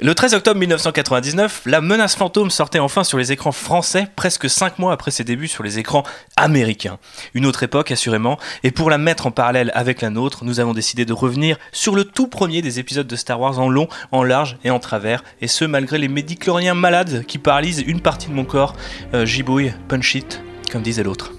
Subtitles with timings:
[0.00, 4.80] Le 13 octobre 1999, La menace fantôme sortait enfin sur les écrans français, presque 5
[4.80, 6.02] mois après ses débuts sur les écrans
[6.36, 6.98] américains.
[7.32, 10.74] Une autre époque, assurément, et pour la mettre en parallèle avec la nôtre, nous avons
[10.74, 14.24] décidé de revenir sur le tout premier des épisodes de Star Wars en long, en
[14.24, 18.34] large et en travers, et ce malgré les médicloriens malades qui paralysent une partie de
[18.34, 18.74] mon corps.
[19.14, 20.42] Euh, gibouille, punch it,
[20.72, 21.30] comme disait l'autre.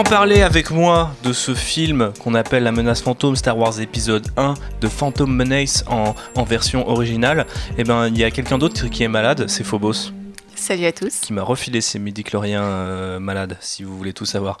[0.00, 4.28] En parler avec moi de ce film qu'on appelle La menace fantôme Star Wars épisode
[4.38, 7.44] 1 de Phantom Menace en, en version originale,
[7.76, 10.12] eh ben il y a quelqu'un d'autre qui est malade, c'est Phobos.
[10.54, 11.20] Salut à tous.
[11.20, 14.56] Qui m'a refilé ces midi-chloriens euh, malades, si vous voulez tout savoir.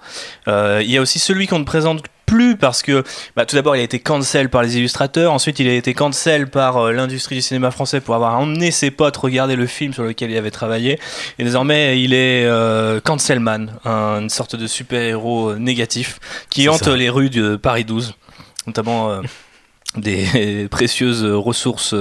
[0.46, 3.02] Euh, il y a aussi celui qu'on ne présente plus parce que
[3.34, 6.46] bah, tout d'abord il a été cancel par les illustrateurs, ensuite il a été cancel
[6.48, 10.04] par euh, l'industrie du cinéma français pour avoir emmené ses potes regarder le film sur
[10.04, 10.98] lequel il avait travaillé,
[11.40, 16.84] et désormais il est euh, cancelman, un- une sorte de super-héros euh, négatif qui hante
[16.84, 16.96] ça.
[16.96, 18.14] les rues de Paris 12,
[18.68, 19.22] notamment euh,
[19.96, 21.94] des précieuses ressources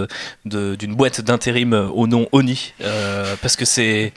[0.45, 4.13] d'une boîte d'intérim au nom Oni, euh, parce que c'est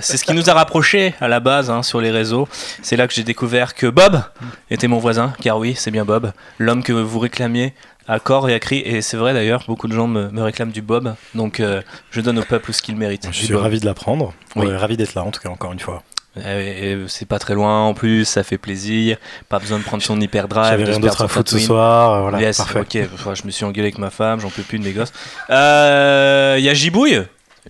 [0.00, 2.48] c'est ce qui nous a rapprochés à la base hein, sur les réseaux.
[2.82, 4.22] C'est là que j'ai découvert que Bob
[4.70, 7.74] était mon voisin, car oui, c'est bien Bob, l'homme que vous réclamiez
[8.08, 10.72] à corps et à cri, et c'est vrai d'ailleurs, beaucoup de gens me, me réclament
[10.72, 13.28] du Bob, donc euh, je donne au peuple ce qu'il mérite.
[13.30, 14.34] Je suis ravi de l'apprendre.
[14.56, 14.74] Oui.
[14.74, 16.02] Ravi d'être là, en tout cas, encore une fois.
[16.36, 19.18] Et- et c'est pas très loin en plus, ça fait plaisir,
[19.50, 22.12] pas besoin de prendre son hyperdrive, J'avais de rien d'autre à foutre ce soir.
[22.14, 22.80] euh, Voilà, yes, parfait.
[22.80, 22.98] ok.
[23.14, 25.12] Enfin, je me suis engueulé avec ma femme, j'en peux plus de mes gosses.
[25.50, 27.22] Euh, Il y a Gibouille,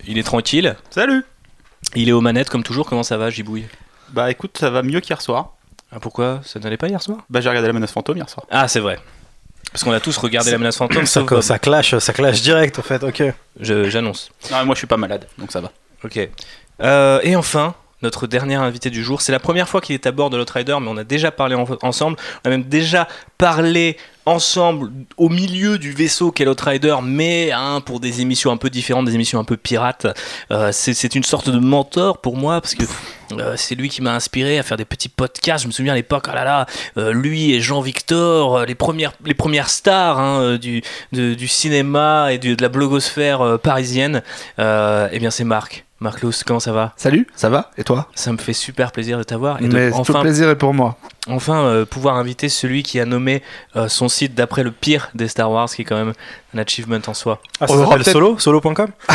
[0.07, 1.25] il est tranquille, Salut
[1.95, 2.87] il est aux manettes comme toujours.
[2.87, 3.65] Comment ça va, Gibouille
[4.13, 5.51] Bah écoute, ça va mieux qu'hier soir.
[5.91, 6.39] ah, Pourquoi?
[6.45, 7.19] Ça n'allait pas hier soir?
[7.29, 8.45] Bah j'ai regardé la menace fantôme hier soir.
[8.49, 8.97] Ah, c'est vrai.
[9.71, 12.79] Parce qu'on a tous regardé la menace fantôme, Ça, sauf ça clash, ça clash direct,
[12.79, 13.03] en fait.
[13.03, 13.23] Ok.
[13.59, 14.29] Je- J'annonce.
[14.49, 15.71] Moi je suis pas malade, donc ça va.
[16.05, 16.17] Ok.
[16.81, 20.11] Euh, et enfin, notre dernier invité du jour, c'est la première fois qu'il est à
[20.11, 22.17] bord de l'Outrider, mais on a déjà parlé en- ensemble.
[22.43, 27.99] On a même déjà parlé ensemble au milieu du vaisseau qu'est l'Outrider, mais hein, pour
[27.99, 30.07] des émissions un peu différentes, des émissions un peu pirates.
[30.51, 32.85] Euh, c'est une sorte de mentor pour moi, parce que
[33.33, 35.63] euh, c'est lui qui m'a inspiré à faire des petits podcasts.
[35.63, 36.65] Je me souviens à l'époque, ah là là,
[36.97, 40.81] euh, lui et Jean-Victor, les, premières, les premières stars hein, du,
[41.11, 44.21] du cinéma et de la blogosphère parisienne.
[44.57, 45.85] Eh bien, c'est Marc.
[46.03, 46.91] Marc Lous, comment ça va?
[46.97, 47.71] Salut, ça va?
[47.77, 48.09] Et toi?
[48.13, 50.57] Ça me fait super plaisir de t'avoir et de Mais tout le enfin, plaisir est
[50.57, 50.97] pour moi.
[51.29, 53.41] enfin euh, pouvoir inviter celui qui a nommé
[53.77, 56.11] euh, son site d'après le pire des Star Wars, qui est quand même
[56.53, 57.39] un achievement en soi.
[57.61, 58.89] Ah, ça aura s'appelle Solo Solo.com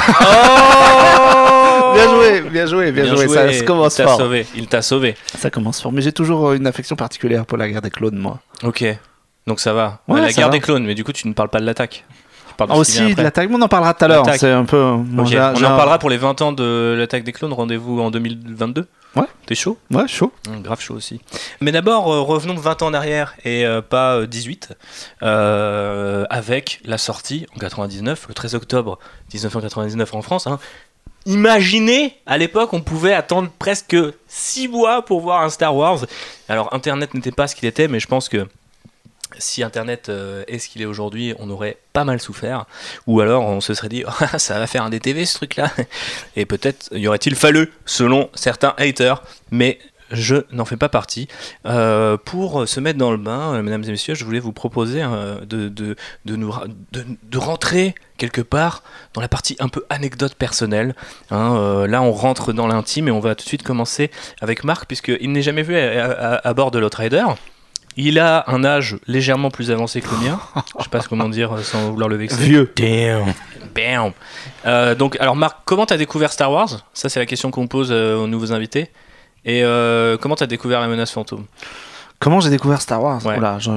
[1.94, 3.28] Bien joué, bien joué, bien, joué.
[3.28, 4.18] Ça se commence il t'a fort.
[4.18, 4.46] sauvé.
[4.56, 5.14] Il t'a sauvé.
[5.36, 5.92] Ça commence fort.
[5.92, 8.40] Mais j'ai toujours euh, une affection particulière pour la guerre des clones, moi.
[8.62, 8.84] Ok.
[9.46, 10.00] Donc ça va.
[10.08, 10.52] Ouais, la ça guerre va.
[10.52, 12.04] des clones, mais du coup tu ne parles pas de l'attaque.
[12.66, 14.26] De vient aussi, de l'attaque, on en parlera tout à l'heure.
[14.36, 14.94] C'est un peu.
[14.96, 17.52] bon, On en parlera pour les 20 ans de l'attaque des clones.
[17.52, 18.86] Rendez-vous en 2022.
[19.16, 19.24] Ouais.
[19.46, 19.78] T'es chaud?
[19.90, 20.32] Ouais, chaud.
[20.48, 21.20] Hum, Grave chaud aussi.
[21.60, 24.74] Mais d'abord, euh, revenons 20 ans en arrière et euh, pas euh, 18,
[25.22, 28.98] euh, avec la sortie en 99, le 13 octobre
[29.32, 30.46] 1999 en France.
[30.46, 30.58] hein.
[31.26, 33.96] Imaginez, à l'époque, on pouvait attendre presque
[34.28, 35.98] 6 mois pour voir un Star Wars.
[36.48, 38.46] Alors, Internet n'était pas ce qu'il était, mais je pense que
[39.36, 42.64] si Internet euh, est ce qu'il est aujourd'hui, on aurait pas mal souffert.
[43.06, 45.70] Ou alors, on se serait dit, Ah, ça va faire un DTV ce truc-là.
[46.36, 49.78] Et peut-être y aurait-il fallu, selon certains haters, mais
[50.10, 51.28] je n'en fais pas partie.
[51.66, 55.02] Euh, pour se mettre dans le bain, euh, mesdames et messieurs, je voulais vous proposer
[55.46, 56.54] de, de, de, nous,
[56.92, 60.94] de, de rentrer quelque part dans la partie un peu anecdote personnelle.
[61.30, 61.84] hein.
[61.86, 64.10] Là, on rentre dans l'intime et on va tout de suite commencer
[64.40, 66.06] avec Marc, puisqu'il n'est jamais vu à,
[66.36, 67.26] à- à bord de l'Outrider.
[68.00, 70.38] Il a un âge légèrement plus avancé que le mien.
[70.78, 72.36] Je sais pas comment dire euh, sans vouloir le vexer.
[72.40, 72.72] Vieux.
[72.76, 73.34] Damn.
[73.74, 74.12] Bam.
[74.66, 76.86] Euh, donc, alors Marc, comment t'as découvert Star Wars?
[76.94, 78.90] Ça, c'est la question qu'on pose euh, aux nouveaux invités.
[79.44, 81.44] Et euh, comment t'as découvert la menace fantôme?
[82.20, 83.24] Comment j'ai découvert Star Wars?
[83.26, 83.36] Ouais.
[83.36, 83.70] Oula, je-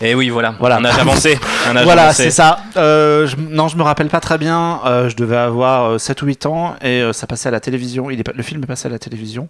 [0.00, 0.54] Eh oui, voilà.
[0.58, 0.76] Voilà.
[0.78, 1.38] Un âge avancé.
[1.68, 2.24] Un âge Voilà, avancé.
[2.24, 2.58] c'est ça.
[2.76, 4.80] Euh, je- non, je me rappelle pas très bien.
[4.86, 7.60] Euh, je devais avoir euh, 7 ou 8 ans et euh, ça passait à la
[7.60, 8.10] télévision.
[8.10, 9.48] Il est, pas- le film est passé à la télévision.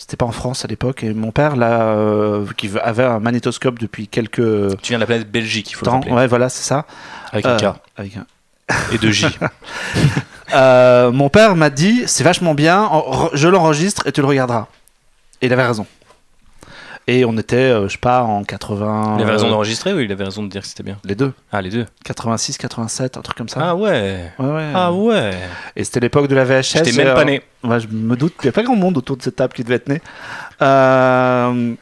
[0.00, 1.02] C'était pas en France à l'époque.
[1.02, 5.06] Et mon père, là, euh, qui avait un magnétoscope depuis quelques Tu viens de la
[5.06, 6.12] planète Belgique, il faut le rappeler.
[6.12, 6.86] Ouais, voilà, c'est ça.
[7.32, 8.26] Avec un Euh, K avec un-
[8.92, 9.26] et deux J.
[10.54, 14.66] Euh, mon père m'a dit c'est vachement bien, en- je l'enregistre et tu le regarderas.
[15.42, 15.86] Et il avait raison.
[17.10, 19.14] Et on était, euh, je sais pas, en 80.
[19.16, 21.14] Il avait raison euh, d'enregistrer ou il avait raison de dire que c'était bien Les
[21.14, 21.32] deux.
[21.50, 21.86] Ah, les deux.
[22.04, 23.60] 86, 87, un truc comme ça.
[23.62, 24.30] Ah ouais.
[24.38, 24.70] Ouais, ouais.
[24.74, 25.30] Ah ouais.
[25.74, 26.62] Et c'était l'époque de la VHS.
[26.74, 27.42] J'étais même et, pas euh, né.
[27.64, 29.64] ouais, je me doute qu'il n'y a pas grand monde autour de cette table qui
[29.64, 30.02] devait être né.
[30.60, 31.74] Euh,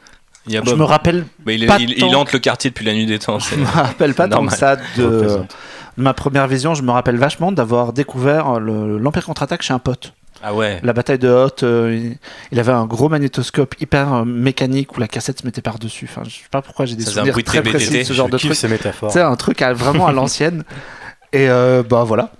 [0.47, 0.79] Il y a je Bob.
[0.79, 2.13] me rappelle, Mais il, est- pas il- il tant.
[2.21, 3.39] hante le quartier depuis la nuit des temps.
[3.39, 5.39] je me rappelle pas tant que ça de,
[5.97, 6.73] ma première vision.
[6.73, 10.13] Je me rappelle vachement d'avoir découvert le- l'Empire contre-attaque chez un pote.
[10.43, 10.79] Ah ouais.
[10.83, 12.13] La bataille de Hoth, euh,
[12.51, 16.07] il, avait un gros magnétoscope hyper euh, mécanique où la cassette se mettait par-dessus.
[16.09, 17.97] Enfin, je sais pas pourquoi j'ai des Ça faisait un souvenirs bruit de très précis
[17.99, 18.53] de ce genre Je de truc.
[18.55, 19.11] ces métaphores.
[19.11, 20.63] C'est un truc à- vraiment à l'ancienne.
[21.33, 22.31] Et euh, bah voilà.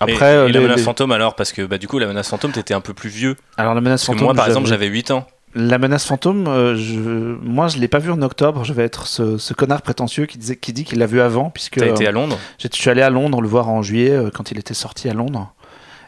[0.00, 1.98] Après, Après, et, euh, la les- menace les- fantôme alors Parce que bah, du coup,
[1.98, 3.36] la menace fantôme, t'étais un peu plus vieux.
[3.56, 4.24] alors la menace Parce que fantôme.
[4.26, 5.26] moi, par exemple, j'avais- j'avais 8 ans.
[5.54, 6.98] La menace fantôme, euh, je...
[6.98, 8.64] moi je l'ai pas vu en octobre.
[8.64, 11.50] Je vais être ce, ce connard prétentieux qui, disait, qui dit qu'il l'a vu avant,
[11.50, 12.38] puisque T'as été à Londres.
[12.58, 15.10] j'ai- je suis allé à Londres le voir en juillet euh, quand il était sorti
[15.10, 15.52] à Londres.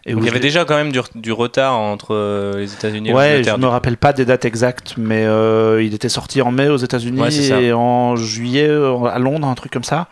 [0.06, 2.72] Et Donc, où il y avait déjà quand même du, du retard entre euh, les
[2.74, 3.58] États-Unis et Ouais, je l'Angleterre.
[3.58, 7.20] me rappelle pas des dates exactes, mais euh, il était sorti en mai aux États-Unis
[7.20, 10.08] Ouais, et en juillet euh, à Londres, un truc comme ça.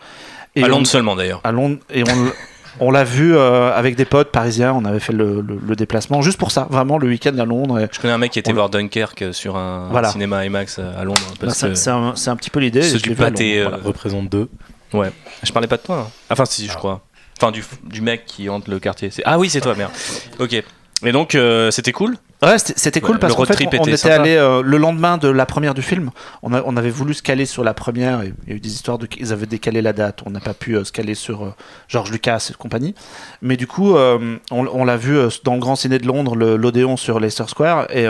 [0.55, 1.41] Et À on- Londres seulement d'ailleurs.
[1.43, 4.73] à Londres et on, on l'a vu euh, avec des potes parisiens.
[4.73, 7.79] On avait fait le, le- le déplacement juste pour ça, vraiment le week-end à Londres.
[7.79, 10.09] et- Je connais un mec qui était On- voir Dunkerque sur un Voilà.
[10.09, 11.21] cinéma IMAX à Londres.
[11.49, 12.81] C'est un, c'est un petit peu l'idée.
[12.81, 13.77] ceux du pâté, euh, voilà.
[13.83, 14.49] Représente deux.
[14.91, 16.07] je parlais pas de toi.
[16.07, 16.11] hein.
[16.31, 17.01] Enfin, si, je crois.
[17.43, 19.09] Enfin, du, du mec qui hante le quartier.
[19.11, 19.91] C'est- Ah oui, c'est toi, merde.
[20.39, 20.61] Ok.
[21.05, 22.15] Et donc, euh, c'était cool?
[22.41, 25.17] Ouais, c'était c'était cool Ouais, parce qu'en fait, on, on était allé euh, le lendemain
[25.17, 26.11] de la première du film.
[26.43, 28.21] On, a- on avait voulu se caler sur la première.
[28.21, 30.21] Et il y a eu des histoires de ils avaient décalé la date.
[30.25, 31.53] On n'a pas pu euh, se caler sur euh,
[31.89, 32.95] George Lucas et compagnie.
[33.41, 36.95] Mais du coup, on, on l'a vu dans le grand ciné de Londres, le- l'Odéon
[36.95, 38.07] sur Leicester Square, et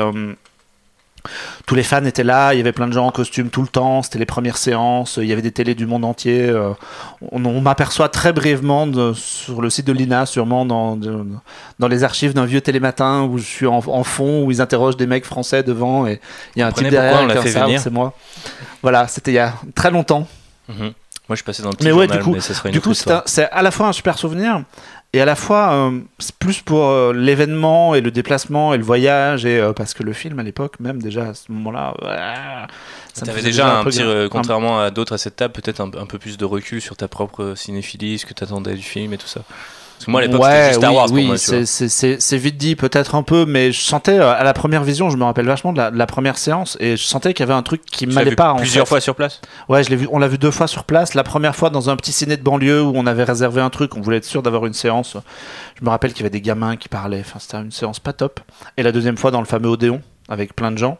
[1.65, 2.53] tous les fans étaient là.
[2.53, 4.01] Il y avait plein de gens en costume tout le temps.
[4.03, 5.17] C'était les premières séances.
[5.21, 6.49] Il y avait des télés du monde entier.
[6.49, 6.71] euh,
[7.31, 11.25] on on m'aperçoit très brièvement de- sur le site de l'INA, sûrement dans, de-
[11.79, 14.97] dans les archives d'un vieux télématin où je suis en, en fond, où ils interrogent
[14.97, 16.19] des mecs français devant et
[16.55, 18.13] il y a un type derrière un fait c'est moi.
[18.81, 20.27] Voilà, c'était il y a très longtemps.
[20.69, 20.77] Mhm.
[20.77, 20.91] Moi,
[21.29, 22.73] je suis passé dans le petit Mais ouais, journal, du coup- mais ça serait une
[22.73, 22.93] Du coup,
[23.25, 24.63] c'est à la fois un super souvenir
[25.13, 28.83] et à la fois euh, c'est plus pour euh, l'événement et le déplacement et le
[28.83, 31.93] voyage et euh, parce que le film à l'époque, même déjà à ce moment-là,
[33.13, 36.05] ça T'avais déjà un petit, un- contrairement à d'autres à cette table, peut-être un, un
[36.07, 39.27] peu plus de recul sur ta propre cinéphilie, ce que t'attendais du film et tout
[39.27, 39.41] ça.
[40.03, 42.57] Parce que moi, à l'époque, c'était juste Star oui, Wars pour oui, moi, c'est- vite
[42.57, 45.45] dit peut-être un peu, mais je sentais euh, à la première vision, je me rappelle
[45.45, 47.85] vachement de la, de la première séance et je sentais qu'il y avait un truc
[47.85, 48.51] qui l'as m'allait pas.
[48.51, 48.89] en plusieurs fait.
[48.89, 49.39] fois sur place?
[49.69, 50.07] Ouais, je l'ai vu.
[50.11, 51.13] On l'a vu deux fois sur place.
[51.13, 53.95] La première fois dans un petit ciné de banlieue où on avait réservé un truc,
[53.95, 55.15] on voulait être sûr d'avoir une séance.
[55.79, 57.21] Je me rappelle qu'il y avait des gamins qui parlaient.
[57.21, 58.39] Enfin, c'était une séance pas top.
[58.77, 60.97] Et la deuxième fois dans le fameux Odéon avec plein de gens.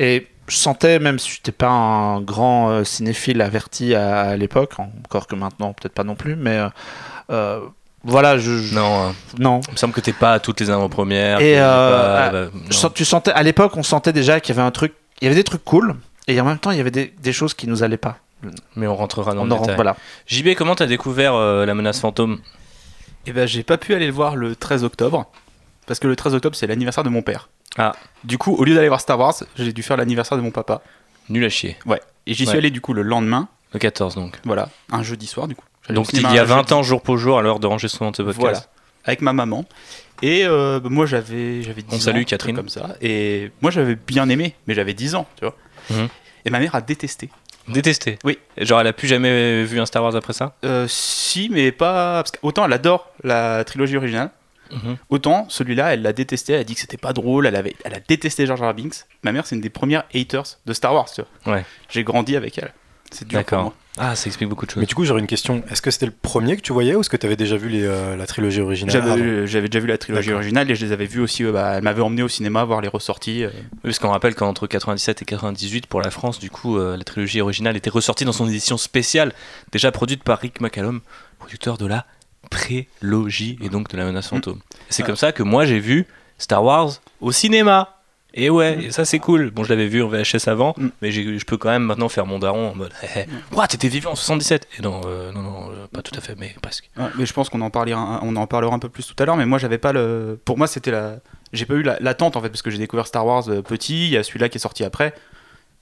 [0.00, 4.36] Et je sentais, même si je n'étais pas un grand euh, cinéphile averti à, à
[4.36, 4.72] l'époque,
[5.04, 6.60] encore que maintenant, peut-être pas non plus, mais
[7.30, 7.60] euh,
[8.04, 9.60] voilà, je, je- Non, euh, non.
[9.68, 11.40] il me semble que t'es pas à toutes les avant-premières.
[11.40, 14.66] Et, euh, pas- ah, bah, tu sentais, à l'époque, on sentait déjà qu'il y avait
[14.66, 15.96] un truc, il y avait des trucs cool,
[16.28, 18.18] et en même temps, il y avait des, des choses qui nous allaient pas.
[18.74, 19.76] Mais on rentrera dans On le en rentre, détail.
[19.76, 19.96] voilà.
[20.26, 22.40] JB, comment t'as découvert euh, la menace fantôme?
[23.26, 25.30] Et ben j'ai pas pu aller le voir le 13 octobre
[25.86, 27.50] parce que le 13 octobre c'est l'anniversaire de mon père.
[27.78, 27.92] Ah.
[28.24, 30.82] Du coup, au lieu d'aller voir Star Wars, j'ai dû faire l'anniversaire de mon papa.
[31.28, 31.76] Nul à chier.
[31.86, 32.00] Ouais.
[32.26, 32.58] Et j'y suis Ouais.
[32.58, 34.40] allé du coup le lendemain, Le 14 donc.
[34.44, 35.64] voilà, un jeudi soir du coup.
[35.90, 36.72] Donc il y a un 20 jeudi.
[36.74, 38.40] ans, jour pour jour, à l'heure d'enregistrement de ce podcast.
[38.40, 38.60] Voilà.
[39.04, 39.64] Avec ma maman.
[40.22, 42.00] Et euh, moi j'avais j'avais 10 On ans.
[42.00, 42.54] salue Catherine.
[42.56, 42.96] Comme ça.
[43.00, 45.56] Et moi j'avais bien aimé, mais j'avais 10 ans, tu vois.
[45.90, 46.08] Mhm.
[46.44, 47.28] Et ma mère a détesté.
[47.68, 48.18] Détesté.
[48.24, 48.38] Oui.
[48.58, 50.56] Genre, elle a plus jamais vu un Star Wars après ça?
[50.64, 52.22] Euh, si, mais pas.
[52.22, 54.30] Parce qu'autant elle adore la trilogie originale,
[54.72, 54.96] Mhm.
[55.10, 56.54] autant celui-là, elle l'a détesté.
[56.54, 57.46] Elle a dit que c'était pas drôle.
[57.46, 58.94] Elle, avait, elle a détesté Jar Jar Binks.
[59.22, 61.54] Ma mère, c'est une des premières haters de Star Wars, tu vois.
[61.56, 61.64] Ouais.
[61.90, 62.72] J'ai grandi avec elle.
[63.10, 63.62] C'est dur pour D'accord.
[63.64, 63.74] moi.
[63.98, 64.80] Ah, ça explique beaucoup de choses.
[64.80, 65.62] Mais du coup, j'aurais une question.
[65.70, 67.68] Est-ce que c'était le premier que tu voyais ou est-ce que tu avais déjà vu
[67.68, 70.92] les, euh, la trilogie originale J'avais j'avais déjà vu la trilogie originale et je les
[70.92, 71.44] avais vus aussi.
[71.44, 73.44] euh, bah, elle m'avait emmené au cinéma voir les ressorties.
[73.44, 73.50] euh.
[73.52, 77.04] Oui, Parce qu'on rappelle qu'entre 97 et 98, pour la France, du coup, euh, la
[77.04, 79.34] trilogie originale était ressortie dans son édition spéciale,
[79.72, 81.00] déjà produite par Rick McCallum,
[81.38, 82.06] producteur de la
[82.50, 84.58] prélogie et donc de la menace fantôme.
[84.58, 85.06] Et C'est Ah.
[85.06, 86.06] comme ça que moi j'ai vu
[86.38, 87.98] Star Wars au cinéma.
[88.34, 89.50] Et ouais, et ça c'est cool.
[89.50, 90.88] Bon, je l'avais vu en VHS avant, Mm.
[91.02, 93.88] mais je peux quand même maintenant faire mon daron en mode hé, hé, Ouah, t'étais
[93.88, 96.88] vivant en 77 Et non, euh, non, non, euh, pas tout à fait, mais presque.
[96.96, 99.14] Ouais, mais je pense qu'on en parlera, un- on en parlera un peu plus tout
[99.22, 99.36] à l'heure.
[99.36, 100.38] Mais moi, j'avais pas le.
[100.44, 101.16] Pour moi, c'était la.
[101.52, 104.06] J'ai pas eu la- l'attente en fait parce que j'ai découvert Star Wars euh, petit.
[104.06, 105.12] Il y a celui-là qui est sorti après.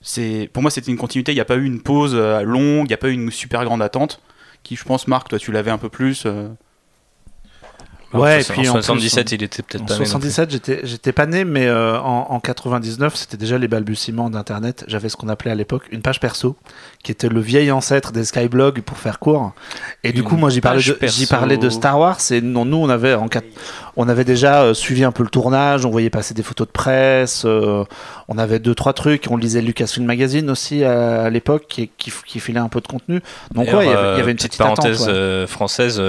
[0.00, 1.33] C'est pour moi, c'était une continuité.
[1.33, 2.87] Il n'y a pas eu une pause longue.
[2.87, 4.21] Il n'y a pas eu une super grande attente.
[4.64, 6.25] Qui, je pense, Marc, toi, tu l'avais un peu plus.
[6.26, 6.49] euh,
[8.12, 10.07] Ouais, en et puis en plus, 77, il était peut-être pas né non plus.
[10.07, 14.85] 77, j'étais, j'étais pas né, mais euh, en, en 99, c'était déjà les balbutiements d'Internet.
[14.88, 16.57] J'avais ce qu'on appelait à l'époque une page perso,
[17.05, 19.52] qui était le vieil ancêtre des Skyblogs pour faire court.
[20.02, 22.19] Et du coup, moi, j'y parlais, de, j'y parlais de Star Wars.
[22.31, 23.29] Et non, nous, on avait, en
[23.97, 25.87] on avait déjà euh, suivi un peu le tournage.
[25.87, 27.45] On voyait passer des photos de presse.
[27.45, 27.85] euh,
[28.26, 29.26] on avait deux, trois trucs.
[29.31, 32.88] On lisait Lucasfilm Magazine aussi à, à l'époque, qui, qui, qui filait un peu de
[32.88, 33.21] contenu.
[33.55, 34.76] Donc, ouais, il y avait, une petite petite attente.
[34.79, 35.47] parenthèse ouais.
[35.47, 36.02] française.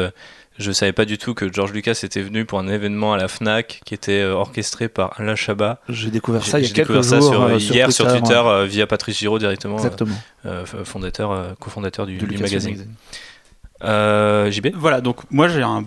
[0.62, 3.28] Je savais pas du tout que George Lucas était venu pour un événement à la
[3.28, 5.82] Fnac qui était euh, orchestré par Alain Chabat.
[5.90, 7.30] J'ai découvert ça il y a J'ai quelques découvert ça jours.
[7.32, 8.48] sur, euh, hier sur Twitter ouais.
[8.48, 10.16] euh, via Patrice Giraud directement, euh, Exactement.
[10.46, 12.88] euh, fondateur, euh, cofondateur du, magazine.
[13.84, 15.84] Euh, JB Voilà, donc moi, j'ai un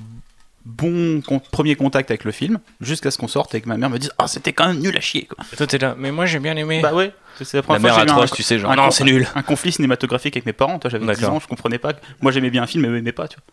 [0.65, 3.91] bon con- premier contact avec le film, jusqu'à ce qu'on sorte et que ma mère
[3.91, 5.27] me dise Ah, c'était quand même nul à chier.
[5.27, 5.45] Quoi.
[5.57, 6.81] Toi, t'es là, mais moi j'ai bien aimé.
[6.83, 8.59] Bah ouais, c'est la la première mère fois que j'ai eu atroce, un- tu sais,
[8.59, 9.27] genre, non, c'est nul.
[9.35, 10.79] un conflit cinématographique avec mes parents.
[10.79, 11.37] Toi, j'avais 10 D'accord.
[11.37, 11.93] ans, je comprenais pas.
[11.93, 13.29] que- Moi, j'aimais bien un film, mais aimaient pas.
[13.29, 13.45] Tu vois.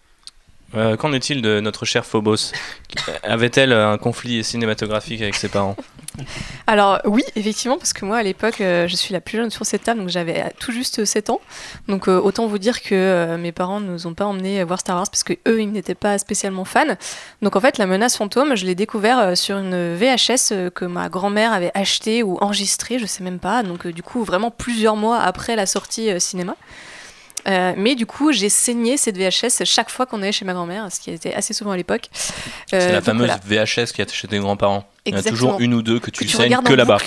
[0.75, 2.51] Euh, Qu'en est-il de notre chère Phobos
[3.23, 5.75] Avait-elle un conflit cinématographique avec ses parents
[6.67, 9.65] Alors oui, effectivement, parce que moi à l'époque, euh, je suis la plus jeune sur
[9.65, 11.41] cette table, donc j'avais euh, tout juste 7 ans.
[11.87, 14.79] Donc euh, autant vous dire que euh, mes parents ne nous ont pas emmenés voir
[14.79, 16.95] Star Wars parce que eux, ils n'étaient pas spécialement fans.
[17.41, 20.85] Donc en fait, la menace fantôme, je l'ai découvert euh, sur une VHS euh, que
[20.85, 23.63] ma grand-mère avait achetée ou enregistrée, je sais même pas.
[23.63, 26.55] Donc euh, du coup, vraiment plusieurs mois après la sortie euh, cinéma.
[27.47, 30.91] Euh, mais du coup, j'ai saigné cette VHS chaque fois qu'on allait chez ma grand-mère,
[30.91, 32.07] ce qui était assez souvent à l'époque.
[32.13, 33.63] C'est Euh, la donc fameuse voilà.
[33.65, 34.87] VHS qui est chez tes grands-parents.
[35.05, 36.99] Il y en a toujours une ou deux que tu, Que tu saignes que là-bas.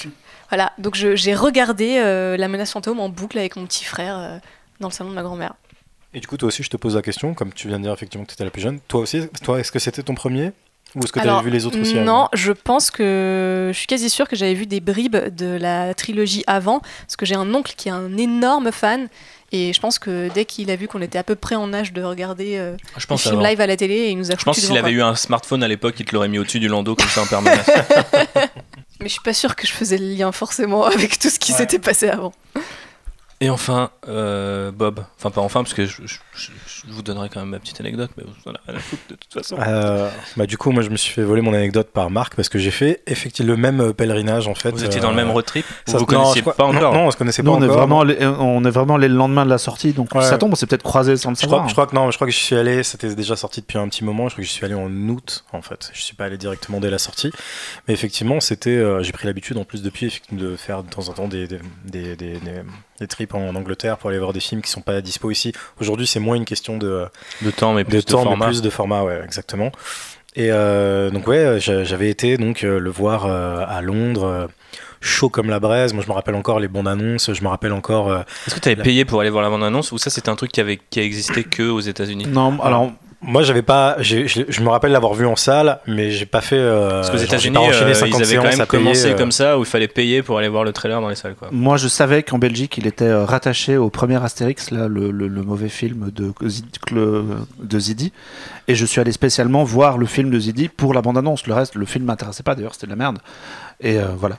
[0.51, 4.19] Voilà, donc je- j'ai regardé euh, La menace fantôme en boucle avec mon petit frère
[4.19, 4.39] euh,
[4.81, 5.55] dans le salon de ma grand-mère.
[6.13, 7.93] Et du coup, toi aussi, je te pose la question, comme tu viens de dire
[7.93, 8.79] effectivement que tu étais la plus jeune.
[8.87, 10.53] Toi aussi, toi, est-ce que c'était ton premier
[10.95, 13.89] Ou est-ce que tu avais vu les autres aussi Non, je pense que je suis
[13.89, 17.53] quasi sûre que j'avais vu des bribes de la trilogie avant, parce que j'ai un
[17.53, 19.09] oncle qui est un énorme fan.
[19.57, 21.93] Et je pense que dès qu'il a vu qu'on était à peu près en âge
[21.93, 23.47] de regarder euh, Je les pense films avant.
[23.49, 25.69] live à la télé, il nous a Je pense devant, avait eu un smartphone à
[25.69, 27.65] l'époque, il te l'aurait mis au-dessus du landau comme ça en permanence.
[29.01, 31.53] Mais je suis pas sûre que je faisais le lien forcément avec tout ce qui
[31.53, 31.59] Ouais.
[31.59, 32.33] s'était passé avant.
[33.41, 35.05] Et enfin, euh, Bob.
[35.19, 36.51] Enfin, pas enfin, parce que je, je-
[36.89, 39.03] je- vous donnerai quand même ma petite anecdote, mais vous en avez rien à foutre
[39.11, 39.57] de toute façon.
[39.61, 42.49] Euh, bah, du coup, moi, je me suis fait voler mon anecdote par Marc parce
[42.49, 44.71] que j'ai fait effectivement le même euh, pèlerinage en fait.
[44.71, 46.65] Vous étiez dans le euh, même road trip ça- Vous vous non, connaissiez crois- pas
[46.71, 47.77] non, encore Non, on se connaissait Nous, pas on est, encore.
[47.79, 50.23] vraiment les, on est vraiment les lendemains de la sortie, donc Ouais.
[50.23, 51.69] ça tombe, on s'est peut-être croisés sans le Je crois, savoir.
[51.69, 53.89] je crois que non, je crois que je suis allé, c'était déjà sorti depuis un
[53.89, 54.29] petit moment.
[54.29, 55.91] Je crois que je suis allé en août en fait.
[55.93, 57.31] Je suis pas allé directement dès la sortie,
[57.89, 58.71] mais effectivement, c'était.
[58.71, 61.59] euh, j'ai pris l'habitude en plus depuis de faire de temps en temps des des,
[61.85, 62.63] des, des- des-
[63.01, 65.53] des trips en Angleterre pour aller voir des films qui sont pas dispo ici.
[65.81, 67.07] Aujourd'hui, c'est moins une question de
[67.43, 68.47] De temps, mais de plus de, temps, mais format.
[68.47, 69.71] plus de format, ouais, exactement.
[70.37, 74.49] Et euh, donc ouais, j'a- j'avais été donc euh, le voir euh, à Londres.
[75.05, 77.73] Chaud comme la braise, moi je me rappelle encore les bandes annonces, je me rappelle
[77.73, 80.11] encore euh, Est-ce que tu avais La- payé pour aller voir la bande-annonce ou ça
[80.11, 82.27] c'était un truc qui, avait, qui a existé que aux États-Unis?
[82.27, 82.91] Non, alors
[83.27, 83.97] Moi, j'avais pas.
[84.01, 86.57] je me rappelle l'avoir vu en salle, mais j'ai pas fait.
[86.59, 89.17] euh, Parce qu'aux États-Unis, euh, 50 ils avaient quand même payer, commencé euh.
[89.17, 91.35] comme ça où il fallait payer pour aller voir le trailer dans les salles.
[91.35, 91.49] Quoi.
[91.51, 95.43] Moi, je savais qu'en Belgique, il était rattaché au premier Astérix, là, le, le- le
[95.43, 96.33] mauvais film de,
[97.63, 98.13] de Zidi.
[98.69, 101.47] Et je suis allé spécialement voir le film de Zidi pour la bande-annonce.
[101.47, 103.19] Le reste, le film m'intéressait pas, d'ailleurs, c'était de la merde.
[103.81, 104.37] Et euh, voilà.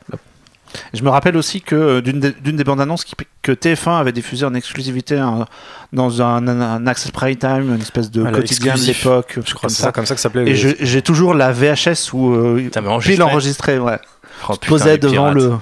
[0.94, 4.00] Je me rappelle aussi que euh, d'une des, d'une des bandes annonces qui- que TF1
[4.00, 5.46] avait diffusé en exclusivité un-
[5.94, 9.44] dans un, un, un Access Prime Time, une espèce de quotidien de l'époque, Je comme
[9.54, 9.92] crois que c'est ça.
[9.92, 10.50] comme ça que ça s'appelait.
[10.52, 12.70] Et je- j'ai toujours la VHS où euh,
[13.16, 13.80] pile enregistré.
[13.80, 14.00] ouais.
[14.50, 14.68] Oh, putain,
[14.98, 15.34] devant pirates.
[15.36, 15.54] le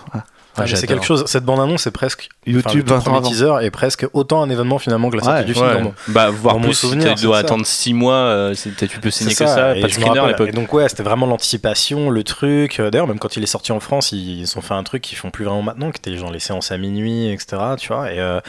[0.55, 1.23] Ah, c'est quelque chose.
[1.27, 2.29] Cette bande-annonce est presque.
[2.45, 3.29] YouTube tout 20 ans premier avant.
[3.29, 5.65] teaser est presque autant un événement finalement que la sortie Ouais, du film.
[5.65, 5.73] Ouais.
[5.75, 7.45] dans mon- Bah, voire plus, souvenir, tu dois ça.
[7.45, 10.27] attendre 6 mois, euh, tu peux signer C'est que ça, et pas de screener à
[10.27, 10.51] l'époque.
[10.51, 12.79] Donc ouais, c'était vraiment l'anticipation, le truc.
[12.79, 15.17] Euh, D'ailleurs, même quand il est sorti en France, ils, ont fait un truc qu'ils
[15.17, 17.57] font plus vraiment maintenant, qui était genre les séances à minuit, etc.
[17.79, 18.11] Tu vois.
[18.11, 18.39] Et euh,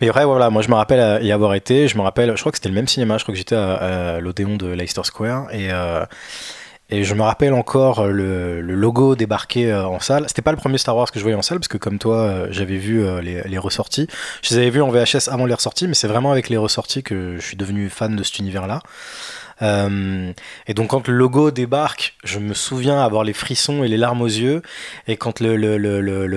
[0.00, 1.86] mais vrai, voilà, moi je me rappelle euh, y avoir été.
[1.88, 3.18] Je me rappelle, je crois que c'était le même cinéma.
[3.18, 3.74] Je crois que j'étais à,
[4.16, 5.68] à l'Odéon de Leicester Square et.
[5.70, 6.04] euh,
[6.92, 10.24] et je me rappelle encore euh, le, logo débarqué euh, en salle.
[10.28, 12.16] C'était pas le premier Star Wars que je voyais en salle, parce que comme toi,
[12.18, 14.06] euh, j'avais vu les, les ressorties.
[14.42, 17.02] Je les avais vus en VHS avant les ressorties, mais c'est vraiment avec les ressorties
[17.02, 18.80] que je suis devenu fan de cet univers-là.
[20.66, 24.20] Et donc quand le logo débarque, je me souviens avoir les frissons et les larmes
[24.20, 24.60] aux yeux.
[25.06, 25.54] Et quand le,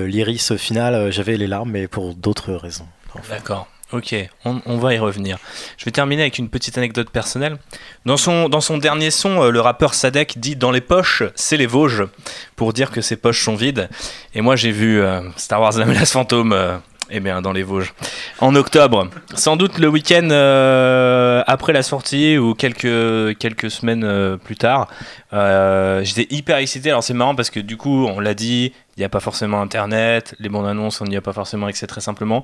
[0.05, 2.87] l'iris final, j'avais les larmes, mais pour d'autres raisons.
[3.27, 3.67] D'accord.
[3.91, 4.15] Ok,
[4.45, 5.37] on, va y revenir.
[5.77, 7.57] Je vais terminer avec une petite anecdote personnelle.
[8.05, 11.55] Dans son, dans son dernier son, euh, le rappeur Sadek dit Dans les poches, c'est
[11.55, 12.03] les Vosges,
[12.55, 13.87] pour dire que ses poches sont vides.
[14.33, 16.51] Et moi, j'ai vu euh, Star Wars La menace fantôme.
[16.51, 16.77] euh,
[17.11, 17.93] eh bien, dans les Vosges.
[18.39, 24.55] En octobre, sans doute le week-end euh, après la sortie ou quelques, quelques semaines plus
[24.55, 24.87] tard,
[25.31, 26.89] j'étais hyper excité.
[26.89, 29.61] Alors c'est marrant parce que du coup, on l'a dit, il n'y a pas forcément
[29.61, 32.43] Internet, les bandes annonces, on n'y a pas forcément accès très simplement.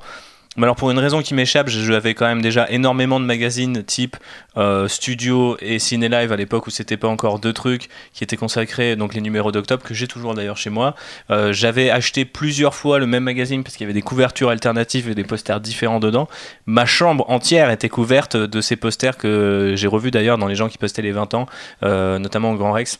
[0.57, 4.17] Alors pour une raison qui m'échappe, j'avais quand même déjà énormément de magazines type
[4.57, 8.35] euh, Studio et Ciné Live à l'époque où c'était pas encore deux trucs qui étaient
[8.35, 10.93] consacrés, donc les numéros d'octobre que j'ai toujours d'ailleurs chez moi.
[11.29, 15.07] Euh, j'avais acheté plusieurs fois le même magazine parce qu'il y avait des couvertures alternatives
[15.09, 16.27] et des posters différents dedans.
[16.65, 20.67] Ma chambre entière était couverte de ces posters que j'ai revus d'ailleurs dans les gens
[20.67, 21.45] qui postaient les 20 ans,
[21.83, 22.99] euh, notamment au Grand Rex.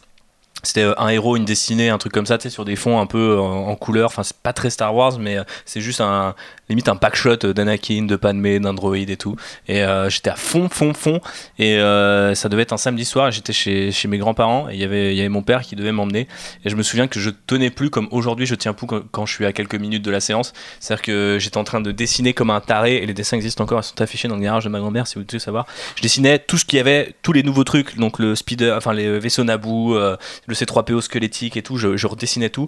[0.63, 2.99] C'était euh, un héros, une dessinée, un truc comme ça, tu sais, sur des fonds
[2.99, 4.07] un peu en, en couleur.
[4.07, 6.35] Enfin, c'est pas très Star Wars, mais euh, c'est juste un
[6.71, 9.35] limite un pack shot d'Anakin, de Padmé, d'Android et tout.
[9.67, 11.19] Et euh, j'étais à fond, fond, fond.
[11.59, 13.29] Et euh, ça devait être un samedi soir.
[13.31, 15.75] J'étais chez, chez mes grands-parents et il y avait il y avait mon père qui
[15.75, 16.27] devait m'emmener.
[16.65, 19.25] Et je me souviens que je tenais plus comme aujourd'hui je tiens plus quand, quand
[19.25, 20.53] je suis à quelques minutes de la séance.
[20.79, 23.81] C'est-à-dire que j'étais en train de dessiner comme un taré et les dessins existent encore.
[23.81, 25.67] Ils sont affichés dans le garage de ma grand-mère si vous voulez savoir.
[25.95, 28.93] Je dessinais tout ce qu'il y avait, tous les nouveaux trucs, donc le speeder, enfin
[28.93, 30.15] les vaisseaux Naboo, euh,
[30.51, 31.77] le C3PO squelettique et tout.
[31.77, 32.67] Je, redessinais tout.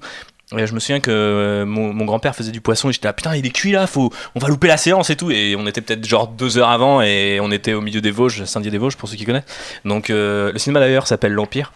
[0.58, 3.36] Et je me souviens que euh, mon, grand-père faisait du poisson et j'étais là, putain,
[3.36, 5.32] il est cuit là, faut, on va louper la séance et tout.
[5.32, 8.46] Et on était peut-être genre deux heures avant et on était au milieu des Vosges,
[8.46, 9.46] Saint-Dié-des-Vosges pour ceux qui connaissent.
[9.86, 11.74] Donc euh, le cinéma d'ailleurs s'appelle L'Empire.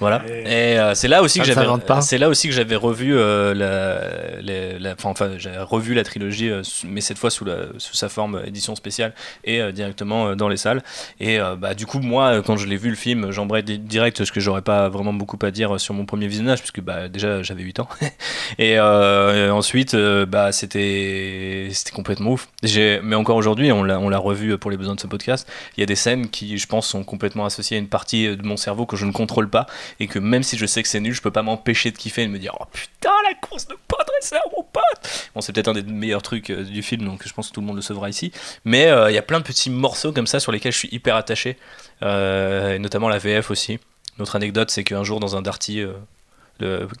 [0.00, 0.22] Voilà.
[0.28, 1.66] Et euh, c'est là aussi que j'avais,
[2.02, 6.02] c'est là aussi que j'avais revu euh, la, la- la- enfin, enfin, j'avais revu la
[6.02, 10.28] trilogie, euh, mais cette fois sous, la, sous sa forme édition spéciale et euh, directement
[10.28, 10.82] euh, dans les salles.
[11.20, 13.78] Et euh, bah, du coup, moi, euh, quand je l'ai vu le film, j'embraye di-
[13.78, 17.08] direct parce que j'aurais pas vraiment beaucoup à dire sur mon premier visionnage, puisque bah,
[17.08, 17.88] déjà j'avais 8 ans.
[18.58, 22.48] et euh, ensuite, euh, bah, c'était, c'était complètement ouf.
[22.62, 25.48] J'ai, mais encore aujourd'hui, on l'a, on l'a revu pour les besoins de ce podcast.
[25.76, 28.42] Il y a des scènes qui, je pense, sont complètement associées à une partie de
[28.44, 29.66] mon cerveau que je ne contrôle pas
[30.00, 32.22] et que même si je sais que c'est nul, je peux pas m'empêcher de kiffer
[32.22, 35.30] et de me dire oh putain la course de podresseur mon pote.
[35.34, 37.60] Bon, c'est peut-être un des meilleurs trucs euh, du film, donc je pense que tout
[37.60, 38.32] le monde le sauvera ici.
[38.64, 40.88] Mais euh, il y a plein de petits morceaux comme ça sur lesquels je suis
[40.92, 41.56] hyper attaché,
[42.02, 43.78] euh, et notamment la VF aussi.
[44.18, 45.82] Notre anecdote, c'est qu'un jour dans un Darty,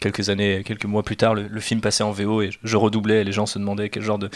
[0.00, 3.20] quelques années, quelques mois plus tard, le, film passait en VO et je, redoublais.
[3.20, 4.30] Et les gens se demandaient quel genre de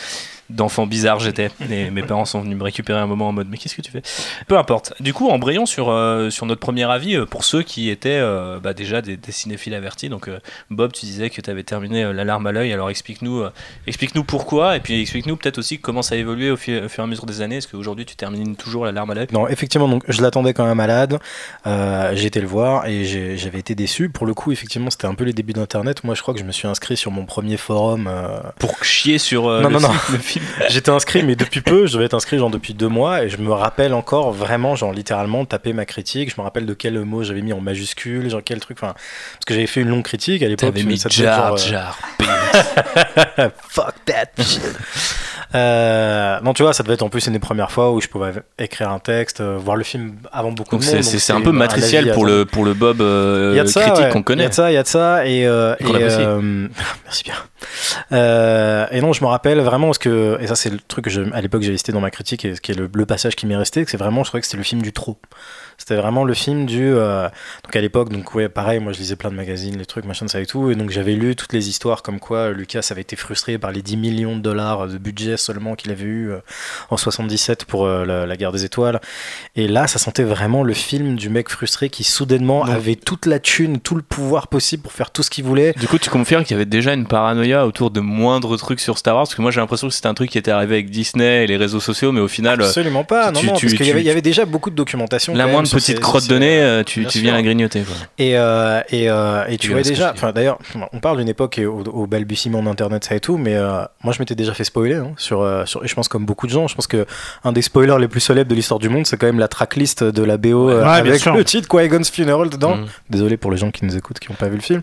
[0.50, 1.50] d'enfant bizarre j'étais.
[1.68, 4.02] Mes parents sont venus me récupérer un moment en mode mais qu'est-ce que tu fais?
[4.46, 4.94] Peu importe.
[5.00, 8.58] Du coup, embrayons sur euh, sur notre premier avis euh, pour ceux qui étaient euh,
[8.60, 10.08] bah, déjà des, cinéphiles avertis.
[10.08, 10.30] Donc
[10.70, 12.72] Bob, tu disais que tu avais terminé l'alarme à l'œil.
[12.72, 13.44] Alors explique-nous
[13.86, 17.06] explique-nous pourquoi et puis explique-nous peut-être aussi comment ça a évolué au, fur et à
[17.06, 17.56] mesure des années.
[17.56, 19.26] Est-ce qu'aujourd'hui tu termines toujours l'alarme à l'œil?
[19.32, 21.18] Non, effectivement, donc je l'attendais quand même malade.
[21.64, 23.04] J'ai été le voir et
[23.36, 24.08] j'avais été déçu.
[24.08, 26.04] Pour le coup, effectivement, c'était un peu les débuts d'Internet.
[26.04, 28.06] Moi, je crois que je me suis inscrit sur mon premier forum.
[28.08, 29.88] euh, Pour chier sur euh, Non, le, non, non.
[29.92, 30.44] film- le film.
[30.68, 31.86] J'étais inscrit, mais depuis peu.
[31.86, 34.92] Je devais être inscrit genre depuis deux mois et je me rappelle encore vraiment, genre
[34.92, 36.30] littéralement, taper ma critique.
[36.30, 38.78] Je me rappelle de quel mot j'avais mis en majuscule, genre quel truc.
[38.80, 40.74] Enfin, parce que j'avais fait une longue critique à l'époque.
[40.74, 41.98] T'avais mis Jar euh, Jar.
[43.68, 44.62] Fuck that shit.
[45.54, 48.08] Euh, non, tu vois, ça devait être en plus une des premières fois où je
[48.08, 50.90] pouvais écrire un texte, euh, voir le film avant beaucoup Donc de monde.
[50.90, 53.60] c'est- donc c'est c'est un peu matriciel pour le pour le Bob euh, Il y
[53.60, 54.10] a de ça, critique ouais.
[54.10, 54.44] qu'on Il y connaît.
[54.44, 56.16] a de ça, il y a de ça, et, euh, et, apprécie.
[56.20, 56.68] euh,
[57.04, 57.34] merci bien.
[58.12, 61.10] Euh, et non, je me rappelle vraiment parce que, et ça c'est le truc que
[61.10, 63.34] je, à l'époque j'ai listé dans ma critique, et ce qui est le, le passage
[63.36, 65.18] qui m'est resté, que c'est vraiment, je trouvais que c'était le film du trop.
[65.80, 66.92] C'était vraiment le film du.
[66.92, 67.28] euh,
[67.64, 70.26] donc à l'époque, donc ouais, pareil, moi je lisais plein de magazines, les trucs, machin,
[70.26, 73.14] ça et tout, et donc j'avais lu toutes les histoires comme quoi Lucas avait été
[73.14, 76.38] frustré par les 10 millions de dollars de budget seulement qu'il avait eu euh,
[76.90, 79.00] en 77 pour euh, la, la guerre des étoiles.
[79.54, 83.24] Et là, ça sentait vraiment le film du mec frustré qui soudainement Donc- avait toute
[83.26, 85.72] la thune, tout le pouvoir possible pour faire tout ce qu'il voulait.
[85.74, 88.98] Du coup, tu confirmes qu'il y avait déjà une paranoïa autour de moindres trucs sur
[88.98, 89.24] Star Wars?
[89.24, 91.46] Parce que moi, j'ai l'impression que c'était un truc qui était arrivé avec Disney et
[91.46, 93.86] les réseaux sociaux, mais au final, euh, Absolument pas, non, tu- non, tu- parce qu'il
[93.86, 95.34] y, avait- il y avait déjà beaucoup de documentation.
[95.34, 97.82] la quand moindre sur petite crotte de nez, euh, tu, viens la grignoter.
[97.82, 97.94] Quoi.
[98.18, 100.58] Et, euh, et, euh, et tu vois déjà, je enfin d'ailleurs,
[100.92, 104.18] on parle d'une époque au, au balbutiement d'internet ça et tout, mais euh, moi je
[104.18, 106.74] m'étais déjà fait spoiler hein, sur, sur, et je pense comme beaucoup de gens, je
[106.74, 107.06] pense que
[107.44, 110.04] un des spoilers les plus célèbres de l'histoire du monde, c'est quand même la tracklist
[110.04, 112.76] de la BO Ouais, avec le titre Qui-Gon's Funeral dedans.
[112.76, 112.86] Mm.
[113.10, 114.82] Désolé pour les gens qui nous écoutent, qui n'ont pas vu le film.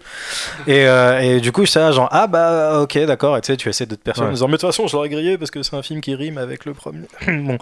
[0.67, 0.85] Et,
[1.21, 3.37] et du coup, j'étais là, genre, ah bah ok, d'accord.
[3.37, 4.29] Et tu sais, tu essaies de te persuader Ouais.
[4.29, 6.15] en disant, mais de toute façon, je l'aurais grillé parce que c'est un film qui
[6.15, 7.01] rime avec le premier.
[7.27, 7.57] bon,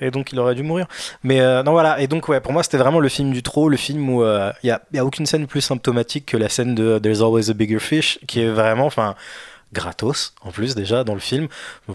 [0.00, 0.86] et donc il aurait dû mourir.
[1.24, 2.00] Mais non, voilà.
[2.00, 4.52] Et donc, ouais, pour moi, c'était vraiment le film du trop, le film où il
[4.92, 8.18] n'y a, aucune scène plus symptomatique que la scène de There's Always a Bigger Fish,
[8.26, 9.14] qui est vraiment, enfin
[9.76, 11.48] gratos en plus déjà dans le film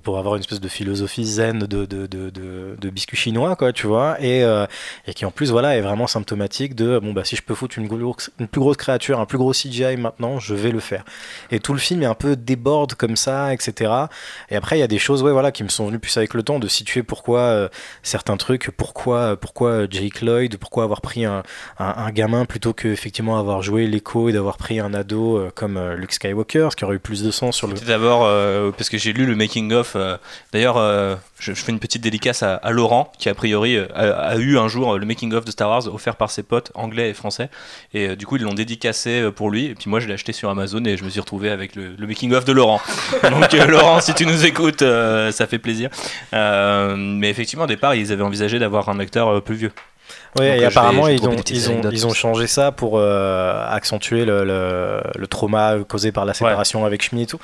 [0.04, 3.88] pour avoir une espèce de philosophie zen de, de, de, de, biscuit chinois quoi tu
[3.88, 4.65] vois et, euh,
[5.08, 7.78] et qui en plus voilà est vraiment symptomatique de bon bah si je peux foutre
[7.80, 11.04] une, plus grosse créature un plus gros CGI maintenant je vais le faire.
[11.52, 13.91] Et tout le film est un peu déborde comme ça etc
[14.50, 16.34] et après il y a des choses ouais voilà qui me sont venues plus avec
[16.34, 17.70] le temps de situer pourquoi euh,
[18.04, 21.44] certains trucs pourquoi pourquoi Jake Lloyd pourquoi avoir pris un,
[22.12, 25.96] gamin plutôt que effectivement avoir joué l'écho et d'avoir pris un ado euh, comme euh,
[25.96, 29.13] Luke Skywalker ce qui aurait eu plus de sens sur D'abord, euh, parce que j'ai
[29.13, 29.93] lu le making of.
[29.95, 30.17] euh,
[30.53, 34.12] D'ailleurs, euh, je, je fais une petite dédicace à, à Laurent, qui a priori a,
[34.12, 37.10] a eu un jour le making of de Star Wars offert par ses potes anglais
[37.10, 37.49] et français.
[37.93, 39.65] Et du coup, ils l'ont dédicacé pour lui.
[39.67, 41.95] Et puis moi, je l'ai acheté sur Amazon et je me suis retrouvé avec le,
[41.97, 42.81] le making of de Laurent.
[43.23, 45.89] Donc, Laurent, si tu nous écoutes, ça fait plaisir.
[46.34, 49.71] Mais effectivement, au départ, ils avaient envisagé d'avoir un acteur plus vieux.
[50.39, 52.97] Ouais, Donc, et euh, apparemment, vais- ils, ont, ils, ont, ils ont changé ça pour
[52.97, 57.39] euh, accentuer le, le, le trauma causé par la séparation avec Shmi et tout.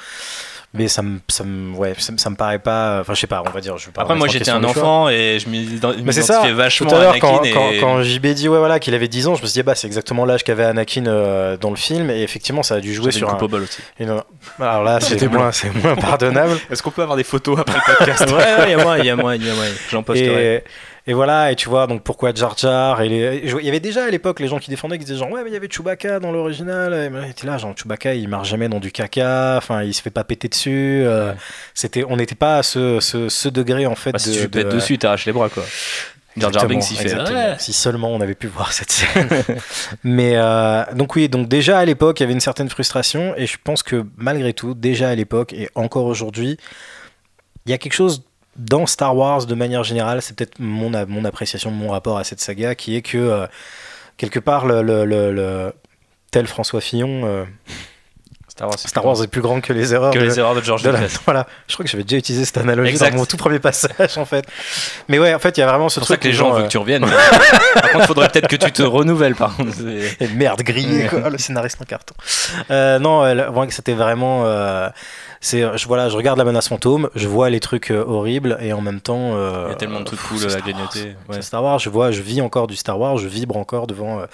[0.73, 2.99] mais ça me, ça me, ouais, ça, me- ça me paraît pas.
[3.01, 3.77] Enfin, je sais pas, on va dire.
[3.77, 6.51] Je vais pas Après, moi j'étais un enfant et je m'ident- Mais c'est ça, m'identifiais
[6.51, 7.27] Tout vachement à à l'heure, Anakin.
[7.27, 7.51] quand, et...
[7.51, 9.75] quand, quand JB dit ouais, voilà, qu'il avait 10 ans, je me suis dit, bah,
[9.75, 13.11] c'est exactement l'âge qu'avait Anakin euh, dans le film, et effectivement, ça a dû jouer
[13.11, 13.37] sur une un.
[13.37, 13.81] coupe au bol aussi.
[13.99, 14.21] une-
[14.59, 16.57] Alors là, c'est J'étais moins, c'est moins pardonnable.
[16.71, 18.25] Est-ce qu'on peut avoir des photos après le podcast?
[18.29, 19.63] Ouais, ouais, il y a moi, il y a moi, il y a moi.
[19.89, 20.55] J'en posterai.
[20.55, 20.63] Et,
[21.07, 24.03] et voilà, et tu vois, donc pourquoi Jar Jar et les- Il y avait déjà
[24.03, 26.19] à l'époque les gens qui défendaient, qui disaient genre, ouais, mais il y avait Chewbacca
[26.19, 26.93] dans l'original.
[26.93, 30.01] Et moi, j'étais là, genre, Chewbacca, il marche jamais dans du caca, enfin, il se
[30.01, 31.01] fait pas péter dessus.
[31.05, 31.33] euh,
[31.73, 34.11] c'était, on n'était pas à ce, ce, ce degré, en fait.
[34.11, 35.63] Bah, si de, tu pètes de- dessus, t'arraches les bras quoi.
[36.35, 37.15] Jar Jar Binks, fait.
[37.15, 37.55] ouais.
[37.57, 39.27] Si seulement on avait pu voir cette scène.
[40.03, 43.47] Mais euh, donc oui, donc déjà à l'époque, il y avait une certaine frustration et
[43.47, 46.57] je pense que malgré tout, déjà à l'époque et encore aujourd'hui,
[47.65, 48.23] il y a quelque chose
[48.57, 52.39] dans Star Wars de manière générale, c'est peut-être mon, mon appréciation, mon rapport à cette
[52.41, 53.47] saga, qui est que euh,
[54.17, 55.73] quelque part, le, le- le- le-
[56.31, 57.43] tel François Fillon, euh,
[58.49, 60.11] Star Wars, Star Wars est plus grand que les erreurs.
[60.11, 62.43] que de- les erreurs de George de la- voilà, je crois que j'avais déjà utilisé
[62.43, 63.11] cette analogie Exact.
[63.11, 64.45] dans mon tout premier passage en fait.
[65.07, 66.33] Mais ouais, en fait, il y a vraiment ce C'est pour ça truc que les
[66.33, 67.05] gens veulent que tu reviennes.
[67.73, 69.77] par contre, il faudrait peut-être que tu te renouvelles par contre.
[70.19, 72.15] Et merde, grillé, quoi, le scénariste en carton.
[72.71, 74.43] Euh, non, euh, c'était vraiment.
[75.41, 78.73] C'est, je, voilà, je regarde la menace fantôme, je vois les trucs euh, horribles et
[78.73, 79.35] en même temps.
[79.35, 80.61] euh, Il y a tellement de trucs cool à Star Wars.
[80.63, 81.15] grignoter.
[81.29, 81.41] Ouais.
[81.41, 84.25] Star Wars, je vois, je vis encore du Star Wars, je vibre encore devant euh,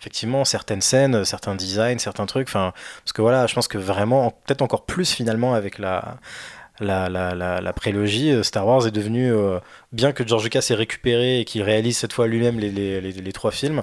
[0.00, 2.48] effectivement certaines scènes, certains designs, certains trucs.
[2.48, 2.72] Enfin,
[3.04, 6.16] parce que voilà, je pense que vraiment, en- peut-être encore plus finalement avec la.
[6.80, 9.60] La, la, la, la prélogie, Star Wars est devenu, euh,
[9.92, 13.12] bien que George Lucas ait récupéré et qu'il réalise cette fois lui-même les, les, les,
[13.12, 13.82] les trois films,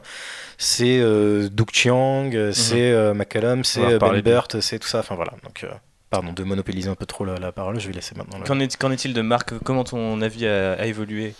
[0.57, 3.97] c'est euh, Doug Chiang, euh, c'est euh, McCallum, c'est Mhm.
[3.99, 4.99] Ben Burt, c'est tout ça.
[4.99, 5.31] Enfin voilà.
[5.43, 5.65] Donc,
[6.09, 8.39] pardon de monopoliser un peu trop la, la parole, je vais laisser maintenant.
[8.45, 9.53] Qu'en est- qu'en est-il de Marc?
[9.63, 11.33] Comment ton avis a, a évolué?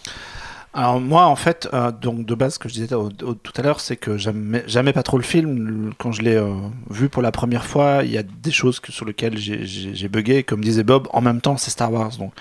[0.71, 3.53] Alors moi en fait, euh, donc de base ce que je disais au- au- tout
[3.57, 5.91] à l'heure, c'est que j'aimais j'aimais pas trop le film.
[5.97, 6.53] Quand je l'ai euh,
[6.91, 9.95] vu pour la première fois, il y a des choses que, sur lesquelles j'ai- j'ai
[9.95, 10.43] j'ai bugué.
[10.43, 12.33] Comme disait Bob, en même temps c'est Star Wars, donc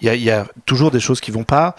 [0.00, 1.76] il y a, il y a toujours des choses qui vont pas.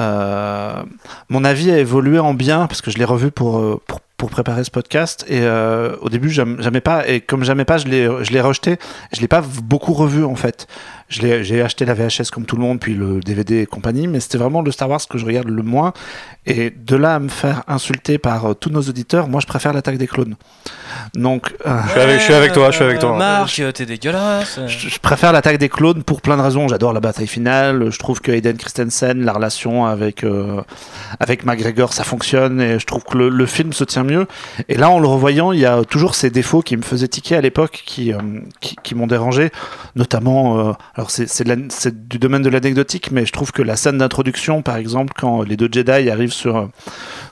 [0.00, 0.82] Euh,
[1.30, 4.64] mon avis a évolué en bien parce que je l'ai revu pour, pour pour préparer
[4.64, 5.24] ce podcast.
[5.28, 7.08] Et euh, au début j'aimais pas.
[7.08, 8.76] Et comme j'aimais pas je l'ai je l'ai rejeté.
[9.14, 10.66] Je l'ai pas beaucoup revu en fait
[11.08, 14.38] j'ai acheté la VHS comme tout le monde puis le DVD et compagnie mais c'était
[14.38, 15.92] vraiment le Star Wars que je regarde le moins
[16.46, 19.72] et de là à me faire insulter par euh, tous nos auditeurs moi je préfère
[19.72, 20.36] l'attaque des clones
[21.14, 23.16] donc euh, suis avec- je suis avec toi, je suis avec toi.
[23.16, 24.58] Marc, t'es dégueulasse.
[24.66, 26.66] je, je préfère l'attaque des clones pour plein de raisons.
[26.66, 27.90] J'adore la bataille finale.
[27.90, 30.60] Je trouve que Hayden Christensen, la relation avec euh,
[31.20, 34.26] avec McGregor, ça fonctionne et je trouve que le, le film se tient mieux.
[34.68, 37.36] Et là, en le revoyant, il y a toujours ces défauts qui me faisaient tiquer
[37.36, 38.18] à l'époque, qui euh,
[38.60, 39.50] qui, qui m'ont dérangé,
[39.94, 40.74] notamment.
[40.98, 45.12] Alors c'est du domaine de l'anecdotique, mais je trouve que la scène d'introduction, par exemple,
[45.16, 46.66] quand les deux Jedi arrivent sur euh,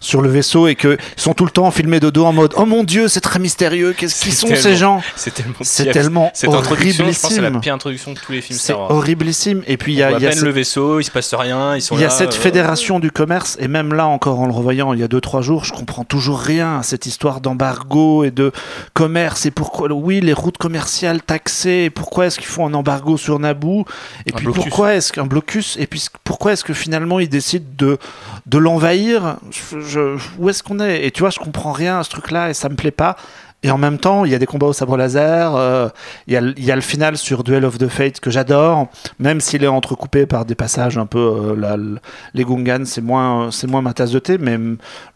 [0.01, 2.53] sur le vaisseau et que ils sont tout le temps filmés de dos en mode
[2.57, 5.55] oh mon dieu c'est très mystérieux qu'est-ce qu'ils sont ces gens C'est tellement.
[5.63, 8.59] c'est tellement Cette introduction, je pense, que c'est la pire introduction de tous les films
[8.59, 9.63] c'est horriblissime.
[9.67, 11.95] Et puis il y a, y cette- le vaisseau, il se passe rien, ils sont
[11.97, 14.53] il y a là, cette euh, fédération du commerce, et même là encore en le
[14.53, 18.31] revoyant il y a 2-3 jours, je comprends toujours rien à cette histoire d'embargo et
[18.31, 18.53] de
[18.95, 19.47] commerce.
[19.47, 23.39] Et pourquoi, oui, les routes commerciales taxées, et pourquoi est-ce qu'ils font un embargo sur
[23.39, 23.85] Naboo
[24.27, 24.65] Et Un puis blocus.
[24.65, 27.99] pourquoi est-ce qu'un blocus Et puis pourquoi est-ce que finalement ils décident de,
[28.47, 31.05] de l'envahir Je- Où est-ce qu'on est?
[31.07, 33.17] Et tu vois, je comprends rien à ce truc-là et ça me plaît pas.
[33.63, 35.89] Et en même temps, il y a des combats au sabre laser, euh,
[36.29, 36.37] il y,
[36.71, 38.87] a le- final sur Duel of the Fates que j'adore,
[39.19, 41.19] même s'il est entrecoupé par des passages un peu.
[41.19, 41.97] euh,
[42.35, 44.57] les Gungans, c'est moins, c'est moins ma tasse de thé, mais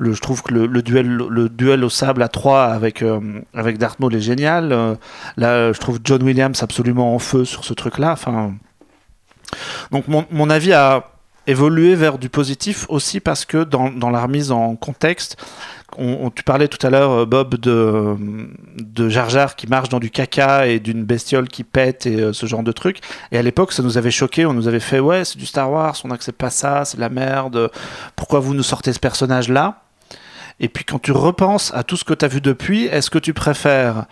[0.00, 3.20] je trouve que le, duel, le duel au sable à 3 avec, euh,
[3.54, 4.72] avec Darth est génial.
[4.72, 4.94] Euh,
[5.36, 8.10] là, je trouve John Williams absolument en feu sur ce truc-là.
[8.12, 8.54] Enfin,
[9.92, 11.04] donc, mon, mon avis a
[11.50, 15.36] évolué vers du positif aussi parce que dans, la remise en contexte,
[15.98, 18.16] on, on- tu parlais tout à l'heure, euh, Bob, de,
[18.76, 22.32] de Jar Jar qui marche dans du caca et d'une bestiole qui pète et euh,
[22.32, 22.98] ce genre de truc.
[23.32, 24.46] Et à l'époque, ça nous avait choqué.
[24.46, 27.00] On nous avait fait Ouais, c'est du Star Wars, on n'accepte pas ça, c'est de
[27.02, 27.70] la merde.
[28.16, 29.82] Pourquoi vous nous sortez ce personnage-là?
[30.60, 33.18] Et puis quand tu repenses à tout ce que tu as vu depuis, est-ce que
[33.18, 34.04] tu préfères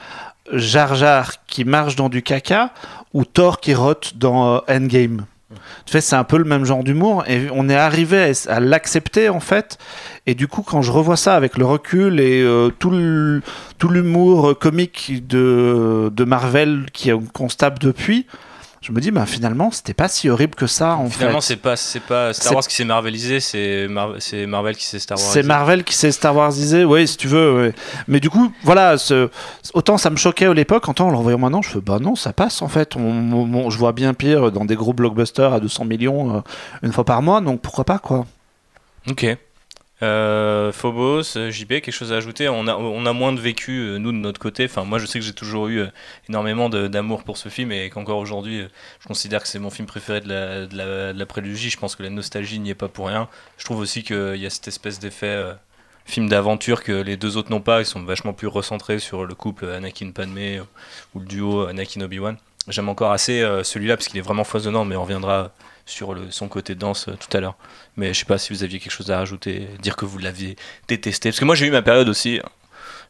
[0.53, 2.70] Jar Jar qui marche dans du caca
[3.12, 5.27] ou Thor qui rote dans euh, Endgame?
[5.87, 9.28] Tu fais, c'est un peu le même genre d'humour et on est arrivé à, l'accepter
[9.28, 9.78] en fait.
[10.26, 12.90] Et du coup, quand je revois ça avec le recul et euh, tout
[13.88, 18.26] l'humour comique de, de Marvel qui se tape depuis,
[18.81, 21.77] je me dis, bah, finalement, c'était pas si horrible que ça en Finalement, c'est pas,
[21.77, 25.27] c'est pas Star Wars qui s'est marvelisé, c'est Mar- c'est Marvel qui s'est Star Wars.
[25.33, 27.73] C'est Marvel qui s'est Star Warsisé, oui, si tu veux.
[28.07, 29.29] Mais du coup, voilà, ce-
[29.75, 32.14] autant ça me choquait à l'époque, autant en le revoyant maintenant, je fais bah non,
[32.14, 32.95] ça passe en fait.
[32.97, 36.41] On, on- on- je vois bien pire dans des gros blockbusters à 200 millions euh,
[36.83, 38.27] une fois par mois, donc pourquoi pas quoi.
[39.11, 39.27] Ok.
[40.02, 42.48] Euh, Phobos, euh, JB, quelque chose à ajouter?
[42.48, 44.64] On a, moins de vécu, euh, nous, de notre côté.
[44.64, 45.84] Enfin, moi, je sais que j'ai toujours eu
[46.28, 48.66] énormément d'amour pour ce film et qu'encore aujourd'hui,
[49.00, 51.54] je considère que c'est mon film préféré de la, de.
[51.54, 53.28] Je pense que la nostalgie n'y est pas pour rien.
[53.58, 55.42] Je trouve aussi qu'il y a cette espèce d'effet
[56.04, 57.80] film d'aventure que les deux autres n'ont pas.
[57.80, 60.61] Ils sont vachement plus recentrés sur le couple Anakin-Padmé
[61.14, 62.37] ou le duo Anakin-Obi-Wan.
[62.68, 65.52] J'aime encore assez celui-là parce qu'il est vraiment foisonnant, mais on reviendra
[65.88, 67.57] sur le, son côté danse euh, tout à l'heure.
[67.96, 70.57] Mais je sais pas si vous aviez quelque chose à rajouter, dire que vous l'aviez
[70.87, 71.31] détesté.
[71.31, 72.40] Parce que moi j'ai eu ma période aussi,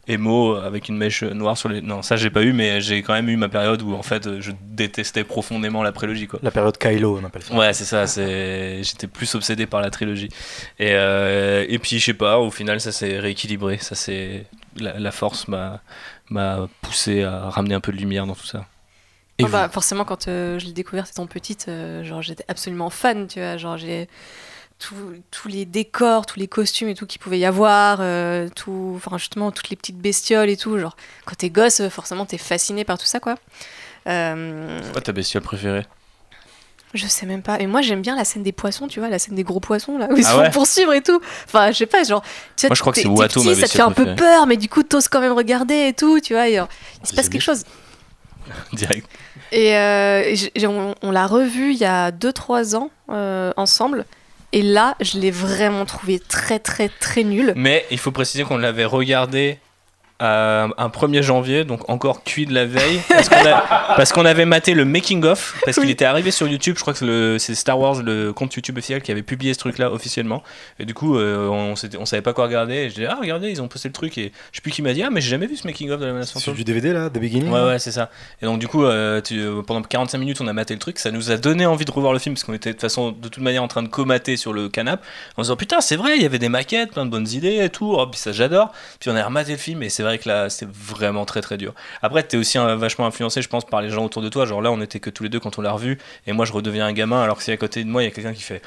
[0.09, 1.81] émo euh, avec une mèche noire sur les.
[1.81, 4.27] Non, ça j'ai pas eu, mais j'ai quand même eu ma période où en fait
[4.27, 6.41] euh, je détestais profondément la prélogie quoi.
[6.43, 7.55] La période Kylo, on appelle ça.
[7.55, 8.07] Ouais, c'est ça.
[8.07, 10.31] C'est j'étais plus obsédé par la trilogie.
[10.79, 12.39] Et euh, et puis je sais pas.
[12.39, 13.79] Au final, ça s'est rééquilibré.
[13.79, 15.81] Ça c'est la, la force m'a
[16.31, 18.67] m'a poussé à ramener un peu de lumière dans tout ça.
[19.39, 22.91] Et Ah bah, forcément, quand euh, je l'ai découvert étant petite, euh, genre j'étais absolument
[22.91, 23.57] fan, tu vois.
[23.57, 24.09] Genre j'ai
[25.31, 29.19] tous les décors, tous les costumes et tout qu'il pouvait y avoir, euh, tout, enfin
[29.19, 30.79] justement toutes les petites bestioles et tout.
[30.79, 33.37] Genre quand t'es gosse, forcément t'es fasciné par tout ça, quoi.
[34.07, 35.85] C'est quoi ta bestiole préférée?
[36.95, 37.61] Je sais même pas.
[37.61, 39.99] Et moi j'aime bien la scène des poissons, tu vois, la scène des gros poissons
[39.99, 40.45] là où ils Ah se ouais?
[40.47, 41.21] font poursuivre et tout.
[41.45, 42.23] Enfin, je sais pas, genre.
[42.57, 44.15] Tu vois, Moi, je crois que c'est t'es Watto, ma Ça te fait un peu
[44.15, 46.49] peur, mais du coup t'oses quand même regarder et tout, tu vois.
[46.49, 46.59] et, il
[47.07, 47.65] se Je passe quelque chose.
[48.73, 49.09] Direct.
[49.53, 50.35] Et euh,
[51.03, 54.05] on l'a revu il y a 2-3 ans euh, ensemble.
[54.53, 57.53] Et là, je l'ai vraiment trouvé très, très, très nul.
[57.57, 59.59] Mais il faut préciser qu'on l'avait regardé
[60.21, 64.25] à un 1er janvier, donc encore cuit de la veille, parce qu'on a- parce qu'on
[64.25, 65.93] avait maté le making of, parce qu'il Oui.
[65.93, 66.75] était arrivé sur YouTube.
[66.77, 69.55] Je crois que c'est le- c'est Star Wars, le compte YouTube officiel, qui avait publié
[69.55, 70.43] ce truc-là officiellement.
[70.81, 72.75] Et du coup, euh, on, savait pas quoi regarder.
[72.75, 74.19] Et je dis ah regardez, ils ont posté le truc.
[74.19, 76.01] Et je sais plus qui m'a dit ah mais j'ai jamais vu ce making of
[76.01, 76.55] de la menace C'est fantôme.
[76.55, 78.11] du DVD là, The Beginning Ouais, ouais, c'est ça.
[78.43, 80.99] Et donc, du coup, euh, tu- euh, pendant 45 minutes, on a maté le truc.
[80.99, 83.13] Ça nous a donné envie de revoir le film parce qu'on était de toute façon,
[83.13, 85.03] de toute manière, en train de comater sur le canapé
[85.37, 87.59] en se disant putain, c'est vrai, il y avait des maquettes, plein de bonnes idées
[87.63, 87.95] et tout.
[87.97, 88.73] Oh, puis ça, j'adore.
[89.01, 91.57] Puis on a rematé le film et c'est vrai que là, c'est vraiment très très
[91.57, 91.75] dur.
[92.03, 94.47] Après, t'es aussi euh, vachement influencé, je pense, par les gens autour de toi.
[94.47, 96.53] Genre là, on était que tous les deux quand on l'a revu et moi, je
[96.53, 98.43] redeviens un gamin alors que si à côté de moi, il y a quelqu'un qui
[98.43, 98.63] fait.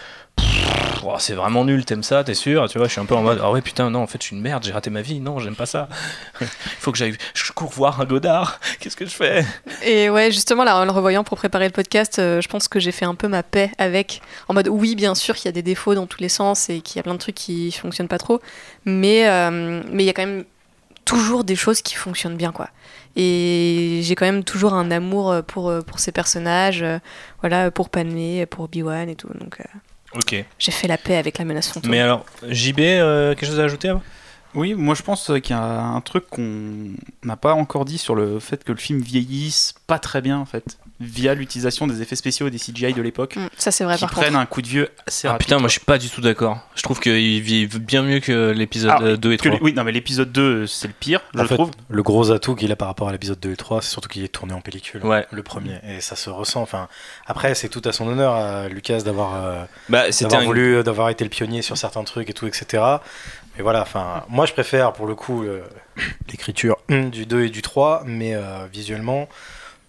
[1.04, 2.70] Oh, c'est vraiment nul, t'aimes ça, t'es sûr?
[2.70, 4.28] Tu vois, je suis un peu en mode, ah ouais, putain, non, en fait, je
[4.28, 5.90] suis une merde, j'ai raté ma vie, non, j'aime pas ça.
[6.42, 6.48] Il
[6.80, 9.44] faut que j'aille, je cours voir un Godard, qu'est-ce que je fais?
[9.84, 12.80] Et ouais, justement, là, en le revoyant pour préparer le podcast, euh, je pense que
[12.80, 14.22] j'ai fait un peu ma paix avec.
[14.48, 16.82] En mode, oui, bien sûr qu'il y a des défauts dans tous les sens et
[16.82, 18.40] qu'il y a plein de trucs qui fonctionnent pas trop.
[18.86, 20.46] Mais euh, mais il y a quand même
[21.06, 22.70] toujours des choses qui fonctionnent bien, quoi.
[23.16, 27.00] Et j'ai quand même toujours un amour euh, pour, euh, pour ces personnages, euh,
[27.42, 29.28] voilà, pour Padmé, pour Obi-Wan et tout.
[29.40, 29.64] Donc euh,
[30.16, 30.46] Ok.
[30.60, 31.92] j'ai fait la paix avec la menace fantôme.
[31.92, 34.02] Mais alors, JB, euh, quelque chose à ajouter avant
[34.56, 36.92] Oui, moi je pense qu'il y a un truc qu'on
[37.24, 40.46] n'a pas encore dit sur le fait que le film vieillisse pas très bien en
[40.46, 43.96] fait, via l'utilisation des effets spéciaux et des CGI de l'époque, Mm, ça, c'est vrai,
[43.96, 44.40] qui par prennent contre.
[44.40, 45.48] un coup de vieux assez Ah rapide.
[45.48, 46.60] putain, moi je suis pas du tout d'accord.
[46.76, 49.58] Je trouve qu'il vit bien mieux que l'épisode Ah, euh, 2 et Que 3.
[49.58, 51.72] les- oui, non mais l'épisode 2 c'est le pire, je fait, trouve.
[51.90, 54.24] Le gros atout qu'il a par rapport à l'épisode 2 et 3, c'est surtout qu'il
[54.24, 55.04] est tourné en pellicule.
[55.06, 55.26] Ouais.
[55.32, 55.80] Le premier.
[55.88, 56.62] Et ça se ressent.
[56.62, 56.88] Enfin,
[57.26, 60.44] après, c'est tout à son honneur à Lucas d'avoir euh, Bah, un...
[60.44, 62.84] voulu, d'avoir été le pionnier sur certains trucs et tout, etc.
[63.58, 65.62] Mais voilà, enfin, moi je préfère pour le coup euh,
[66.30, 69.28] l'écriture du 2 et du 3, mais euh, visuellement,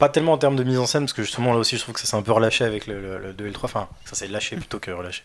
[0.03, 1.95] pas tellement en termes de mise en scène, parce que justement là aussi je trouve
[1.95, 3.69] que ça s'est un peu relâché avec le, le- le 2 et le 3.
[3.71, 5.23] Enfin, ça s'est lâché plutôt que relâché.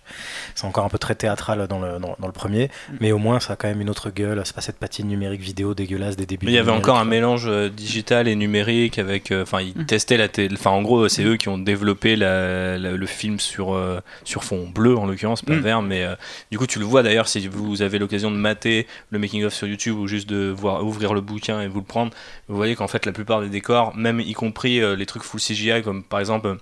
[0.54, 3.40] C'est encore un peu très théâtral dans le, dans, dans le premier, mais au moins
[3.40, 4.40] ça a quand même une autre gueule.
[4.46, 6.46] C'est pas cette patine numérique vidéo dégueulasse des débuts.
[6.46, 9.32] Mais il y avait encore un mélange euh, digital et numérique avec.
[9.32, 9.86] euh, Enfin, ils Mm.
[9.88, 10.56] testaient la télé.
[10.60, 14.44] Enfin, en gros, c'est eux qui ont développé la- la- le film sur, euh, sur
[14.44, 15.60] fond bleu, en l'occurrence, pas Mm.
[15.62, 15.82] vert.
[15.82, 16.16] Mais euh,
[16.52, 19.68] du coup, tu le vois d'ailleurs si vous avez l'occasion de mater le making-of sur
[19.68, 22.12] YouTube ou juste de voir ouvrir le bouquin et vous le prendre.
[22.48, 25.40] Vous voyez qu'en fait, la plupart des décors, même y compris euh, les trucs full
[25.40, 26.58] CGI, comme par exemple.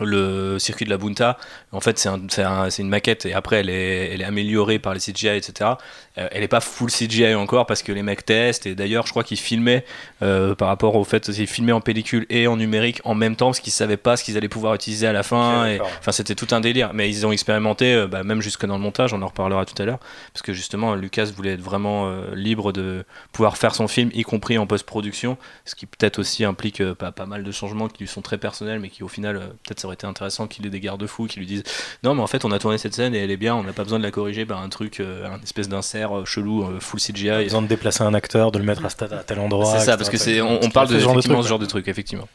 [0.00, 1.38] Le circuit de la Bunta,
[1.72, 4.24] en fait, c'est un- c'est un- c'est une maquette et après, elle est, elle est
[4.24, 5.70] améliorée par les CGI, etc.
[6.18, 9.10] Euh, elle n'est pas full CGI encore parce que les mecs testent et d'ailleurs, je
[9.10, 9.84] crois qu'ils filmaient
[10.22, 13.46] euh, par rapport au fait qu'ils filmaient en pellicule et en numérique en même temps
[13.46, 15.64] parce qu'ils savaient pas ce qu'ils allaient pouvoir utiliser à la fin.
[16.00, 16.92] Enfin, c'était tout un délire.
[16.94, 19.80] Mais ils ont expérimenté, euh, bah, même jusque dans le montage, on en reparlera tout
[19.80, 19.98] à l'heure,
[20.32, 24.58] parce que justement, Lucas voulait être vraiment libre de pouvoir faire son film, y compris
[24.58, 28.22] en post-production, ce qui peut-être aussi implique pas, pas mal de changements qui lui sont
[28.22, 31.26] très personnels, mais qui au final, peut-être ça aurait été intéressant qu'il ait des garde-fous,
[31.26, 31.62] qui lui disent
[32.02, 33.74] non, mais en fait, on a tourné cette scène et elle est bien, on n'a
[33.74, 36.80] pas besoin de la corriger par un truc, euh, un espèce d'insert euh, chelou, euh,
[36.80, 37.28] full CGI.
[37.28, 38.88] Pas besoin de déplacer un acteur, de le mettre à,
[39.24, 39.66] tel endroit.
[39.66, 41.66] C'est ça, parce que c'est, on, parle de, ce genre de truc, ce genre de
[41.66, 42.28] truc, effectivement.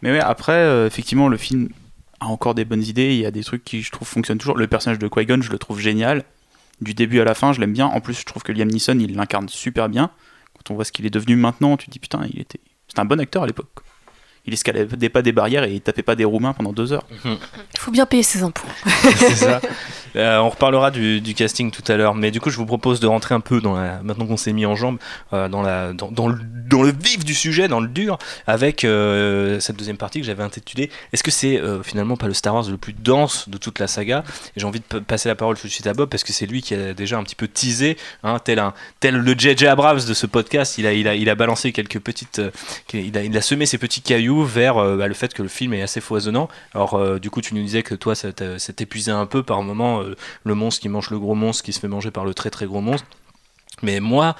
[0.00, 1.68] Mais ouais, après, euh, effectivement, le film
[2.20, 3.12] a encore des bonnes idées.
[3.12, 4.56] Il y a des trucs qui, je trouve, fonctionnent toujours.
[4.56, 6.24] Le personnage de Qui-Gon, je le trouve génial.
[6.80, 7.86] Du début à la fin, je l'aime bien.
[7.86, 10.10] En plus, je trouve que Liam Neeson, il l'incarne super bien.
[10.54, 12.60] Quand on voit ce qu'il est devenu maintenant, tu te dis putain, il était.
[12.88, 13.82] C'était un bon acteur à l'époque.
[14.44, 17.06] Il escaladait pas des barrières et il tapait pas des roumains pendant deux heures.
[17.24, 18.66] Il faut bien payer ses impôts.
[19.16, 19.60] c'est ça.
[20.16, 23.06] Euh, on reparlera du, casting tout à l'heure, mais du coup, je vous propose de
[23.06, 24.02] rentrer un peu dans la.
[24.02, 24.98] Maintenant qu'on s'est mis en jambe,
[25.32, 30.26] euh, dans, le, vif du sujet, dans le dur, avec euh, cette deuxième partie que
[30.26, 33.78] j'avais intitulée Est-ce que c'est finalement pas le Star Wars le plus dense de toute
[33.78, 34.24] la saga?
[34.56, 36.46] Et j'ai envie de passer la parole tout de suite à Bob parce que c'est
[36.46, 40.04] lui qui a déjà un petit peu teasé, hein, tel, un, tel le JJ Abrams
[40.04, 40.78] de ce podcast.
[40.78, 42.40] Il a, balancé quelques petites.
[42.92, 46.00] il, a, semé ses petits cailloux vers bah, le fait que le film est assez
[46.00, 46.48] foisonnant.
[46.74, 50.14] Alors, du coup, tu nous disais que toi, ça t'épuisait un peu par moment, euh,
[50.44, 52.66] le monstre qui mange le gros monstre qui se fait manger par le très très
[52.66, 53.06] gros monstre.
[53.82, 54.36] Mais moi,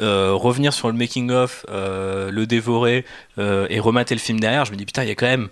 [0.00, 3.04] euh, revenir sur le making-of, euh, le dévorer
[3.38, 5.48] et remater le film derrière, je me dis putain, il y a quand même.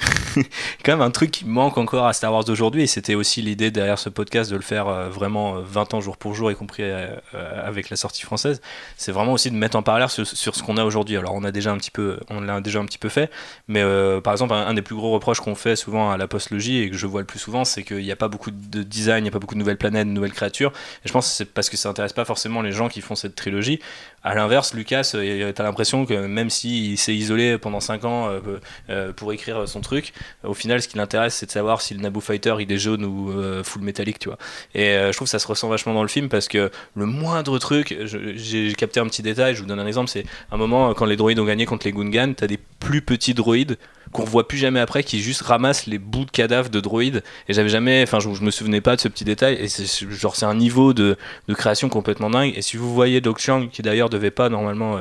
[0.84, 3.70] quand même un truc qui manque encore à Star Wars d'aujourd'hui et c'était aussi l'idée
[3.70, 6.56] derrière ce podcast de le faire euh, vraiment euh, 20 ans jour pour jour y
[6.56, 8.60] compris euh, euh, avec la sortie française
[8.96, 11.16] c'est vraiment aussi de mettre en parallèle sur, ce qu'on a aujourd'hui.
[11.16, 13.30] Alors on a déjà un petit peu on l'a déjà un petit peu fait
[13.68, 16.78] mais euh, par exemple un, des plus gros reproches qu'on fait souvent à la postlogie
[16.78, 19.18] et que je vois le plus souvent c'est qu'il n'y a pas beaucoup de design
[19.18, 20.72] il n'y a pas beaucoup de nouvelles planètes de nouvelles créatures.
[21.04, 23.14] Et je pense que c'est parce que ça intéresse pas forcément les gens qui font
[23.14, 23.80] cette trilogie.
[24.26, 28.40] À l'inverse, Lucas, euh, t'as l'impression que même s'il s'est isolé pendant 5 ans euh,
[28.88, 29.93] euh, pour écrire son truc,
[30.42, 33.04] au final, ce qui l'intéresse, c'est de savoir si le Naboo Fighter il est jaune
[33.04, 34.38] ou euh, full métallique, tu vois.
[34.74, 37.58] Et euh, je trouve ça se ressent vachement dans le film parce que le moindre
[37.58, 40.94] truc, j'ai capté un petit détail, je vous donne un exemple, c'est un moment euh,
[40.94, 43.78] quand les droïdes ont gagné contre les Gungans, t'as des plus petits droïdes
[44.12, 47.22] qu'on voit plus jamais après qui juste ramassent les bouts de cadavres de droïdes.
[47.48, 49.56] Et j'avais jamais enfin je, me souvenais pas de ce petit détail.
[49.60, 51.16] Et c'est genre c'est un niveau de,
[51.48, 52.52] création complètement dingue.
[52.56, 55.00] Et si vous voyez Doc Chiang qui d'ailleurs devait pas normalement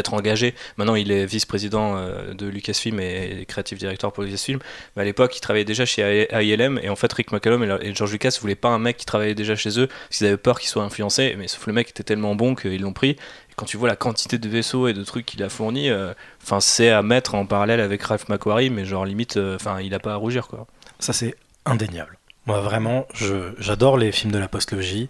[0.00, 0.54] être engagé.
[0.76, 4.58] Maintenant, il est vice-président euh, de Lucasfilm et creative director pour Lucasfilm.
[4.96, 6.78] Mais à l'époque, il travaillait déjà chez ILM.
[6.82, 9.56] Et en fait, Rick McCallum et, George Lucas voulaient pas un mec qui travaillait déjà
[9.56, 11.34] chez eux parce qu'ils avaient peur qu'il soit influencé.
[11.38, 13.10] Mais sauf le mec était tellement bon qu'ils l'ont pris.
[13.10, 15.90] Et quand tu vois la quantité de vaisseaux et de trucs qu'il a fourni,
[16.42, 18.70] enfin, c'est à mettre en parallèle avec Ralph McQuarrie.
[18.70, 20.66] Mais genre limite, enfin, il a pas à rougir quoi.
[20.98, 22.18] Ça, c'est indéniable.
[22.46, 23.06] Moi, vraiment,
[23.58, 25.08] j'adore les films de la postlogie.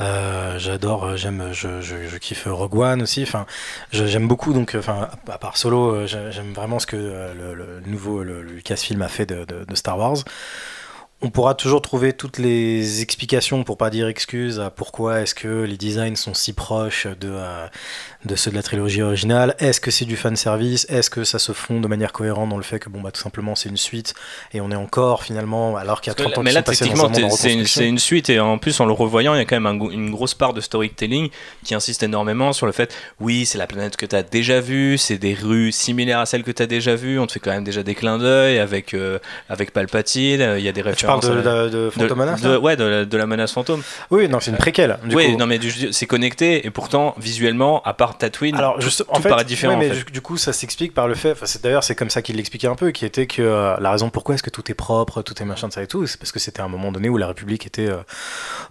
[0.00, 3.22] Euh, j'adore, euh, j'aime, je, je, kiffe Rogue One aussi.
[3.22, 3.46] Enfin,
[3.92, 4.52] j'aime beaucoup.
[4.52, 8.42] Donc, enfin, à part Solo, euh, j'ai- j'aime vraiment ce que euh, le, nouveau le,
[8.42, 10.16] Lucasfilm a fait de- de Star Wars.
[11.24, 15.62] On pourra toujours trouver toutes les explications, pour pas dire excuses, à pourquoi est-ce que
[15.62, 17.66] les designs sont si proches de, euh,
[18.24, 19.54] de ceux de la trilogie originale.
[19.58, 20.86] Est-ce que c'est du fan service?
[20.88, 23.20] Est-ce que ça se fond de manière cohérente dans le fait que bon bah tout
[23.20, 24.14] simplement c'est une suite
[24.52, 27.52] et on est encore finalement alors qu'il y a 30 ans mais là, techniquement, c'est
[27.86, 30.10] une, suite et en plus, en le revoyant, il y a quand même un une
[30.10, 31.30] grosse part de storytelling
[31.64, 34.98] qui insiste énormément sur le fait, oui, c'est la planète que tu as déjà vue,
[34.98, 37.50] c'est des rues similaires à celles que tu as déjà vues, on te fait quand
[37.50, 41.06] même déjà des clins d'œil avec, euh, avec Palpatine, euh, il y a des Tu
[41.20, 43.82] de, de, Menace, de- ouais, de la, de la menace fantôme.
[44.10, 44.98] Oui, non, c'est une préquelle.
[45.04, 45.38] Du oui, coup.
[45.38, 45.58] non, mais
[45.90, 49.74] c'est connecté et pourtant, visuellement, à part Tatooine, Alors, juste, tout en fait, paraît différent.
[49.74, 50.10] ouais, mais en fait.
[50.10, 51.36] du, coup, ça s'explique par le fait.
[51.62, 54.34] D'ailleurs, c'est comme ça qu'il l'expliquait un peu, qui était que euh, la raison pourquoi
[54.34, 56.38] est-ce que tout est propre, tout est machin, de ça et tout, c'est parce que
[56.38, 57.98] c'était un moment donné où la République était euh,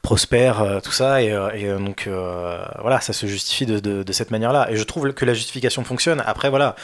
[0.02, 2.08] prospère, euh, tout ça, et, et, donc
[2.82, 4.72] voilà, ça se justifie de cette manière-là.
[4.72, 6.22] Et je trouve que la justification fonctionne.
[6.26, 6.76] Après, voilà,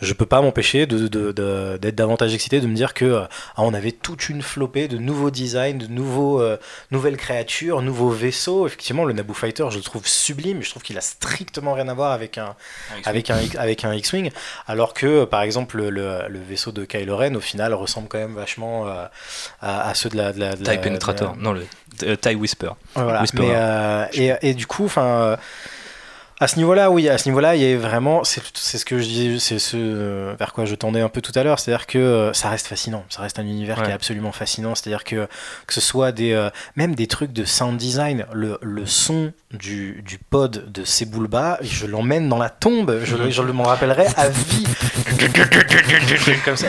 [0.00, 3.20] je peux pas m'empêcher de, de- de- d'être davantage excité, de me dire que euh,
[3.56, 6.56] ah, on avait toute une flopée de nouveaux designs, de nouveaux, euh,
[6.90, 8.66] nouvelles créatures, nouveaux vaisseaux.
[8.66, 10.62] Effectivement, le Naboo Fighter, je le trouve sublime.
[10.62, 12.54] Je trouve qu'il a strictement rien à voir avec un
[13.06, 14.30] avec un, avec un X-Wing,
[14.66, 18.08] alors que euh, par exemple le, le- le vaisseau de Kylo Ren au final ressemble
[18.08, 19.04] quand même vachement euh,
[19.60, 22.70] à, à ceux de la, de la, TIE Penetrator, non, le TIE Whisper.
[22.94, 23.20] voilà.
[23.42, 25.36] Mais, euh, et, et du coup, enfin.
[26.42, 29.04] À ce niveau-là, oui, à ce niveau-là, il y a vraiment, c'est ce que je
[29.04, 31.98] disais, c'est ce euh, vers quoi je tendais un peu tout à l'heure, c'est-à-dire que
[31.98, 35.28] euh, ça reste fascinant, ça reste un univers qui est absolument fascinant, c'est-à-dire que
[35.66, 40.02] que ce soit des, euh, même des trucs de sound design, le, le son du,
[40.06, 44.64] du pod de Sebulba, je l'emmène dans la tombe, je, je m'en rappellerai à vie,
[46.46, 46.68] comme ça.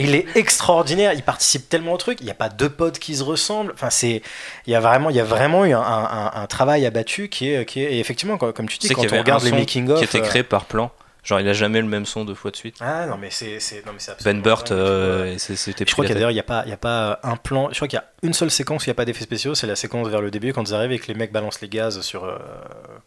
[0.00, 3.14] Il est extraordinaire, il participe tellement au truc, il n'y a pas deux pods qui
[3.16, 4.22] se ressemblent, enfin c'est,
[4.66, 7.50] il y a vraiment, il y a vraiment eu un, un- un travail abattu qui
[7.52, 9.88] est, qui est, et effectivement, comme tu dis, C'est quand on regarde un les making
[9.90, 10.90] of, qui était euh, créé par plan.
[11.22, 12.76] Genre, il a jamais le même son deux fois de suite.
[12.80, 16.14] ah non mais c'est, c'est, non mais c'est Ben Burt, euh, c'était Je crois qu'il
[16.14, 17.68] d'ailleurs, il n'y a, pas- il y a pas un plan.
[17.70, 19.54] Je crois qu'il y a une seule séquence où il n'y a pas d'effets spéciaux.
[19.54, 21.68] C'est la séquence vers le début quand ils arrivent et que les mecs balancent les
[21.68, 22.38] gaz sur euh,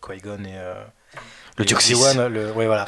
[0.06, 0.54] Qui-Gon et.
[0.56, 0.76] euh,
[1.58, 1.94] Le Tuxis.
[2.30, 2.86] Le- ouais, voilà.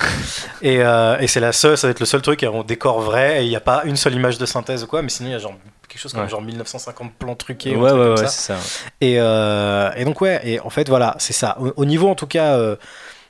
[0.61, 3.41] et et, et c'est la seule, ça va être le seul truc en décor vrai.
[3.41, 5.01] Et il n'y a pas une seule image de synthèse ou quoi.
[5.01, 5.55] Mais sinon, il y a genre
[5.87, 6.29] quelque chose comme Ouais.
[6.29, 7.75] genre 1950 plans truqués.
[7.75, 8.27] Ouais, ou ouais, comme ça.
[8.27, 8.59] c'est ça.
[9.01, 11.57] Et, euh, et donc ouais, et en fait voilà, c'est ça.
[11.59, 12.75] Au, au niveau en tout cas, euh,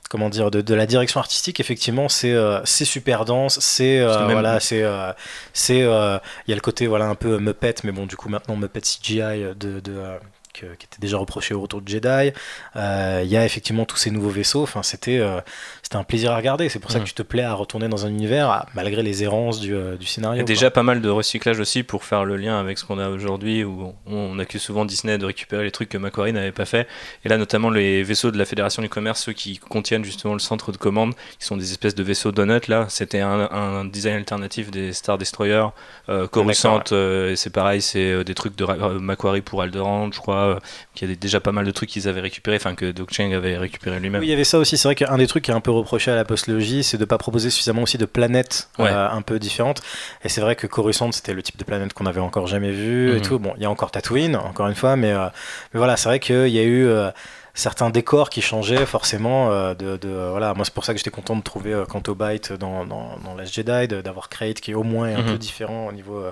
[0.10, 3.60] comment dire, de, de la direction artistique, effectivement, c'est euh, c'est super dense.
[3.60, 5.12] C'est euh, voilà, c'est euh,
[5.52, 6.17] c'est euh,
[6.48, 8.82] il y a le côté voilà un peu Muppet, mais bon du coup maintenant Muppet
[8.82, 9.19] CGI
[9.56, 10.17] de, de euh,
[10.60, 12.32] qui était déjà reproché au retour de Jedi.
[12.76, 14.63] Euh, Il y a effectivement tous ces nouveaux vaisseaux.
[14.63, 15.41] Enfin, c'était euh,
[15.86, 16.67] c'était un plaisir à regarder.
[16.67, 19.21] C'est pour ça que tu te plais à retourner dans un univers ah, malgré les
[19.21, 20.38] errances du, euh, du Il scénario.
[20.38, 20.48] y a quoi.
[20.48, 23.63] déjà pas mal de recyclage aussi pour faire le lien avec ce qu'on a aujourd'hui,
[23.63, 26.88] où on, on accuse souvent Disney de récupérer les trucs que Macquarie n'avait pas fait.
[27.24, 30.39] Et là, notamment les vaisseaux de la Fédération du Commerce, ceux qui contiennent justement le
[30.39, 32.68] centre de commande, qui sont des espèces de vaisseaux donuts.
[32.68, 35.68] Là, c'était un, un design alternatif des Star Destroyer,
[36.09, 36.82] euh, Coruscant.
[36.93, 40.59] euh, et c'est pareil, c'est euh, des trucs de euh, Macquarie pour Alderaan, je crois.
[40.95, 43.36] qu'il y a déjà pas mal de trucs qu'ils avaient récupérés, enfin que Doug Cheng
[43.36, 44.22] avait récupéré lui-même.
[44.22, 44.78] Oui, il y avait ça aussi.
[44.80, 47.03] C'est vrai qu'un des trucs qui est un peu reproché à la postlogie, c'est de
[47.03, 48.89] ne pas proposer suffisamment aussi de planètes Ouais.
[48.91, 49.82] euh, un peu différentes.
[50.23, 53.11] Et c'est vrai que Coruscant, c'était le type de planète qu'on avait encore jamais vu
[53.11, 53.21] et Mhm.
[53.21, 53.39] tout.
[53.39, 55.26] Bon, il y a encore Tatooine, encore une fois, mais, euh,
[55.73, 57.11] mais voilà, c'est vrai qu'il y a eu euh,
[57.56, 59.49] certains décors qui changeaient forcément.
[59.51, 62.14] euh, de, de- voilà, moi, c'est pour ça que j'étais content de trouver euh, Canto
[62.14, 65.32] Bight dans, dans, dans Last Jedi, d'avoir Crate qui est au moins un Mhm.
[65.32, 66.32] peu différent au niveau, euh,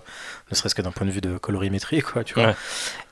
[0.52, 2.48] ne serait-ce que d'un point de vue de colorimétrie, quoi, tu vois.
[2.50, 2.56] Ouais.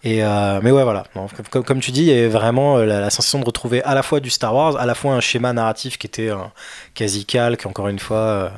[0.03, 1.05] Et euh, mais ouais, voilà.
[1.16, 1.28] Non,
[1.64, 4.20] comme, tu dis, il y avait vraiment la, la sensation de retrouver à la fois
[4.20, 6.30] du Star Wars, à la fois un schéma narratif qui était
[6.93, 8.18] quasi calque, encore une fois.
[8.18, 8.49] euh,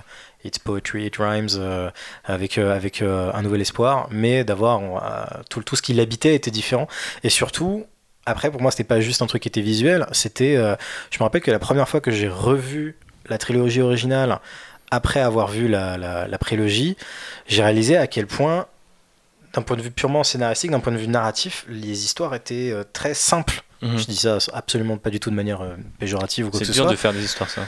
[0.45, 1.89] It's poetry, it rhymes, euh,
[2.25, 4.81] avec, euh, avec euh, un nouvel espoir, mais d'avoir
[5.49, 6.89] tout, tout ce qui l'habitait était différent.
[7.23, 7.85] Et surtout,
[8.25, 10.55] après, pour moi, c'était pas juste un truc qui était visuel, c'était.
[10.55, 10.75] euh,
[11.11, 12.97] je me rappelle que la première fois que j'ai revu
[13.27, 14.39] la trilogie originale,
[14.91, 16.95] après avoir vu la, prélogie,
[17.47, 18.67] j'ai réalisé à quel point
[19.53, 22.83] d'un point de vue purement scénaristique, d'un point de vue narratif, les histoires étaient euh,
[22.91, 23.63] très simples.
[23.83, 23.97] Mhm.
[23.97, 26.71] Je dis ça absolument pas du tout de manière euh, péjorative ou quoi C'est que
[26.73, 27.61] ce dur de faire des histoires, ça.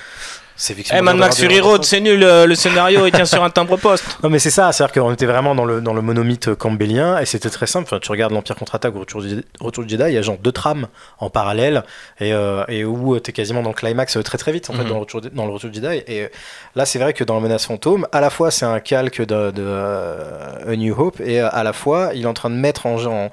[0.57, 3.43] C'est Eh, effectivement Mad Max Fury Road, c'est nul, euh, le scénario il tient sur
[3.43, 4.05] un timbre poste.
[4.23, 7.25] Non mais c'est ça, c'est-à-dire qu'on était vraiment dans le, dans le monomythe campbellien et
[7.25, 7.87] c'était très simple.
[7.89, 10.37] Enfin, tu regardes l'Empire contre-attaque ou Retour du Retour du Jedi, il y a genre
[10.37, 10.87] deux trames
[11.19, 11.83] en parallèle
[12.21, 14.83] et, euh, et où tu es quasiment dans le climax très très vite en fait
[14.83, 14.87] Mhm.
[14.87, 16.01] dans le, Retour, dans le Retour du Jedi.
[16.07, 16.29] Et
[16.75, 19.51] là c'est vrai que dans la menace fantôme, à la fois c'est un calque de,
[19.51, 22.85] de euh, A New Hope et à la fois il est en train de mettre
[22.85, 23.29] en, en,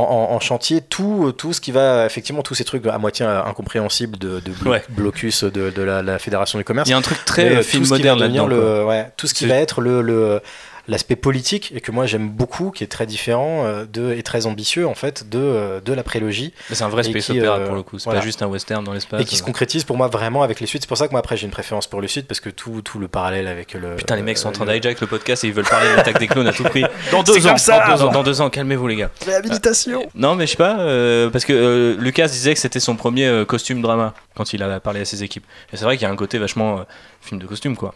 [0.00, 3.42] en, en chantier tout, tout ce qui va effectivement tous ces trucs à moitié euh,
[3.44, 4.82] incompréhensibles de, de blo- Ouais.
[4.90, 6.88] blocus de, de la, la Fédération du commerce.
[6.88, 8.86] Il y a un truc très euh, euh, film tout ce qui moderne là-dedans.
[8.86, 10.40] ouais, tout ce qui va être le, le-
[10.86, 14.46] l'aspect politique et que moi j'aime beaucoup, qui est très différent euh, de, et très
[14.46, 17.56] ambitieux en fait de, euh, de la prélogie Mais C'est un vrai space qui, opéra
[17.58, 18.20] euh, pour le coup, c'est voilà.
[18.20, 19.20] pas juste un western dans l'espace.
[19.22, 20.82] et qui se concrétise pour moi vraiment avec les suites.
[20.82, 22.82] C'est pour ça que moi après j'ai une préférence pour le sud parce que tout,
[22.82, 23.96] tout le parallèle avec le.
[23.96, 25.96] Putain, les mecs sont en train le- d'hijack le podcast et ils veulent parler de
[25.96, 26.84] l'attaque des clones à tout prix.
[27.10, 28.12] Dans deux ans, comme ça, dans deux ans, bon.
[28.12, 29.10] dans deux ans, calmez-vous les gars.
[29.24, 30.06] Réhabilitation.
[30.14, 33.26] Non, mais je sais pas, euh, parce que euh, Lucas disait que c'était son premier
[33.26, 35.44] euh, costume drama quand il a parlé à ses équipes.
[35.72, 36.82] Et c'est vrai qu'il y a un côté vachement euh,
[37.20, 37.94] film de costume quoi.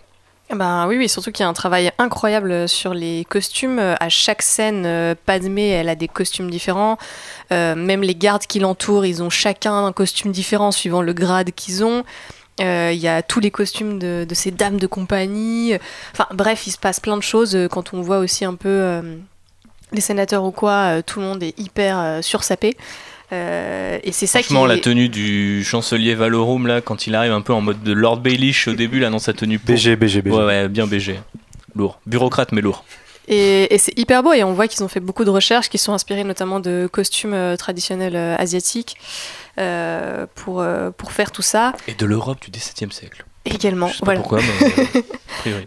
[0.51, 3.79] Bah oui, oui, surtout qu'il y a un travail incroyable sur les costumes.
[3.79, 6.97] Euh, À chaque scène, euh, Padmé, elle a des costumes différents.
[7.53, 11.51] Euh, même les gardes qui l'entourent, ils ont chacun un costume différent suivant le grade
[11.53, 12.05] qu'ils ont.
[12.61, 15.75] Il y a tous les costumes de, ces dames de compagnie.
[16.13, 17.57] Enfin bref, il se passe plein de choses.
[17.71, 19.01] Quand on voit aussi un peu
[19.93, 22.77] les sénateurs ou quoi, tout le monde est hyper sursapé.
[23.33, 27.15] Euh, et c'est ça qui Franchement, la est- tenue du chancelier Valorum là, quand il
[27.15, 29.75] arrive un peu en mode de Lord Baelish au début là dans sa tenue pour-
[29.75, 30.35] BG, BG, BG.
[30.37, 31.21] Ouais, ouais, bien BG.
[31.75, 32.01] Lourd.
[32.07, 32.85] Bureaucrate mais lourd.
[33.31, 35.77] Et, et c'est hyper beau et on voit qu'ils ont fait beaucoup de recherches qui
[35.77, 38.97] sont inspirées notamment de costumes euh, traditionnels euh, asiatiques
[39.59, 40.65] euh, pour,
[40.97, 43.27] pour faire tout ça Et de l'Europe du XVIIe siècle.
[43.55, 43.89] Également.
[43.89, 45.01] Je sais pas pourquoi, mais euh.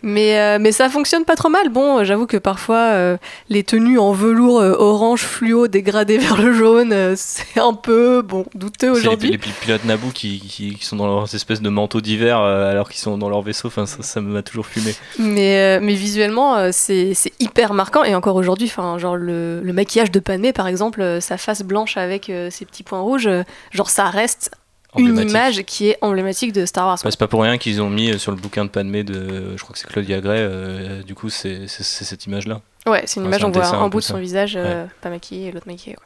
[0.03, 1.69] Mais, euh, mais ça fonctionne pas trop mal.
[1.69, 3.17] Bon, euh, j'avoue que parfois euh,
[3.49, 8.91] les tenues en velours orange fluo dégradées vers le jaune, c'est un peu bon douteux
[8.91, 9.31] les, aujourd'hui.
[9.31, 12.89] les pi- pilotes Naboo qui, qui- qui sont dans leurs espèces de manteaux d'hiver alors
[12.89, 14.93] qu'ils sont dans leur vaisseau, enfin ça, ça m'a toujours fumé.
[15.17, 18.03] Mais, mais visuellement, c'est hyper marquant.
[18.03, 18.67] Et encore aujourd'hui,
[18.97, 22.99] genre le, le maquillage de Padmé, par exemple, sa face blanche avec ses petits points
[23.01, 23.29] rouges,
[23.71, 24.51] genre ça reste
[24.97, 26.97] une image qui est emblématique de Star Wars.
[27.05, 29.55] Ouais, c'est pas pour rien qu'ils ont mis euh, sur le bouquin de Padmé de,
[29.55, 32.61] je crois que c'est Claudia Gray, euh, du coup c'est c'est- c'est cette image là.
[32.87, 34.19] Ouais, c'est une Ouais, image, c'est un on voit un un bout de son ça.
[34.19, 35.95] visage, euh, pas maquillé et l'autre maquillé.
[35.95, 36.05] quoi.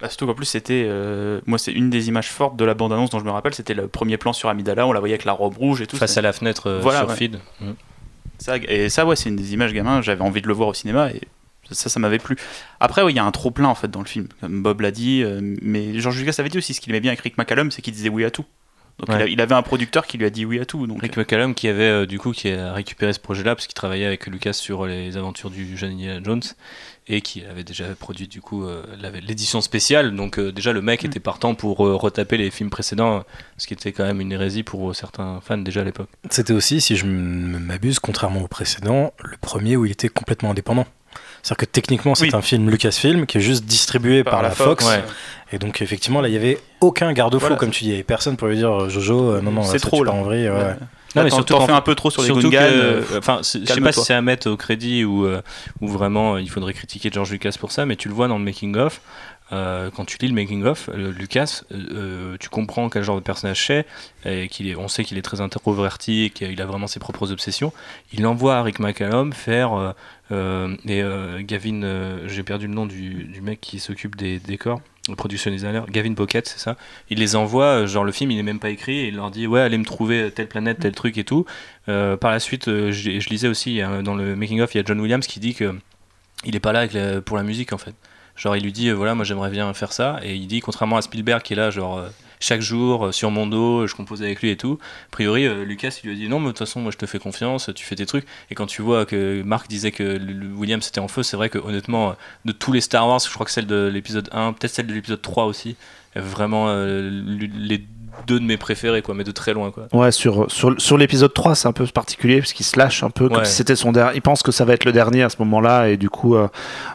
[0.00, 0.84] Bah, surtout qu'en plus, c'était.
[0.88, 3.54] euh, moi, c'est une des images fortes de la bande-annonce dont je me rappelle.
[3.54, 4.86] C'était le premier plan sur Amidala.
[4.88, 5.96] On la voyait avec la robe rouge et tout.
[5.96, 7.14] Face ça- à la fenêtre euh, Voilà, sur ouais.
[7.16, 7.38] feed.
[7.60, 7.70] Mm.
[8.38, 10.02] ça- et ça, ouais, c'est une des images gamin.
[10.02, 11.20] J'avais envie de le voir au cinéma et
[11.70, 12.36] ça, ça m'avait plu.
[12.80, 14.80] Après, ouais, il y a un trop plein en fait dans le film, comme Bob
[14.80, 15.22] l'a dit.
[15.22, 17.82] euh, mais George Lucas avait dit aussi ce qu'il aimait bien avec Rick McCallum, c'est
[17.82, 18.44] qu'il disait oui à tout.
[19.00, 19.16] Donc Ouais.
[19.16, 20.86] il, a- il avait un producteur qui lui a dit oui à tout.
[20.86, 23.74] Donc Rick McCallum qui avait euh, du coup qui a récupéré ce projet-là parce qu'il
[23.74, 26.42] travaillait avec Lucas sur les aventures du jeune Indiana Jones
[27.08, 28.84] et qui avait déjà produit du coup euh,
[29.26, 30.14] l'édition spéciale.
[30.14, 31.06] Donc euh, déjà le mec Mm.
[31.06, 33.20] était partant pour euh, retaper les films précédents, euh,
[33.58, 36.08] ce qui était quand même une hérésie pour euh, certains fans déjà à l'époque.
[36.30, 40.52] C'était aussi, si je ne m'abuse, contrairement au précédent, le premier où il était complètement
[40.52, 40.86] indépendant.
[41.44, 42.30] C'est-à-dire que techniquement, c'est Oui.
[42.32, 44.82] un film Lucasfilm qui est juste distribué par, la Fox.
[44.86, 45.04] ouais.
[45.52, 47.56] Et donc, effectivement, là, il y avait aucun garde-fou, Voilà.
[47.56, 47.90] comme tu dis.
[47.90, 50.10] Il avait personne pour lui dire euh, Jojo, euh, non, non, C'est trop, tu là.
[50.12, 50.48] pars en vrille.
[50.48, 50.62] ouais, Ouais.
[50.62, 50.76] ouais.
[51.14, 52.66] Non, Là, mais surtout t'en fais un peu trop sur les Surtout Gungans.
[52.70, 55.42] que, euh, enfin, je sais pas si c'est à mettre au crédit ou, euh,
[55.80, 58.42] ou vraiment il faudrait critiquer George Lucas pour ça, mais tu le vois dans le
[58.42, 59.00] making of.
[59.52, 63.22] Euh, quand tu lis le making of, euh, Lucas, euh, tu comprends quel genre de
[63.22, 63.86] personnage c'est
[64.24, 67.30] et qu'il est, on sait qu'il est très introverti et qu'il a vraiment ses propres
[67.30, 67.72] obsessions.
[68.12, 69.94] Il envoie Rick McCallum faire
[70.30, 71.04] et
[71.40, 74.80] Gavin, j'ai perdu le nom du, mec qui s'occupe des décors,
[75.10, 76.76] le production designer, Gavin Pocket, c'est ça.
[77.10, 79.46] Il les envoie, genre le film il est même pas écrit, et il leur dit
[79.46, 81.44] ouais allez me trouver telle planète, tel truc et tout.
[81.84, 85.00] Par la suite, je, je lisais aussi dans le making of, il y a John
[85.00, 85.74] Williams qui dit que
[86.46, 86.86] il est pas là
[87.20, 87.94] pour la musique en fait.
[88.36, 90.96] Genre il lui dit euh, voilà moi j'aimerais bien faire ça et il dit contrairement
[90.96, 92.08] à Spielberg qui est là genre euh,
[92.40, 94.78] chaque jour euh, sur mon dos, je compose avec lui et tout.
[95.08, 97.06] A priori Lucas il lui a dit non mais de toute façon moi je te
[97.06, 100.18] fais confiance, tu fais tes trucs et quand tu vois que Marc disait que le-
[100.32, 103.32] le Williams était en feu, c'est vrai que honnêtement de tous les Star Wars, je
[103.32, 105.76] crois que celle de l'épisode 1, peut-être celle de l'épisode 3 aussi,
[106.16, 107.84] vraiment les
[108.26, 109.86] deux de mes préférés quoi, mais de très loin quoi.
[109.92, 113.10] Ouais, sur, sur, sur l'épisode 3, c'est un peu particulier parce qu'il se lâche un
[113.10, 113.44] peu comme Ouais.
[113.44, 114.16] si c'était son dernier.
[114.16, 116.48] Il pense que ça va être le dernier à ce moment-là et du coup, euh,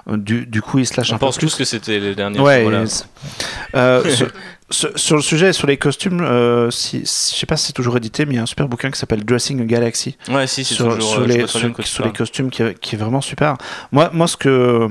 [0.07, 1.47] du, du coup, il se lâche On un peu pense plus.
[1.47, 2.39] tous que c'était le dernier.
[2.39, 2.65] Ouais,
[3.75, 4.27] euh, sur,
[4.69, 7.73] sur- sur le sujet, sur les costumes, euh, si, si- je sais pas si c'est
[7.73, 10.47] toujours édité, mais il y a un super bouquin qui s'appelle Dressing a Galaxy Ouais,
[10.47, 11.01] si, c'est sur, toujours.
[11.11, 13.55] sur euh, je les, sur, sur les costumes qui, est- qui est vraiment super.
[13.91, 14.87] Moi, moi ce que.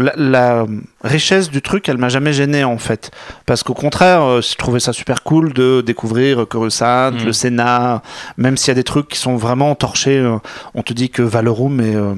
[0.00, 0.66] La, la
[1.04, 3.10] richesse du truc, elle m'a jamais gêné en fait.
[3.46, 7.24] Parce qu'au contraire, euh, je trouvais ça super cool de découvrir Coruscant, Mm.
[7.24, 8.02] le Sénat,
[8.36, 10.16] même s'il y a des trucs qui sont vraiment torchés.
[10.18, 10.38] euh,
[10.74, 12.14] on te dit que Valorum est, euh,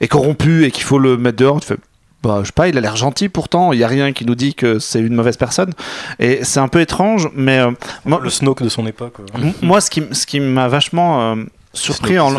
[0.00, 1.60] est corrompu et qu'il faut le mettre dehors.
[1.60, 1.76] Tu fais,
[2.22, 4.34] bah, je sais pas, il a l'air gentil pourtant, il y a rien qui nous
[4.34, 5.72] dit que c'est une mauvaise personne.
[6.18, 7.60] Et c'est un peu étrange, mais
[8.04, 9.14] moi, Le Snoke de son époque.
[9.62, 11.36] moi, ce qui, ce qui m'a vachement
[11.74, 12.34] surpris en,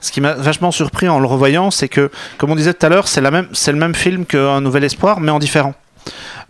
[0.00, 2.88] ce qui m'a vachement surpris en le revoyant, c'est que, comme on disait tout à
[2.88, 5.74] l'heure, c'est la même, c'est le même film qu'un Nouvel Espoir, mais en différent.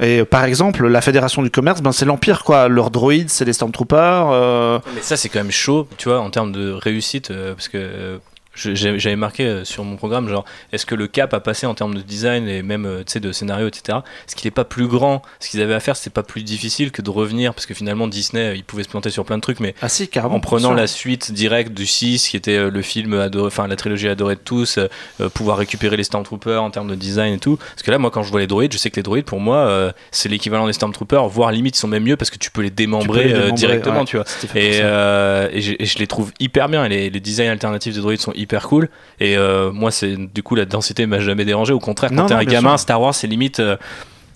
[0.00, 2.68] Et euh, par exemple, la Fédération du Commerce, ben, c'est l'Empire, quoi.
[2.68, 4.28] Leurs droïdes, c'est les Stormtroopers.
[4.32, 7.68] euh, Mais ça, c'est quand même chaud, tu vois, en termes de réussite, euh, parce
[7.68, 8.18] que euh,
[8.54, 11.94] j'avais marqué euh, sur mon programme, genre, est-ce que le cap a passé en termes
[11.94, 13.98] de design et même, euh, de scénario, etc.
[14.26, 16.90] Est-ce qu'il n'est pas plus grand Ce qu'ils avaient à faire, c'était pas plus difficile
[16.90, 19.42] que de revenir, parce que finalement, Disney, euh, ils pouvaient se planter sur plein de
[19.42, 20.76] trucs, mais Ah si, en prenant sûr.
[20.76, 24.40] la suite directe du 6 qui était le film adoré, enfin la trilogie adorée de
[24.40, 24.78] tous,
[25.20, 27.56] euh, pouvoir récupérer les Stormtroopers en termes de design et tout.
[27.56, 29.40] Parce que là, moi, quand je vois les droïdes, je sais que les droïdes, pour
[29.40, 32.50] moi, euh, c'est l'équivalent des Stormtroopers, voire limite, ils sont même mieux parce que tu
[32.50, 34.04] peux les peux démembrer euh, directement, ouais.
[34.04, 34.26] tu vois.
[34.54, 36.84] Et, je, et je les trouve hyper bien.
[36.84, 38.88] Et les, les designs alternatifs de droïdes sont hyper cool.
[39.20, 41.72] Et euh, moi, c'est du coup, la densité m'a jamais dérangé.
[41.72, 42.80] Au contraire, quand t'es un gamin, sûr.
[42.80, 43.60] Star Wars, c'est limite.
[43.60, 43.76] euh,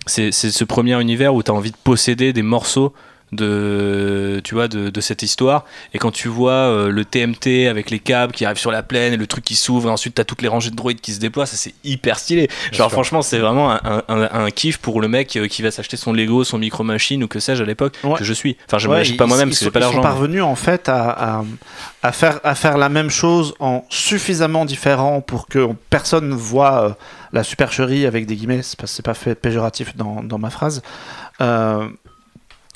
[0.06, 2.94] c'est ce premier univers où tu as envie de posséder des morceaux
[3.32, 5.64] de tu vois de, de cette histoire.
[5.94, 9.12] Et quand tu vois euh, le TMT avec les câbles qui arrivent sur la plaine
[9.12, 11.20] et le truc qui s'ouvre et ensuite t'as toutes les rangées de droïdes qui se
[11.20, 12.48] déploient ça c'est hyper stylé.
[12.72, 15.70] Genre franchement c'est vraiment un, un- un- un kiff pour le mec euh, qui va
[15.70, 18.14] s'acheter son Lego son micro machine ou que sais-je à l'époque Ouais.
[18.18, 18.56] que je suis.
[18.66, 20.88] Enfin je Ouais, pas moi-même parce que j'ai pas Ils sont l'argent parvenus en fait
[20.88, 21.10] à,
[21.40, 21.44] à,
[22.02, 26.90] à faire, à faire la même chose en suffisamment différent pour que personne voit euh,
[27.32, 30.80] la supercherie avec des guillemets, c'est pas, c'est pas fait péjoratif dans, dans ma phrase.
[31.42, 31.88] Euh,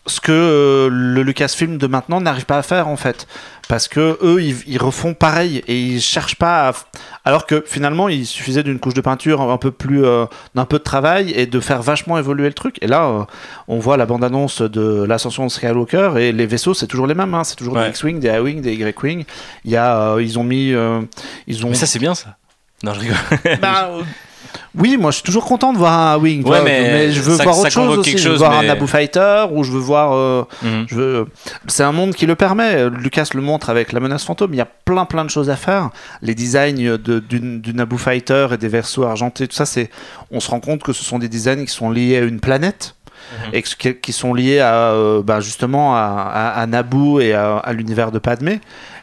[0.07, 3.27] ce que euh, le Lucasfilm de maintenant n'arrive pas à faire en fait.
[3.69, 6.73] Parce que eux ils, ils refont pareil et ils cherchent pas à...
[7.25, 10.27] alors que finalement il suffisait d'une couche de peinture un peu plus euh,
[10.57, 12.79] d'un peu de travail et de faire vachement évoluer le truc.
[12.83, 13.23] Et là euh,
[13.69, 17.15] on voit la bande annonce de l'ascension de Skywalker et les vaisseaux c'est toujours les
[17.15, 17.45] mêmes hein.
[17.45, 17.85] c'est toujours Ouais.
[17.85, 19.25] des X-wing des A-wing des Y-wing.
[19.65, 21.01] Il y a euh, ils ont mis euh,
[21.47, 22.37] ils ont mais ça c'est bien ça.
[22.83, 23.17] Non je rigole.
[23.61, 24.03] Bah, euh,
[24.75, 26.47] oui, moi je suis toujours content de voir un Wing.
[26.47, 28.17] Ouais, mais je veux ça- voir autre chose aussi.
[28.19, 30.13] je veux voir un Naboo Fighter ou je veux voir.
[30.13, 30.87] euh, Mhm.
[30.89, 31.27] je veux...
[31.69, 32.89] C'est un monde qui le permet.
[32.91, 34.55] Lucas le montre avec la menace fantôme.
[34.55, 35.91] Il y a plein plein de choses à faire.
[36.23, 39.91] Les designs de, du, du Naboo Fighter et des versos argentés, tout ça, c'est.
[40.31, 42.95] On se rend compte que ce sont des designs qui sont liés à une planète.
[43.47, 43.55] Mhm.
[43.55, 47.73] Et qui sont liés à, euh, bah, justement à, à, à Naboo et à, à
[47.73, 48.61] l'univers de Padmé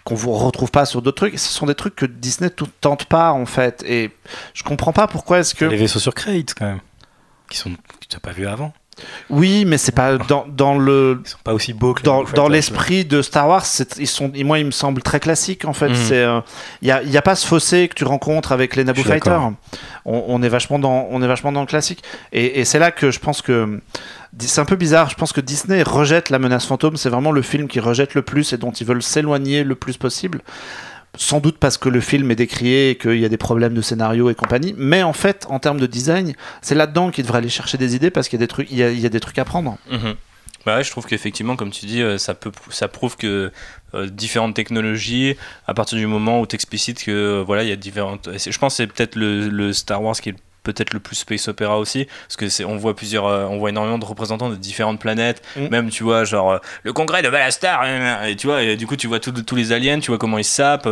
[0.10, 1.39] qu'on ne retrouve pas sur d'autres trucs.
[1.39, 3.84] Ce sont des trucs que Disney tout tente pas en fait.
[3.88, 4.12] Et
[4.53, 6.80] je comprends pas pourquoi est-ce que Les vaisseaux sur Crate, quand même.
[7.49, 8.74] Qui sont que tu pas vu avant.
[9.30, 12.47] Oui, mais c'est pas dans, dans le Ils sont pas aussi beaux que dans, dans
[12.47, 13.66] l'esprit de Star Wars,
[13.97, 15.89] ils sont, moi, ils me semblent très classiques en fait.
[15.89, 15.95] Mhm.
[15.95, 16.41] C'est, euh,
[16.82, 19.04] il y a, il y a pas ce fossé que tu rencontres avec les Naboo
[19.04, 19.52] Fighters.
[20.06, 22.04] on est vachement dans, on est vachement dans le classique.
[22.32, 23.80] Et, et c'est là que je pense que
[24.38, 25.10] c'est un peu bizarre.
[25.10, 26.97] Je pense que Disney rejette la menace fantôme.
[26.97, 29.97] C'est vraiment le film qui rejette le plus et dont ils veulent s'éloigner le plus
[29.97, 30.41] possible.
[31.16, 33.82] Sans doute parce que le film est décrié et qu'il y a des problèmes de
[33.82, 34.74] scénario et compagnie.
[34.78, 38.12] Mais en fait, en termes de design, c'est là-dedans qu'ils devraient aller chercher des idées
[38.12, 39.78] parce qu'il y a des trucs, y a- des trucs à prendre.
[39.91, 40.16] Mhm.
[40.66, 43.51] Bah je trouve qu'effectivement, comme tu dis, euh, ça, peut, ça prouve que
[43.95, 45.36] euh, différentes technologies,
[45.68, 48.30] à partir du moment où tu explicites que euh, voilà, il y a différentes.
[48.38, 50.36] Je pense que c'est peut-être le, le Star Wars qui est
[50.74, 53.70] peut-être le plus space opéra aussi, parce que c'est, on voit plusieurs, euh, on voit
[53.70, 55.68] énormément de représentants de différentes planètes, Mm.
[55.70, 58.86] même tu vois genre euh, le congrès de Balastar, euh, et tu vois, et du
[58.88, 60.88] coup tu vois tous tous les aliens, tu vois comment ils sapent,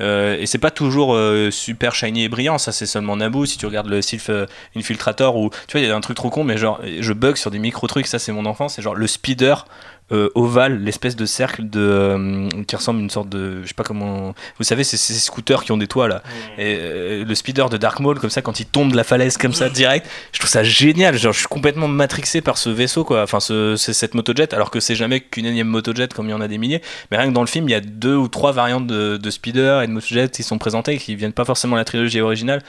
[0.00, 3.46] euh, et c'est pas toujours euh, super shiny et brillant, ça c'est seulement Naboo.
[3.46, 4.30] Si tu regardes le Sylph
[4.76, 7.36] Infiltrator, ou tu vois il y a un truc trop con, mais genre je bug
[7.36, 9.64] sur des micro trucs, ça c'est mon enfance, c'est genre le speeder
[10.12, 13.74] euh, ovale, l'espèce de cercle de euh, qui ressemble à une sorte de, je sais
[13.74, 16.22] pas comment, vous savez, c'est ces scooters qui ont des toits là.
[16.58, 19.36] Et euh, le speeder de Dark Maul, comme ça, quand il tombe de la falaise
[19.36, 21.16] comme ça direct, je trouve ça génial.
[21.16, 23.22] Genre, je suis complètement matrixé par ce vaisseau, quoi.
[23.22, 26.34] Enfin, ce, c'est cette motojet, alors que c'est jamais qu'une énième motojet comme il y
[26.34, 26.82] en a des milliers.
[27.10, 29.30] Mais rien que dans le film, il y a deux ou trois variantes de, de
[29.30, 32.20] speeder et de motojet qui sont présentées et qui viennent pas forcément de la trilogie
[32.20, 32.62] originale.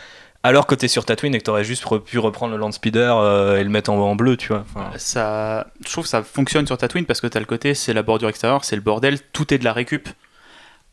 [0.44, 3.64] Alors que sur Tatooine et que t'aurais juste pu reprendre le Land Speeder euh, et
[3.64, 4.66] le mettre en, bleu, tu vois.
[4.98, 8.02] Ça, je trouve que ça fonctionne sur Tatooine parce que t'as le côté, c'est la
[8.02, 10.10] bordure extérieure, c'est le bordel, tout est de la récup.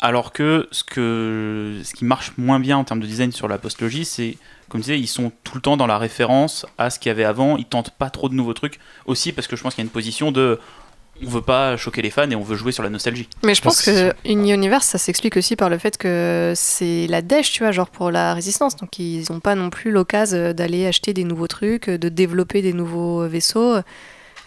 [0.00, 3.58] Alors que ce, que ce qui marche moins bien en termes de design sur la
[3.58, 4.36] postlogie, c'est,
[4.68, 7.10] comme je disais, ils sont tout le temps dans la référence à ce qu'il y
[7.10, 8.78] avait avant, ils tentent pas trop de nouveaux trucs.
[9.06, 10.60] Aussi parce que je pense qu'il y a une position de.
[11.24, 13.28] On veut pas choquer les fans et on veut jouer sur la nostalgie.
[13.42, 17.06] Mais je pense pense que que Universe, ça s'explique aussi par le fait que c'est
[17.08, 18.76] la dèche, tu vois, genre pour la résistance.
[18.76, 22.72] Donc ils n'ont pas non plus l'occasion d'aller acheter des nouveaux trucs, de développer des
[22.72, 23.78] nouveaux vaisseaux.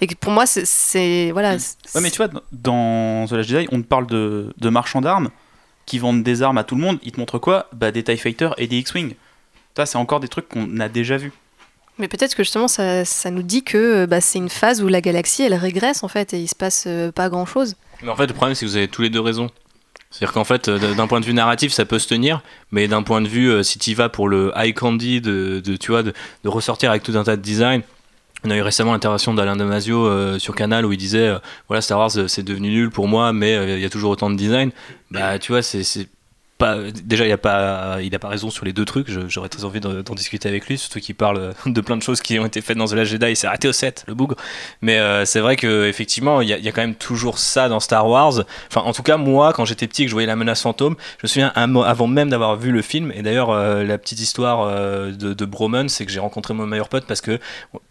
[0.01, 1.29] Et pour moi, c'est-.
[1.31, 1.55] Voilà.
[1.55, 5.29] Ouais, mais tu vois, dans The Last Jedi, on te parle de, de marchands d'armes
[5.85, 6.99] qui vendent des armes à tout le monde.
[7.03, 7.67] Ils te montrent quoi?
[7.73, 9.13] Bah, des TIE Fighters et des X-Wing.
[9.77, 11.31] Ça, c'est encore des trucs qu'on a déjà vus.
[11.97, 15.01] Mais peut-être que justement, ça, ça nous dit que bah, c'est une phase où la
[15.01, 17.75] galaxie, elle régresse en fait, et il se passe euh, pas grand chose.
[18.01, 19.49] Mais en fait, le problème, c'est que vous avez tous les deux raison.
[20.09, 23.03] C'est-à-dire qu'en fait, euh, d'un point de vue narratif, ça peut se tenir, mais d'un
[23.03, 26.13] point de vue, euh, si tu vas pour le high candy, de, tu vois, de,
[26.43, 27.81] ressortir avec tout un tas de design.
[28.43, 31.81] On a eu récemment l'intervention d'Alain Damasio euh, sur Canal où il disait euh, voilà
[31.81, 34.31] Star Wars euh, c'est devenu nul pour moi mais euh, il y a toujours autant
[34.31, 34.71] de design
[35.11, 36.07] bah tu vois c'est
[37.03, 39.09] déjà il a pas pas raison sur les deux trucs.
[39.27, 42.37] J'aurais très envie d'en discuter avec lui surtout qu'il parle de plein de choses qui
[42.39, 44.35] ont été faites dans The Last Jedi il s'est arrêté au 7 le bougre
[44.81, 48.07] mais euh, c'est vrai que effectivement il y, a- quand même toujours ça dans Star
[48.07, 48.43] Wars.
[48.69, 51.25] Enfin en tout cas moi quand j'étais petit que je voyais la menace fantôme je
[51.25, 55.11] me souviens avant même d'avoir vu le film et d'ailleurs euh, la petite histoire euh,
[55.11, 57.39] de, de Bromance c'est que j'ai rencontré mon meilleur pote parce que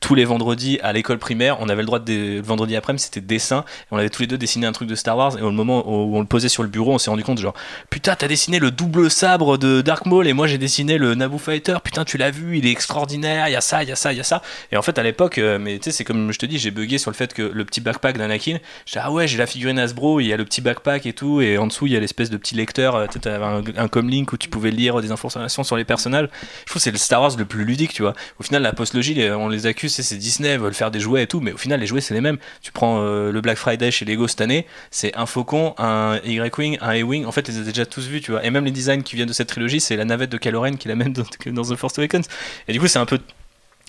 [0.00, 3.20] tous les vendredis à l'école primaire on avait le droit de le vendredi après-midi c'était
[3.20, 5.50] dessin et on avait tous les deux dessiné un truc de Star Wars et au
[5.50, 7.54] moment où on le posait sur le bureau on s'est rendu compte genre
[7.88, 11.38] putain t'as dessiné le double sabre de Dark Maul et moi j'ai dessiné le Naboo
[11.38, 11.78] Fighter.
[11.82, 14.12] Putain tu l'as vu il est extraordinaire il y a ça il y a ça
[14.12, 14.42] il y a ça.
[14.70, 16.70] Et en fait à l'époque euh, mais tu sais c'est comme je te dis j'ai
[16.70, 19.78] bugué sur le fait que le petit backpack d'Anakin j'ai ah ouais j'ai la figurine
[19.78, 22.00] Hasbro il y a le petit backpack et tout et en dessous il y a
[22.00, 25.00] l'espèce de petit lecteur euh, tu sais, t'avais un, un comlink où tu pouvais lire
[25.00, 26.28] des informations sur les personnages.
[26.66, 28.12] Je trouve que c'est le Star Wars le plus ludique tu vois.
[28.38, 31.40] Au final la postlogie on les accuse c'est Disney veulent faire des jouets et tout
[31.40, 32.38] mais au final les jouets c'est les mêmes.
[32.60, 36.76] Tu prends euh, le Black Friday chez Lego cette année c'est un faucon un Y-Wing
[36.82, 39.16] un A-Wing en fait les avez déjà tous vus tu vois même les designs qui
[39.16, 41.76] viennent de cette trilogie c'est la navette de Kylo Ren qui l'amène dans, dans The
[41.76, 42.26] Force Awakens.
[42.68, 43.18] Et du coup c'est un peu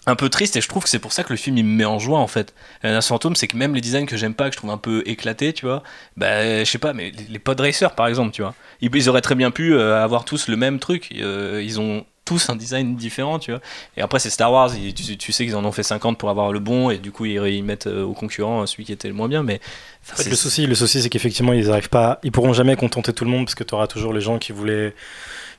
[0.08, 1.76] un peu triste et je trouve que c'est pour ça que le film il me
[1.76, 2.56] met en joie en fait.
[2.84, 5.04] La fantôme c'est que même les designs que j'aime pas que je trouve un peu
[5.06, 5.84] éclatés tu vois,
[6.18, 7.62] bah je sais pas mais les, les pod
[7.96, 10.80] par exemple tu vois, ils, ils auraient très bien pu euh, avoir tous le même
[10.80, 13.60] truc, euh, ils ont tous un design différent tu vois.
[13.98, 16.54] Et après c'est Star Wars, tu, tu sais qu'ils en ont fait 50 pour avoir
[16.54, 19.14] le bon et du coup ils, ils mettent euh, au concurrent celui qui était le
[19.14, 19.60] moins bien mais
[20.14, 23.14] En fait, le souci, le souci, c'est qu'effectivement, ils arrivent pas, ils pourront jamais contenter
[23.14, 24.96] tout le monde parce que tu auras toujours les gens qui voulaient,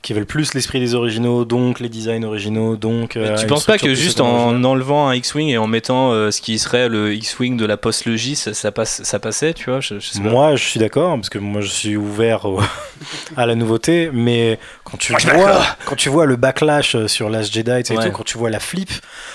[0.03, 3.15] qui veulent plus l'esprit des originaux, donc les designs originaux, donc.
[3.17, 4.57] Euh, tu penses pas que juste originale.
[4.57, 7.77] en enlevant un X-Wing et en mettant euh, ce qui serait le X-Wing de la
[7.77, 10.29] post-logie, ça, ça, passe, ça passait, tu vois je, je sais pas.
[10.29, 12.59] Moi, je suis d'accord parce que moi, je suis ouvert au-
[13.37, 17.29] à la nouveauté, mais quand tu Moi, vois, quand tu vois le backlash euh, sur
[17.29, 18.05] Last Jedi, et Ouais.
[18.09, 18.89] tout, quand tu vois la flip,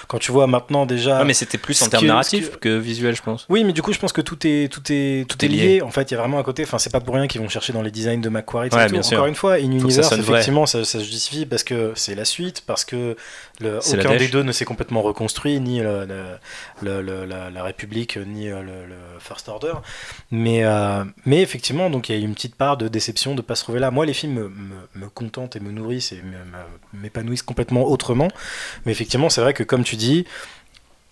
[0.07, 1.19] quand tu vois maintenant déjà.
[1.21, 2.79] Ouais, mais c'était plus en termes narratifs que- que...
[2.79, 3.47] visuel, je pense.
[3.49, 5.57] Oui, mais du coup, je pense que tout est tout est tout, Tout est lié.
[5.77, 5.83] lié.
[5.83, 6.65] En fait, il y a vraiment un côté.
[6.65, 8.69] Enfin, c'est pas pour rien qu'ils vont chercher dans les designs de Macquarie.
[8.73, 8.93] Ouais, tout.
[8.93, 9.17] bien sûr.
[9.19, 10.43] Encore une fois, In sonne vrai.
[10.63, 13.17] Effectivement, ça, ça se justifie parce que c'est la suite, parce que
[13.61, 16.07] le, aucun des deux ne s'est complètement reconstruit, ni le-
[16.83, 19.75] le- la, la République, ni euh, le, First Order.
[20.31, 23.55] Mais euh, mais effectivement, donc il y a une petite part de déception de pas
[23.57, 23.91] se trouver là.
[23.91, 26.23] Moi, les films me, me- me contentent et me nourrissent et
[26.93, 28.29] m'épanouissent complètement autrement.
[28.85, 30.25] Mais effectivement, c'est vrai que comme tu dis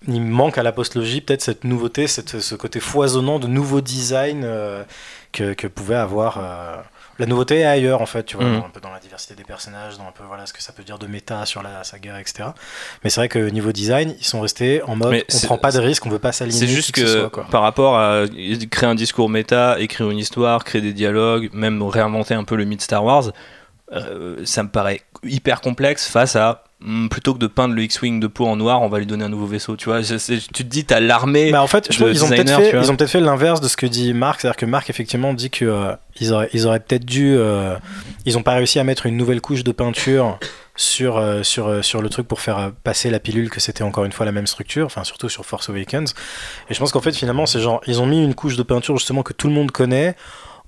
[0.08, 4.44] il manque à la postlogie peut-être cette nouveauté, cette, ce côté foisonnant de nouveaux designs
[4.44, 4.84] euh,
[5.32, 6.38] que, que pouvait avoir.
[6.38, 6.76] euh,
[7.18, 9.44] la nouveauté est ailleurs en fait, tu vois, dans- un peu dans la diversité des
[9.44, 12.20] personnages, dans un peu voilà ce que ça peut dire de méta sur la saga,
[12.20, 12.50] etc.
[13.04, 15.72] Mais c'est vrai que niveau design, ils sont restés en mode Mais on prend pas
[15.72, 16.58] de risque, on veut pas s'aligner.
[16.58, 17.46] C'est juste que ce soit, quoi.
[17.50, 18.24] par rapport à
[18.70, 22.64] créer un discours méta, écrire une histoire, créer des dialogues, même réinventer un peu le
[22.64, 23.32] mythe Star Wars,
[23.92, 26.64] euh, ça me paraît hyper complexe face à
[27.10, 29.28] plutôt que de peindre le X-Wing de peau en noir, on va lui donner un
[29.28, 29.76] nouveau vaisseau.
[29.76, 31.50] Tu vois, tu te dis, t'as l'armée.
[31.50, 33.60] Mais en fait, je de trouve qu'ils ont peut-être fait, ils ont peut-être fait l'inverse
[33.60, 36.66] de ce que dit Marc, c'est-à-dire que Marc effectivement dit que euh, ils auraient, ils
[36.66, 37.76] auraient peut-être dû, euh,
[38.26, 40.38] ils ont pas réussi à mettre une nouvelle couche de peinture
[40.76, 44.04] sur, euh, sur, euh, sur le truc pour faire passer la pilule que c'était encore
[44.04, 46.14] une fois la même structure, enfin surtout sur Force Awakens.
[46.68, 48.96] Et je pense qu'en fait finalement c'est genre ils ont mis une couche de peinture
[48.98, 50.14] justement que tout le monde connaît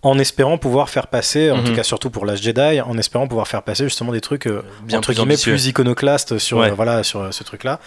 [0.02, 1.64] en espérant pouvoir faire passer, en Mhm.
[1.64, 4.62] tout cas surtout pour l'âge Jedi, en espérant pouvoir faire passer justement des trucs euh,
[4.84, 5.52] Bien entre plus guillemets ambitieux.
[5.52, 6.70] plus iconoclastes sur Ouais.
[6.70, 7.80] euh, voilà sur euh, ce truc là.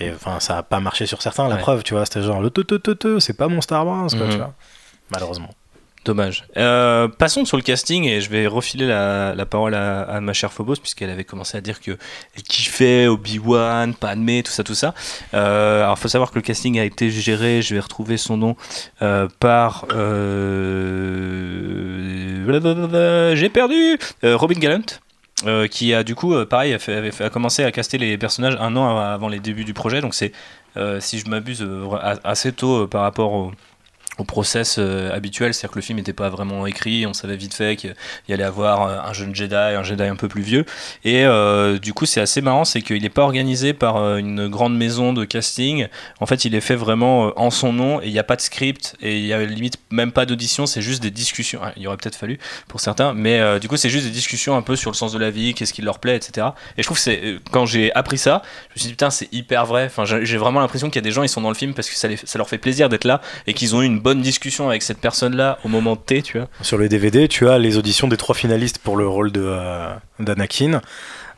[0.00, 1.60] Et enfin ça a pas marché sur certains, la Ouais.
[1.60, 4.08] preuve, tu vois, c'était genre le te te te te, c'est pas mon Star Wars
[4.10, 4.30] quoi, Mhm.
[4.30, 4.54] tu vois.
[5.10, 5.50] Malheureusement.
[6.06, 6.44] Dommage.
[6.56, 10.76] Euh, passons sur le casting et je vais refiler la, parole à, ma chère Phobos
[10.76, 11.90] puisqu'elle avait commencé à dire que
[12.34, 14.94] elle kiffait Obi-Wan, Padmé, tout ça, tout ça.
[15.34, 18.56] Euh, alors, faut savoir que le casting a été géré, je vais retrouver son nom,
[19.02, 19.84] euh, par.
[19.92, 20.56] euh,
[23.34, 24.80] J'ai perdu Robin Gallant.
[25.70, 29.38] qui a du coup, pareil, a, commencé à caster les personnages un an avant les
[29.38, 30.00] débuts du projet.
[30.00, 30.32] Donc c'est,
[31.00, 31.62] si je m'abuse,
[32.24, 33.52] assez tôt par rapport au,
[34.18, 37.54] au process euh, habituel, c'est-à-dire que le film n'était pas vraiment écrit, on savait vite
[37.54, 37.94] fait qu'il
[38.28, 40.64] y allait avoir euh, un jeune Jedi, un Jedi un peu plus vieux,
[41.04, 44.76] et euh, du coup c'est assez marrant, c'est qu'il n'est pas organisé par une grande
[44.76, 45.86] maison de casting,
[46.20, 48.40] en fait il est fait vraiment en son nom, et il n'y a pas de
[48.40, 51.82] script, et il y a limite même pas d'audition, c'est juste des discussions, Ah, il
[51.82, 52.38] y aurait peut-être fallu
[52.68, 55.18] pour certains, mais du coup c'est juste des discussions un peu sur le sens de
[55.18, 56.48] la vie, qu'est-ce qui leur plaît, etc.
[56.76, 59.66] Et je trouve que quand j'ai appris ça, je me suis dit putain c'est hyper
[59.66, 61.74] vrai, enfin j'ai vraiment l'impression qu'il y a des gens, ils sont dans le film
[61.74, 64.68] parce que ça leur fait plaisir d'être là, et qu'ils ont eu une bonne discussion
[64.68, 66.48] avec cette personne-là au moment de T, tu vois.
[66.62, 69.94] Sur le DVD, tu as les auditions des trois finalistes pour le rôle de euh,
[70.18, 70.80] d'Anakin.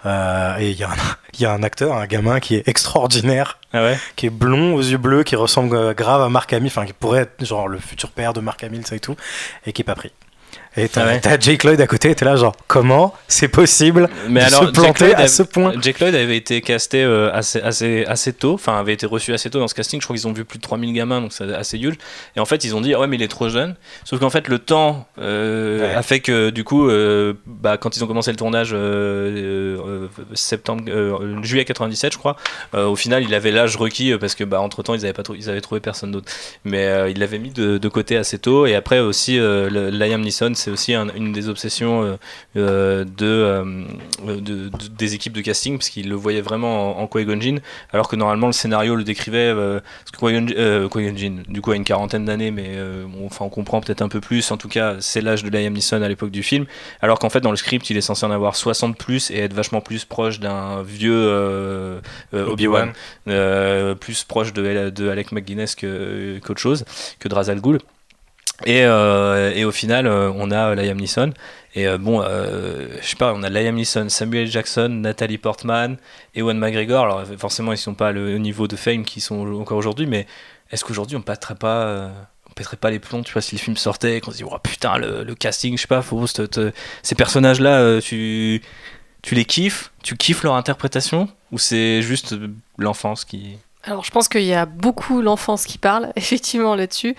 [0.05, 0.95] Euh, et il y, a un-
[1.35, 3.99] il y a un acteur, un gamin qui est extraordinaire, Ah ouais?
[4.17, 6.93] qui est blond aux yeux bleus, qui ressemble euh, grave à Mark Hamill, enfin qui
[6.93, 9.15] pourrait être genre le futur père de Mark Hamill, ça et tout,
[9.67, 10.11] et qui est pas pris.
[10.77, 11.21] Et t'as Ah ouais.
[11.21, 14.65] t'as Jake Lloyd à côté, et t'es là genre comment c'est possible Mais de alors,
[14.67, 15.75] se planter à ce point?
[15.83, 19.51] Jack Lloyd avait été casté euh, assez, assez, assez tôt, enfin avait été reçu assez
[19.51, 20.01] tôt dans ce casting.
[20.01, 21.97] Je crois qu'ils ont vu plus de 3000 gamins, donc c'est assez huge.
[22.37, 23.75] Et en fait, ils ont dit, ah ouais, mais il est trop jeune.
[24.05, 25.95] Sauf qu'en fait, le temps euh, Ouais.
[25.95, 28.75] a fait que, du coup, euh, bah, quand ils ont commencé le tournage,
[30.35, 30.85] septembre,
[31.43, 32.37] juillet 97, je crois,
[32.75, 35.35] au final, il avait l'âge requis parce que, bah, entre temps, ils avaient, pas trou-
[35.35, 36.33] ils avaient trouvé personne d'autre.
[36.65, 38.67] Mais il l'avait mis de, de côté assez tôt.
[38.67, 42.17] Et après aussi, Liam Neeson, c'est aussi un- une des obsessions euh,
[42.57, 43.85] euh, de, euh,
[44.27, 47.09] de- de- des équipes de casting, parce qu'ils le voyaient vraiment en, en
[47.93, 52.25] alors que normalement le scénario le décrivait, parce que Qui-Gon du coup, a une quarantaine
[52.25, 52.71] d'années, mais
[53.07, 54.51] bon, enfin, on comprend peut-être un peu plus.
[54.51, 56.67] En tout cas, c'est l'âge de Liam Neeson à l'époque du film,
[57.01, 59.53] alors qu'en fait, dans le script, il est censé en avoir 60 plus et être
[59.55, 62.01] vachement plus proche d'un vieux
[62.33, 62.93] Obi-Wan,
[64.01, 66.85] plus proche de, de Alec McGuinness que- qu'autre chose,
[67.19, 67.79] que Drazal Ghul.
[68.67, 71.33] Et, euh, et au final, euh, on a Liam Neeson.
[71.75, 75.97] Et euh, bon, euh, je sais pas, on a Liam Neeson, Samuel Jackson, Nathalie Portman,
[76.35, 77.05] Ewan McGregor.
[77.05, 80.27] Alors forcément, ils sont pas le niveau de fame qu'ils sont encore aujourd'hui, mais
[80.71, 82.11] est-ce qu'aujourd'hui on pèterait pas, euh,
[82.51, 84.45] on pèterait pas les plombs, tu vois, si le film sortait et qu'on se dit,
[84.45, 88.63] oh putain, le, casting, je sais pas, faut te- ces personnages-là, euh, tu,
[89.23, 92.49] tu les kiffes, tu kiffes leur interprétation, ou c'est juste euh,
[92.79, 93.59] l'enfance qui.
[93.85, 97.17] Alors, je pense qu'il y a beaucoup l'enfance qui parle, effectivement, là-dessus.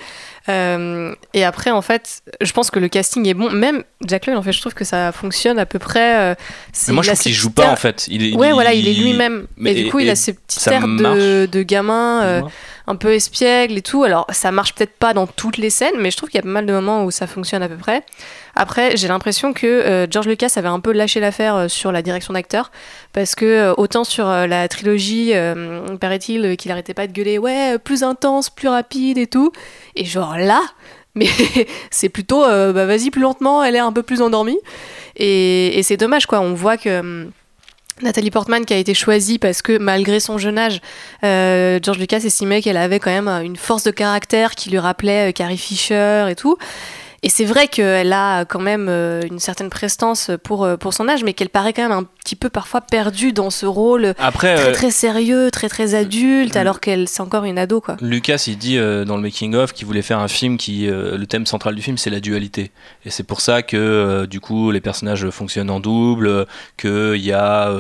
[0.50, 3.50] Euh, et après, en fait, je pense que le casting est bon.
[3.52, 6.16] Même Jack Lloyd, en fait, je trouve que ça fonctionne à peu près.
[6.20, 6.36] euh,
[6.88, 8.08] Mais moi, je il trouve qu'il joue pas en fait.
[8.10, 9.48] Il est, Ouais, voilà, il est lui-même.
[9.58, 12.42] mais- et du coup, et- il a ce petit ça air de, de gamin euh,
[12.88, 14.04] un peu espiègle et tout.
[14.04, 16.44] Alors, ça marche peut-être pas dans toutes les scènes, mais je trouve qu'il y a
[16.44, 18.04] pas mal de moments où ça fonctionne à peu près.
[18.56, 22.02] Après, j'ai l'impression que euh, George Lucas avait un peu lâché l'affaire euh, sur la
[22.02, 22.72] direction d'acteur,
[23.12, 25.34] parce que euh, autant sur la trilogie,
[26.00, 29.52] paraît-il, qu'il arrêtait pas de gueuler, ouais, plus intense, plus rapide et tout.
[29.96, 30.62] Et genre là,
[31.16, 31.28] mais
[31.92, 34.60] c'est plutôt, bah vas-y, plus lentement, elle est un peu plus endormie.
[35.16, 36.40] Et, c'est dommage, quoi.
[36.42, 37.28] On voit que.
[38.02, 40.82] Nathalie Portman qui a été choisie parce que malgré son jeune âge,
[41.22, 45.60] George Lucas estimait qu'elle avait quand même une force de caractère qui lui rappelait Carrie
[45.60, 46.58] Fisher et tout.
[47.26, 51.08] Et c'est vrai qu'elle a quand même euh, une certaine prestance pour, euh, pour son
[51.08, 54.56] âge, mais qu'elle paraît quand même un petit peu parfois perdue dans ce rôle Après,
[54.56, 57.96] très euh, très sérieux, très très adulte, alors qu'elle c'est encore une ado quoi.
[58.02, 61.18] Lucas, il dit euh, dans le making of qu'il voulait faire un film qui, euh,
[61.18, 62.72] le thème central du film, c'est la dualité.
[63.06, 66.46] Et c'est pour ça que du coup, les personnages fonctionnent en double,
[66.78, 67.72] qu'il y a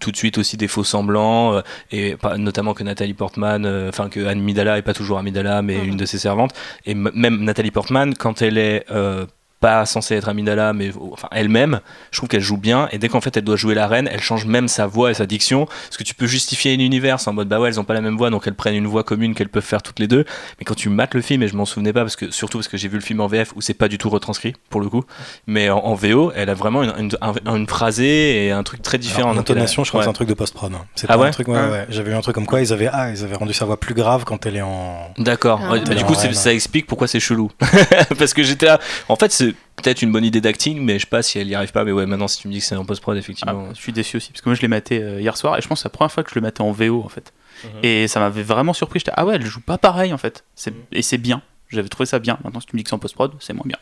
[0.00, 1.62] tout de suite aussi des faux semblants,
[1.92, 5.88] et pas- notamment que Nathalie Portman, enfin que Amidala est pas toujours Amidala, mais Mhm.
[5.90, 6.50] une de ses servantes.
[6.86, 9.26] Et même Nathalie Portman, quand elle est euh,
[9.60, 11.80] pas censée être Amidala, mais enfin elle-même,
[12.10, 12.88] je trouve qu'elle joue bien.
[12.92, 15.14] Et dès qu'en fait elle doit jouer la reine, elle change même sa voix et
[15.14, 15.66] sa diction.
[15.66, 18.00] Parce que tu peux justifier un univers en mode bah ouais, elles ont pas la
[18.00, 20.24] même voix, donc elles prennent une voix commune qu'elles peuvent faire toutes les deux.
[20.58, 22.68] Mais quand tu mates le film, et je m'en souvenais pas, parce que surtout parce
[22.68, 24.88] que j'ai vu le film en VF où c'est pas du tout retranscrit pour le
[24.88, 25.04] coup,
[25.46, 28.82] mais en, en VO, elle a vraiment une, une, un- une phrasée et un truc
[28.82, 29.32] très différent.
[29.34, 30.72] L'intonation, je crois que c'est un truc de post-prod.
[30.94, 31.70] C'est Ah pas ouais un truc, ouais, Ah.
[31.70, 31.86] ouais.
[31.90, 33.94] J'avais vu un truc comme quoi ils avaient, ah, ils avaient rendu sa voix plus
[33.94, 35.10] grave quand elle est en.
[35.18, 35.60] D'accord.
[35.62, 35.72] Ah.
[35.72, 37.50] Ouais, bah, du coup, ça explique pourquoi c'est chelou.
[38.18, 38.78] Parce que j'étais là.
[39.08, 41.48] En fait, c'est c'est peut-être une bonne idée d'acting, mais je sais pas si elle
[41.48, 41.84] y arrive pas.
[41.84, 43.68] Mais ouais, maintenant, si tu me dis que c'est en post-prod, Ah, effectivement.
[43.74, 45.68] je suis déçu aussi parce que moi je l'ai maté euh, hier soir et je
[45.68, 47.32] pense que c'est la première fois que je le matais en VO en fait.
[47.64, 47.70] Mhm.
[47.82, 49.00] Et ça m'avait vraiment surpris.
[49.00, 50.44] J'étais ah ouais, elle joue pas pareil en fait.
[50.66, 50.74] Mhm.
[50.92, 51.42] Et c'est bien.
[51.68, 52.38] J'avais trouvé ça bien.
[52.44, 53.78] Maintenant, si tu me dis que c'est en post-prod, c'est moins bien.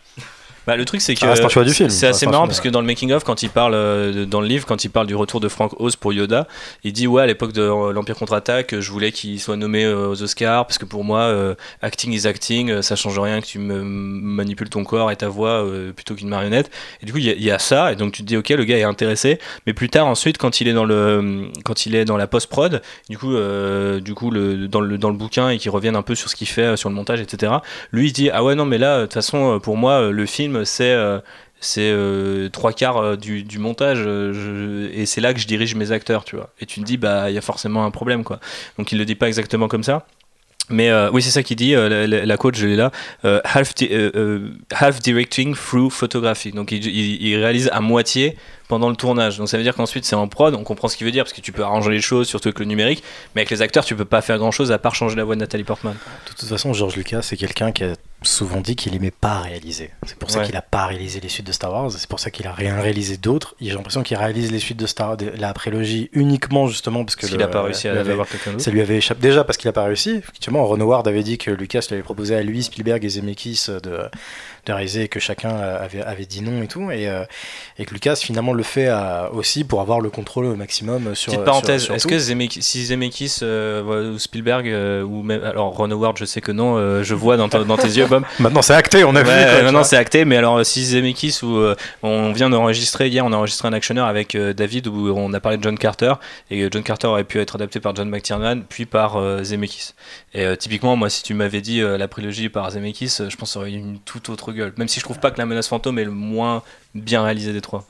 [0.69, 1.21] Bah, le truc, c'est que
[1.65, 1.89] du film.
[1.89, 4.43] c'est Ça assez marrant parce que dans le making of, quand il parle euh, dans
[4.43, 6.47] le livre, quand il parle du retour de Frank Oz pour Yoda,
[6.85, 10.09] il dit ouais à l'époque de euh, l'Empire contre-attaque, je voulais qu'il soit nommé euh,
[10.09, 11.35] aux Oscars parce que pour moi,
[11.81, 15.65] acting is acting, ça change rien que tu me manipules ton corps et ta voix
[15.97, 16.71] plutôt qu'une marionnette.
[17.03, 18.37] Et du coup, il y, a- il y a ça et donc tu te dis
[18.37, 19.39] ok, le gars est intéressé.
[19.67, 22.49] Mais plus tard, ensuite, quand il est dans le quand il est dans la post
[22.51, 23.33] prod, du coup,
[24.01, 26.37] du coup, le, dans le dans le bouquin et qu'il revienne un peu sur ce
[26.37, 27.53] qu'il fait sur le montage, etc.
[27.93, 30.58] Lui, il dit ah ouais non mais là, de toute façon, pour moi, le film
[30.65, 31.21] c'est euh,
[31.61, 34.01] c'est euh, trois quarts euh, du, du montage
[34.93, 36.51] et c'est là que je dirige mes acteurs tu vois.
[36.61, 38.41] Et tu te dis bah il y a forcément un problème quoi.
[38.79, 40.07] Donc il le dit pas exactement comme ça.
[40.71, 42.93] Mais oui c'est ça qu'il dit la, la- coach je l'ai là
[43.25, 43.73] half,
[44.71, 46.53] half directing through photography.
[46.53, 48.37] Donc il, réalise à moitié
[48.69, 49.39] pendant le tournage.
[49.39, 51.33] Donc ça veut dire qu'ensuite c'est en prod on comprend ce qu'il veut dire parce
[51.33, 53.03] que tu peux arranger les choses surtout avec le numérique.
[53.35, 55.37] Mais avec les acteurs tu peux pas faire grand chose à part changer la voix
[55.37, 55.95] de Nathalie Portman.
[55.95, 59.91] De toute façon, George Lucas, c'est quelqu'un qui a souvent dit qu'il aimait pas réaliser.
[60.07, 60.47] C'est pour ça Ouais.
[60.47, 61.91] qu'il a pas réalisé les suites de Star Wars.
[61.93, 63.55] C'est pour ça qu'il a rien réalisé d'autres.
[63.61, 67.27] J'ai l'impression qu'il réalise les suites de Star de la prélogie uniquement justement parce que
[67.29, 69.57] parce a pas réussi à avait- avoir quelqu'un d'autre Ça lui avait échappé déjà parce
[69.57, 70.17] qu'il a pas réussi.
[70.17, 73.67] Effectivement, Ron Howard avait dit que Lucas lui avait proposé à lui, Spielberg et Zemeckis
[73.83, 74.01] de,
[74.73, 76.91] de réaliser et que chacun avait, avait dit non et tout.
[76.91, 77.25] Et, euh,
[77.79, 81.33] et que Lucas finalement le fait à- aussi pour avoir le contrôle au maximum sur.
[81.33, 85.91] Petite parenthèse, est-ce que Zemeckis, si Zemeckis euh, ou Spielberg euh, ou même alors Ron
[85.91, 88.25] Howard, je sais que non, euh, je vois dans, ta- dans tes yeux, Bob.
[88.39, 89.31] Maintenant c'est acté, on a Ouais, vu.
[89.31, 93.25] euh, quoi, maintenant c'est acté, mais alors si Zemeckis ou euh, on vient d'enregistrer hier,
[93.25, 96.15] on a enregistré un actionneur avec euh, David où on a parlé de John Carter
[96.51, 99.93] et euh, John Carter aurait pu être adapté par John McTiernan puis par euh, Zemeckis.
[100.35, 103.37] Et euh, typiquement, moi, si tu m'avais dit euh, la prélogie par Zemeckis, euh, je
[103.37, 104.73] pense que ça aurait eu une toute autre gueule.
[104.77, 106.63] Même si je trouve pas que la menace fantôme est le moins
[106.95, 107.87] bien réalisé des trois.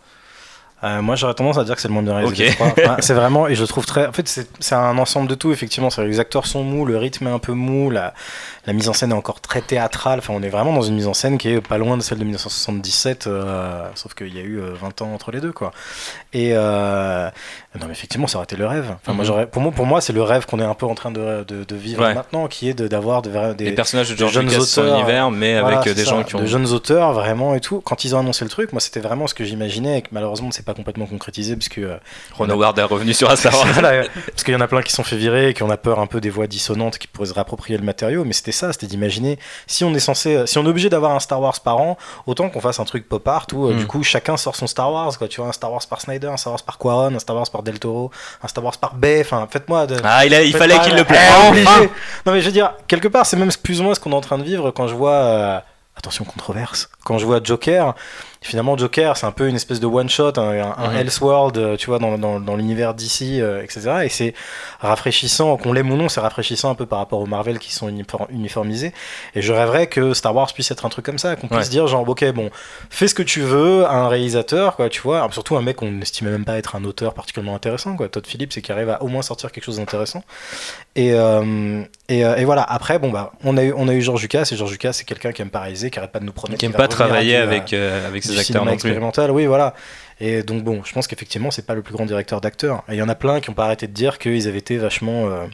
[0.84, 2.50] Euh, moi, j'aurais tendance à dire que c'est le moins bien réalisé.
[2.60, 4.06] Enfin, c'est vraiment, et je trouve très.
[4.06, 4.28] En fait,
[4.60, 5.90] c'est un ensemble de tout, effectivement.
[5.90, 8.14] C'est- Les acteurs sont mous, le rythme est un peu mou, la,
[8.68, 10.18] la mise en scène est encore très théâtrale.
[10.18, 12.18] Enfin, on est vraiment dans une mise en scène qui est pas loin de celle
[12.18, 15.72] de 1977, euh, sauf qu'il y a eu euh, 20 ans entre les deux, quoi.
[16.34, 17.30] Et euh,
[17.80, 18.94] non, mais effectivement, ça aurait été le rêve.
[19.02, 19.46] Enfin, moi, Mhm.
[19.46, 21.64] pour moi, pour moi, c'est le rêve qu'on est un peu en train de, de,
[21.64, 22.12] de vivre Ouais.
[22.14, 25.58] maintenant, qui est d'avoir de, Les des, personnages de George jeunes Lucas auteurs, univers, mais
[25.60, 26.40] voilà, avec euh, des gens qui ont.
[26.40, 27.80] de jeunes auteurs vraiment et tout.
[27.80, 30.50] Quand ils ont annoncé le truc, moi c'était vraiment ce que j'imaginais et que malheureusement
[30.50, 31.96] c'est pas complètement concrétisé parce que euh,
[32.34, 33.66] Ron Howard est revenu sur Star Wars.
[33.72, 35.78] voilà, parce qu'il y en a plein qui sont fait virer et qui on a
[35.78, 38.24] peur un peu des voix dissonantes qui pourraient se réapproprier le matériau.
[38.24, 41.20] Mais c'était ça, c'était d'imaginer si on est censé, si on est obligé d'avoir un
[41.20, 41.96] Star Wars par an,
[42.26, 43.78] autant qu'on fasse un truc pop art où euh, Mm.
[43.78, 45.28] du coup chacun sort son Star Wars, quoi.
[45.28, 47.48] Tu vois, un Star Wars par Snyder, un Star Wars par Quaron, un Star Wars
[47.50, 48.10] par Del Toro,
[48.42, 49.20] un Star Wars par Bay.
[49.20, 49.96] Enfin, faites-moi de.
[50.04, 51.88] Ah, il, a- il fallait qu'il le Eh, plaise.
[52.26, 54.14] Non mais je veux dire, quelque part, c'est même plus ou moins ce qu'on est
[54.16, 55.12] en train de vivre quand je vois.
[55.12, 55.58] euh,
[55.96, 56.88] Attention controverse.
[57.08, 57.94] Quand je vois Joker,
[58.42, 60.96] finalement Joker, c'est un peu une espèce de one shot, un, un- un Mhm.
[60.98, 64.00] Elseworld, euh, tu vois, dans, dans, dans l'univers d'ici, etc.
[64.04, 64.34] Et c'est
[64.80, 67.88] rafraîchissant, qu'on l'aime ou non, c'est rafraîchissant un peu par rapport aux Marvel qui sont
[67.88, 68.92] unifor- uniformisés.
[69.34, 71.68] Et je rêverais que Star Wars puisse être un truc comme ça, qu'on puisse Ouais.
[71.68, 72.50] dire genre, ok, bon,
[72.90, 75.90] fais ce que tu veux à un réalisateur, quoi, tu vois, surtout un mec qu'on
[75.90, 78.08] n'estimait même pas être un auteur particulièrement intéressant, quoi.
[78.08, 80.22] Todd Phillips, c'est qui arrive à au moins sortir quelque chose d'intéressant.
[80.94, 84.02] Et, euh, et, euh, et voilà, après, bon, bah, on a eu, on a eu
[84.02, 86.24] George Lucas, et George Lucas, c'est quelqu'un qui aime pas réaliser, qui arrête pas de
[86.24, 86.58] nous promettre.
[86.58, 89.74] Qui aime pas travailler du, euh, avec, euh, avec ses acteurs non expérimental, oui, voilà.
[90.20, 92.82] Et donc bon, je pense qu'effectivement, c'est pas le plus grand directeur d'acteurs.
[92.88, 94.76] Et il y en a plein qui ont pas arrêté de dire qu'ils avaient été
[94.76, 95.46] vachement euh,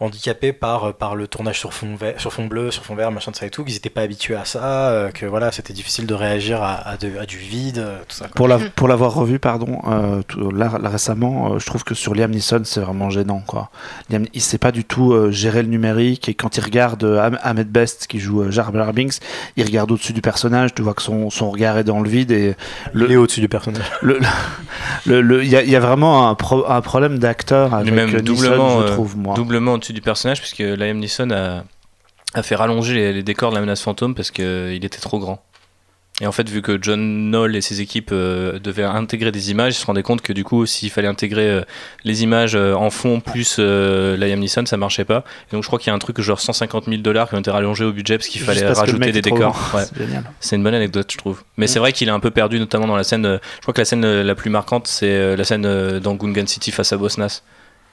[0.00, 3.30] handicapés par, par le tournage sur fond, vert- sur fond bleu, sur fond vert, machin
[3.30, 6.06] de ça et tout, qu'ils étaient pas habitués à ça, euh, que voilà, c'était difficile
[6.06, 8.24] de réagir à, à de- à du vide, euh, tout ça.
[8.24, 8.34] quoi.
[8.34, 11.94] Pour la- pour l'avoir revu, pardon, euh, tout- là, là, récemment, euh, je trouve que
[11.94, 13.42] sur Liam Neeson, c'est vraiment gênant.
[13.46, 13.70] Quoi.
[14.10, 17.30] Liam, il sait pas du tout euh, gérer le numérique et quand il regarde euh,
[17.42, 19.18] Ahmed- Best qui joue euh, Jar Binks,
[19.56, 22.30] il regarde au-dessus du personnage, tu vois que son, son regard est dans le vide
[22.30, 22.56] et
[22.94, 23.84] le, Il est au-dessus du personnage.
[24.02, 24.18] le,
[25.06, 27.92] le- le- il y, a- il y a vraiment un, pro- un problème d'acteur avec
[27.92, 29.34] même euh, Neeson, doublement, je euh, trouve, moi.
[29.34, 31.64] doublement au-dessus du personnage, puisque Liam Neeson a,
[32.34, 35.42] a fait rallonger les, les décors de la menace fantôme parce qu'il était trop grand.
[36.22, 39.72] Et en fait, vu que John Knoll et ses équipes euh, devaient intégrer des images,
[39.74, 41.62] ils se rendaient compte que du coup, s'il fallait intégrer euh,
[42.04, 45.24] les images euh, en fond plus euh, Liam Neeson, ça marchait pas.
[45.50, 47.38] Et donc, je crois qu'il y a un truc genre 150 000 dollars qui ont
[47.38, 49.70] été rallongés au budget parce qu'il fallait parce rajouter des décors.
[49.74, 49.84] Ouais.
[50.40, 51.42] C'est une bonne anecdote, je trouve.
[51.56, 51.68] Mais Mm.
[51.68, 53.24] c'est vrai qu'il est un peu perdu, notamment dans la scène.
[53.24, 56.00] euh, je crois que la scène euh, la plus marquante, c'est euh, la scène euh,
[56.00, 57.40] dans Gungan City face à Bosnas.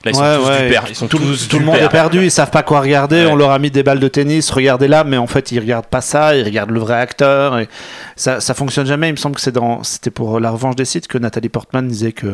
[0.05, 0.63] Là, ils sont Ouais, tous ouais.
[0.63, 0.83] du père.
[0.89, 1.85] Ils sont tout, tous tout le monde père.
[1.85, 3.25] est perdu, ils savent pas quoi regarder.
[3.25, 3.31] Ouais.
[3.31, 5.87] On leur a mis des balles de tennis, regardez là, mais en fait ils regardent
[5.87, 7.57] pas ça, ils regardent le vrai acteur.
[7.59, 7.67] Et
[8.15, 9.09] ça, ça fonctionne jamais.
[9.09, 11.87] Il me semble que c'est dans, c'était pour La Revanche des Sites que Nathalie Portman
[11.87, 12.27] disait que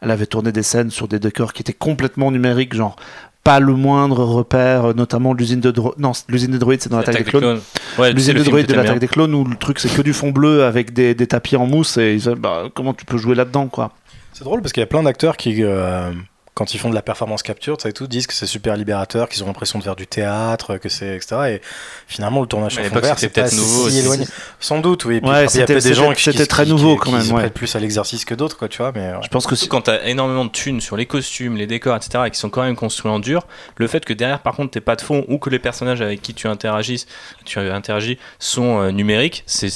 [0.00, 2.96] elle avait tourné des scènes sur des décors qui étaient complètement numériques, genre
[3.44, 5.98] pas le moindre repère, euh, notamment l'usine de droïdes.
[5.98, 7.60] Non, l'usine de droïdes, c'est dans l'attaque des clones.
[7.98, 10.30] Ouais, L'usine de droïdes de l'attaque des clones où le truc c'est que du fond
[10.30, 13.90] bleu avec des, des tapis en mousse et bah, comment tu peux jouer là-dedans quoi.
[14.34, 16.10] C'est drôle parce qu'il y a plein d'acteurs qui, euh,
[16.58, 19.28] quand ils font de la performance capture, ça et tout, disent que c'est super libérateur,
[19.28, 21.36] qu'ils ont l'impression de faire du théâtre, que c'est etc.
[21.50, 21.62] Et
[22.08, 23.98] finalement, le tournage sur fond l'époque, vert, c'était c'est peut-être nouveau si aussi.
[24.00, 24.26] éloigné.
[24.58, 25.16] Sans doute, oui.
[25.18, 26.70] Et puis, Ouais, il y a c'était- peut-être des gens qui c'était qui- très qui-
[26.70, 27.40] nouveau, qui- quand qui même, se ouais.
[27.42, 28.90] prêtent plus à l'exercice que d'autres, quoi, tu vois.
[28.92, 29.20] Mais ouais.
[29.22, 32.30] Je pense que quand t'as énormément de thunes sur les costumes, les décors, etc., et
[32.32, 33.46] qui sont quand même construits en dur,
[33.76, 36.22] le fait que derrière, par contre, t'aies pas de fond ou que les personnages avec
[36.22, 37.06] qui tu interagis,
[37.44, 39.68] tu interagis sont euh, numériques, c'est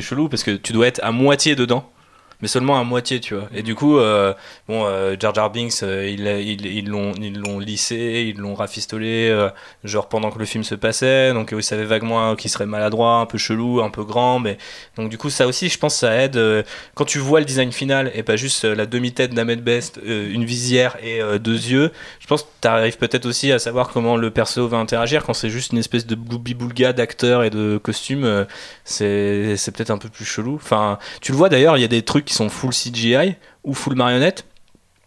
[0.00, 1.90] chelou parce que tu dois être à moitié dedans.
[2.44, 3.48] Mais seulement à moitié, tu vois.
[3.54, 4.34] Et du coup, euh,
[4.68, 6.26] bon, euh, Jar Jar Binks, euh, ils
[6.66, 9.48] ils- l'ont ils l'ont lissé, ils l'ont rafistolé, euh,
[9.82, 11.32] genre pendant que le film se passait.
[11.32, 14.40] Donc, ils savaient vaguement qu'il serait maladroit, un peu chelou, un peu grand.
[14.40, 14.58] Mais
[14.98, 16.38] donc, du coup, ça aussi, je pense, ça aide.
[16.94, 20.98] quand tu vois le design final et pas juste la demi-tête d'Ahmed Best, une visière
[21.02, 24.76] et deux yeux, je pense tu arrives peut-être aussi à savoir comment le perso va
[24.76, 25.24] interagir.
[25.24, 28.44] Quand c'est juste une espèce de boulga d'acteurs et de costumes,
[28.84, 30.56] c'est c'est peut-être un peu plus chelou.
[30.56, 33.94] Enfin, tu le vois d'ailleurs, il y a des trucs sont full CGI ou full
[33.94, 34.44] marionnette.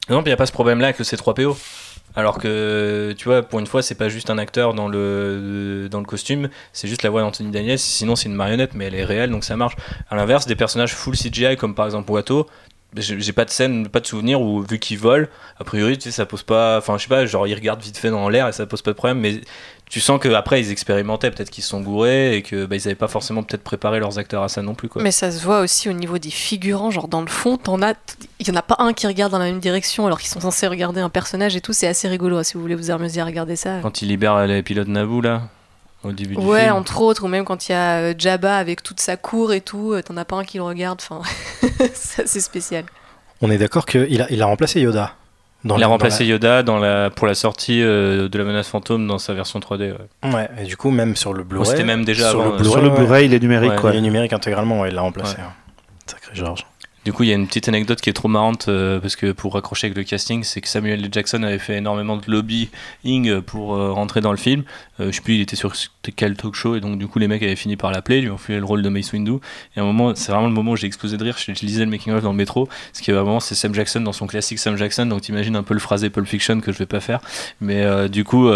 [0.08, 1.56] Par exemple, il n'y a pas ce problème-là avec le C3PO.
[2.16, 6.00] Alors que, tu vois, pour une fois, c'est pas juste un acteur dans le, dans
[6.00, 9.04] le costume, c'est juste la voix d'Anthony Daniels, sinon c'est une marionnette, mais elle est
[9.04, 9.76] réelle, donc ça marche.
[10.10, 12.48] À l'inverse, des personnages full CGI, comme par exemple Watto,
[13.02, 15.30] j'ai pas de scène, pas de souvenir où, vu qu'il vole,
[15.60, 16.78] a priori, tu sais, ça pose pas.
[16.78, 18.92] Enfin, je sais pas, genre, il regarde vite fait dans l'air et ça pose pas
[18.92, 19.42] de problème, mais
[19.90, 22.96] tu sens qu'après, ils expérimentaient, peut-être qu'ils se sont gourés et que bah, ils avaient
[22.96, 25.02] pas forcément peut-être préparé leurs acteurs à ça non plus, quoi.
[25.02, 27.96] Mais ça se voit aussi au niveau des figurants, genre dans le fond, t'en as,
[28.40, 30.42] il y en a pas un qui regarde dans la même direction alors qu'ils sont
[30.42, 33.22] censés regarder un personnage et tout, c'est assez rigolo hein, si vous voulez vous amuser
[33.22, 33.80] à regarder ça.
[33.82, 35.44] Quand il libère les pilotes Naboo, là,
[36.04, 36.74] au début du Ouais, film.
[36.76, 39.62] entre autres, ou même quand il y a euh, Jabba avec toute sa cour et
[39.62, 41.22] tout, euh, t'en as pas un qui le regarde, enfin,
[41.94, 42.86] c'est spécial.
[43.42, 45.14] On est d'accord qu'il a, il a remplacé Yoda.
[45.64, 48.44] Dans Il la- a dans remplacé Yoda dans la, pour la sortie euh, de la
[48.44, 49.94] menace fantôme dans sa version 3D.
[50.24, 50.50] ouais.
[50.60, 51.66] et du coup, même sur le Blu-ray.
[51.68, 53.26] C'était même déjà sur avant, le Blu-ray, ouais.
[53.26, 53.92] Il est numérique Ouais, quoi.
[53.92, 55.36] Il est numérique intégralement, ouais, il l'a remplacé.
[55.38, 55.42] Ouais.
[55.44, 55.54] hein.
[56.06, 56.66] Sacré Georges.
[57.08, 59.32] Du coup, il y a une petite anecdote qui est trop marrante euh, parce que
[59.32, 61.08] pour raccrocher avec le casting, c'est que Samuel.
[61.10, 64.64] Jackson avait fait énormément de lobbying pour euh, rentrer dans le film.
[65.00, 65.72] Euh, je sais plus, il était sur
[66.18, 68.38] quel talk show et donc du coup les mecs avaient fini par l'appeler, lui ont
[68.38, 69.38] fait le rôle de Mace Windu.
[69.78, 71.38] Et à un moment, c'est vraiment le moment où j'ai explosé de rire.
[71.38, 73.74] Je, je lisais le making of dans le métro, qu'il y a vraiment c'est Sam
[73.74, 76.74] Jackson dans son classique Sam Jackson, donc t'imagines un peu le phrasé Pulp Fiction que
[76.74, 77.22] je vais pas faire.
[77.62, 78.52] Mais euh, du coup.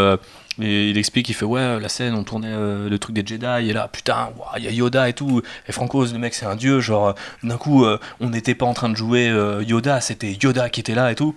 [0.60, 3.70] Et il explique, il fait ouais la scène on tournait euh, le truc des Jedi
[3.70, 5.42] et là putain il y a Yoda et tout.
[5.68, 8.74] Et Franco le mec c'est un dieu genre d'un coup euh, on n'était pas en
[8.74, 11.36] train de jouer euh, Yoda c'était Yoda qui était là et tout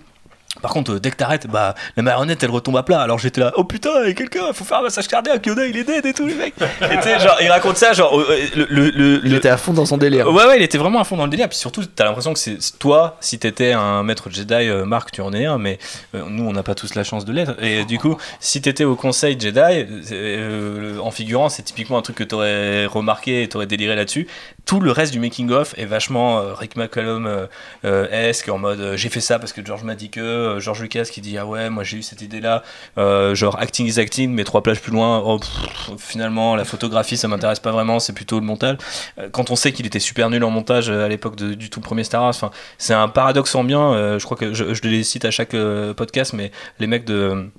[0.61, 3.01] par contre, euh, dès que t'arrêtes, bah, la marionnette elle retombe à plat.
[3.01, 5.83] Alors j'étais là, oh putain, et quelqu'un, faut faire un massage cardiaque, Yoda il est
[5.83, 6.53] dead et tout, les mecs.
[6.91, 9.57] Et tu sais, genre, il raconte ça, genre, euh, le, le, le- Il était à
[9.57, 10.31] fond dans son délire.
[10.31, 11.49] Ouais, ouais, il était vraiment à fond dans le délire.
[11.49, 15.21] Puis surtout, t'as l'impression que c'est toi, si t'étais un maître Jedi, euh, Marc, tu
[15.21, 15.77] en es un, mais
[16.15, 17.61] euh, nous, on n'a pas tous la chance de l'être.
[17.63, 22.15] Et du coup, si t'étais au conseil Jedi, euh, en figurant, c'est typiquement un truc
[22.17, 24.27] que t'aurais remarqué et t'aurais déliré là-dessus.
[24.65, 27.45] Tout le reste du making-of est vachement euh, Rick McCallum euh,
[27.85, 31.05] euh, esque, en mode j'ai fait ça parce que George m'a dit que, George Lucas
[31.11, 32.63] qui dit ah ouais, moi j'ai eu cette idée-là,
[32.97, 35.39] euh, genre acting is acting, mais trois plages plus loin, oh,
[35.97, 38.77] finalement, la photographie ça m'intéresse pas vraiment, c'est plutôt le montage.
[39.31, 42.23] Quand on sait qu'il était super nul en montage à l'époque du tout premier Star
[42.23, 45.55] Wars, c'est un paradoxe euh, je crois que je, je les cite à chaque
[45.95, 47.49] podcast, mais les mecs de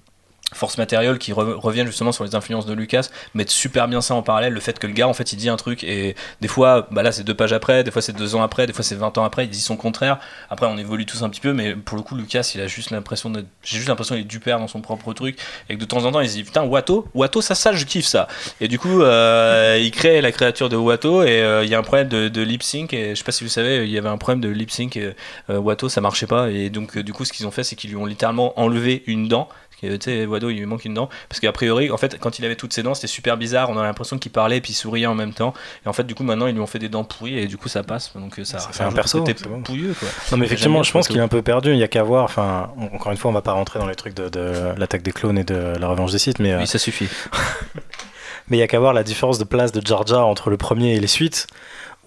[0.54, 4.14] Force Material qui re- reviennent justement sur les influences de Lucas mettent super bien ça
[4.14, 6.48] en parallèle le fait que le gars en fait il dit un truc et des
[6.48, 8.84] fois bah là c'est deux pages après des fois c'est deux ans après des fois
[8.84, 10.18] c'est 20 ans après il dit son contraire.
[10.48, 12.90] Après on évolue tous un petit peu mais pour le coup Lucas il a juste
[12.90, 15.36] l'impression d'être j'ai juste l'impression qu'il est du père dans son propre truc
[15.68, 17.84] et que de temps en temps il se dit putain Watto Watto ça ça je
[17.84, 18.28] kiffe ça.
[18.60, 21.78] Et du coup euh, il crée la créature de Watto et euh, il y a
[21.78, 23.98] un problème de, de lip sync et je sais pas si vous savez il y
[23.98, 25.12] avait un problème de lip sync euh,
[25.48, 27.96] Watto ça marchait pas et donc du coup ce qu'ils ont fait c'est qu'ils lui
[27.96, 29.48] ont littéralement enlevé une dent
[29.80, 31.08] tu sais, Wado, il lui manque une dent.
[31.28, 33.68] Parce qu'a priori, en fait, quand il avait toutes ses dents, c'était super bizarre.
[33.70, 35.52] On a l'impression qu'il parlait et puis il souriait en même temps.
[35.84, 37.56] Et en fait, du coup, maintenant, ils lui ont fait des dents pourries et du
[37.58, 38.12] coup, ça passe.
[38.14, 39.62] Donc, euh, ça, Ça fait un perso, bon.
[39.62, 40.08] pouilleux, quoi.
[40.32, 41.72] Non, mais effectivement, je pense qu'il est un peu perdu.
[41.72, 42.24] Il y a qu'à voir.
[42.24, 45.12] Enfin, encore une fois, on va pas rentrer dans les trucs de, de l'attaque des
[45.12, 47.08] clones et de la revanche des Sith, mais euh, Oui, ça suffit.
[48.48, 50.56] mais il y a qu'à voir la différence de place de Jar Jar entre le
[50.56, 51.46] premier et les suites.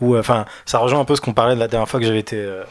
[0.01, 2.05] Où, euh, enfin, ça rejoint un peu ce qu'on parlait de la dernière fois que
[2.05, 2.38] j'avais été.
[2.38, 2.63] euh,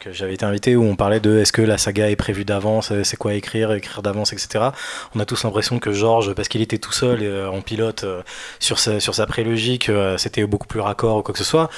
[0.00, 2.92] que j'avais été invité où on parlait de est-ce que la saga est prévue d'avance,
[2.92, 4.66] euh, c'est quoi écrire, écrire d'avance, etc.
[5.14, 8.22] On a tous l'impression que George, parce qu'il était tout seul euh, en pilote euh,
[8.58, 11.68] sur sa, sur sa prélogie, que c'était beaucoup plus raccord ou quoi que ce soit.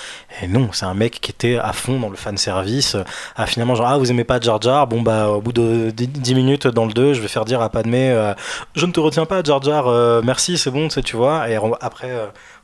[0.42, 2.96] Et non, c'est un mec qui était à fond dans le fan service.
[3.36, 4.86] à finalement, genre, ah, vous aimez pas Jar Jar?
[4.86, 7.70] Bon, bah, au bout de 10 minutes dans le 2, je vais faire dire à
[7.70, 8.34] Padmé,
[8.74, 11.48] je ne te retiens pas, Jar Jar, merci, c'est bon, tu vois.
[11.50, 12.10] Et après,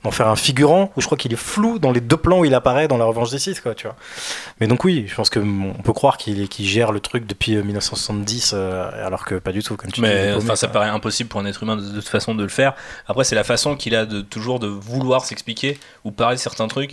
[0.05, 2.45] d'en faire un figurant où je crois qu'il est flou dans les deux plans où
[2.45, 3.97] il apparaît dans la revanche des Sith quoi tu vois
[4.61, 7.27] mais donc oui je pense que mm, on peut croire qu'il qu'il gère le truc
[7.27, 10.89] depuis euh, 1970 euh, alors que pas du tout comme tu Mais enfin, ça paraît
[10.89, 12.75] impossible pour un être humain de, toute façon de le faire.
[13.07, 16.69] Après, c'est la façon qu'il a de toujours de vouloir s'expliquer ou parler de certains
[16.69, 16.93] trucs.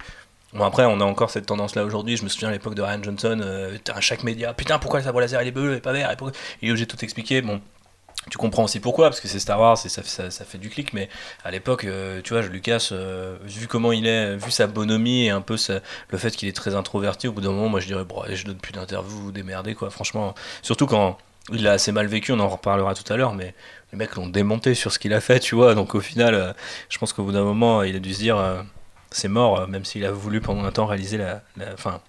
[0.53, 2.17] Bon, après, on a encore cette tendance-là aujourd'hui.
[2.17, 5.05] Je me souviens à l'époque de Ryan Johnson, euh, à chaque média, putain, pourquoi le
[5.05, 6.35] sabre laser il est bleu et pas vert et pourquoi...
[6.61, 7.41] Il est obligé de tout expliquer.
[7.41, 7.61] Bon,
[8.29, 10.93] tu comprends aussi pourquoi, parce que c'est Star Wars et ça, ça, fait du clic.
[10.93, 11.09] Mais
[11.43, 15.29] à l'époque, euh, tu vois, Lucas, euh, vu comment il est, vu sa bonhomie et
[15.29, 15.55] un peu
[16.09, 18.45] le fait qu'il est très introverti, au bout d'un moment, moi je dirais, bon, je
[18.45, 19.89] donne plus d'interviews, démerdez, quoi.
[19.89, 21.17] Franchement, surtout quand
[21.51, 23.55] il a assez mal vécu, on en reparlera tout à l'heure, mais
[23.91, 25.73] les mecs l'ont démonté sur ce qu'il a fait, tu vois.
[25.73, 26.53] Donc au final, euh,
[26.89, 28.65] je pense qu'au bout d'un moment, il a dû se dire,
[29.11, 31.41] c'est mort, même s'il a voulu pendant un temps réaliser la,
[31.73, 32.01] enfin,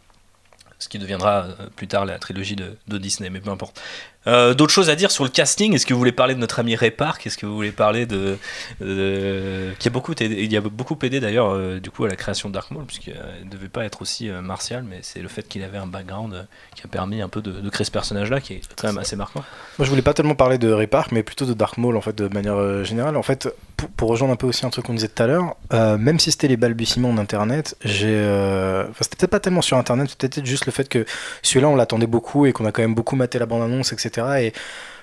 [0.78, 1.46] ce qui deviendra
[1.76, 3.80] plus tard la trilogie de Disney, mais peu importe.
[4.26, 5.74] Euh, D'autres choses à dire sur le casting?
[5.74, 7.26] Est-ce que vous voulez parler de notre ami Ray Park?
[7.26, 8.36] Est-ce que vous voulez parler de,
[8.80, 12.16] de- qui a beaucoup aidé, il a beaucoup aidé d'ailleurs euh, du coup à la
[12.16, 13.14] création de Dark Maul, puisqu'il
[13.44, 16.34] ne devait pas être aussi euh, martial, mais c'est le fait qu'il avait un background
[16.34, 16.42] euh,
[16.74, 19.16] qui a permis un peu de, de créer ce personnage-là, qui est quand même assez
[19.16, 19.42] marquant.
[19.78, 22.00] Moi, je voulais pas tellement parler de Ray Park, mais plutôt de Dark Maul, en
[22.00, 23.16] fait, de manière euh, générale.
[23.16, 23.48] En fait,
[23.96, 26.30] pour, rejoindre un peu aussi un truc qu'on disait tout à l'heure, euh, même si
[26.30, 28.08] c'était les balbutiements d'Internet, j'ai.
[28.08, 31.04] euh, c'était pas tellement sur Internet, c'était juste le fait que
[31.42, 34.26] celui-là, on l'attendait beaucoup et qu'on a quand même beaucoup maté la bande-annonce, etc.
[34.40, 34.52] Et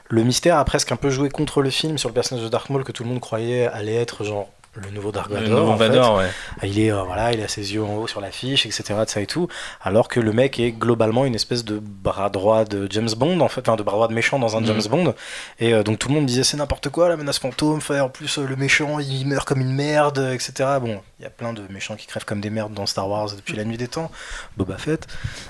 [0.10, 2.70] le mystère a presque un peu joué contre le film sur le personnage de Dark
[2.70, 4.50] Maul que tout le monde croyait allait être genre
[4.84, 5.76] le nouveau Dark Le Vador.
[5.76, 6.28] nouveau ouais.
[6.64, 8.84] Il est euh, voilà, il a ses yeux en haut sur l'affiche, etc.
[9.06, 9.48] De ça et tout.
[9.82, 13.48] Alors que le mec est globalement une espèce de bras droit de James Bond, en
[13.48, 14.66] fait, enfin de bras droit de méchant dans un Mhm.
[14.68, 15.14] James Bond.
[15.60, 17.78] Et euh, donc tout le monde disait c'est n'importe quoi la menace fantôme.
[17.78, 20.70] Enfin, en plus euh, le méchant il meurt comme une merde, etc.
[20.82, 23.30] Bon, il y a plein de méchants qui crèvent comme des merdes dans Star Wars
[23.36, 24.12] depuis la nuit des temps.
[24.58, 25.08] Boba Fett.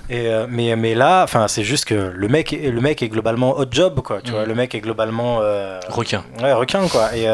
[0.09, 3.57] Et mais mais là, enfin c'est juste que le mec est, le mec est globalement
[3.57, 4.21] hot job quoi.
[4.21, 4.35] Tu Mhm.
[4.37, 5.39] vois, le mec est globalement
[5.89, 6.23] Requin.
[6.41, 7.15] Ouais, requin quoi.
[7.15, 7.27] Et,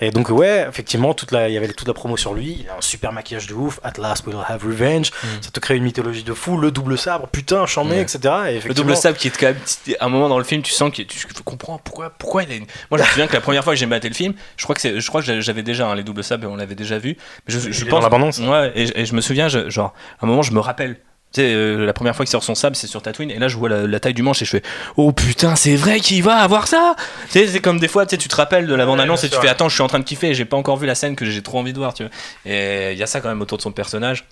[0.00, 2.58] et donc ouais, effectivement, toute la, il y avait toute la promo sur lui.
[2.60, 3.80] Il a un super maquillage de ouf.
[3.82, 5.10] At last we'll have revenge.
[5.40, 6.56] Ça te crée une mythologie de fou.
[6.58, 8.02] Le double sabre, putain, chambé, Ouais.
[8.02, 8.18] etc.
[8.48, 9.56] Et Le double sabre qui est quand même
[10.00, 12.54] à un moment dans le film, tu sens que tu comprends pourquoi pourquoi il a
[12.54, 12.66] une...
[12.90, 14.74] Moi, je me souviens que la première fois que j'ai maté le film, je crois
[14.74, 16.98] que c'est je crois que j'avais déjà hein, les doubles sabres et on l'avait déjà
[16.98, 17.16] vu.
[17.48, 18.38] Mais je, est pense dans l'abondance.
[18.38, 20.98] Ouais, et, et je me souviens je- genre à un moment je me rappelle
[21.34, 23.48] tu sais, euh, la première fois qu'il sort son sabre, c'est sur Tatooine, et là
[23.48, 24.62] je vois la, la taille du manche et je fais
[24.96, 26.94] Oh putain, c'est vrai qu'il va avoir ça
[27.26, 29.28] Tu sais, c'est comme des fois, tu sais, tu te rappelles de la bande-annonce et
[29.28, 30.94] tu fais Attends, je suis en train de kiffer et j'ai pas encore vu la
[30.94, 32.12] scène que j'ai trop envie de voir, tu vois.
[32.46, 34.24] Et il y a ça quand même autour de son personnage.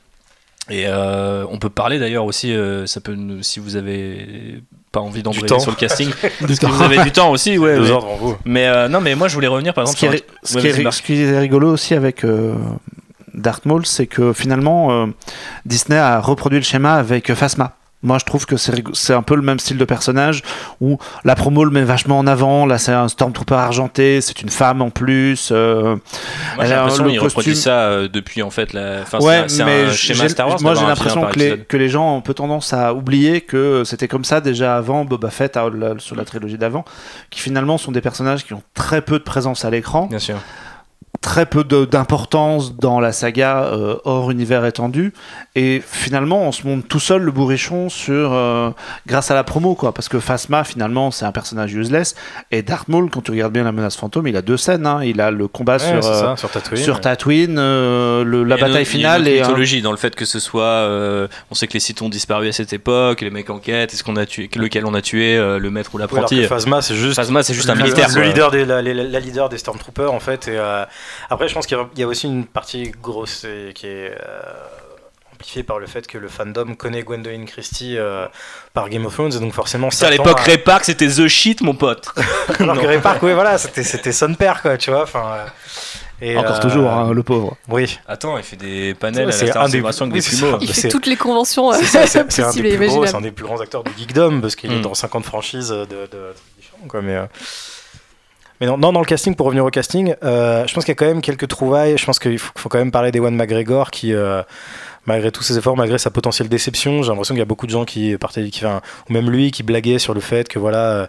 [0.70, 4.60] Et euh, on peut parler d'ailleurs aussi, euh, ça peut nous- si vous avez
[4.92, 6.08] pas envie d'embrayer sur le casting,
[6.48, 7.74] si vous avez du temps aussi, ouais.
[7.74, 8.36] Deux mais- heures devant vous.
[8.44, 10.46] Mais euh, non, mais moi je voulais revenir par Ce exemple qui, sur est, un-
[10.46, 10.94] ce, Ouais, qui est, Marc.
[10.94, 12.54] ce qui est rigolo aussi avec euh,
[13.34, 15.06] Darth Maul, c'est que finalement euh,
[15.66, 17.76] Disney a reproduit le schéma avec Phasma.
[18.04, 20.42] Moi, je trouve que c'est un peu le même style de personnage
[20.80, 22.66] où la promo le met vachement en avant.
[22.66, 25.50] Là, c'est un Stormtrooper argenté, c'est une femme en plus.
[25.52, 25.94] euh,
[26.56, 29.02] Moi j'ai l'impression le qu'il reproduit costume- ça euh, depuis en fait la.
[29.02, 30.60] Enfin, ouais, c'est un- schéma Star Wars.
[30.62, 33.84] moi j'ai l'impression que les, que les gens ont un peu tendance à oublier que
[33.84, 36.84] c'était comme ça déjà avant Boba Fett à- la- sur la trilogie d'avant,
[37.30, 40.38] qui finalement sont des personnages qui ont très peu de présence à l'écran, Bien sûr.
[41.22, 45.12] Très peu d'importance dans la saga euh, hors univers étendu,
[45.54, 48.70] et finalement on se monte tout seul le bourrichon sur euh,
[49.06, 52.16] grâce à la promo quoi, parce que Phasma finalement c'est un personnage useless,
[52.50, 55.00] et Darth Maul quand tu regardes bien la menace fantôme, il a deux scènes, hein.
[55.04, 56.82] il a le combat Ouais, sur c'est euh, ça, sur Tatooine.
[56.82, 59.38] sur Tatooine, euh, le- la a une bataille autre- il y a finale une et
[59.40, 60.62] un- mythologie dans le fait que ce soit.
[60.64, 64.02] euh, on sait que les Sith ont disparu à cette époque, les mecs enquêtent, est-ce
[64.02, 66.44] qu'on a tué, lequel on a tué, euh, le maître ou l'apprenti.
[66.46, 68.08] Phasma, c'est juste Phasma, c'est juste un le- militaire.
[68.14, 70.48] Le leader des, la, la- la leader des Stormtroopers, en fait.
[70.48, 70.84] Et, euh,
[71.30, 73.86] après, je pense qu'il y a- il y, a aussi une partie grosse et qui
[73.86, 74.40] est euh,
[75.34, 78.26] amplifiée par le fait que le fandom connaît Gwendoline Christie euh,
[78.74, 79.32] par Game of Thrones.
[79.34, 82.08] Et donc, forcément, à l'époque, à- Ray Park, c'était The Shit, mon pote.
[82.60, 85.02] Alors que Ray Park, oui, voilà, c'était c'était son père, quoi, tu vois.
[85.04, 85.24] Enfin.
[85.34, 85.46] euh,
[86.24, 87.56] et, Encore euh, toujours, hein, le pauvre.
[87.68, 87.98] Oui.
[88.06, 90.20] Attends, il fait des panels à la C'est un des- des.
[90.60, 93.22] Il fait toutes les conventions C'est un, possibles des plus gros, c'est un imaginables.
[93.24, 94.82] des plus grands acteurs de geekdom parce qu'il est Mm.
[94.82, 97.02] dans 50 franchises de, de, de trucs différents, quoi.
[97.02, 97.26] Mais, euh,
[98.62, 100.94] mais non, dans le casting, pour revenir au casting, euh, je pense qu'il y a
[100.94, 101.98] quand même quelques trouvailles.
[101.98, 104.44] Je pense qu'il faut, faut quand même parler d'Ewan McGregor qui, euh,
[105.06, 107.72] malgré tous ses efforts, malgré sa potentielle déception, j'ai l'impression qu'il y a beaucoup de
[107.72, 110.78] gens qui partaient, qui, enfin, ou même lui, qui blaguaient sur le fait que voilà.
[110.78, 111.06] euh,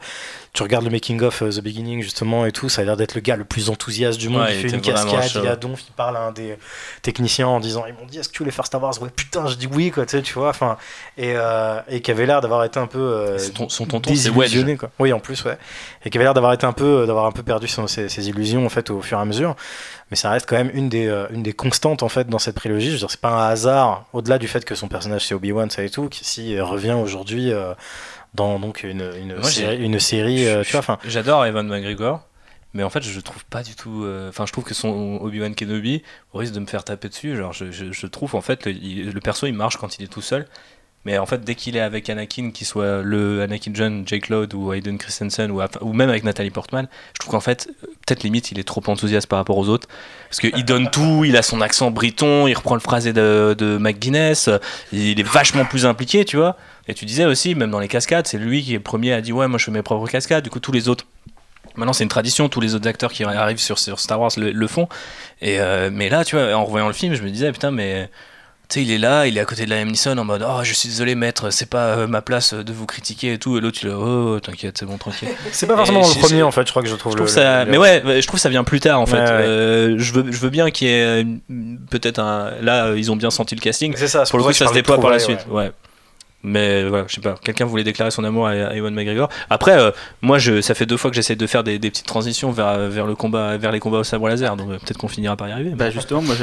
[0.53, 3.15] tu regardes le making of euh, The Beginning justement et tout, ça a l'air d'être
[3.15, 4.43] le gars le plus enthousiaste du monde.
[4.43, 5.39] Ouais, il fait une cascade, chaud.
[5.43, 6.59] il a donf, il parle à un des
[7.01, 8.93] techniciens en disant ils m'ont dit est-ce que tu voulais faire Star Wars?
[9.01, 10.49] Ouais putain, je dis oui quoi, tu sais, tu vois.
[10.49, 10.77] Enfin
[11.17, 14.29] et, euh, et qui avait l'air d'avoir été un peu euh, ton- Son tonton, c'est
[14.29, 14.77] Wedge.
[14.77, 14.91] quoi.
[14.99, 15.57] Oui en plus ouais.
[16.05, 18.69] Et qui avait l'air d'avoir été un peu d'avoir un peu perdu ses illusions en
[18.69, 19.55] fait au fur et à mesure.
[20.13, 22.53] Mais ça reste quand même une des euh, une des constantes en fait dans cette
[22.53, 22.89] prélogie.
[22.89, 25.51] Je veux dire c'est pas un hasard au-delà du fait que son personnage c'est Obi
[25.51, 27.73] Wan ça et tout qui si revient aujourd'hui euh,
[28.35, 32.21] dans donc une une Moi, série, une série euh, tu vois enfin J'adore Evan McGregor,
[32.75, 35.55] mais en fait je trouve pas du tout euh, enfin je trouve que son Obi-Wan
[35.55, 38.67] Kenobi au risque de me faire taper dessus genre je, je- je trouve en fait
[38.67, 40.45] le, il- le perso il marche quand il est tout seul
[41.05, 44.53] mais en fait dès qu'il est avec Anakin qu'il soit le Anakin jeune Jake Lloyd
[44.53, 47.69] ou Hayden Christensen ou, même avec Nathalie Portman je trouve qu'en fait
[48.05, 49.87] peut-être limite il est trop enthousiaste par rapport aux autres.
[50.29, 53.77] Parce qu'il donne tout il a son accent briton il reprend le phrasé de, de
[53.77, 54.49] McGuinness
[54.91, 56.57] il est vachement plus impliqué tu vois.
[56.87, 59.21] Et tu disais aussi même dans les cascades c'est lui qui est le premier à
[59.21, 60.43] dire ouais moi je fais mes propres cascades.
[60.43, 61.05] Du coup tous les autres
[61.75, 64.51] Maintenant, c'est une tradition, tous les autres acteurs qui arrivent sur, sur Star Wars le,
[64.51, 64.87] le font.
[65.41, 68.09] Et, euh, mais là, tu vois, en revoyant le film, je me disais, putain, mais
[68.69, 70.61] tu sais, il est là, il est à côté de la Neeson en mode, oh,
[70.63, 73.57] je suis désolé, maître, c'est pas euh, ma place de vous critiquer et tout.
[73.57, 75.29] Et l'autre, il est, oh, t'inquiète, c'est bon, tranquille.
[75.51, 77.23] C'est pas forcément le premier en fait, je crois que je trouve Je le.
[77.25, 79.17] trouve ça, le- mais ouais, je trouve que ça vient plus tard en fait.
[79.17, 79.29] Ouais, ouais.
[79.29, 81.25] Euh, je veux, je veux bien qu'il y ait
[81.89, 82.51] peut-être un.
[82.61, 83.93] Là, euh, ils ont bien senti le casting.
[83.95, 85.45] C'est ça, c'est Pour le coup, ça ça se déploie par la suite.
[85.49, 85.71] Ouais.
[86.43, 87.35] Mais voilà, je sais pas.
[87.41, 89.29] Quelqu'un voulait déclarer son amour à, Ewan McGregor.
[89.49, 89.91] Après, euh,
[90.21, 92.89] moi, je, ça fait deux fois que j'essaie de faire des, des petites transitions vers,
[92.89, 94.57] vers le combat, vers les combats au sabre laser.
[94.57, 95.71] Donc euh, peut-être qu'on finira par y arriver.
[95.71, 96.35] Bah justement, moi,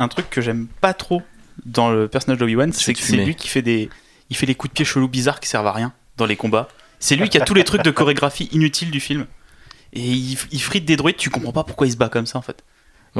[0.00, 1.22] un truc que j'aime pas trop
[1.66, 3.88] dans le personnage d'Obi-Wan, c'est que c'est lui qui fait des,
[4.30, 6.68] il fait des coups de pied chelous bizarres qui servent à rien dans les combats.
[7.00, 9.26] C'est lui qui a tous les trucs de chorégraphie inutiles du film.
[9.92, 12.38] Et il, il frite des droïdes, tu comprends pas pourquoi il se bat comme ça
[12.38, 12.64] en fait.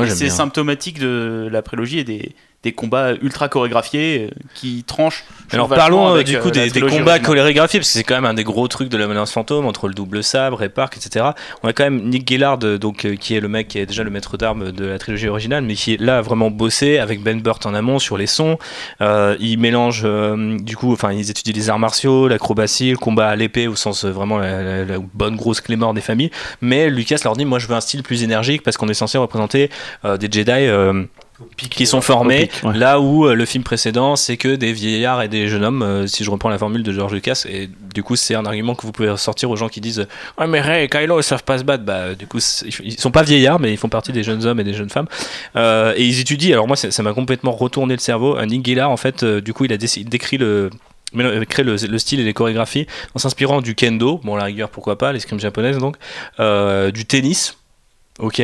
[0.06, 5.24] C'est symptomatique de la prélogie et des, des combats ultra chorégraphiés euh, qui tranchent.
[5.52, 8.24] Alors parlons euh, avec, du euh, coup des, combats chorégraphiés parce que c'est quand même
[8.24, 11.26] un des gros trucs de la menace fantôme entre le double sabre et Park etc.
[11.62, 14.10] On a quand même Nick Gillard donc qui est le mec qui est déjà le
[14.10, 17.40] maître d'armes de la trilogie originale mais qui est là a vraiment bossé avec Ben
[17.40, 18.58] Burt en amont sur les sons.
[19.00, 23.28] Euh, il mélange euh, du coup enfin ils étudient les arts martiaux, l'acrobatie, le combat
[23.28, 26.32] à l'épée au sens vraiment la, la- la bonne grosse clé mort des familles.
[26.60, 29.16] Mais Lucas leur dit moi je veux un style plus énergique parce qu'on est censé
[29.16, 29.70] représenter
[30.04, 30.68] des Jedi
[31.56, 32.46] qui sont formés.
[32.46, 32.76] Pic, ouais.
[32.76, 36.06] là où euh, le film précédent c'est que des vieillards et des jeunes hommes euh,
[36.06, 38.82] si je reprends la formule de George Lucas et du coup c'est un argument que
[38.82, 40.06] vous pouvez sortir aux gens qui disent
[40.38, 43.10] ouais mais Ray et Kylo ils savent pas se battre bah du coup ils sont
[43.10, 45.08] pas vieillards mais ils font partie des jeunes hommes et des jeunes femmes.
[45.56, 46.52] Euh, et ils étudient.
[46.52, 48.40] Alors moi ça m'a complètement retourné le cerveau.
[48.44, 50.70] Nick Gillard en fait euh, du coup il a il décrit le
[51.14, 54.68] mais crée le, le style et les chorégraphies en s'inspirant du kendo, bon la rigueur
[54.68, 55.96] pourquoi pas, l'escrime japonaise donc,
[56.38, 57.56] euh, du tennis,
[58.18, 58.42] ok,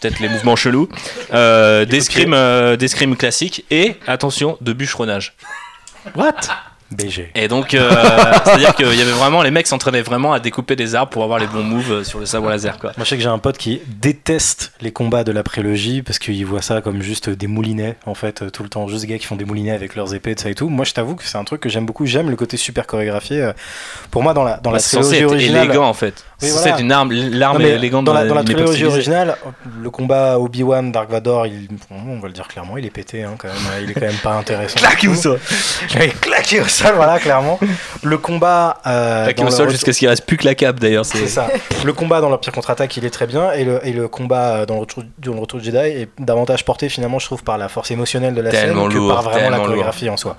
[0.00, 0.88] peut-être les mouvements chelous,
[1.34, 5.34] euh, d'escrime euh, d'escrime classique et attention de bûcheronnage.
[6.16, 6.34] What?
[6.92, 7.30] BG.
[7.36, 7.88] Et donc euh,
[8.44, 11.38] c'est-à-dire qu'il y avait vraiment les mecs s'entraînaient vraiment à découper des arbres pour avoir
[11.38, 12.90] les bons moves euh, sur le sabre laser quoi.
[12.96, 16.18] Moi, je sais que j'ai un pote qui déteste les combats de la prélogie parce
[16.18, 18.88] qu'il voit ça comme juste des moulinets, en fait, euh, tout le temps.
[18.88, 20.68] Juste des gars qui font des moulinets avec leurs épées, de ça et tout.
[20.68, 22.06] Moi, je t'avoue que c'est un truc que j'aime beaucoup.
[22.06, 23.52] J'aime le côté super chorégraphié.
[24.10, 25.66] Pour moi, dans la, dans la Bah, trilogie être originale.
[25.66, 26.24] élégant en fait.
[26.40, 26.68] C'est voilà.
[26.70, 29.36] être une arme, l'arme élégante dans la, dans la trilogie originale,
[29.82, 33.34] le combat Obi-Wan, Dark Vador, il, on va le dire clairement, il est pété hein,
[33.38, 33.56] quand même.
[33.82, 34.78] Il est quand même pas intéressant.
[34.78, 35.38] Claqué au sol.
[36.20, 37.60] Claqué au sol, voilà, clairement.
[38.02, 38.78] Le combat.
[38.86, 41.04] Euh, Claqué au sol jusqu'à ce qu'il reste plus que la cape d'ailleurs.
[41.04, 41.48] C'est ça.
[41.84, 44.66] Le combat dans l'Empire contre-attaque, il est très bien, et le, et le combat euh,
[44.66, 47.68] dans le, retour, dans le retour Jedi est davantage porté finalement, je trouve, par la
[47.68, 50.36] force émotionnelle de la Tellement scène que par vraiment la chorégraphie en soi.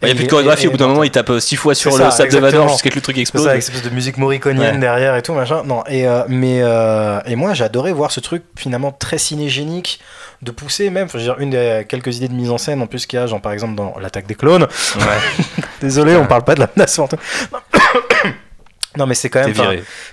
[0.00, 1.74] Il n'y a Et plus de chorégraphie, au bout d'un moment il tape six fois
[1.74, 3.44] sur C'est le ça, sable de Vador jusqu'à ce que le truc C'est explose.
[3.44, 5.62] ça, avec cette espèce de musique moriconienne derrière et tout, machin.
[5.64, 10.00] Non, et, euh, mais, euh, et moi, j'adorais voir ce truc finalement très cinégénique,
[10.40, 12.86] de pousser même, je veux dire, une des quelques idées de mise en scène en
[12.86, 14.66] plus qu'il y a, genre par exemple dans L'attaque des clones.
[14.96, 17.18] Ouais, Désolé, on parle pas de la menace fantôme.
[18.98, 19.54] Non, mais c'est quand même.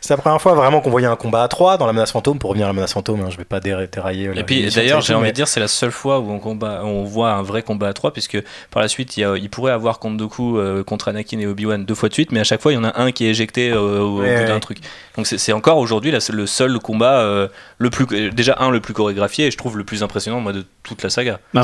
[0.01, 2.39] C'est la première fois vraiment qu'on voyait un combat à 3 dans la menace fantôme.
[2.39, 4.27] Pour revenir à la menace fantôme, hein, je vais pas déra- dérailler.
[4.27, 6.39] euh, Et puis d'ailleurs, j'ai envie mais- de dire, c'est la seule fois où on,
[6.39, 8.37] combat, on voit un vrai combat à 3, puisque
[8.71, 11.47] par la suite, il, y a- il pourrait avoir Count Dooku euh, contre Anakin et
[11.47, 13.25] Obi-Wan deux fois de suite, mais à chaque fois, il y en a un qui
[13.25, 14.79] est éjecté euh, au Ouais, bout d'un truc.
[15.17, 17.47] Donc c'est encore aujourd'hui le seul combat, euh,
[17.77, 20.63] le plus, déjà un, le plus chorégraphié, et je trouve le plus impressionnant moi, de
[20.83, 21.39] toute la saga.
[21.53, 21.61] Bah,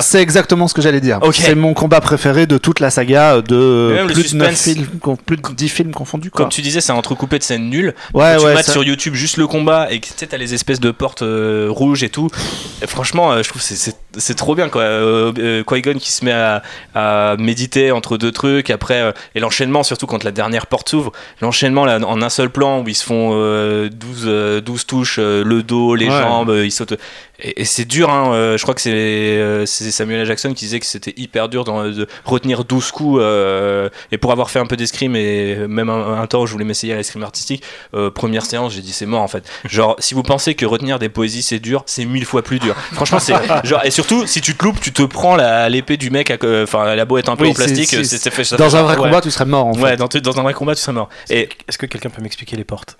[0.00, 1.20] c'est exactement, ce que j'allais dire.
[1.32, 5.36] C'est mon combat préféré de toute la saga de plus de 9 suspense- films, plus
[5.36, 6.30] de 10 films confondus.
[6.30, 6.44] Quoi.
[6.44, 7.94] Comme tu disais, c'est un entrecoupé de scènes nulles.
[8.14, 10.54] ouais, tu ouais, mates ça- sur YouTube juste le combat et tu sais, t'as les
[10.54, 12.28] espèces de portes euh, rouges et tout.
[12.82, 14.82] Et franchement, euh, je trouve que c'est- c'est trop bien quoi.
[14.82, 16.62] Euh, euh, Qui-Gon qui se met à,
[16.94, 18.70] à méditer entre deux trucs.
[18.70, 22.50] Après, euh, et l'enchaînement, surtout quand la dernière porte s'ouvre, l'enchaînement là en un seul
[22.50, 26.10] plan où ils se font euh, 12, euh, 12 touches, le dos, les Ouais.
[26.22, 26.94] jambes, ils sautent.
[27.40, 28.56] Et, et c'est dur, hein.
[28.56, 30.24] je crois que c'est Samuel.
[30.26, 33.20] Jackson qui disait que c'était hyper dur dans- de retenir 12 coups.
[34.12, 36.64] et pour avoir fait un peu d'escrime et même un, un temps où je voulais
[36.64, 37.62] m'essayer à l'escrime artistique,
[38.14, 39.44] première séance, j'ai dit c'est mort en fait.
[39.64, 42.74] Genre, si vous pensez que retenir des poésies c'est dur, c'est mille fois plus dur.
[42.92, 43.34] Franchement, c'est
[43.64, 46.36] genre, et surtout, si tu te loupes, tu te prends la- l'épée du mec, à
[46.38, 48.68] co- enfin, la beau est un peu Oui, en plastique, c'est- c'est fait ça Dans
[48.70, 49.02] fait un vrai ouais.
[49.02, 49.82] combat, tu serais mort en fait.
[49.82, 51.08] Ouais, dans, dans un vrai combat, tu serais mort.
[51.30, 52.96] Et Est-ce que quelqu'un peut m'expliquer les portes?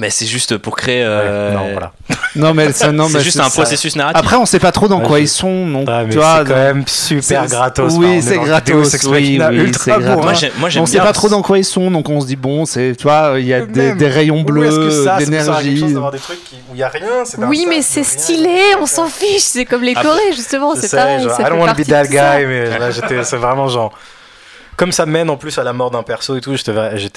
[0.00, 1.02] Mais c'est juste pour créer.
[1.02, 1.90] Ouais, euh, non, voilà.
[2.36, 3.62] Non, mais non, c'est juste c'est un ça.
[3.62, 4.20] processus narratif.
[4.20, 5.66] Après, on sait pas trop dans Ouais, quoi je- ils sont.
[5.66, 7.92] Mais tu vois, c'est quand même super c'est- gratos.
[7.96, 10.22] oui, c'est gratos, oui, oui, ultra gratos.
[10.22, 12.26] moi, j'ai- moi, j'aime on sait pas trop dans quoi ils sont, donc on se
[12.26, 14.80] dit bon, c'est, tu vois, il y a des, rayons Où est-ce que
[15.16, 15.80] bleus, d'énergie.
[15.80, 17.24] chose d'avoir des trucs qui- où il y a rien.
[17.48, 19.42] Oui, mais c'est stylé, on s'en fiche.
[19.42, 21.24] C'est comme les Corées, justement, c'est pareil.
[21.24, 23.92] I don't wanna be partie that guy, mais là, j'étais, c'est vraiment genre.
[24.78, 26.72] Comme ça mène en plus à la mort d'un perso et tout, j'étais,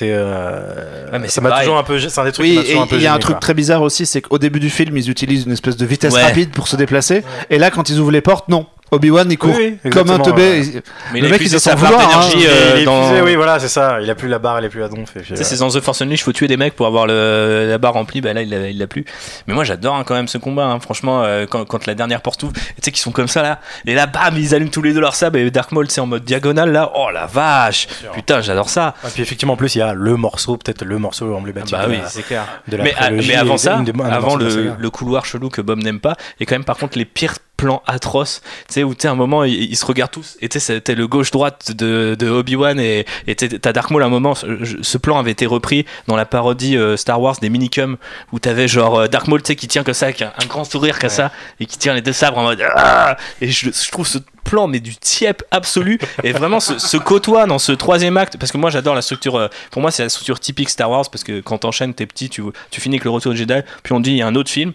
[0.09, 2.55] euh, Ouais, mais ça c'est m'a toujours un peu, c'est un des trucs Oui, qui
[2.57, 3.39] m'a et toujours un peu il y a un truc quoi.
[3.39, 6.23] très bizarre aussi, c'est qu'au début du film, ils utilisent une espèce de vitesse Ouais.
[6.25, 8.65] rapide pour se déplacer, et là, quand ils ouvrent les portes, non.
[8.91, 10.59] Obi-Wan, il court Oui, oui, comme un teubé.
[10.59, 10.81] ouais.
[11.13, 12.49] Mais le a mec, il sa barre d'énergie hein.
[12.49, 13.21] euh, dans.
[13.23, 14.01] oui, voilà, c'est ça.
[14.01, 15.13] Il a plus la barre, il est plus à donf.
[15.25, 17.67] Tu sais, c'est dans The Force Unleashed, il faut tuer des mecs pour avoir le,
[17.69, 18.19] la barre remplie.
[18.19, 19.05] Bah là, il l'a, il l'a plus.
[19.47, 20.65] Mais moi, j'adore hein, quand même ce combat.
[20.65, 20.79] hein.
[20.81, 23.59] Franchement, euh, quand, quand la dernière porte ouvre, tu sais qu'ils sont comme ça là.
[23.85, 25.37] Et là, bam, ils allument tous les deux leur sable.
[25.39, 26.91] Et Dark Maul, c'est en mode diagonale là.
[26.95, 27.87] Oh la vache.
[28.13, 28.95] Putain, j'adore ça.
[29.05, 31.85] Et puis effectivement, en plus, il y a le morceau, peut-être le morceau emblématique bah
[31.85, 32.43] de, oui, la, c'est clair.
[32.67, 33.81] de la Mais, à- prélogie mais avant ça,
[34.11, 37.05] avant la le couloir chelou que Bob n'aime pas, et quand même par contre les
[37.05, 40.09] pires plans atroces, tu sais, où tu sais, à un moment ils, ils se regardent
[40.11, 43.05] tous, et tu sais, c'était le gauche-droite de, de Obi-Wan, et
[43.35, 44.47] t'as Dark Maul à un moment, ce,
[44.81, 47.97] ce plan avait été repris dans la parodie euh, Star Wars des minicums,
[48.31, 50.45] où t'avais genre euh, Dark Maul, tu sais, qui tient comme ça, avec un, un
[50.47, 51.15] grand sourire comme Ouais.
[51.15, 54.17] ça, et qui tient les deux sabres en mode Ah Et je, je trouve ce
[54.43, 58.51] plan, mais du tiep absolu, et vraiment se, se côtoie dans ce troisième acte, parce
[58.51, 61.23] que moi j'adore la structure, euh, pour moi c'est la structure typique Star Wars, parce
[61.23, 63.99] que quand t'enchaînes, t'es petit, tu, tu finis avec le retour de Jedi, puis on
[63.99, 64.73] dit il y a un autre film.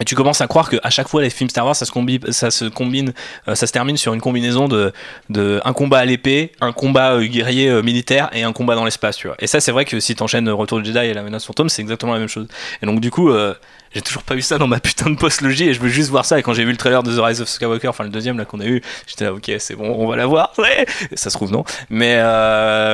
[0.00, 2.20] Et tu commences à croire qu'à chaque fois les films Star Wars ça se combine,
[2.32, 3.12] ça se combine,
[3.48, 4.92] euh, ça se termine sur une combinaison de,
[5.28, 8.84] de un combat à l'épée, un combat euh, guerrier euh, militaire et un combat dans
[8.84, 9.36] l'espace, tu vois.
[9.40, 11.82] Et ça c'est vrai que si t'enchaînes Retour de Jedi et la menace fantôme, c'est
[11.82, 12.48] exactement la même chose.
[12.82, 13.30] Et donc du coup,
[13.92, 16.24] j'ai toujours pas eu ça dans ma putain de post-logie et je veux juste voir
[16.24, 16.38] ça.
[16.38, 18.44] Et quand j'ai vu le trailer de The Rise of Skywalker, enfin le deuxième là
[18.44, 20.52] qu'on a eu, j'étais là ok c'est bon, on va la voir.
[21.14, 22.18] Ça se trouve non, mais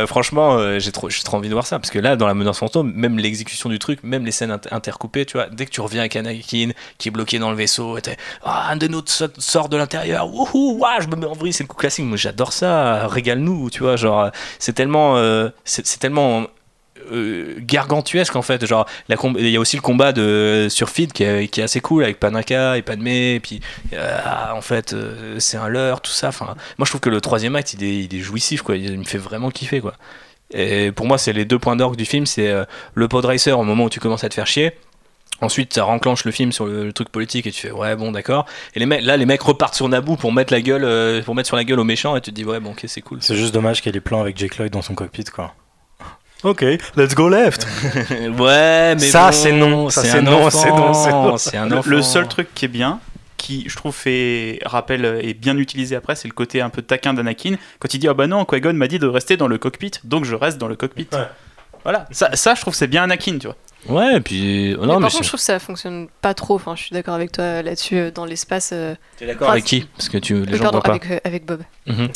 [0.07, 2.93] franchement j'ai trop, trop envie de voir ça parce que là dans la menace fantôme,
[2.95, 6.01] même l'exécution du truc, même les scènes inter- intercoupées, tu vois, dès que tu reviens
[6.01, 7.99] avec Anakin qui est bloqué dans le vaisseau,
[8.45, 11.53] ah un de nous so- sort de l'intérieur, wouhou, ouah, je me mets en vrille,
[11.53, 12.05] c'est le coup classique.
[12.05, 16.47] Moi j'adore ça, régale-nous, tu vois, genre c'est tellement, euh, c'est tellement
[17.13, 18.65] euh, gargantuesque en fait.
[18.67, 22.19] Genre il y a aussi le combat de sur Feed qui est, assez cool avec
[22.19, 23.61] Panaka et Padmé et puis
[23.93, 24.19] euh,
[24.53, 24.95] en fait
[25.39, 26.29] c'est un leurre tout ça.
[26.29, 28.77] Enfin moi je trouve que le troisième acte il est, jouissif quoi.
[28.77, 29.95] Il me fait vraiment kiffer quoi.
[30.53, 32.27] Et pour moi c'est les deux points d'orgue du film.
[32.27, 32.53] C'est
[32.95, 34.73] le pod racer au moment où tu commences à te faire chier
[35.43, 38.11] Ensuite, ça renclenche le film sur le, le truc politique et tu fais ouais bon
[38.11, 38.47] d'accord.
[38.75, 41.35] Et les mecs, là les mecs repartent sur Naboo pour mettre la gueule, euh, pour
[41.35, 43.19] mettre sur la gueule aux méchants et tu te dis ouais bon ok c'est cool.
[43.21, 45.55] C'est juste dommage qu'il y ait les plans avec Jake Lloyd dans son cockpit, quoi.
[46.43, 46.63] Ok,
[46.97, 47.67] let's go left.
[48.39, 51.37] ouais mais Ça, bon, c'est non, ça, c'est non, enfant, c'est non, c'est non.
[51.39, 51.91] c'est un Le, enfant.
[51.91, 53.01] le seul truc qui est bien,
[53.37, 57.15] qui je trouve fait rappel et bien utilisé après, c'est le côté un peu taquin
[57.15, 59.93] d'Anakin quand il dit ah bah non Qui-Gon m'a dit de rester dans le cockpit,
[60.05, 61.09] donc je reste dans le cockpit.
[61.13, 61.27] Ouais.
[61.87, 63.57] Voilà, ça, ça je trouve c'est bien Anakin, tu vois.
[63.89, 64.71] Ouais, et puis.
[64.81, 66.57] Mais non, par mais contre, je trouve que ça fonctionne pas trop.
[66.57, 67.97] Enfin, je suis d'accord avec toi là-dessus.
[67.97, 69.83] euh, Dans l'espace, euh, T'es d'accord avec qui?
[69.97, 70.91] Parce que tu, les euh, gens pardon, pas.
[70.91, 71.63] avec, euh, avec Bob.
[71.87, 72.09] Mhm.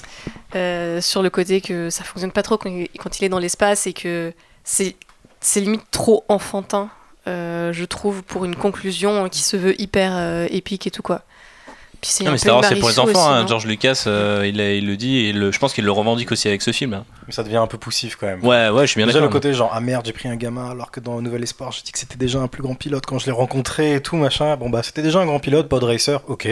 [0.56, 3.38] Euh, sur le côté que ça fonctionne pas trop quand il, quand il est dans
[3.38, 4.32] l'espace et que
[4.64, 4.96] c'est
[5.40, 6.90] c'est limite trop enfantin,
[7.28, 11.22] euh, je trouve, pour une conclusion qui se veut hyper euh, épique et tout quoi.
[12.00, 13.10] Puis c'est Non, mais peu Star Wars, c'est pour les enfants.
[13.10, 13.46] aussi, hein.
[13.46, 16.32] George Lucas, euh, il, a- il le dit, et le- je pense qu'il le revendique
[16.32, 16.94] aussi avec ce film.
[16.94, 17.04] hein.
[17.26, 18.42] Mais ça devient un peu poussif quand même.
[18.44, 19.40] Ouais, ouais, je suis bien Déjà le d'accord.
[19.40, 21.92] côté genre ah merde j'ai pris un gamin alors que dans Nouvel Espoir j'ai dit
[21.92, 24.70] que c'était déjà un plus grand pilote quand je l'ai rencontré et tout machin bon
[24.70, 26.48] bah c'était déjà un grand pilote pod racer ok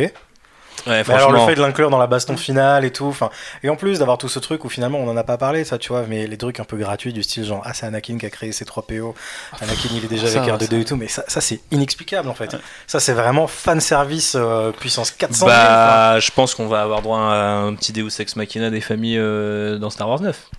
[0.86, 3.30] Ouais, mais alors le fait de l'inclure dans la baston finale et tout enfin
[3.62, 5.78] et en plus d'avoir tout ce truc où finalement on en a pas parlé ça
[5.78, 8.26] tu vois mais les trucs un peu gratuits du style genre ah c'est Anakin qui
[8.26, 9.14] a créé ces 3 PO
[9.60, 10.56] Anakin il est déjà Ça, avec ça.
[10.66, 12.56] R2D et tout mais ça, ça c'est inexplicable en fait
[12.86, 15.56] ça c'est vraiment fan service euh, puissance 400 000, quoi.
[15.56, 19.18] Bah, je pense qu'on va avoir droit à un petit Deus Ex Machina des familles
[19.18, 20.50] euh, dans Star Wars 9.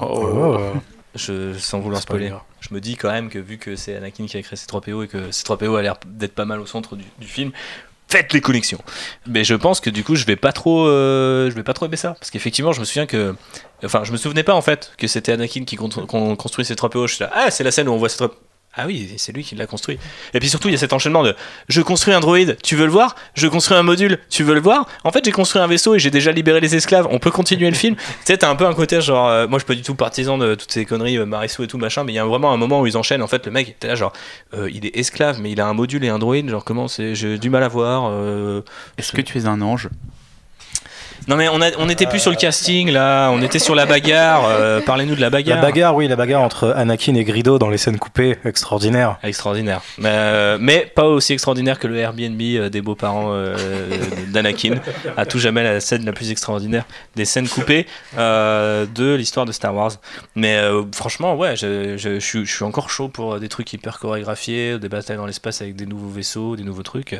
[0.00, 0.58] Oh,
[1.14, 2.28] Je, sans vouloir spoiler.
[2.28, 2.42] Spoiler.
[2.60, 5.08] Je me dis quand même que vu que c'est Anakin qui a créé C3PO et
[5.08, 7.52] que C3PO a l'air d'être pas mal au centre du, du film,
[8.10, 8.80] faites les connexions.
[9.26, 11.86] Mais je pense que du coup, je vais pas trop, euh, je vais pas trop
[11.86, 13.34] aimer ça, parce qu'effectivement, je me souviens que,
[13.84, 17.06] enfin, je me souvenais pas en fait que c'était Anakin qui con- con- construit C3PO.
[17.06, 18.32] Je suis là, ah, c'est la scène où on voit C3PO.
[18.76, 19.98] Ah oui, c'est lui qui l'a construit.
[20.32, 21.34] Et puis surtout, il y a cet enchaînement de
[21.68, 23.16] je construis un droïde, tu veux le voir?
[23.34, 24.86] Je construis un module, tu veux le voir?
[25.02, 27.08] En fait, j'ai construit un vaisseau et j'ai déjà libéré les esclaves.
[27.10, 27.96] On peut continuer le film.
[27.96, 29.96] tu sais, t'as un peu un côté genre, euh, moi je suis pas du tout
[29.96, 32.52] partisan de toutes ces conneries, euh, Marissou et tout machin, mais il y a vraiment
[32.52, 33.22] un moment où ils enchaînent.
[33.22, 34.12] En fait, le mec, t'es là genre,
[34.54, 36.48] euh, il est esclave, mais il a un module et un droïde.
[36.48, 37.16] Genre, comment c'est?
[37.16, 38.08] J'ai du mal à voir.
[38.12, 38.62] euh,
[38.98, 39.88] Est-ce que tu es un ange?
[41.30, 43.86] Non mais on, a, on était plus sur le casting là, on était sur la
[43.86, 44.44] bagarre.
[44.46, 45.56] euh, Parlez-nous de la bagarre.
[45.56, 49.16] La bagarre, oui, la bagarre entre Anakin et Grido dans les scènes coupées, extraordinaire.
[49.22, 49.80] Extraordinaire.
[49.98, 53.56] Mais, euh, mais pas aussi extraordinaire que le Airbnb euh, des beaux-parents euh,
[54.28, 54.74] d'Anakin.
[55.16, 56.84] À tout jamais la scène la plus extraordinaire
[57.14, 57.86] des scènes coupées
[58.18, 59.92] euh, de l'histoire de Star Wars.
[60.34, 63.72] Mais euh, franchement, ouais, je, je- je suis- je suis encore chaud pour des trucs
[63.72, 67.16] hyper chorégraphiés, des batailles dans l'espace avec des nouveaux vaisseaux, des nouveaux trucs.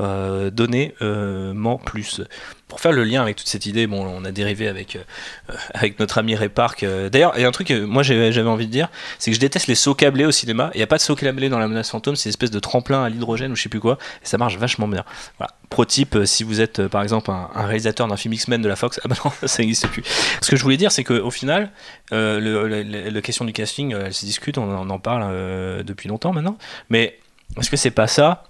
[0.00, 2.20] Euh, Donnez-m'en plus.
[2.68, 5.98] Pour faire le lien avec toute cette idée, bon, on a dérivé avec, euh, avec
[5.98, 6.82] notre ami Ray Park.
[6.82, 8.88] euh, D'ailleurs, il y a un truc que moi j'avais envie de dire,
[9.18, 10.70] c'est que je déteste les sauts câblés au cinéma.
[10.74, 12.58] Il n'y a pas de saut câblé dans la menace fantôme, c'est une espèce de
[12.58, 15.04] tremplin à l'hydrogène ou je sais plus quoi, et ça marche vachement bien.
[15.38, 15.52] Voilà.
[15.68, 18.98] Pro euh, si vous êtes par exemple un, réalisateur d'un film X-Men de la Fox,
[19.04, 20.02] ah bah non, ça n'existe plus.
[20.40, 21.70] Ce que je voulais dire, c'est qu'au final,
[22.10, 26.56] la question du casting, elle se discute, on, en- parle depuis longtemps maintenant,
[26.88, 27.18] mais
[27.60, 28.44] est-ce que c'est pas ça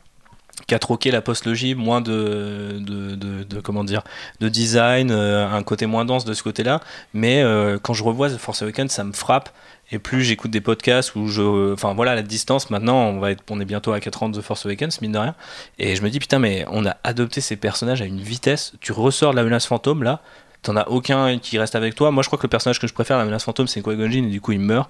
[0.67, 3.15] qui a troqué la post-logie, moins de, de,
[3.45, 4.03] de- comment dire,
[4.41, 6.81] de design, euh, un côté moins dense de ce côté-là.
[7.13, 9.51] Mais euh, quand je revois The Force Awakens, ça me frappe.
[9.93, 11.73] Et plus j'écoute des podcasts où je.
[11.73, 14.43] Enfin voilà, la distance, maintenant, on, va être, est bientôt à 4 ans de The
[14.43, 15.35] Force Awakens, mine de rien.
[15.79, 18.73] Et je me dis, putain, mais on a adopté ces personnages à une vitesse.
[18.81, 20.21] Tu ressors de la menace fantôme, là.
[20.63, 22.11] T'en as aucun qui reste avec toi.
[22.11, 24.23] Moi, je crois que le personnage que je préfère, la menace fantôme, c'est Qui-Gon et
[24.23, 24.89] du coup, il meurt.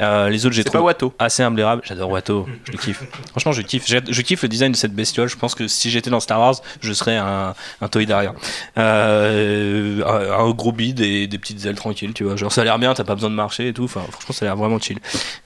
[0.00, 1.14] Euh, les autres, j'ai C'est pas trouvé Watto.
[1.18, 1.82] assez imblairable.
[1.84, 3.02] J'adore Watto, je le kiffe.
[3.30, 3.84] Franchement, je kiffe.
[3.86, 5.28] Je kiffe le design de cette bestiole.
[5.28, 8.32] Je pense que si j'étais dans Star Wars, je serais un, un Toy derrière.
[8.78, 12.36] Euh, un, un gros bide et des petites ailes tranquilles, tu vois.
[12.36, 13.84] Genre, ça a l'air bien, t'as pas besoin de marcher et tout.
[13.84, 14.98] Enfin, franchement, ça a l'air vraiment chill.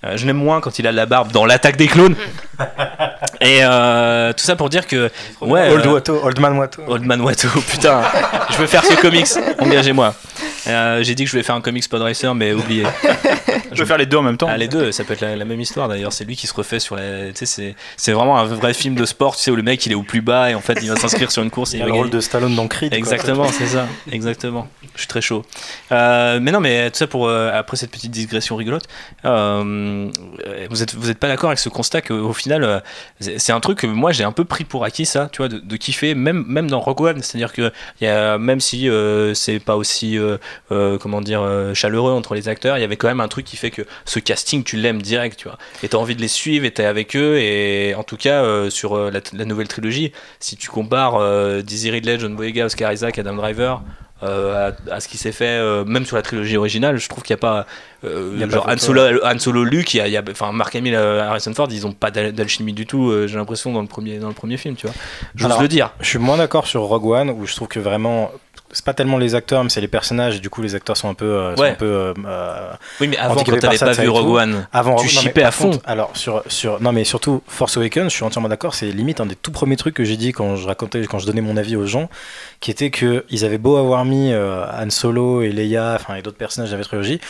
[0.05, 2.15] Euh, je l'aime moins quand il a la barbe dans l'attaque des clones.
[3.41, 5.11] et euh, tout ça pour dire que.
[5.41, 6.83] Ouais, Old euh, Watto, Old Man Watto.
[6.87, 8.03] Old Man Watto, putain,
[8.51, 9.27] je veux faire ce comics,
[9.59, 10.15] engagez-moi.
[10.67, 12.85] Euh, J'ai dit que je voulais faire un comics Pod Racer, mais oubliez.
[13.73, 14.47] Je peux faire les deux en même temps.
[14.51, 16.13] Ah, les deux, ça peut être la, la même histoire d'ailleurs.
[16.13, 17.29] C'est lui qui se refait sur la.
[17.29, 19.85] Tu sais, c'est- c'est vraiment un vrai film de sport, tu sais, où le mec
[19.87, 21.79] il est au plus bas et en fait il va s'inscrire sur une course et
[21.79, 22.93] Il a le rôle de Stallone dans Creed.
[22.95, 23.87] Exactement, c'est ça.
[24.11, 24.69] Exactement.
[24.95, 25.45] Je suis très chaud.
[25.93, 28.85] Euh, mais non, mais tout ça pour euh, après cette petite digression rigolote.
[29.25, 30.09] euh,
[30.71, 32.81] vous êtes vous êtes pas d'accord avec ce constat qu'au final euh,
[33.21, 35.59] c'est un truc que moi j'ai un peu pris pour acquis ça, tu vois, de,
[35.59, 39.35] de kiffer même même dans Rogue One, c'est-à-dire que il y a même si euh,
[39.35, 40.37] c'est pas aussi euh,
[40.73, 43.44] euh, comment dire euh, chaleureux entre les acteurs, il y avait quand même un truc
[43.45, 46.29] qui fait que ce casting tu l'aimes direct, tu vois, et t'as envie de les
[46.29, 49.69] suivre et t'es avec eux et en tout cas euh, sur euh, la, la nouvelle
[49.69, 53.83] trilogie, si tu compares euh, Dizzy Ridley, John Boyega, Oscar Isaac, Adam Driver
[54.23, 57.23] euh, à, à ce qui s'est fait euh, même sur la trilogie originale, je trouve
[57.25, 57.67] qu'il n'y a pas
[58.05, 58.79] euh, y a pas genre Han.
[58.79, 62.11] Solo, Han Solo, Luke, il y a, enfin Mark Hamill, Harrison Ford, ils ont pas
[62.11, 63.13] d'al- d'alchimie du tout.
[63.27, 64.95] J'ai l'impression dans le premier dans le premier film, tu vois.
[65.35, 65.91] J'ose le dire.
[66.01, 68.31] Je suis moins d'accord sur Rogue One où je trouve que vraiment
[68.75, 71.09] c'est pas tellement les acteurs mais c'est les personnages et du coup les acteurs sont
[71.09, 71.71] un peu euh, sont Ouais.
[71.71, 74.29] un peu euh, Oui, mais avant quand t'avais pas vu Rogue.
[74.29, 75.71] One, avant tu par à fond.
[75.71, 79.21] contre, alors sur sur non mais surtout Force Awakens je suis entièrement d'accord c'est limite
[79.21, 81.57] un des tout premiers trucs que j'ai dit quand je racontais quand je donnais mon
[81.57, 82.11] avis aux gens
[82.61, 86.23] qui était que ils avaient beau avoir mis euh, Han Solo et Leia enfin et
[86.23, 87.21] d'autres personnages de la trilogie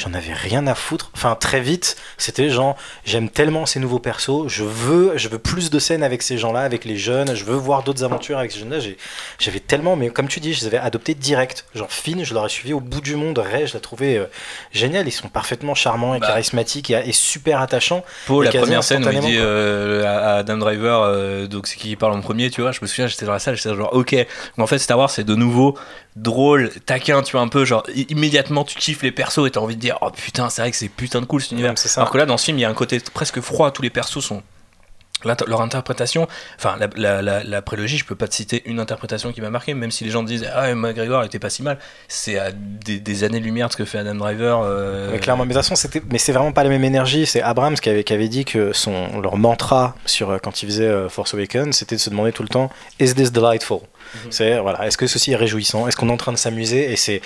[0.00, 4.48] j'en avais rien à foutre enfin très vite c'était genre j'aime tellement ces nouveaux persos
[4.48, 7.44] je veux je veux plus de scènes avec ces gens là avec les jeunes je
[7.44, 8.78] veux voir d'autres aventures avec ces jeunes là
[9.38, 12.48] j'avais tellement mais comme tu dis je les avais adoptés direct genre Finn je l'aurais
[12.48, 14.26] suivi au bout du monde Ray je la trouvais euh,
[14.72, 16.28] génial ils sont parfaitement charmants et Bah.
[16.28, 20.56] charismatiques et, et super attachants Et la première scène où il dit euh, à, Adam
[20.58, 22.70] Driver, euh, donc c'est qui qui parle en premier, tu vois.
[22.70, 24.12] Je me souviens, j'étais dans la salle, j'étais genre, ok.
[24.12, 25.76] Mais en fait, Star Wars, c'est de nouveau
[26.16, 29.76] drôle, taquin, tu vois, un peu, genre, immédiatement, tu kiffes les persos et t'as envie
[29.76, 31.76] de dire, oh putain, c'est vrai que c'est putain de cool cet univers.
[31.78, 33.82] ça Alors que là, dans ce film, il y a un côté presque froid, tous
[33.82, 34.42] les persos sont.
[35.46, 36.26] Leur interprétation,
[36.56, 39.50] enfin la, la, la, la prélogie, je peux pas te citer une interprétation qui m'a
[39.50, 41.78] marqué, même si les gens disent Ah, McGregor était pas si mal,
[42.08, 44.62] c'est à des, des années-lumière de ce que fait Adam Driver.
[44.64, 47.26] euh, Ouais, clairement, mais de toute façon, c'était, mais c'est vraiment pas la même énergie.
[47.26, 50.66] C'est Abrams qui avait, qui avait dit que son, leur mantra sur, euh, quand il
[50.70, 53.80] faisait euh, Force Awakens, c'était de se demander tout le temps Is this delightful?
[54.30, 55.86] C'est, voilà, Est-ce que ceci est réjouissant?
[55.88, 56.92] Est-ce qu'on est en train de s'amuser?
[56.92, 57.20] Et c'est,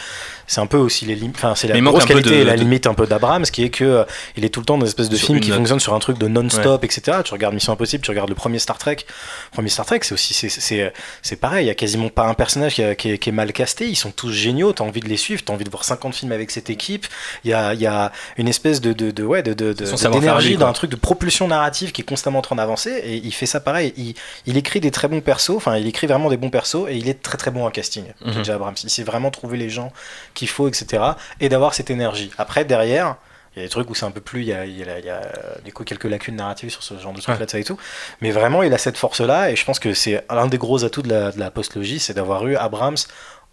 [0.46, 1.36] c'est un peu aussi les limites.
[1.36, 3.70] Enfin, c'est la grosse qualité de- et la de- limite un peu d'Abrams, qui est
[3.70, 4.04] que euh,
[4.36, 5.58] il est tout le temps dans une espèce de Sur film qui note.
[5.58, 7.18] fonctionne sur un truc de non-stop, etc.
[7.24, 8.96] Tu regardes Mission Impossible, tu regardes le premier Star Trek.
[8.98, 10.92] Le premier Star Trek, c'est aussi, c'est,
[11.22, 11.64] c'est, pareil.
[11.64, 13.86] Il y a quasiment pas un personnage qui, a- qui est, qui est mal casté.
[13.88, 14.72] Ils sont tous géniaux.
[14.72, 15.42] T'as envie de les suivre.
[15.44, 17.06] T'as envie de voir 50 films avec cette équipe.
[17.44, 20.72] Il y a, il y a une espèce de, de, de ouais, de, d'énergie d'un
[20.72, 22.90] truc de propulsion narrative qui est constamment en train d'avancer.
[23.04, 23.92] Et il fait ça pareil.
[23.96, 24.14] Il,
[24.46, 25.50] il écrit des très bons persos.
[25.56, 26.63] Enfin, il écrit vraiment des bons persos.
[26.88, 28.04] Et il est très très bon en casting.
[28.24, 28.32] Mhm.
[28.32, 28.50] J.J.
[28.52, 28.74] Abrams.
[28.82, 29.92] Il sait vraiment trouver les gens
[30.34, 31.02] qu'il faut, etc.
[31.40, 32.30] Et d'avoir cette énergie.
[32.38, 33.16] Après, derrière.
[33.56, 34.82] Il y a des trucs où c'est un peu plus, il y a, il y
[34.82, 35.20] a- il y a,
[35.64, 37.78] du coup quelques lacunes narratives sur ce genre de trucs là, de ça et tout.
[38.20, 41.02] Mais vraiment, il a cette force-là, et je pense que c'est l'un des gros atouts
[41.02, 42.96] de la, de la post-logie, c'est d'avoir eu Abrams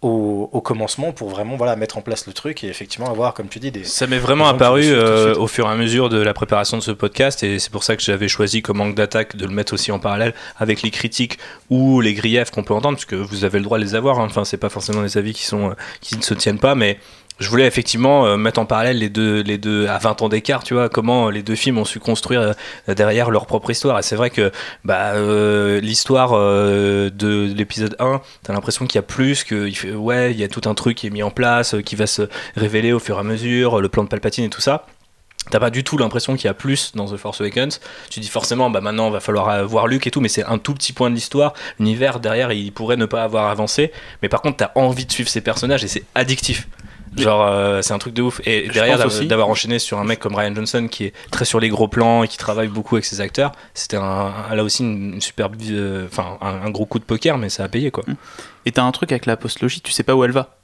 [0.02, 3.48] au, au commencement pour vraiment voilà, mettre en place le truc et effectivement avoir, comme
[3.48, 3.84] tu dis, des.
[3.84, 6.90] Ça m'est vraiment apparu euh, au fur et à mesure de la préparation de ce
[6.90, 9.92] podcast et c'est pour ça que j'avais choisi comme angle d'attaque de le mettre aussi
[9.92, 11.38] en parallèle avec les critiques
[11.70, 14.18] ou les griefs qu'on peut entendre parce que vous avez le droit de les avoir.
[14.18, 14.26] hein.
[14.26, 16.98] Enfin, c'est pas forcément des avis qui sont euh, qui ne se tiennent pas, mais
[17.38, 20.62] je voulais effectivement euh, mettre en parallèle les deux, les deux à 20 ans d'écart,
[20.62, 22.54] tu vois, comment les deux films ont su construire
[22.88, 23.98] euh, derrière leur propre histoire.
[23.98, 24.52] Et c'est vrai que
[24.84, 29.74] bah, euh, l'histoire euh, de l'épisode 1, t'as l'impression qu'il y a plus, que il
[29.74, 31.96] fait, ouais, il y a tout un truc qui est mis en place, euh, qui
[31.96, 34.86] va se révéler au fur et à mesure, le plan de Palpatine et tout ça.
[35.50, 37.80] T'as pas du tout l'impression qu'il y a plus dans The Force Awakens.
[38.10, 40.58] Tu dis forcément, bah maintenant va falloir euh, voir Luke et tout, mais c'est un
[40.58, 41.52] tout petit point de l'histoire.
[41.78, 43.92] L'univers derrière, il pourrait ne pas avoir avancé,
[44.22, 46.68] mais par contre, t'as envie de suivre ces personnages et c'est addictif.
[47.16, 48.40] Genre, euh, c'est un truc de ouf.
[48.46, 51.60] Et Je derrière, d'avoir enchaîné sur un mec comme Ryan Johnson qui est très sur
[51.60, 55.20] les gros plans et qui travaille beaucoup avec ses acteurs, c'était là aussi une, une
[55.20, 58.04] super, euh, enfin, un, un gros coup de poker, mais ça a payé quoi.
[58.64, 60.56] Et t'as un truc avec la postlogie, tu sais pas où elle va.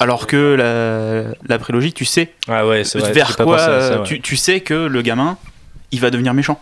[0.00, 3.12] Alors que la, la prélogie, tu sais Ah ouais, vrai.
[3.12, 3.58] vers quoi.
[3.58, 4.02] ça, ouais.
[4.06, 5.38] tu, tu sais que le gamin,
[5.92, 6.60] il va devenir méchant.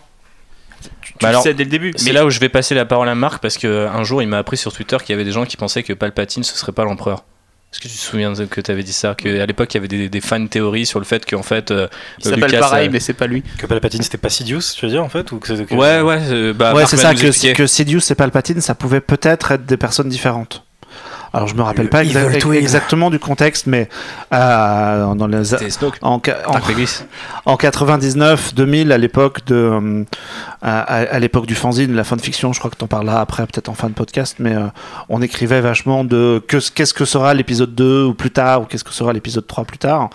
[1.01, 1.91] Tu, Bah alors, sais dès le début.
[1.97, 4.29] C'est là où je vais passer la parole à Marc parce que un jour il
[4.29, 6.71] m'a appris sur Twitter qu'il y avait des gens qui pensaient que Palpatine ce serait
[6.71, 7.25] pas l'empereur.
[7.73, 9.79] Est-ce que tu te souviens de- que tu avais dit ça Qu'à l'époque il y
[9.79, 11.69] avait des, des fan théories sur le fait qu'en fait.
[11.71, 11.87] euh,
[12.17, 13.43] il s'appelle Lucas, pareil, euh, mais c'est pas lui.
[13.57, 16.19] Que Palpatine c'était pas Sidious, tu veux dire en fait ou que, que- Ouais, ouais,
[16.31, 19.77] euh, bah, ouais, c'est ça, que, que Sidious et Palpatine, ça pouvait peut-être être des
[19.77, 20.63] personnes différentes.
[21.33, 23.89] Alors je me rappelle Le pas exa- exactement du contexte, mais
[24.33, 25.53] euh, dans les,
[26.01, 26.59] en, en-
[27.45, 30.03] en 99, 2000, à l'époque de, euh,
[30.61, 33.89] à, l'époque du fanzine, la fanfiction, je crois que t'en parleras après, peut-être en fin
[33.89, 34.67] de podcast, mais euh,
[35.09, 38.83] on écrivait vachement de que, qu'est-ce que sera l'épisode 2 ou plus tard, ou qu'est-ce
[38.83, 40.09] que sera l'épisode 3 plus tard.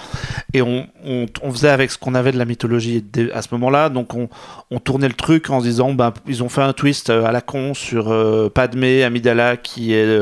[0.54, 3.88] Et on, on, on faisait avec ce qu'on avait de la mythologie à ce moment-là,
[3.90, 4.28] donc on,
[4.70, 7.40] on tournait le truc en se disant, bah, ils ont fait un twist à la
[7.42, 8.12] con sur
[8.54, 10.18] Padmé, Amidala, qui est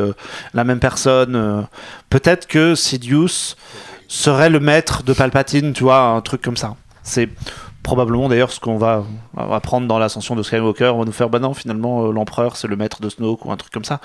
[0.54, 1.36] la même personne.
[1.36, 1.62] euh.
[2.10, 3.54] Peut-être que Sidious
[4.08, 6.74] serait le maître de Palpatine, tu vois, un truc comme ça.
[7.04, 7.28] C'est
[7.82, 9.04] probablement d'ailleurs ce qu'on va
[9.38, 10.92] apprendre dans l'ascension de Skywalker.
[10.94, 13.52] On va nous faire, bah non, finalement, euh, l'empereur c'est le maître de Snoke ou
[13.52, 14.00] un truc comme ça.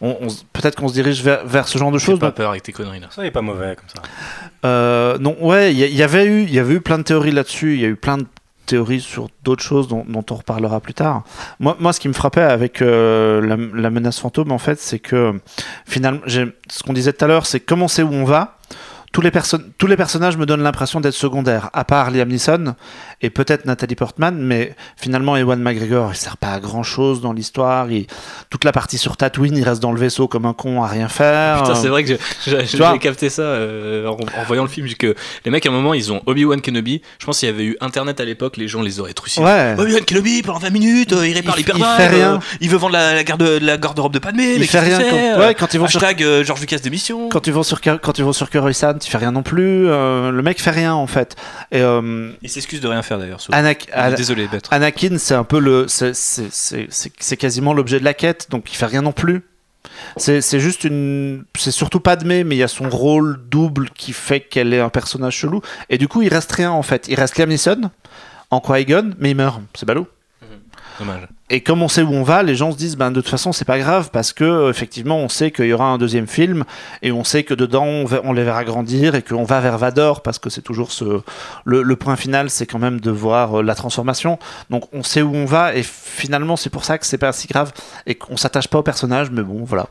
[0.00, 2.20] On, on s- Peut-être qu'on se dirige vers, vers ce genre de choses.
[2.20, 3.08] pas donc, peur avec tes conneries là.
[3.10, 4.00] Ça il est pas mauvais comme ça.
[4.64, 6.98] euh, non, ouais, il y, a- il y avait eu, il y avait eu plein
[6.98, 7.74] de théories là-dessus.
[7.74, 8.26] Il y a eu plein de
[8.66, 11.24] théories sur d'autres choses dont, on reparlera plus tard.
[11.60, 13.40] Moi, moi, ce qui me frappait avec euh,
[13.72, 15.40] la, menace fantôme, en fait, c'est que
[15.86, 18.58] finalement, ce qu'on disait tout à l'heure, c'est comment on où on va.
[19.16, 22.74] Tous les, perso- tous les personnages me donnent l'impression d'être secondaires, à part Liam Neeson
[23.22, 27.32] et peut-être Nathalie Portman, mais finalement Ewan McGregor, il sert pas à grand chose dans
[27.32, 27.90] l'histoire.
[27.90, 28.06] Il-
[28.50, 31.08] Toute la partie sur Tatooine, il reste dans le vaisseau comme un con à rien
[31.08, 31.62] faire.
[31.62, 32.12] Putain, c'est vrai que
[32.44, 34.86] j'ai capté ça euh, en, en voyant le film.
[34.98, 35.14] que
[35.46, 37.00] les mecs, à un moment, ils ont Obi-Wan Kenobi.
[37.18, 39.46] Je pense qu'il y avait eu internet à l'époque, les gens les auraient trucidés.
[39.46, 39.76] Ouais.
[39.78, 42.38] Obi-Wan Kenobi pendant 20 minutes, euh, il répare Il- l'hyper il fait rien.
[42.60, 44.52] il veut vendre la, la, garde, la garde-robe de Padmé.
[44.56, 46.78] Il mais fait rien quand- ouais, euh, quand ils vont sur- Hashtag euh, George Lucas
[46.80, 47.30] d'émission.
[47.30, 49.88] Quand ils vont sur Car- quand ils vont sur Coruscant, il fait rien non plus.
[49.88, 51.36] euh, le mec fait rien en fait.
[51.72, 53.40] Et euh, Il s'excuse de rien faire d'ailleurs.
[53.54, 54.72] Anak- Désolé d'être.
[54.72, 59.02] Anakin, c'est un peu le, c'est- quasiment l'objet de la quête, donc il fait rien
[59.02, 59.42] non plus.
[60.16, 64.12] C'est c'est juste une, c'est surtout Padmé, mais il y a son rôle double qui
[64.12, 65.60] fait qu'elle est un personnage chelou.
[65.90, 67.06] Et du coup, il reste rien en fait.
[67.08, 67.90] Il reste Liam Neeson
[68.50, 69.60] en Qui-Gon, mais il meurt.
[69.74, 70.08] C'est ballot.
[71.48, 73.52] Et comme on sait où on va, les gens se disent ben de toute façon
[73.52, 76.64] c'est pas grave parce que effectivement on sait qu'il y aura un deuxième film
[77.02, 77.84] et on sait que dedans
[78.24, 81.20] on les verra grandir et qu'on va vers Vador parce que c'est toujours ce
[81.64, 84.38] le, le point final c'est quand même de voir euh, la transformation.
[84.70, 87.46] Donc on sait où on va et finalement c'est pour ça que c'est pas si
[87.46, 87.72] grave
[88.06, 89.86] et qu'on s'attache pas au personnage mais bon voilà.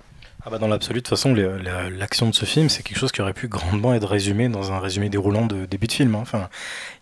[0.48, 3.20] Ah bah dans l'absolu, de toute façon, l'action de ce film, c'est quelque chose qui
[3.22, 6.14] aurait pu grandement être résumé dans un résumé déroulant de début de film.
[6.14, 6.20] hein.
[6.22, 6.50] Enfin,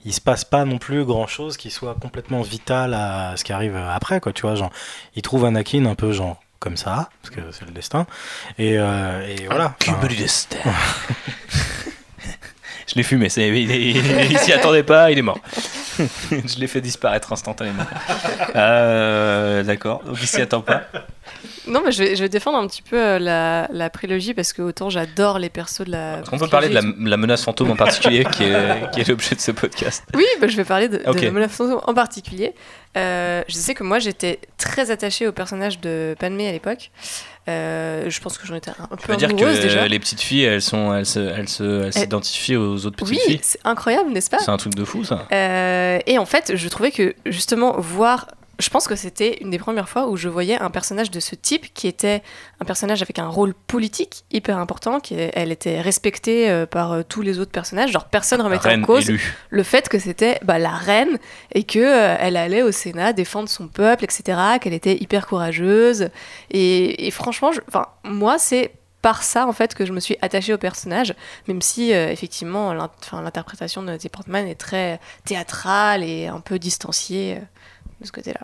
[0.05, 3.75] il se passe pas non plus grand-chose qui soit complètement vital à ce qui arrive
[3.75, 4.31] après, quoi.
[4.31, 4.71] Tu vois, genre,
[5.15, 8.07] il trouve Anakin un peu genre comme ça, parce que c'est le destin.
[8.57, 9.75] Et, euh, et voilà.
[9.79, 10.57] Cube Enfin, du destin.
[12.87, 15.39] Je l'ai fumé, c'est- il, il- il s'y attendait pas, il est mort.
[16.31, 17.83] Je l'ai fait disparaître instantanément.
[18.55, 20.81] Euh, D'accord, donc il s'y attend pas.
[21.67, 24.51] Non, mais je vais, je vais défendre un petit peu euh, la, la prélogie parce
[24.53, 26.19] que autant j'adore les persos de la.
[26.19, 26.73] Est-ce qu'on peut parler de
[27.09, 30.47] la, menace fantôme en particulier qui est, qui est l'objet de ce podcast Oui, bah,
[30.47, 32.53] je vais parler de, la menace fantôme en particulier.
[32.97, 36.91] Euh, je sais que moi j'étais très attachée au personnage de Padmé à l'époque.
[37.49, 39.87] Euh, je pense que j'en étais un, un Tu peu veux dire que déjà.
[39.87, 43.19] les petites filles, elles sont, elles se, elles se, elles s'identifient aux autres petites Oui,
[43.25, 44.39] filles c'est incroyable, n'est-ce pas?
[44.39, 45.27] C'est un truc de fou ça.
[45.31, 48.27] Euh, et en fait, je trouvais que justement voir,
[48.59, 51.33] je pense que c'était une des premières fois où je voyais un personnage de ce
[51.35, 52.21] type qui était
[52.61, 57.01] un personnage avec un rôle politique hyper important, qui elle était respectée euh, par euh,
[57.07, 59.35] tous les autres personnages, genre personne remettait en cause élue.
[59.49, 61.17] le fait que c'était bah, la reine
[61.53, 66.09] et que euh, elle allait au Sénat défendre son peuple, etc., qu'elle était hyper courageuse.
[66.51, 67.59] Et, et franchement, je-
[68.03, 68.71] moi, c'est
[69.01, 71.13] par ça en fait que je me suis attachée au personnage,
[71.49, 72.73] même si euh, effectivement
[73.11, 77.39] l'interprétation de Nathalie Portman est très théâtrale et un peu distanciée
[78.11, 78.41] côté-là.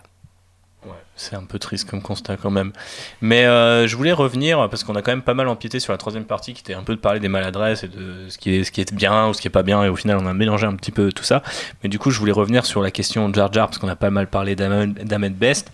[1.14, 2.72] C'est un peu triste comme constat quand même.
[3.20, 5.98] Mais euh, je voulais revenir, parce qu'on a quand même pas mal empiété sur la
[5.98, 8.64] troisième partie, qui était un peu de parler des maladresses et de ce qui est,
[8.64, 10.32] ce qui est bien ou ce qui est pas bien, et au final on a
[10.32, 11.42] mélangé un petit peu tout ça.
[11.82, 13.96] Mais du coup je voulais revenir sur la question de Jar Jar, parce qu'on a
[13.96, 15.70] pas mal parlé d'Ahmed Best.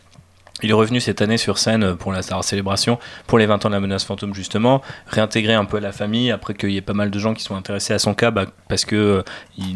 [0.62, 3.68] Il est revenu cette année sur scène pour la Star Célébration, pour les 20 ans
[3.68, 6.94] de la menace fantôme justement, réintégrer un peu la famille, après qu'il y ait pas
[6.94, 9.22] mal de gens qui sont intéressés à son cas, bah, parce que euh,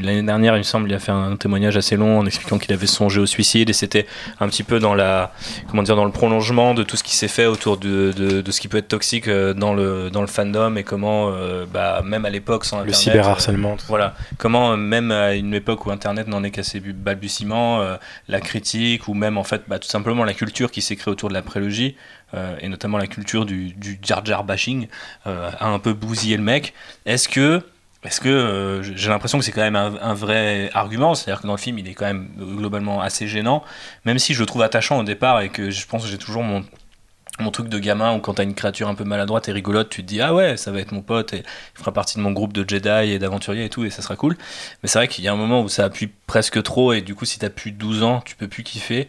[0.02, 2.72] l'année dernière, il me semble, il a fait un témoignage assez long en expliquant qu'il
[2.72, 4.06] avait songé au suicide, et c'était
[4.40, 5.32] un petit peu dans la,
[5.68, 8.50] comment dire, dans le prolongement de tout ce qui s'est fait autour de, de, de
[8.50, 12.00] ce qui peut être toxique euh, dans le, dans le fandom, et comment, euh, bah,
[12.06, 13.72] même à l'époque, sans Le Internet, cyberharcèlement.
[13.74, 13.86] tout ça.
[13.88, 17.82] voilà, comment euh, même à une époque où Internet n'en est qu'à ses bu- balbutiements,
[17.82, 17.96] euh,
[18.28, 21.28] la critique ou même en fait bah, tout simplement la culture qui s'est créée autour
[21.28, 21.96] de la prélogie
[22.34, 24.88] euh, et notamment la culture du, Jar Jar bashing
[25.26, 26.74] euh, a un peu bousillé le mec.
[27.06, 27.62] Est-ce que
[28.22, 31.58] que euh, j'ai l'impression que c'est quand même un, vrai argument, c'est-à-dire que dans le
[31.58, 33.62] film il est quand même globalement assez gênant,
[34.04, 36.42] même si je le trouve attachant au départ et que je pense que j'ai toujours
[36.42, 36.64] mon
[37.38, 40.02] mon truc de gamin où quand t'as une créature un peu maladroite et rigolote, tu
[40.02, 42.32] te dis ah ouais ça va être mon pote et il fera partie de mon
[42.32, 44.36] groupe de Jedi et d'aventuriers et tout et ça sera cool.
[44.82, 47.14] Mais c'est vrai qu'il y a un moment où ça appuie presque trop et du
[47.14, 49.08] coup si t'as plus de 12 ans tu peux plus kiffer.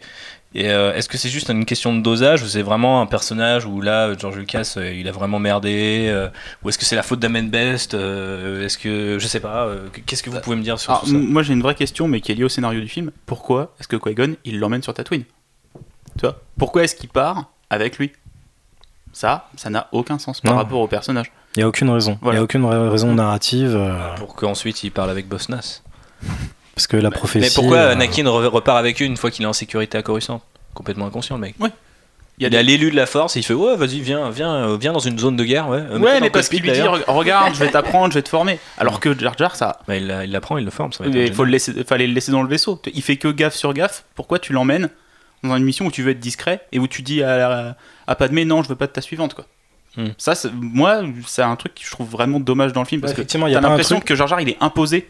[0.54, 3.64] Et euh, est-ce que c'est juste une question de dosage ou c'est vraiment un personnage
[3.64, 6.28] où là George Lucas euh, il a vraiment merdé euh,
[6.62, 9.88] ou est-ce que c'est la faute d'Amen Best euh, Est-ce que je sais pas euh,
[10.04, 11.14] Qu'est-ce que vous pouvez me dire sur Alors, tout ça?
[11.16, 13.12] m- moi j'ai une vraie question, mais qui est liée au scénario du film.
[13.24, 15.24] Pourquoi est-ce que Qui-Gon il l'emmène sur Tatooine?
[16.18, 16.38] Tu vois?
[16.58, 18.12] Pourquoi est-ce qu'il part avec lui?
[19.14, 20.58] Ça, ça n'a aucun sens par Non.
[20.58, 21.32] rapport au personnage.
[21.56, 22.12] Il n'y a aucune raison.
[22.12, 22.38] Il Voilà.
[22.38, 23.74] n'y a aucune ra- raison narrative.
[23.74, 25.82] euh, Pour qu'ensuite il parle avec Boss Nass.
[26.74, 27.46] Parce que la prophétie.
[27.46, 30.02] Mais pourquoi euh, Anakin re- repart avec eux une fois qu'il est en sécurité à
[30.02, 30.40] Coruscant?
[30.74, 31.54] Complètement inconscient, le mec.
[32.38, 34.54] Il y a des- l'élu de la force et il fait Ouais, vas-y, viens, viens,
[34.54, 35.68] euh, viens dans une zone de guerre.
[35.68, 38.28] Ouais, Euh, Ouais, mais parce qu'il lui dit Regarde, je vais t'apprendre, je vais te
[38.30, 38.58] former.
[38.78, 39.80] Alors que Jar Jar, ça.
[39.86, 40.92] Bah, il la- il l'apprend, il le forme.
[40.92, 42.80] Ça va Il faut le laisser, fallait le laisser dans le vaisseau.
[42.94, 44.04] Il fait que gaffe sur gaffe.
[44.14, 44.88] Pourquoi tu l'emmènes
[45.44, 47.76] dans une mission où tu veux être discret et où tu dis à,
[48.06, 49.44] à Padmé non, je veux pas de ta suivante quoi.
[49.98, 50.06] Hmm.
[50.16, 53.16] Ça, moi, c'est un truc que je trouve vraiment dommage dans le film parce Ouais,
[53.16, 55.06] que effectivement, il y a t'as l'impression truc- que Jar Jar il est imposé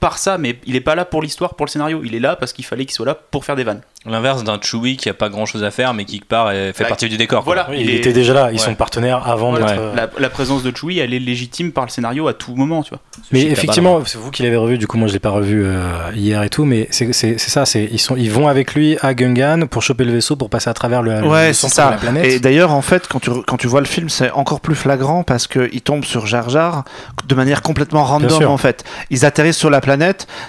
[0.00, 2.00] par ça, mais il est pas là pour l'histoire, pour le scénario.
[2.04, 3.82] Il est là parce qu'il fallait qu'il soit là pour faire des vannes.
[4.06, 6.84] L'inverse d'un Chewie qui a pas grand chose à faire mais qui part et fait
[6.84, 7.44] Bah, partie du décor.
[7.44, 7.54] quoi.
[7.54, 7.68] voilà.
[7.70, 8.48] Oui, il il, est- était déjà là.
[8.50, 8.58] Ils Ouais.
[8.58, 9.66] sont partenaires avant Voilà.
[9.66, 9.78] d'être.
[9.78, 12.82] euh, La, la présence de Chewie, elle est légitime par le scénario à tout moment,
[12.82, 13.00] tu vois.
[13.30, 15.82] Mais effectivement, c'est vous qui l'avez revu, du coup moi je l'ai pas revu euh,
[16.14, 19.66] hier et tout, mais c'est ça, c'est ils sont ils vont avec lui à Gungan
[19.66, 21.86] pour choper le vaisseau pour passer à travers le, Ouais, le c'est centre ça.
[21.88, 22.24] de la planète.
[22.24, 25.24] Et d'ailleurs, en fait, quand tu, quand tu vois le film, c'est encore plus flagrant
[25.24, 26.84] parce qu'il tombe sur Jar Jar
[27.26, 28.82] de manière complètement random, en fait.
[29.10, 29.89] Ils atterrissent sur la planète,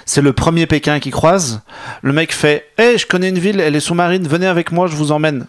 [0.06, 1.60] c'est le premier Pékin qui croise.
[2.02, 4.96] Le mec fait Hé, je connais une ville, elle est sous-marine, venez avec moi, je
[4.96, 5.46] vous emmène.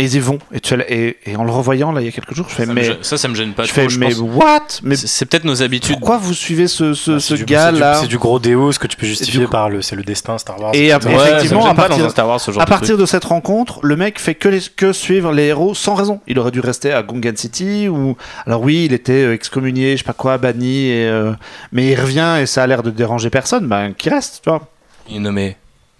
[0.00, 0.38] Et ils y vont.
[0.52, 2.66] Et, tu, et, et en le revoyant, là, il y a quelques jours, je fais
[2.66, 2.84] Ça, Mais.
[2.84, 3.80] gêne- ça, ça me gêne pas je trop.
[3.82, 4.18] fais, je mais pense.
[4.20, 4.60] what?
[4.84, 5.96] Mais C'est c'est peut-être nos habitudes.
[5.98, 8.16] pourquoi vous suivez ce, ce, Ah, ce c'est du- gars c'est du- là C'est du
[8.16, 10.70] gros Deus que tu peux justifier du par le c'est le destin Star Wars.
[10.72, 12.70] Et après, Ouais, effectivement, à pas partir- dans un Star Wars, ce genre À de
[12.70, 16.20] partir de cette rencontre, le mec fait que, les- que suivre les héros sans raison.
[16.28, 18.16] Il aurait dû rester à Gungan City ou
[18.46, 21.32] alors oui, il était euh, excommunié, je sais pas quoi, banni, et, euh,
[21.72, 23.66] mais il revient et ça a l'air de déranger personne.
[23.66, 24.64] Ben, qui reste, tu vois.
[25.10, 25.56] Il est nommé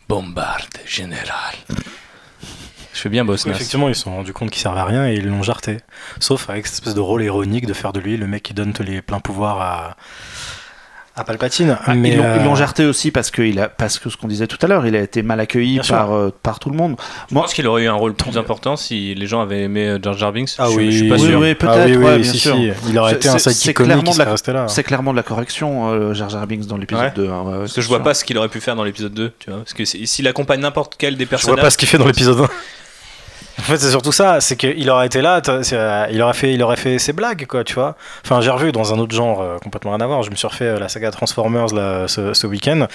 [0.09, 1.57] Bombarde Général.
[2.99, 5.15] Je fais bien Boss effectivement, ils se sont rendus compte qu'ils servaient à rien et
[5.15, 5.77] ils l'ont jarté.
[6.19, 8.73] Sauf avec cette espèce de rôle ironique de faire de lui le mec qui donne
[8.73, 9.97] tous les pleins pouvoirs à,
[11.15, 11.79] à Palpatine.
[11.85, 14.27] Ah, mais ils l'ont euh, jarté aussi parce que, il a, parce que ce qu'on
[14.27, 16.97] disait tout à l'heure, il a été mal accueilli par, euh, par tout le monde.
[17.29, 19.99] Je pense qu'il aurait eu un rôle plus important si les gens avaient aimé euh,
[20.03, 20.51] Jar Jar Binks.
[20.59, 21.39] Ah je, oui, je suis pas Oui, sûr.
[21.39, 22.57] oui, peut-être, Ah oui, oui, ouais, bien si, sûr.
[22.57, 22.73] si.
[22.89, 24.66] Il aurait été un sidekick c'est comique clairement qui de la- serait resté là.
[24.66, 27.12] C'est clairement de la correction, euh, Jar Jar Binks dans l'épisode Ouais.
[27.15, 27.29] 2.
[27.31, 28.05] hein, ouais, Parce que je vois sûr.
[28.05, 29.61] pas ce qu'il aurait pu faire dans l'épisode 2, tu vois.
[29.61, 31.61] Parce que s'il accompagne n'importe quel des Je vois personnages.
[31.62, 32.49] pas ce qu'il fait dans l'épisode 1.
[33.59, 36.63] En fait, c'est surtout ça, c'est qu'il aurait été là, euh, il aurait fait, il
[36.63, 37.97] aurait fait ses blagues, quoi, tu vois.
[38.25, 40.23] Enfin, j'ai revu dans un autre genre euh, complètement rien à voir.
[40.23, 42.87] Je me suis refait euh, la saga Transformers ce, week-end.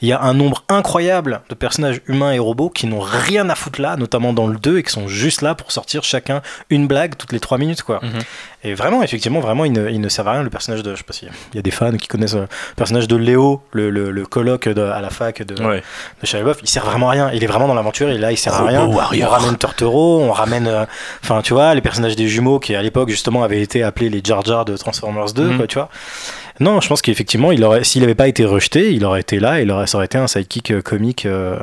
[0.00, 3.54] Il y a un nombre incroyable de personnages humains et robots qui n'ont rien à
[3.54, 6.40] foutre là, notamment dans le 2, et qui sont juste là pour sortir chacun
[6.70, 8.00] une blague toutes les 3 minutes, quoi.
[8.02, 8.20] Mhm.
[8.64, 10.42] Et vraiment, effectivement, vraiment, il ne, il ne sert à rien.
[10.44, 12.74] Le personnage de, je sais pas s'il y a des fans qui connaissent euh, le
[12.76, 15.82] personnage de Léo, le, le, le coloc de- à la fac de, Ouais.
[16.20, 17.30] de Shia LaBeouf, il sert vraiment à rien.
[17.34, 18.84] Il est vraiment dans l'aventure et là, il sert à rien.
[18.86, 19.30] Warrior.
[19.30, 20.84] On ramène Turtoro, on ramène, euh,
[21.24, 24.20] enfin, tu vois, les personnages des jumeaux qui à l'époque justement avaient été appelés les
[24.24, 25.56] Jar Jar de Transformers 2, Mhm.
[25.56, 25.88] quoi, tu vois.
[26.60, 29.58] Non, je pense qu'effectivement, il aurait, s'il n'avait pas été rejeté, il aurait été là,
[29.58, 31.26] et il aurait, ça aurait été un sidekick euh, comique.
[31.26, 31.58] euh,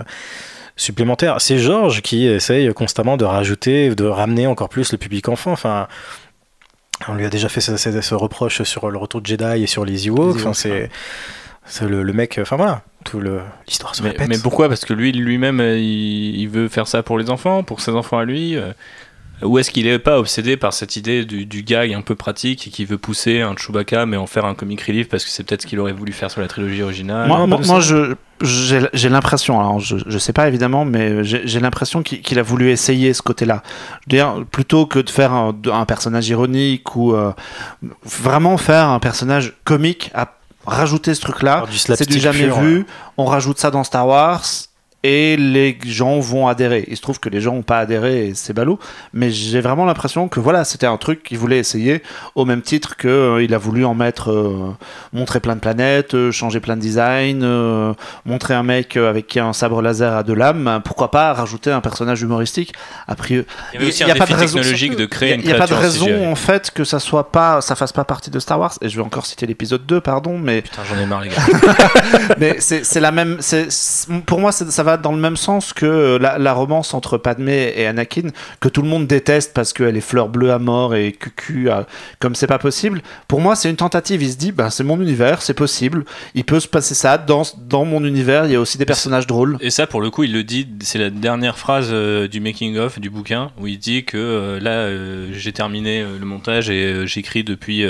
[0.76, 1.42] supplémentaire.
[1.42, 5.52] C'est George qui essaye constamment de rajouter, de ramener encore plus le public enfant.
[5.52, 5.88] Enfin,
[7.08, 9.68] on lui a déjà fait ce, ce- ce reproche sur le retour de Jedi et
[9.68, 10.36] sur les Ewoks.
[10.38, 10.90] Enfin, c'est
[11.88, 12.40] le, le mec.
[12.42, 14.28] Enfin voilà, tout le l'histoire se Mais, répète.
[14.28, 14.68] mais pourquoi?
[14.70, 17.92] Parce que lui, lui-même, euh, il, il veut faire ça pour les enfants, pour ses
[17.92, 18.58] enfants à lui.
[19.42, 22.68] Ou est-ce qu'il est pas obsédé par cette idée du, du gag un peu pratique
[22.68, 25.44] et qui veut pousser un Chewbacca mais en faire un comic relief parce que c'est
[25.44, 27.28] peut-être ce qu'il aurait voulu faire sur la trilogie originale?
[27.28, 31.42] Moi, moi, moi, je j'ai j'ai l'impression, alors je, je sais pas évidemment, mais j'ai
[31.46, 33.64] j'ai l'impression qu'il qu'il a voulu essayer ce côté-là.
[34.08, 37.32] Je veux dire, plutôt que de faire un, un personnage ironique ou euh,
[38.04, 40.34] vraiment faire un personnage comique, à
[40.66, 42.86] rajouter ce truc-là, c'est du jamais pur, vu.
[43.18, 44.44] On rajoute ça dans Star Wars.
[45.04, 46.84] Et les gens vont adhérer.
[46.90, 48.80] Il se trouve que les gens n'ont pas adhéré et c'est ballot.
[49.14, 52.04] Mais j'ai vraiment l'impression que voilà, c'était un truc qu'il voulait essayer
[52.36, 54.76] au même titre que euh, il a voulu en mettre, euh,
[55.14, 57.94] montrer plein de planètes, euh, changer plein de designs, euh,
[58.26, 60.82] montrer un mec avec qui un sabre laser a deux lames.
[60.84, 62.74] Pourquoi pas rajouter un personnage humoristique
[63.08, 65.54] Après, Il y il a un pas de raison- technologique de créer une il n'y
[65.54, 65.82] a pas de CGI.
[65.82, 68.74] raison en fait que ça soit pas, ça fasse pas partie de Star Wars.
[68.82, 71.36] Et je vais encore citer l'épisode 2, pardon, mais Putain, j'en ai marre, les gars.
[72.38, 73.38] mais c'est la même.
[73.40, 73.70] c'est-
[74.26, 77.74] pour moi, ça va dans le même sens que euh, la, la romance entre Padmé
[77.76, 78.30] et Anakin,
[78.60, 81.88] que tout le monde déteste parce qu'elle est fleur bleue à mort et cucu à-
[82.20, 83.02] comme c'est pas possible.
[83.28, 84.22] Pour moi, c'est une tentative.
[84.22, 86.06] Il se dit, ben, c'est mon univers, c'est possible.
[86.36, 88.46] Il peut se passer ça dans, dans mon univers.
[88.46, 89.58] Il y a aussi des personnages drôles.
[89.62, 93.00] Et ça, pour le coup, il le dit, c'est la dernière phrase euh, du making-of
[93.00, 97.44] du bouquin, où il dit que euh, là, euh, j'ai terminé le montage et j'écris
[97.44, 97.86] depuis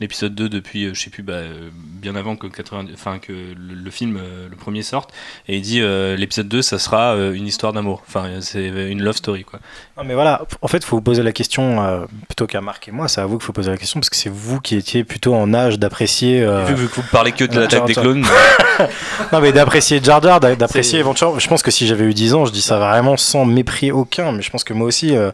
[0.00, 1.40] l'épisode 2, depuis, je sais plus, bah,
[1.74, 4.18] bien avant que, 80, enfin, que le, le film,
[4.50, 5.12] le premier sorte.
[5.48, 8.02] Et il dit, euh, l'épisode 2, ça sera euh, une histoire d'amour.
[8.06, 9.58] Enfin, c'est une love story, quoi.
[9.96, 12.86] Non, mais voilà, en fait, il faut vous poser la question euh, plutôt qu'à Marc
[12.88, 13.08] et moi.
[13.08, 15.34] C'est à vous qu'il faut poser la question parce que c'est vous qui étiez plutôt
[15.34, 16.40] en âge d'apprécier.
[16.42, 18.24] euh, Vu que vous parlez que de euh, l'attaque des clones,
[19.32, 21.38] Non, mais d'apprécier Jar Jar, d'a- d'apprécier éventuellement.
[21.38, 24.32] Je pense que si j'avais eu 10 ans, je dis ça vraiment sans mépris aucun.
[24.32, 25.30] Mais je pense que moi aussi, euh,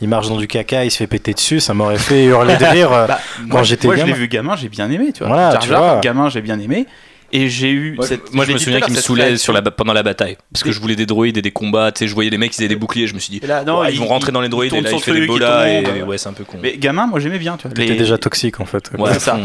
[0.00, 1.60] il marche dans du caca, il se fait péter dessus.
[1.60, 2.92] Ça m'aurait fait hurler de rire.
[2.92, 3.18] euh, Bah,
[3.50, 4.18] Quand j'étais moi, je l'ai gamin.
[4.18, 5.28] vu gamin, j'ai bien aimé, tu vois.
[5.28, 6.00] Voilà, Jar tu Jar, vois.
[6.00, 6.86] gamin, j'ai bien aimé.
[7.32, 8.32] Et j'ai eu Moi, cette.
[8.32, 10.36] moi, je me souviens qu'il me saoulait cette sur la, pendant la bataille.
[10.52, 11.90] Parce que je voulais des droïdes et des combats.
[11.92, 13.06] Tu sais, je voyais les mecs, ils avaient des boucliers.
[13.06, 14.72] Je me suis dit, Et là, non, Ouais, ils il- vont rentrer dans les droïdes
[14.74, 16.58] et là son il fait des bolas et ouais c'est un peu con.
[16.62, 17.74] Mais gamin, moi j'aimais bien, tu vois.
[17.74, 18.90] T'étais Les- déjà toxique en fait.
[18.98, 19.38] Ouais, c'est ça.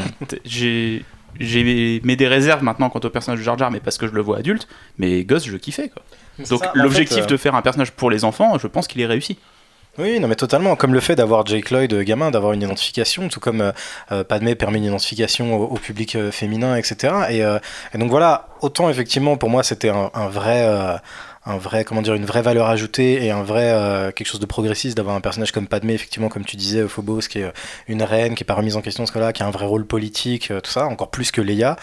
[0.45, 1.03] J'ai
[1.39, 4.11] j'ai mis des réserves maintenant quant au personnage de Jar Jar, mais parce que je
[4.13, 4.67] le vois adulte.
[4.97, 6.03] Mais gosse, je kiffais quoi.
[6.49, 9.37] Donc l'objectif euh, de faire un personnage pour les enfants, je pense qu'il est réussi.
[9.97, 10.77] Oui, non, mais totalement.
[10.77, 13.71] Comme le fait d'avoir Jake Lloyd euh, gamin, d'avoir une identification, tout comme euh,
[14.13, 17.13] euh, Padmé permet une identification au, public euh, féminin, etc.
[17.29, 20.65] Et, donc voilà, autant effectivement pour moi c'était un, vrai,
[21.43, 24.45] un vrai, comment dire, une vraie valeur ajoutée et un vrai euh, quelque chose de
[24.45, 27.51] progressiste d'avoir un personnage comme Padmé, effectivement, comme tu disais, Phobos, qui est euh,
[27.87, 29.85] une reine, qui est pas remise en question ce cas-là, qui a un vrai rôle
[29.87, 31.77] politique, euh, tout ça, encore plus que Leia.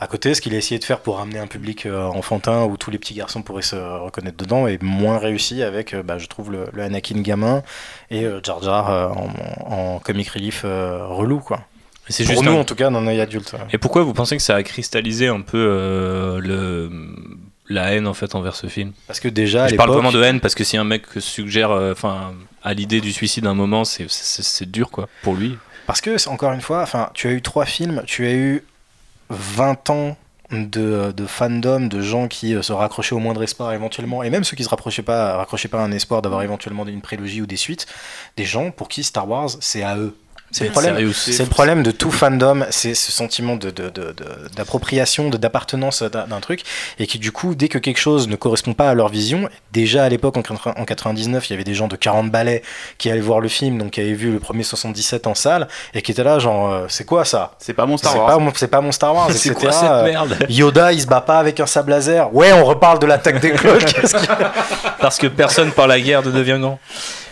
[0.00, 2.76] À côté, ce qu'il a essayé de faire pour ramener un public euh, enfantin où
[2.76, 6.26] tous les petits garçons pourraient se reconnaître dedans est moins réussi avec, euh, bah, je
[6.26, 7.62] trouve, le, le Anakin gamin
[8.10, 11.60] et euh, Jar Jar euh, en, en comic relief euh, relou, quoi.
[12.08, 13.54] C'est Pour juste nous, un- en tout cas, d'un œil adulte.
[13.72, 16.88] Et pourquoi vous pensez que ça a cristallisé un peu euh, le
[17.68, 20.22] la haine en fait envers ce film Parce que déjà, à Je parle vraiment de
[20.22, 23.54] haine parce que si un mec suggère, euh, enfin, à l'idée du suicide à un
[23.54, 25.56] moment, c'est dur quoi pour lui.
[25.86, 28.64] Parce que, encore une fois, enfin, tu as eu trois films, tu as eu
[29.30, 30.16] 20 ans
[30.50, 34.44] de, de fandom, de gens qui euh, se raccrochaient au moindre espoir éventuellement, et même
[34.44, 37.46] ceux qui se raccrochaient pas, raccrochaient pas à un espoir d'avoir éventuellement une prélogie ou
[37.46, 37.86] des suites,
[38.36, 40.16] des gens pour qui Star Wars, c'est à eux.
[40.58, 41.12] C'est le problème.
[41.14, 45.36] C'est le problème de tout fandom, c'est ce sentiment de, de- de- de- d'appropriation, de,
[45.36, 46.62] d'appartenance d'un truc,
[46.98, 50.04] et qui du coup, dès que quelque chose ne correspond pas à leur vision, déjà
[50.04, 52.62] à l'époque en, 80 en 99, il y avait des gens de 40 balais
[52.98, 56.02] qui allaient voir le film, donc qui avaient vu le premier 77 en salle, et
[56.02, 57.52] qui étaient là genre, euh, c'est quoi ça?
[57.58, 58.26] C'est pas mon C'est Star Wars.
[58.28, 59.54] pas, mon- c'est pas mon Star Wars, C'est etc.
[59.60, 60.36] quoi cette Euh, merde?
[60.48, 62.34] Yoda, il se bat pas avec un sable laser.
[62.34, 63.56] Ouais, on reparle de l'attaque des a
[65.00, 66.78] Parce que personne par la guerre ne devient grand.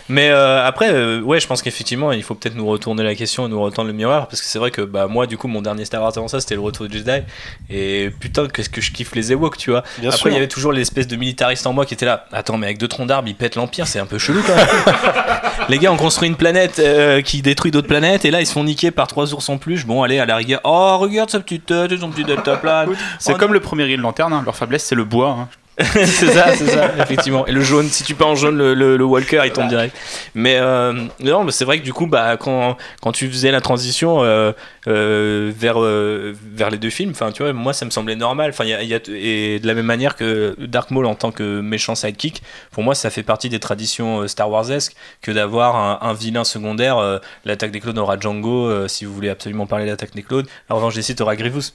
[0.07, 3.47] Mais euh, après, euh, ouais, je pense qu'effectivement, il faut peut-être nous retourner la question
[3.47, 4.27] et nous retendre le miroir.
[4.27, 6.39] Parce que c'est vrai que bah, moi, du coup, mon dernier Star Wars avant ça,
[6.39, 7.23] c'était le retour du Jedi.
[7.69, 9.83] Et putain, qu'est-ce que je kiffe les Ewoks, tu vois.
[9.97, 12.25] Bien après, il y avait toujours l'espèce de militariste en moi qui était là.
[12.31, 14.67] Attends, mais avec deux troncs d'arbres, ils pètent l'Empire, c'est un peu chelou quand même.
[15.69, 18.25] les gars, on construit une planète euh, qui détruit d'autres planètes.
[18.25, 19.85] Et là, ils se font niquer par trois ours en plus.
[19.85, 20.61] Bon, allez, à la rigueur.
[20.65, 22.89] Oh, regarde sa petite tête son petit delta plane.
[23.17, 25.29] C'est comme le premier Green Lantern, hein, leur faiblesse c'est le bois.
[25.29, 25.49] hein.
[26.05, 27.45] c'est ça, c'est ça, effectivement.
[27.47, 29.95] Et le jaune, si tu peins en jaune le, le- le Walker, il tombe direct.
[30.33, 33.59] Mais euh, non, mais c'est vrai que du coup, bah, quand, quand tu faisais la
[33.59, 34.53] transition euh,
[34.87, 38.51] euh, vers, vers les deux films, enfin, tu vois, moi, ça me semblait normal.
[38.51, 41.15] Enfin, y a- il y a- et de la même manière que Dark Maul en
[41.15, 42.41] tant que méchant sidekick,
[42.71, 47.19] pour moi, ça fait partie des traditions Star Wars-esque que d'avoir un, un vilain secondaire.
[47.43, 50.45] L'attaque des clones aura Django, si vous voulez absolument parler de l'attaque des clones.
[50.69, 51.73] La revanche des Sith aura Grievous.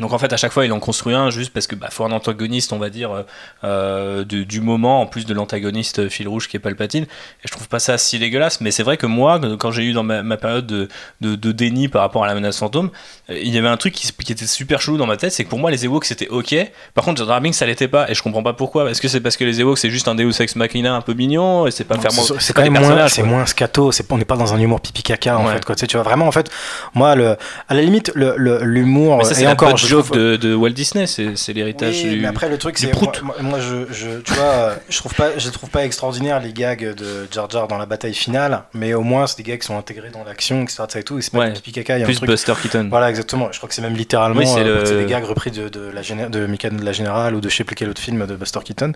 [0.00, 2.04] Donc en fait, à chaque fois, il en construit un juste parce que bah, faut
[2.04, 3.22] un antagoniste, on va dire, euh,
[3.64, 7.04] euh, de- du moment, en plus de l'antagoniste fil rouge qui est Palpatine.
[7.04, 9.92] Et je trouve pas ça si dégueulasse, mais c'est vrai que moi, quand j'ai eu
[9.92, 10.88] dans ma, ma période de,
[11.20, 12.90] de, de déni par rapport à la menace fantôme,
[13.30, 15.48] euh, il y avait un truc qui, était super chelou dans ma tête, c'est que
[15.50, 16.54] pour moi, les Ewoks c'était ok.
[16.94, 18.90] Par contre, Jar ça l'était pas, et je comprends pas pourquoi.
[18.90, 21.14] Est-ce que c'est parce que les Ewoks c'est juste un Deus Ex Machina un peu
[21.14, 23.92] mignon et c'est pas faire C'est- quand même moins, c'est scato.
[23.92, 25.54] C'est on n'est pas dans un humour pipi caca en Ouais.
[25.54, 25.64] fait.
[25.64, 25.74] Quoi.
[25.74, 26.50] Tu, sais, tu vois vraiment en fait,
[26.94, 27.36] moi le,
[27.68, 31.06] à la limite le- le- l'humour c'est et la encore trouve- de, de Walt Disney,
[31.06, 32.20] c'est l'héritage Oui, du.
[32.20, 33.22] mais après le truc c'est moi, prout.
[33.40, 37.28] moi, je, je tu vois je trouve pas je trouve pas extraordinaire les gags de
[37.30, 40.10] Jar Jar dans la bataille finale mais au moins c'est des gags qui sont intégrés
[40.10, 41.52] dans l'action etc et tout et c'est pas Ouais.
[41.52, 42.86] pipi caca y a un plus truc Buster Keaton.
[42.90, 45.24] voilà exactement je crois que c'est même littéralement Oui, c'est euh, le- c'est des gags
[45.24, 47.74] repris de, de la géné- de Michael de la Générale ou de je sais plus
[47.76, 48.92] quel autre film de Buster Keaton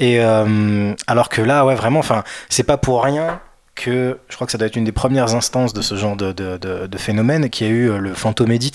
[0.00, 3.40] et euh, alors que là ouais vraiment enfin c'est pas pour rien
[3.74, 6.32] que je crois que ça doit être une des premières instances de ce genre de,
[6.32, 8.72] de, de- de phénomène qui a eu euh, le Phantom Edit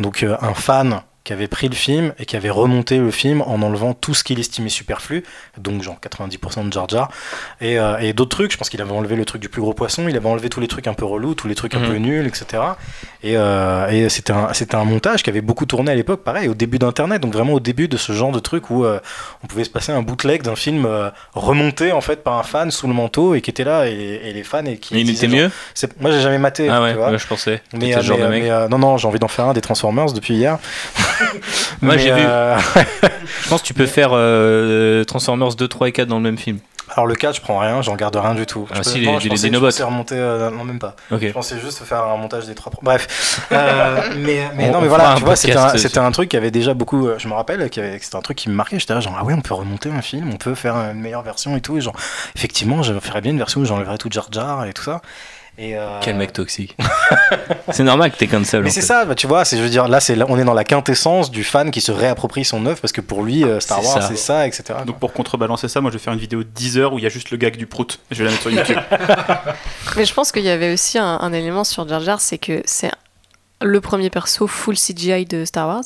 [0.00, 3.42] donc euh, un fan qui avait pris le film et qui avait remonté le film
[3.42, 5.24] en enlevant tout ce qu'il estimait superflu,
[5.58, 7.10] donc genre 90% de Jar Jar,
[7.60, 9.74] et, euh, et d'autres trucs, je pense qu'il avait enlevé le truc du plus gros
[9.74, 11.96] poisson, il avait enlevé tous les trucs un peu relous, tous les trucs un peu
[11.96, 12.62] nuls, etc.
[13.24, 16.78] Et, euh, et c'était un, montage qui avait beaucoup tourné à l'époque, pareil, au début
[16.78, 19.00] d'Internet, donc vraiment au début de ce genre de truc où euh,
[19.42, 20.88] on pouvait se passer un bootleg d'un film
[21.34, 24.32] remonté en fait par un fan sous le manteau et qui était là, et, et
[24.32, 24.94] les fans et qui...
[24.94, 25.50] Mais il était genre- mieux
[26.00, 27.10] Moi j'ai jamais maté, Ah tu ouais, vois.
[27.10, 27.62] ouais, je pensais.
[27.72, 28.42] Mais, genre mais, de mec.
[28.44, 30.58] mais, non, non, j'ai envie d'en faire un des Transformers depuis hier.
[31.82, 32.20] Moi, j'ai vu.
[32.22, 32.56] euh,
[33.42, 36.38] Je pense que tu peux faire euh, Transformers 2, 3 et 4 dans le même
[36.38, 36.58] film.
[36.94, 38.68] Alors le 4, je prends rien, j'en garde rien du tout.
[38.70, 39.70] Ah Je si, non, les- je les pensais- Dinobots.
[39.76, 40.94] Je remonter, euh, non même pas.
[41.10, 41.18] Ok.
[41.22, 42.70] Je pensais juste faire un montage des trois.
[42.70, 46.28] pro- Bref, Euh, mais, mais On- non, on mais voilà, tu vois, c'était un, truc
[46.28, 47.08] qui avait déjà beaucoup.
[47.18, 48.78] Je me rappelle que c'était un truc qui me marquait.
[48.78, 51.56] J'étais genre ah ouais, on peut remonter un film, on peut faire une meilleure version
[51.56, 51.76] et tout.
[51.76, 51.96] Et genre,
[52.36, 55.02] effectivement, je ferais bien une version où j'enlèverais tout Jar Jar et tout ça.
[55.58, 56.76] Et, euh, Quel mec toxique.
[57.72, 58.60] c'est normal que t'es comme ça.
[58.60, 60.52] Mais c'est ça, bah, tu vois, c'est, je veux dire, là, c'est, on est dans
[60.52, 63.82] la quintessence du fan qui se réapproprie son œuvre parce que pour lui, euh, Star
[63.82, 64.80] Wars, c'est ça, etc.
[64.86, 67.02] Donc pour contrebalancer ça, moi je vais faire une vidéo de 10 heures où il
[67.02, 68.00] y a juste le gag du prout.
[68.10, 68.78] Je vais la mettre sur YouTube.
[69.96, 72.62] Mais je pense qu'il y avait aussi un, un élément sur Jar Jar, c'est que
[72.66, 72.90] c'est
[73.62, 75.82] le premier perso full CGI de Star Wars.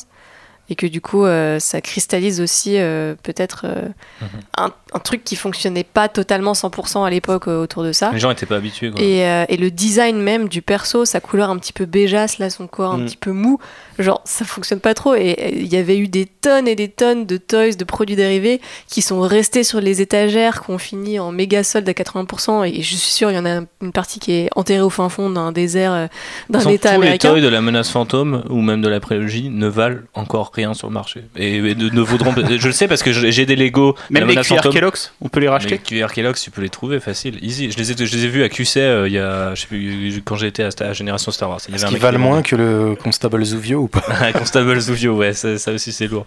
[0.73, 3.89] Et que du coup, euh, ça cristallise aussi euh, peut-être euh,
[4.21, 4.29] Mhm.
[4.57, 8.11] un, un truc qui fonctionnait pas totalement 100% à l'époque euh, autour de ça.
[8.13, 8.91] Les gens étaient pas habitués.
[8.91, 9.01] Quoi.
[9.01, 12.51] Et, euh, et le design même du perso, sa couleur un petit peu béjasse, là,
[12.51, 13.05] son corps un Mm.
[13.07, 13.59] petit peu mou,
[13.99, 15.15] genre ça fonctionne pas trop.
[15.15, 18.17] Et euh, il y avait eu des tonnes et des tonnes de toys, de produits
[18.17, 22.65] dérivés qui sont restés sur les étagères, qui ont fini en méga solde à 80%.
[22.67, 25.09] Et je suis sûre, il y en a une partie qui est enterrée au fin
[25.09, 26.07] fond d'un désert, euh,
[26.49, 29.67] d'un état tous les toys de la menace fantôme ou même de la prélogie ne
[29.67, 31.23] valent encore rien sur le marché.
[31.37, 32.35] Et, et ne, ne vaudront.
[32.37, 33.93] je le sais parce que j'ai des Lego.
[34.09, 34.73] de Même la les menace fantôme.
[34.81, 35.71] Kellogg's, on peut les racheter.
[35.73, 37.71] Les cuillères Kellogg's, tu peux les trouver facile, easy.
[37.71, 39.67] Je les ai, je les ai vus à QC euh, il y a, je sais
[39.67, 41.61] plus, quand été à, à Génération Star Wars.
[41.73, 44.01] Est-ce qu'ils valent moins que le Constable Zuvio ou pas
[44.33, 46.25] Constable Zuvio, ouais, ça, ça aussi c'est lourd.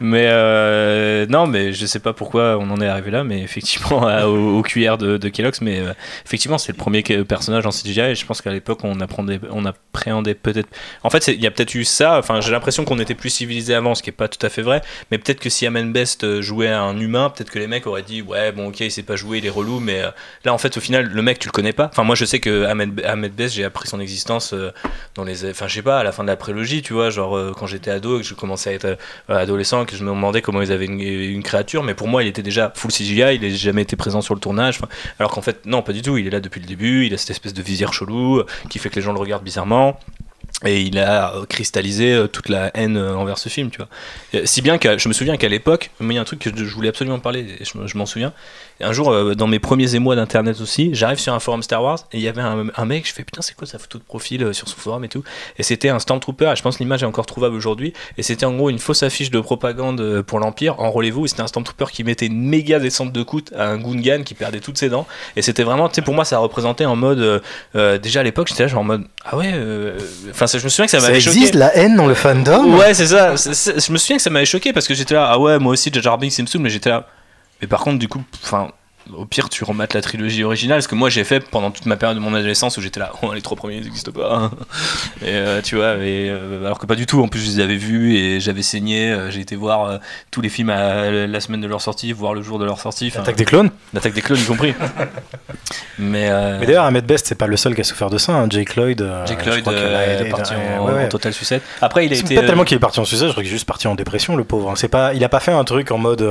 [0.00, 4.06] Mais euh, non, mais je sais pas pourquoi on en est arrivé là, mais effectivement,
[4.06, 5.92] à- aux, aux cuillères de, de Kellogg's, mais euh,
[6.26, 9.64] effectivement, c'est le premier personnage en CGI et je pense qu'à l'époque on apprenait, on
[9.64, 10.68] appréhendait peut-être.
[11.02, 12.18] En fait, il y a peut-être eu ça.
[12.18, 14.62] Enfin, j'ai l'impression qu'on était plus civilisé avant, ce qui est pas tout à fait
[14.62, 14.82] vrai.
[15.10, 17.86] Mais peut-être que si Amen Best euh, jouait à un humain, peut-être que les mecs
[17.86, 20.10] auraient dit ouais, bon, ok, il sait pas jouer, il est relou, mais euh,
[20.44, 21.86] là, en fait, au final, le mec, tu le connais pas.
[21.86, 24.72] Enfin, moi, je sais que Ahmed, Ahmed Best, j'ai appris son existence euh,
[25.14, 27.36] dans les, enfin, je sais pas, à la fin de la prélogie, tu vois, genre
[27.36, 28.98] euh, quand j'étais ado et que je commençais à être
[29.28, 32.42] adolescent, que je me demandais comment ils avaient une, créature, mais pour moi, il était
[32.42, 34.78] déjà full CGI, il n'a jamais été présent sur le tournage.
[35.18, 36.16] alors qu'en fait, non, pas du tout.
[36.16, 37.06] Il est là depuis le début.
[37.06, 39.98] Il a cette espèce de visière chelou qui fait que les gens le regardent bizarrement.
[40.64, 44.46] Et il a euh, cristallisé euh, toute la haine euh, envers ce film, tu vois.
[44.46, 46.50] Si bien que je me souviens qu'à l'époque, moi, il y a un truc que
[46.56, 48.32] je voulais absolument parler, et je m'en souviens.
[48.80, 52.00] Un jour, euh, dans mes premiers émois d'internet aussi, j'arrive sur un forum Star Wars
[52.12, 54.02] et il y avait un, un mec, je fais putain, c'est quoi sa photo de
[54.02, 55.22] profil euh, sur son forum et tout.
[55.58, 57.92] Et c'était un Stormtrooper, et je pense que l'image est encore trouvable aujourd'hui.
[58.18, 61.24] Et c'était en gros une fausse affiche de propagande euh, pour l'Empire, enrôlez-vous.
[61.24, 64.34] Et c'était un Stormtrooper qui mettait une méga descente de coude à un Gungan qui
[64.34, 65.06] perdait toutes ses dents.
[65.36, 67.40] Et c'était vraiment, tu sais, pour moi, ça représentait en mode.
[67.76, 69.54] euh, déjà à l'époque, j'étais là, genre en mode, ah ouais,
[70.30, 71.36] enfin, ça- je me souviens que ça Ça m'avait choqué.
[71.36, 73.34] existe la haine dans le fandom Ouais, c'est ça.
[73.36, 75.90] Je me souviens que ça m'avait choqué parce que j'étais là, ah ouais, moi aussi,
[75.92, 77.06] Jar Jar Binks, il me saoule, mais j'étais là.
[77.60, 78.68] Mais par contre, du coup, enfin.
[79.14, 81.96] Au pire, tu remates la trilogie originale, ce que moi j'ai fait pendant toute ma
[81.96, 84.50] période de mon adolescence où j'étais là, oh, les trois premiers n'existent pas.
[85.20, 87.22] Et euh, tu vois, et, euh, alors que pas du tout.
[87.22, 89.10] En plus, je les avais vus et j'avais saigné.
[89.12, 89.98] euh, J'ai été voir
[90.30, 93.08] tous les films à la semaine de leur sortie, voir le jour de leur sortie.
[93.08, 94.72] enfin, Attaque des clones L'attaque des clones, y compris.
[95.98, 98.32] Mais, Mais d'ailleurs, Ahmed Best, c'est pas le seul qui a souffert de ça.
[98.32, 98.46] hein.
[98.48, 99.06] Jake Lloyd.
[99.26, 101.04] Jake Lloyd est parti en, ouais, ouais.
[101.04, 101.62] en total sucette.
[101.82, 102.34] Après, il a été.
[102.36, 104.34] pas tellement qu'il est parti en suicide, je crois qu'il est juste parti en dépression,
[104.34, 104.72] le pauvre.
[104.76, 106.26] C'est pas, il a pas fait un truc en mode.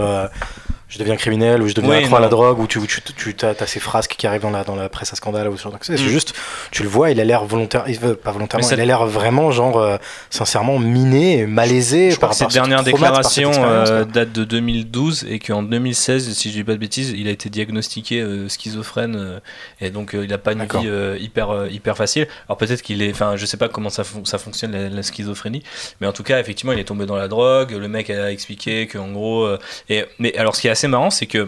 [0.94, 3.02] Je deviens criminel ou je deviens Oui, accro à la drogue ou tu, tu,
[3.36, 5.64] tu as, ces frasques qui arrivent dans la, dans la presse à scandale ou ce
[5.64, 5.78] genre de.
[5.82, 5.98] C'est Mm.
[5.98, 6.34] juste,
[6.72, 9.50] tu le vois, il a l'air volontaire, il pas volontairement, ça- il a l'air vraiment
[9.52, 9.98] genre euh,
[10.30, 14.32] sincèrement miné, malaisé Je crois par que cette rapport à ce dernière déclaration euh, date
[14.34, 18.22] de 2012 et qu'en 2016, si je dis pas de bêtises, il a été diagnostiqué
[18.22, 19.42] euh, schizophrène
[19.82, 22.28] et donc il a pas une vie hyper hyper facile.
[22.48, 25.04] Alors peut-être qu'il est, enfin je sais pas comment ça, fon- ça fonctionne la, la
[25.04, 25.64] schizophrénie,
[26.02, 27.72] mais en tout cas effectivement il est tombé dans la drogue.
[27.72, 29.48] Le mec a expliqué qu'en gros,
[29.90, 31.48] et mais alors ce qui est assez marrant c'est que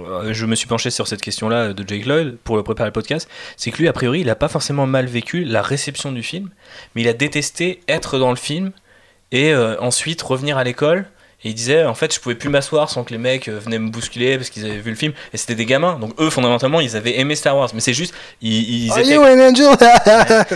[0.00, 2.92] euh, je me suis penché sur cette question-là de Jake Lloyd pour le préparer le
[2.92, 6.22] podcast, c'est que lui, a priori, il n'a pas forcément mal vécu la réception du
[6.22, 6.50] film,
[6.94, 8.72] mais il a détesté être dans le film
[9.30, 11.06] et euh, ensuite revenir à l'école.
[11.44, 13.78] Et il disait, en fait, je pouvais plus m'asseoir sans que les mecs euh, venaient
[13.78, 15.12] me bousculer parce qu'ils avaient vu le film.
[15.32, 15.98] Et c'était des gamins.
[16.00, 17.68] Donc eux, fondamentalement, ils avaient aimé Star Wars.
[17.74, 19.76] Mais c'est juste, ils, ils Are étaient, you an angel?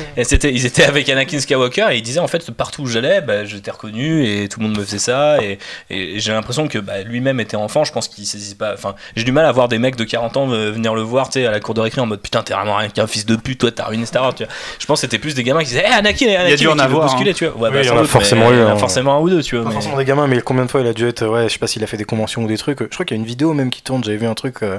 [0.16, 3.20] Et c'était, ils étaient avec Anakin Skywalker et ils disaient, en fait, partout où j'allais,
[3.20, 5.42] bah, j'étais reconnu et tout le monde me faisait ça.
[5.42, 5.58] Et,
[5.90, 7.84] et j'ai l'impression que bah, lui-même était enfant.
[7.84, 8.72] Je pense qu'il saisissait pas.
[8.74, 11.28] Enfin, j'ai du mal à voir des mecs de 40 ans euh, venir le voir,
[11.28, 13.26] tu sais, à la cour de récré en mode putain, t'es vraiment rien qu'un fils
[13.26, 14.34] de pute, toi, t'as ruiné Star Wars.
[14.34, 14.52] Tu vois.
[14.78, 16.72] Je pense que c'était plus des gamins qui disaient, hé Anakin, Anakin, dû en et
[16.72, 17.54] qui le avoir, bousculaient, tu vois.
[17.56, 18.72] Ouais, Oui, bah, il y en a doute, forcément mais eu, il y en a
[18.72, 18.76] hein.
[18.78, 19.64] forcément un ou deux, tu vois.
[19.64, 21.54] Pas mais- forcément des gamins, mais combien de fois il a dû être, ouais, je
[21.54, 22.80] sais pas s'il a fait des conventions ou des trucs.
[22.80, 24.78] Je crois qu'il y a une vidéo même qui tourne, j'avais vu un truc euh,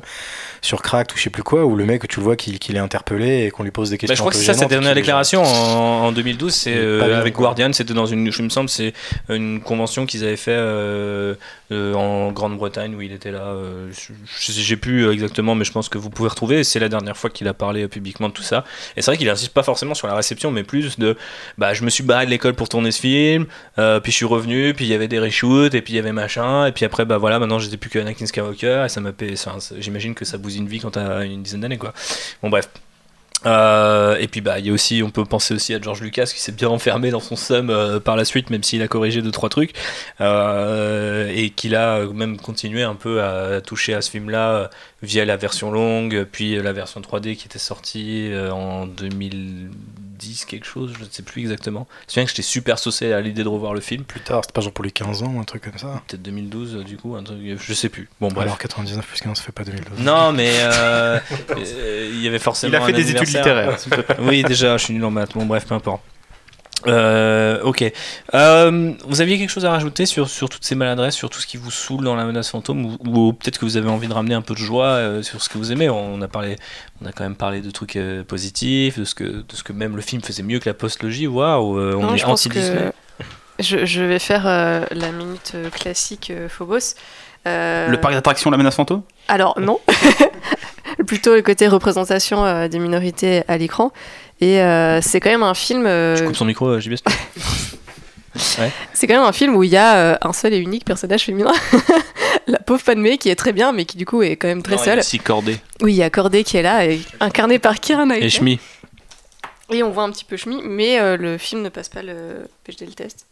[0.61, 2.75] sur Cracked ou je sais plus quoi, où le mec, tu le vois qu'il qu'il
[2.75, 4.13] est interpellé et qu'on lui pose des questions.
[4.13, 7.35] Bah, je crois que c'est ça, gênantes, dernière déclaration en, en 2012, c'est euh, avec.
[7.35, 8.93] Guardian, c'était dans une, je me semble, c'est
[9.29, 11.35] une convention qu'ils avaient fait euh,
[11.69, 13.53] en Grande-Bretagne où il était là.
[14.39, 16.63] J'ai plus exactement, mais je pense que vous pouvez retrouver.
[16.63, 18.65] C'est la dernière fois qu'il a parlé publiquement de tout ça.
[18.97, 21.15] Et c'est vrai qu'il insiste pas forcément sur la réception, mais plus de,
[21.57, 23.45] bah, je me suis barré de l'école pour tourner ce film,
[23.75, 26.65] puis je suis revenu, puis il y avait des reshoots, et il y avait machin,
[26.65, 29.35] et puis après, bah voilà, maintenant j'étais plus que Anakin Skywalker, et ça m'a payé.
[29.77, 31.93] J'imagine que ça bousille une vie quand t'as une dizaine d'années, quoi.
[32.41, 32.69] Bon, bref.
[33.45, 36.25] Euh, et puis bah il y a aussi on peut penser aussi à George Lucas
[36.25, 39.21] qui s'est bien enfermé dans son somme euh, par la suite même s'il a corrigé
[39.21, 39.73] deux trois trucs
[40.19, 44.29] euh, et qu'il a euh, même continué un peu à, à toucher à ce film
[44.29, 44.69] là
[45.01, 49.69] via la version longue puis la version 3D qui était sortie en 2000
[50.19, 51.87] 10 quelque chose, je ne sais plus exactement.
[52.01, 54.03] Je me souviens que j'étais super saucé à l'idée de revoir le film.
[54.03, 56.03] Plus tard, c'était pas genre pour les 15 ans, ou un truc comme ça.
[56.07, 58.09] Peut-être 2012, euh, du coup, un truc, je sais plus.
[58.19, 58.29] Bon.
[58.39, 59.99] Alors 99 plus 15, ça fait pas 2012.
[59.99, 61.19] Non, mais euh,
[61.51, 62.73] euh, il y avait forcément.
[62.73, 63.77] Il a fait des études littéraires.
[64.19, 65.33] oui, déjà, je suis nul en maths.
[65.33, 66.03] Bon, bref, peu importe.
[66.87, 67.83] Euh, ok.
[68.33, 71.47] Euh, vous aviez quelque chose à rajouter sur, sur toutes ces maladresses, sur tout ce
[71.47, 74.13] qui vous saoule dans la menace fantôme, ou, ou peut-être que vous avez envie de
[74.13, 75.89] ramener un peu de joie euh, sur ce que vous aimez?
[75.89, 76.55] On a parlé,
[77.01, 79.73] on a quand même parlé de trucs euh, positifs, de ce que, de ce que
[79.73, 81.27] même le film faisait mieux que la postlogie.
[81.27, 82.91] Waouh, on Non, est je anti Disney.
[83.17, 83.23] que
[83.59, 86.95] je, je vais faire euh, la minute classique euh, Phobos.
[87.47, 89.01] Euh, Le parc d'attractions La Menace Fantôme?
[89.27, 89.79] Alors non,
[91.07, 93.91] plutôt le côté représentation euh, des minorités à l'écran.
[94.41, 95.85] Et euh, c'est quand même un film.
[95.85, 96.97] euh, Je coupe son micro, euh, JBS.
[98.93, 101.23] c'est quand même un film où il y a euh, un seul et unique personnage
[101.25, 101.51] féminin,
[102.47, 104.75] la pauvre Padmé qui est très bien, mais qui du coup est quand même très
[104.77, 104.99] Non, seule.
[104.99, 108.29] aussi Cordé Oui, il y a Cordé qui est là, et incarné par Keira et.
[108.29, 108.59] Shmi.
[109.71, 112.95] Et on voit un petit peu Shmi, mais le film ne passe pas le Bechdel
[112.95, 113.25] test.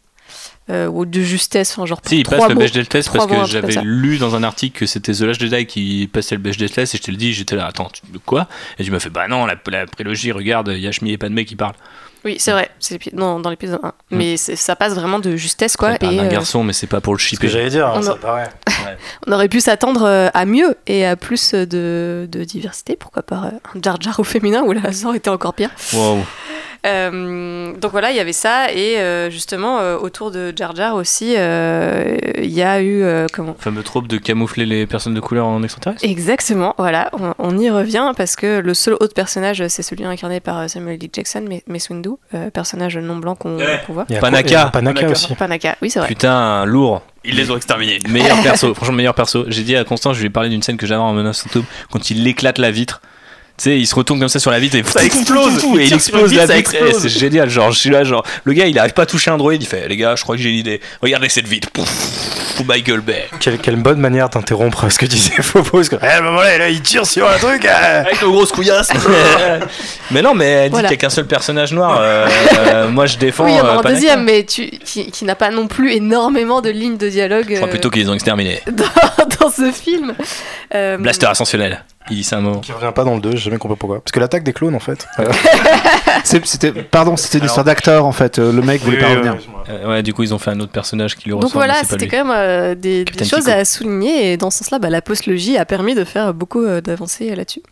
[0.70, 2.60] Euh, ou de justesse, enfin genre Si, il trois passe le mots.
[2.60, 5.20] Bechdel test Trois parce mots, un que j'avais lu dans un article que c'était The
[5.22, 7.88] Last Jedi qui passait le Bechdel test et je te le dis, j'étais là, attends,
[7.90, 8.48] tu- de quoi?
[8.78, 11.16] Et tu m'as fait, bah non, la, la prélogie, regarde, il y a Shmi et
[11.16, 11.74] Padmé qui parlent.
[12.24, 13.92] Oui, c'est vrai, c'est non, dans l'épisode 1.
[14.10, 15.94] Mais c'est- ça passe vraiment de justesse, quoi.
[15.94, 17.48] Et d'un euh, garçon, mais c'est pas pour le C'est ce que shipper.
[17.60, 18.50] j'allais dire, On ça paraît.
[19.26, 22.96] on aurait pu s'attendre euh, à mieux et à plus de, de diversité.
[22.96, 25.70] Pourquoi pas euh, un Jar Jar au féminin où la ça aurait été encore pire.
[25.94, 26.18] Wow.
[26.86, 28.72] Euh, donc voilà, il y avait ça.
[28.72, 33.02] Et euh, justement, euh, autour de Jar Jar aussi, euh, il y a eu.
[33.02, 37.10] euh, comment Le fameux trope de camoufler les personnes de couleur en extraterrestre Exactement, voilà,
[37.12, 40.98] on, on y revient parce que le seul autre personnage, c'est celui incarné par Samuel
[41.02, 41.08] L.
[41.12, 44.06] Jackson, mais Mace Windu, euh, personnage non blanc qu'on voit.
[44.08, 44.42] Il y a Panaka.
[44.42, 45.10] quoi Il y a Panaka Panaka.
[45.10, 45.34] aussi.
[45.34, 46.08] Panaka, oui, c'est vrai.
[46.08, 47.02] Putain, lourd.
[47.24, 47.98] Ils les ont exterminés.
[48.08, 49.44] Meilleur perso, franchement meilleur perso.
[49.48, 51.44] J'ai dit à Constance, je lui ai parlé d'une scène que j'avais en menace
[51.90, 53.02] quand il éclate la vitre.
[53.58, 55.64] Tu sais, il se retourne comme ça sur la vitre et Ça explose.
[55.78, 58.78] et il explose la vitre, C'est génial, genre je suis là, genre le gars il
[58.78, 60.58] arrive pas à toucher un droïde, il fait les gars, je crois que j'ai une
[60.58, 60.80] idée.
[61.02, 61.68] Regardez cette vitre.
[61.72, 61.88] Pouf,
[62.66, 63.26] Michael Bay.
[63.40, 65.70] Quelle, quelle bonne manière d'interrompre ce que disait Phobos.
[65.72, 67.64] parce que, Eh, à un moment là, là, il tire sur un truc.
[67.64, 68.00] euh.
[68.02, 68.90] Avec nos grosses couillasses.
[70.10, 70.88] mais non, mais elle dit Voilà.
[70.88, 71.98] qu'il y a qu'un seul personnage noir.
[72.00, 72.26] euh,
[72.58, 73.44] euh, moi je défends.
[73.44, 73.94] Oui, il y en a euh, un Panaka.
[73.94, 77.56] deuxième, mais tu, qui, qui n'a pas non plus énormément de lignes de dialogue Je
[77.56, 78.60] crois plutôt qu'ils les ont exterminés.
[78.70, 78.84] dans,
[79.40, 80.14] dans ce film.
[80.74, 81.84] Euh, Blaster ascensionnel.
[82.10, 82.60] Il dit ça un moment.
[82.60, 84.00] Qui revient pas dans le 2, j'ai jamais compris pourquoi.
[84.00, 85.06] Parce que l'attaque des clones en fait.
[85.18, 85.30] Euh,
[86.24, 88.38] C'est- C'était, pardon, c'était une Alors- histoire d'acteur en fait.
[88.38, 89.36] euh, Le mec voulait pas revenir.
[89.68, 91.60] Euh, ouais, du coup ils ont fait un autre personnage qui lui Donc ressemble.
[91.64, 92.10] mais voilà, c'est pas c'était lui.
[92.10, 95.64] quand même euh, des, choses à souligner et dans ce sens-là, bah, la postlogie a
[95.64, 97.62] permis de faire beaucoup euh, d'avancées euh, là-dessus.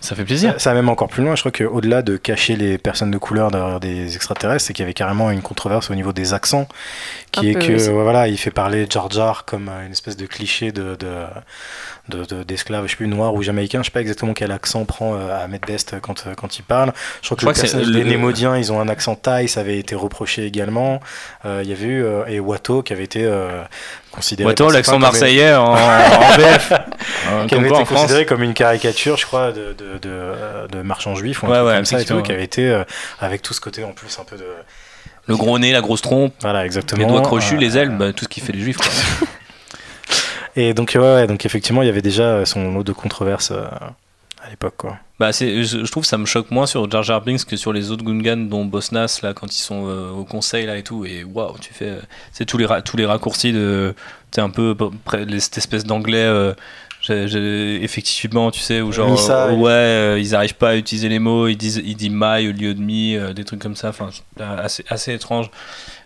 [0.00, 0.52] Ça fait plaisir.
[0.52, 1.34] Ça, ça va même encore plus loin.
[1.34, 4.86] Je crois qu'au-delà de cacher les personnes de couleur derrière des extraterrestres, c'est qu'il y
[4.86, 6.68] avait carrément une controverse au niveau des accents,
[7.32, 9.68] qui Un est peu, que oui, c'est- ouais, voilà, il fait parler Jar Jar comme
[9.68, 11.24] euh, une espèce de cliché de, de,
[12.08, 13.80] de- de- d'esclave, je sais plus noir ou jamaïcain.
[13.80, 16.92] Je sais pas exactement quel accent prend euh, Ahmed Best quand euh, quand il parle.
[17.22, 19.94] Je crois que le personnage des Némodiens, ils ont un accent thaï, ça avait été
[19.94, 21.00] reproché également.
[21.44, 23.62] Euh, Il y avait eu euh, et Watto qui avait été euh,
[24.12, 25.76] considéré l'accent marseillait en, en.
[25.76, 30.82] Euh, qui avait été considéré comme une caricature, je crois, de, de, de, euh, de
[30.82, 32.84] marchand juif ou un Ouais, truc ouais, comme ça et tout, qui avait été euh,
[33.20, 34.44] avec tout ce côté en plus un peu de.
[35.28, 37.00] Le gros nez, la grosse trompe, Voilà, exactement.
[37.02, 38.76] les doigts crochus, Euh, les ailes, bah, tout ce qui fait les juifs.
[38.76, 38.86] quoi.
[40.56, 43.64] Et donc, ouais, ouais, donc effectivement, il y avait déjà son lot de controverses euh,
[44.42, 44.98] à l'époque, quoi.
[45.18, 47.56] Bah, c'est, je, je trouve que ça me choque moins sur Jar Jar Binks que
[47.56, 50.82] sur les autres Gungans, dont Bosnas, là, quand ils sont euh, au conseil, là, et
[50.82, 51.04] tout.
[51.04, 51.86] Et waouh, tu fais.
[51.90, 52.00] euh,
[52.32, 53.94] c'est tous les, ra- tous les raccourcis de.
[54.32, 54.74] Tu un peu
[55.38, 56.18] cette espèce d'anglais.
[56.24, 56.52] euh,
[57.02, 59.10] j'ai- j'ai- effectivement, tu sais, où genre.
[59.48, 62.48] Euh, ouais, euh, ils arrivent pas à utiliser les mots, ils disent, ils disent my
[62.48, 63.88] au lieu de me, euh, des trucs comme ça.
[63.90, 64.10] Enfin,
[64.40, 65.50] assez, assez étrange.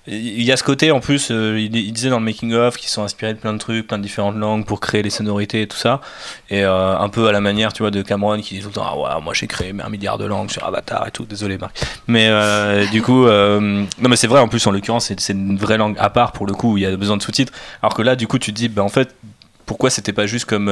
[0.06, 2.89] Il y a ce côté en plus, euh, il, disait dans le making of qu'ils
[2.89, 5.66] sont inspirés de plein de trucs, plein de différentes langues pour créer les sonorités et
[5.68, 6.01] tout ça.
[6.48, 8.72] Et euh, un peu à la manière, tu vois, de Cameron qui dit tout le
[8.72, 11.27] temps Ah ouais, moi j'ai créé un milliard de langues sur Avatar et tout.
[11.27, 11.78] Désolé, Marc.
[12.06, 15.59] Mais euh, du coup, euh, non, mais c'est vrai en plus, en l'occurrence, c'est une
[15.59, 17.52] vraie langue à part pour le coup, où il y a besoin de sous-titres.
[17.82, 19.14] Alors que là, du coup, tu te dis Bah en fait,
[19.66, 20.66] pourquoi c'était pas juste comme.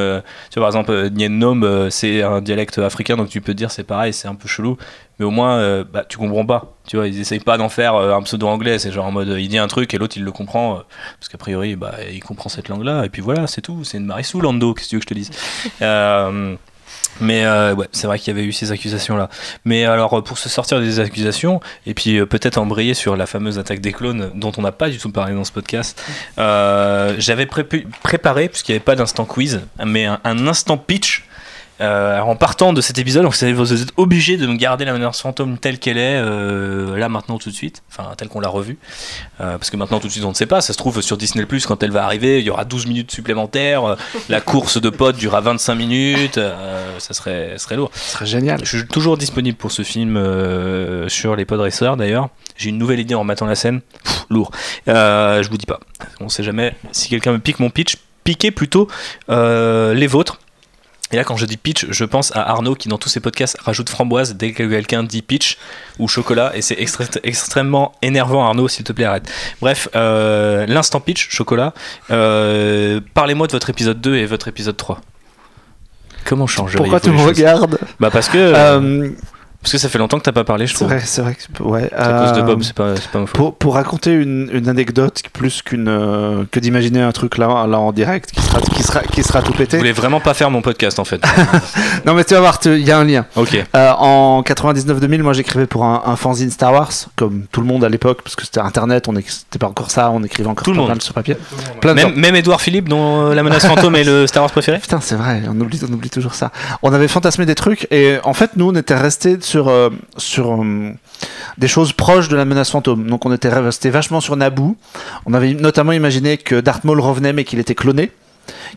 [0.51, 3.71] tu vois, par exemple, Nien Nom, c'est un dialecte africain, donc tu peux te dire
[3.71, 4.79] c'est pareil, c'est un peu chelou.
[5.19, 6.77] Mais au moins, euh, bah, tu comprends pas.
[6.87, 8.79] Tu vois, ils essayent pas d'en faire euh, un pseudo-anglais.
[8.79, 10.77] C'est genre en mode, il dit un truc et l'autre il le comprend.
[10.77, 10.81] euh,
[11.19, 13.05] parce qu'a priori, bah, il comprend cette langue-là.
[13.05, 13.85] Et puis voilà, c'est tout.
[13.85, 15.31] C'est une Marissou, Lando, qu'est-ce que tu veux que je te dise?
[17.21, 19.29] Mais euh, ouais, c'est vrai qu'il y avait eu ces accusations-là.
[19.65, 23.59] Mais alors, pour se sortir des accusations, et puis euh, peut-être embrayer sur la fameuse
[23.59, 26.01] attaque des clones, dont on n'a pas du tout parlé dans ce podcast,
[26.39, 31.28] euh, j'avais préparé, puisqu'il n'y avait pas d'instant quiz, mais un, un instant pitch.
[31.81, 35.59] Euh, en partant de cet épisode, vous êtes obligé de me garder la menace fantôme
[35.59, 38.79] telle qu'elle est, euh, là maintenant tout de suite, enfin telle qu'on l'a revue.
[39.41, 41.17] Euh, parce que maintenant tout de suite on ne sait pas, ça se trouve sur
[41.17, 43.97] Disney Plus quand elle va arriver, il y aura 12 minutes supplémentaires,
[44.29, 46.41] la course de potes durera 25 minutes,
[46.99, 47.91] ça serait, ça serait lourd.
[47.95, 48.61] Ce serait génial.
[48.65, 50.17] Je suis toujours disponible pour ce film
[51.09, 52.29] sur les Podracers d'ailleurs.
[52.57, 53.83] J'ai une nouvelle idée en matant la scène.
[54.03, 54.51] Pff, lourd.
[54.87, 55.81] Je vous dis pas.
[56.21, 56.75] On sait jamais.
[56.91, 58.89] Si quelqu'un me pique mon pitch, piquez plutôt
[59.29, 60.41] les vôtres.
[61.11, 63.57] Et là, quand je dis pitch, je pense à Arnaud qui, dans tous ses podcasts,
[63.61, 65.57] rajoute framboise dès que quelqu'un dit pitch
[65.99, 66.53] ou chocolat.
[66.55, 69.31] Et c'est extré- extrêmement énervant, Arnaud, s'il te plaît, arrête.
[69.63, 71.73] Bref, euh, l'instant pitch, chocolat.
[72.11, 75.01] Euh, Parlez-moi de votre épisode 2 et votre épisode 3.
[76.27, 79.11] Comment changer Pourquoi tu me regardes Bah parce que, Euh,
[79.63, 80.89] parce que ça fait longtemps que t'as pas parlé, je C'est trouve.
[80.89, 81.89] vrai, c'est vrai que ouais.
[81.91, 83.35] C'est à cause de euh, Bob, c'est pas, c'est pas ma faute.
[83.35, 87.79] Pour, pour raconter une, une anecdote plus qu'une euh, que d'imaginer un truc là, là
[87.79, 89.77] en direct qui sera qui sera qui sera tout Je pété.
[89.79, 91.21] voulais vraiment pas faire mon podcast en fait.
[92.05, 93.27] Non mais tu vas voir, il y a un lien.
[93.37, 93.57] ok.
[93.75, 97.85] Euh, en 99-2000, moi j'écrivais pour un, un fanzine Star Wars, comme tout le monde
[97.85, 100.73] à l'époque, parce que c'était Internet, on c'était pas encore ça, on écrivait encore Tout
[100.73, 101.03] le monde.
[101.03, 101.37] sur papier.
[101.81, 104.53] Plein de Même, même Edouard Philippe, dont euh, La menace fantôme est le Star Wars
[104.53, 104.79] préféré?
[104.79, 106.53] Putain, c'est vrai, on oublie, on oublie toujours ça.
[106.83, 110.63] On avait fantasmé des trucs et en fait, nous, on était restés sur, euh, sur
[110.63, 110.93] euh,
[111.59, 113.09] des choses proches de la menace fantôme.
[113.09, 114.77] Donc, on était resté vachement sur Naboo.
[115.27, 118.11] On avait notamment imaginé que Darth Maul revenait mais qu'il était cloné.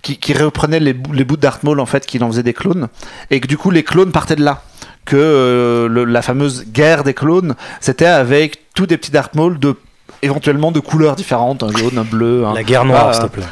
[0.01, 2.43] Qui, qui reprenait les, bouts- les bouts de Darth Maul en fait, qu'il en faisait
[2.43, 2.87] des clones.
[3.29, 4.63] Et que du coup, les clones partaient de là.
[5.05, 9.59] Que euh, le- la fameuse guerre des clones, c'était avec tous des petits Darth Maul
[9.59, 9.75] de
[10.23, 13.29] éventuellement de couleurs différentes, un jaune, un bleu, un, La guerre noire, Ah, s'il te
[13.29, 13.43] plaît.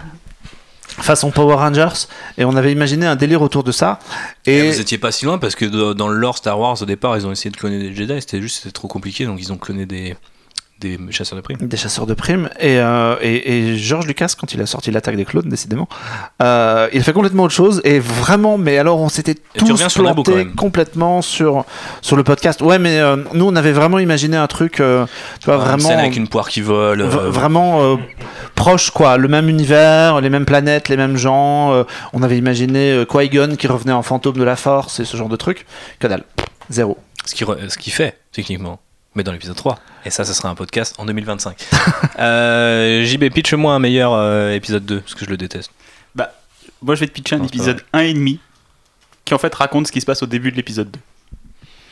[1.02, 2.08] Façon Power Rangers
[2.38, 4.00] et on avait imaginé un délire autour de ça.
[4.46, 6.86] Et et Vous étiez pas si loin parce que dans le lore Star Wars au
[6.86, 9.52] départ ils ont essayé de cloner des Jedi, c'était juste c'était trop compliqué donc ils
[9.52, 10.16] ont cloné des,
[10.80, 11.58] des chasseurs de primes.
[11.60, 12.50] des chasseurs de primes.
[12.60, 15.88] Et, euh, et, et George Lucas quand il a sorti l'attaque des clones décidément
[16.42, 17.82] euh, il a fait complètement autre chose.
[17.84, 21.66] Et vraiment mais alors on s'était tous plantés complètement sur
[22.02, 22.62] sur le podcast.
[22.62, 25.06] Ouais mais euh, nous on avait vraiment imaginé un truc euh,
[25.40, 27.02] tu vois Une vraiment scène avec une poire qui vole.
[27.04, 27.98] vraiment
[28.56, 29.18] proche quoi.
[29.18, 31.84] Le même univers les mêmes planètes les mêmes gens
[32.14, 35.36] on avait imaginé Qui-Gon qui revenait en fantôme de la force et ce genre de
[35.36, 35.66] truc.
[36.00, 36.24] Que dalle.
[36.70, 36.98] Zéro.
[37.26, 38.80] Ce qui re- ce qui fait techniquement.
[39.16, 39.80] Mais dans l'épisode 3.
[40.06, 41.58] Et ça, ce sera un podcast en 2025.
[42.20, 45.72] euh, JB, pitch-moi un meilleur euh, épisode 2, parce que je le déteste.
[46.82, 48.40] Moi, je vais te pitcher un Non, épisode 1 et demi
[49.26, 51.00] qui en fait raconte ce qui se passe au début de l'épisode 2.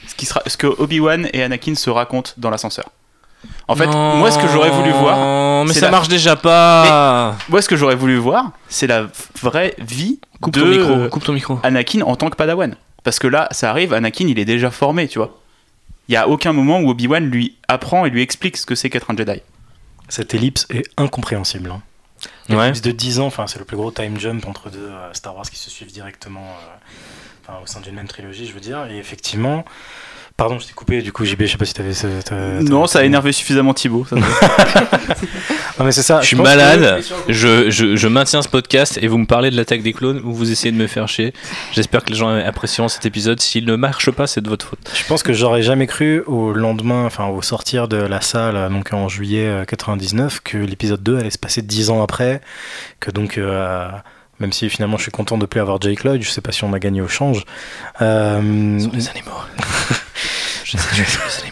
[0.07, 2.89] Ce, qui sera, ce que Obi-Wan et Anakin se racontent dans l'ascenseur.
[3.67, 7.35] En fait, moi, ce que j'aurais voulu voir, Non, mais ça la- marche déjà pas.
[7.49, 9.07] moi, ce que j'aurais voulu voir, c'est la
[9.41, 11.09] vraie vie Coupe de ton micro.
[11.09, 11.59] Coupe ton micro.
[11.63, 12.75] Anakin en tant que Padawan.
[13.03, 15.37] Parce que là, ça arrive, Anakin, il est déjà formé, tu vois.
[16.07, 18.89] Il y a aucun moment où Obi-Wan lui apprend et lui explique ce que c'est
[18.89, 19.41] qu'être un Jedi.
[20.09, 21.69] Cette ellipse est incompréhensible.
[21.71, 21.81] Hein.
[22.49, 22.71] Ouais.
[22.71, 25.49] De 10 ans, enfin, c'est le plus gros time jump entre deux euh, Star Wars
[25.49, 26.45] qui se suivent directement.
[26.45, 26.77] euh.
[27.47, 28.85] enfin, au sein d'une même trilogie, je veux dire.
[28.89, 29.65] Et effectivement,
[30.37, 31.01] pardon, je t'ai coupé.
[31.01, 31.91] Du coup, JB, je sais pas si t'avais.
[32.63, 34.05] Non, t'as- ça a énervé suffisamment Thibaut.
[34.09, 34.15] ça
[35.79, 36.21] Non, mais c'est ça.
[36.21, 39.55] Je suis que- malade, je, je, je maintiens ce podcast et vous me parlez de
[39.57, 41.33] l'attaque des clones ou vous essayez de me faire chier.
[41.73, 43.39] J'espère que les gens apprécieront cet épisode.
[43.41, 44.91] S'il ne marche pas, c'est de votre faute.
[44.95, 48.69] Je pense que j'aurais jamais cru au lendemain, enfin au sortir de la salle, euh,
[48.69, 52.41] donc en juillet euh, 99, que l'épisode 2 allait se passer 10 ans après,
[52.99, 53.87] que donc, euh,
[54.39, 56.63] même si finalement je suis content de plus avoir Jake Lloyd, je sais pas si
[56.63, 57.43] on a gagné au change.
[58.01, 59.31] Euh, Sur les animaux.
[60.67, 61.51] je sais, je suis les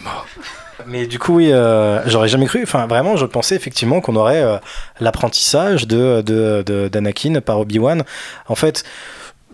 [0.86, 4.42] mais du coup, oui, euh, j'aurais jamais cru, enfin vraiment, je pensais effectivement qu'on aurait
[4.42, 4.58] euh,
[5.00, 8.04] l'apprentissage de, de, de- d'Anakin par Obi-Wan.
[8.46, 8.84] En fait,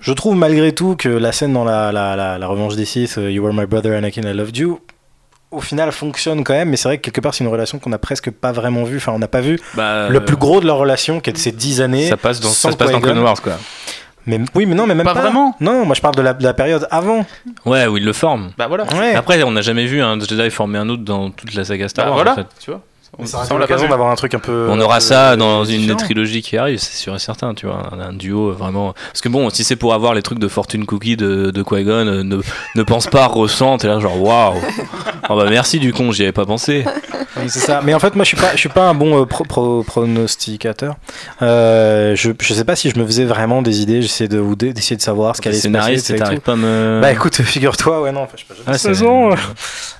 [0.00, 3.16] je trouve malgré tout que la scène dans la, la, la, la revanche des Sith,
[3.18, 4.80] euh, You were my brother, Anakin, I loved you,
[5.52, 7.90] au final fonctionne quand même, mais c'est vrai que quelque part c'est une relation qu'on
[7.90, 8.96] n'a presque pas vraiment vue.
[8.96, 11.38] Enfin, on n'a pas vu Bah, le plus gros de leur relation, qui est de
[11.38, 12.08] ces 10 années.
[12.08, 13.00] Ça passe dans, sans ça se passe dans.
[13.00, 13.58] Clone Wars, quoi.
[14.26, 15.20] Mais, oui, mais non, mais même Pas pas.
[15.22, 15.56] vraiment.
[15.60, 17.26] Non, moi je parle de la, de la période avant.
[17.66, 18.52] Ouais, où ils le forment.
[18.56, 18.84] Bah voilà.
[18.94, 19.14] Ouais.
[19.14, 22.04] Après, on n'a jamais vu un Jedi former un autre dans toute la saga Star
[22.04, 22.16] Bah Wars.
[22.24, 22.32] voilà.
[22.32, 22.46] en fait.
[22.60, 22.82] Tu vois.
[23.18, 24.68] On, ça pas l'occasion d'avoir un truc un peu.
[24.70, 25.98] On aura peu ça dans une des différent.
[25.98, 28.94] trilogies qui arrive, c'est sûr et certain, tu vois, un, un duo vraiment.
[29.12, 31.90] Parce que bon, si c'est pour avoir les trucs de Fortune Cookie de, de Qui-Gon,
[32.06, 32.40] euh, ne,
[32.74, 34.54] ne pense pas, ressent, t'es là genre waouh.
[35.28, 36.84] Oh bah merci du con, j'y avais pas pensé.
[37.36, 37.80] Oui, c'est ça.
[37.84, 39.82] Mais en fait, moi, je suis pas, je suis pas un bon euh, pro- pro-
[39.82, 40.96] pronosticateur.
[41.42, 44.02] Euh, je, je sais pas si je me faisais vraiment des idées.
[44.02, 46.16] J'essayais de, ou de- d'essayer de savoir ce qu'allait se passer.
[46.16, 46.98] t'arrives pas me.
[47.02, 48.54] Bah écoute, figure-toi, ouais, non, enfin, je sais pas.
[48.56, 49.30] j'ai Ah, pas c'est- 16 ans.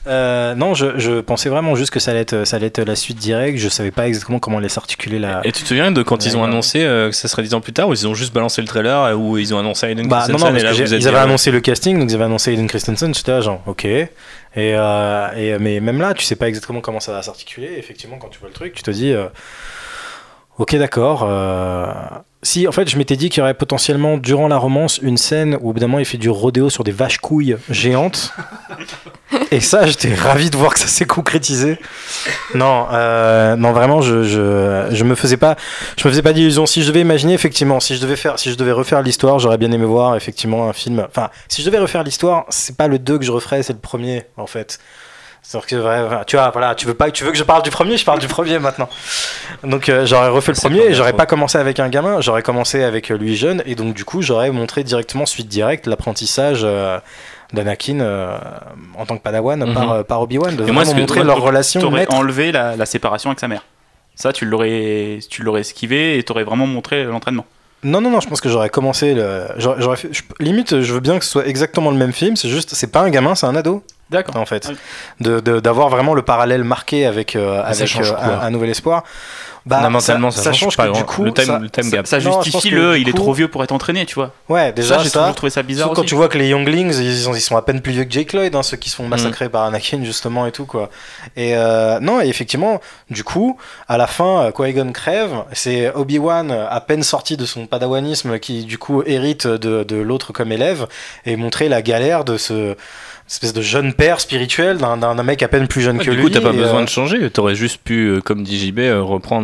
[0.09, 2.97] Euh, non, je, je pensais vraiment juste que ça allait être, ça allait être la
[3.03, 3.59] suite directe.
[3.59, 5.41] Je savais pas exactement comment allait s'articuler la.
[5.45, 7.61] Et tu te souviens de quand ils ont annoncé euh, que ça serait 10 ans
[7.61, 10.09] plus tard ou ils ont juste balancé le trailer euh, où ils ont annoncé Hayden
[10.09, 12.11] Bah non, Christensen non, parce et là vous êtes ils avaient annoncé le casting, donc
[12.11, 13.85] ils avaient annoncé Hayden Christensen, j'étais là genre, ok.
[13.85, 14.09] Et,
[14.57, 17.75] euh, et, mais même là, tu sais pas exactement comment ça va s'articuler.
[17.79, 19.15] Effectivement, quand tu vois le truc, tu te dis,
[20.59, 21.29] ok, d'accord.
[22.45, 25.57] Si, en fait, je m'étais dit qu'il y aurait potentiellement, durant la romance, une scène
[25.61, 28.35] où, évidemment, il fait du rodéo sur des vaches couilles géantes.
[29.53, 31.79] et ça, j'étais ravi de voir que ça s'est concrétisé.
[32.57, 35.57] Non, euh, non, vraiment, je, je, je me faisais pas,
[35.97, 36.67] je me faisais pas d'illusions.
[36.67, 39.59] Si je devais imaginer, effectivement, si je devais faire, si je devais refaire l'histoire, j'aurais
[39.59, 41.07] bien aimé voir effectivement un film.
[41.09, 43.79] Enfin, si je devais refaire l'histoire, c'est pas le 2 que je referais, c'est le
[43.79, 44.81] premier, en fait.
[45.45, 45.77] C'est-à-dire que,
[46.15, 48.05] ouais, tu vois, voilà, tu veux pas, tu veux que je parle du premier, je
[48.05, 48.89] parle du premier maintenant.
[49.65, 52.85] Donc euh, j'aurais refait le premier et j'aurais pas commencé avec un gamin, j'aurais commencé
[52.85, 56.99] avec euh, lui jeune et donc du coup j'aurais montré directement suite directe l'apprentissage euh,
[57.53, 58.39] d'Anakin euh,
[58.97, 59.75] en tant que Padawan Mhm.
[59.75, 62.77] par, par Obi-Wan, de Et moi, vraiment que- montrer moi, leur relation T'aurais enlevé la,
[62.77, 63.65] la séparation avec sa mère.
[64.15, 67.47] Ça, tu l'aurais, tu l'aurais esquivé et t'aurais vraiment montré l'entraînement.
[67.85, 69.47] Non, non, non, je pense que j'aurais commencé le.
[69.57, 72.49] J'aurais, fait- je- limite, je veux bien que ce soit exactement le même film, c'est
[72.49, 74.37] juste, c'est pas un gamin, c'est un ado, D'accord.
[74.37, 74.69] en fait.
[74.71, 74.77] Oui.
[75.21, 79.03] De, d'avoir vraiment le parallèle marqué avec, euh, avec euh, un nouvel espoir.
[79.65, 81.23] Bah, Fondamentalement, ça change pas que du coup.
[81.23, 82.07] le time- ça- le time gap.
[82.07, 84.33] Justifie le, du il est trop vieux pour être entraîné, tu vois.
[84.49, 85.21] Ouais, déjà, ça, j'ai ça.
[85.21, 87.57] toujours trouvé ça bizarre Surtout quand tu vois que les Younglings, ils, ont- ils sont
[87.57, 90.03] à peine plus vieux que Jake Lloyd, hein, ceux qui se font massacrer par Anakin,
[90.03, 90.91] justement, et tout, quoi.
[91.37, 92.81] Et euh, non, et effectivement,
[93.11, 93.57] du coup,
[93.89, 98.39] à la fin, euh, Qui-Gon crève, c'est Obi-Wan, euh, à peine sorti de son padawanisme,
[98.41, 100.87] qui, du coup, hérite de, de l'autre comme élève,
[101.25, 102.75] et montrer la galère de ce
[103.29, 106.25] espèce de jeune père spirituel d'un mec à peine plus jeune Ouais, que du lui.
[106.25, 107.31] coup, t'as pas besoin euh, de changer.
[107.31, 109.01] T'aurais juste pu, comme dit JB, euh,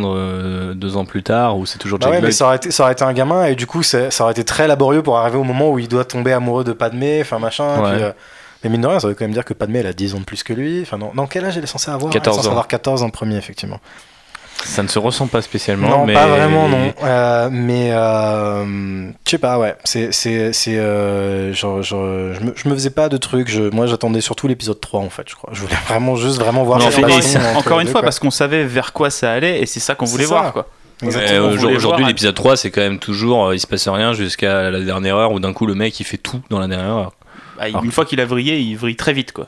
[0.09, 2.33] reprendre euh, deux ans plus tard, où c'est toujours Bah Jack ouais, mais Lloyd.
[2.33, 4.67] ça aurait, été, ça aurait été un gamin et du coup ça aurait été très
[4.67, 7.81] laborieux pour arriver au moment où il doit tomber amoureux de Padmé, enfin machin.
[7.81, 7.93] Ouais.
[7.95, 8.11] puis, euh,
[8.63, 10.19] mais mine de rien, ça veut quand même dire que Padmé elle a 10 ans
[10.19, 10.81] de plus que lui.
[10.81, 12.11] Enfin, non, dans quel âge elle est censée avoir?
[12.11, 12.51] 14 Elle est censée ans.
[12.51, 13.79] avoir 14 en premier, effectivement.
[14.63, 15.89] Ça ne se ressent pas spécialement.
[15.89, 16.13] non, mais...
[16.13, 16.93] pas vraiment, non.
[17.03, 19.75] Euh, mais euh, je sais pas, ouais.
[19.83, 22.03] C'est, c'est, c'est, euh, genre, genre,
[22.33, 23.47] je, me, je me faisais pas de trucs.
[23.49, 25.49] Je, moi, j'attendais surtout l'épisode 3, en fait, je crois.
[25.53, 27.03] Je voulais vraiment juste vraiment voir Non, mais
[27.55, 28.07] Encore une deux, fois, quoi.
[28.07, 30.29] parce qu'on savait vers quoi ça allait et c'est ça qu'on voulait ça.
[30.35, 30.67] voir, quoi.
[31.01, 34.69] Ouais, Aujourd'hui, voir- l'épisode 3, c'est quand même toujours, euh, il se passe rien jusqu'à
[34.69, 37.13] la dernière heure où d'un coup le mec il fait tout dans la dernière heure.
[37.57, 37.79] Bah, Ah.
[37.83, 39.47] Une fois qu'il a vrillé, il vrille très vite, quoi.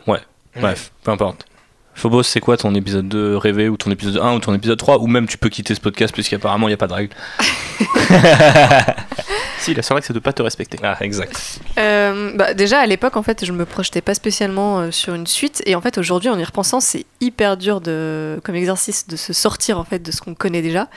[0.59, 1.45] Bref, peu importe.
[1.93, 4.99] Phobos, c'est quoi ton épisode 2 rêvé ou ton épisode 1 ou ton épisode 3
[4.99, 7.13] ou même tu peux quitter ce podcast puisqu'apparemment il n'y a pas de règle.
[9.61, 10.79] Si, la seule règle, c'est de pas te respecter.
[10.81, 11.59] Ah, exact.
[11.77, 15.27] Euh, bah, déjà à l'époque en fait je me projetais pas spécialement euh, sur une
[15.27, 19.15] suite et en fait aujourd'hui en y repensant c'est hyper dur de comme exercice de
[19.15, 20.87] se sortir en fait de ce qu'on connaît déjà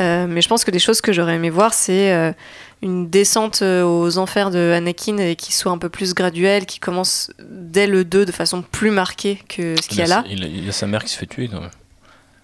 [0.00, 2.32] Euh, mais je pense que des choses que j'aurais aimé voir c'est euh,
[2.82, 6.78] une descente euh, aux enfers de Anakin et qui soit un peu plus graduelle qui
[6.78, 10.44] commence dès le 2 de façon plus marquée que ce qu'il y a là Il,
[10.44, 11.48] il a sa mère qui se fait tuer.
[11.48, 11.70] quand même.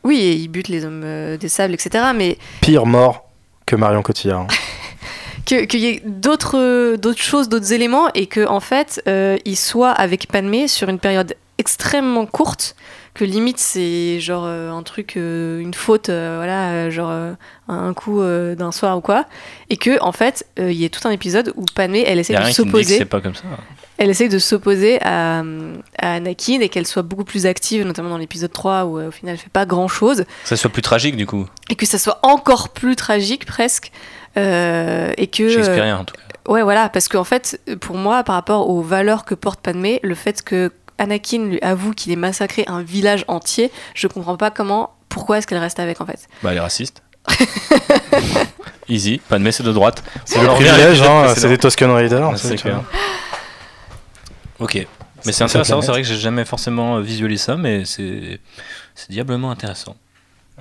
[0.03, 3.29] oui et il bute les hommes euh, des sables etc mais Pire mort
[3.67, 4.41] que Marion Cotillard.
[4.41, 4.47] hein.
[5.47, 9.57] que- qu'il y ait d'autres d'autres choses, d'autres éléments, et que en fait, euh, il
[9.57, 12.75] soit avec Padmé sur une période extrêmement courte,
[13.15, 17.13] que limite c'est genre euh, un truc, euh, une faute, euh, voilà, genre
[17.69, 19.25] un coup d'un soir ou quoi,
[19.71, 22.51] et que en fait il y a tout un épisode où Padmé elle essaie de
[22.51, 23.45] s'opposer, c'est pas comme ça.
[23.99, 25.45] elle essaie de s'opposer à,
[25.99, 29.35] à Anakin et qu'elle soit beaucoup plus active, notamment dans l'épisode 3 où au final
[29.35, 31.47] elle fait pas grand chose, Que ça soit plus tragique du coup.
[31.71, 33.93] et que ça soit encore plus tragique presque,
[34.37, 36.21] euh, et que Shakespearien en tout cas.
[36.47, 40.15] Ouais, voilà, parce qu'en fait, pour moi, par rapport aux valeurs que porte Padmé, le
[40.15, 44.95] fait que Anakin lui avoue qu'il ait massacré un village entier, je comprends pas comment,
[45.09, 46.29] pourquoi est-ce qu'elle reste avec en fait.
[46.43, 47.03] Bah, elle est raciste.
[48.89, 50.05] Easy, pas de messe de droite.
[50.25, 52.39] C'est le privilège, hein, c'est des Toscan Raiders.
[52.39, 52.83] C'est clair.
[54.59, 54.87] Ok.
[55.25, 58.39] Mais c'est intéressant, c'est vrai que j'ai jamais forcément visualisé ça, mais c'est
[59.09, 59.97] diablement intéressant.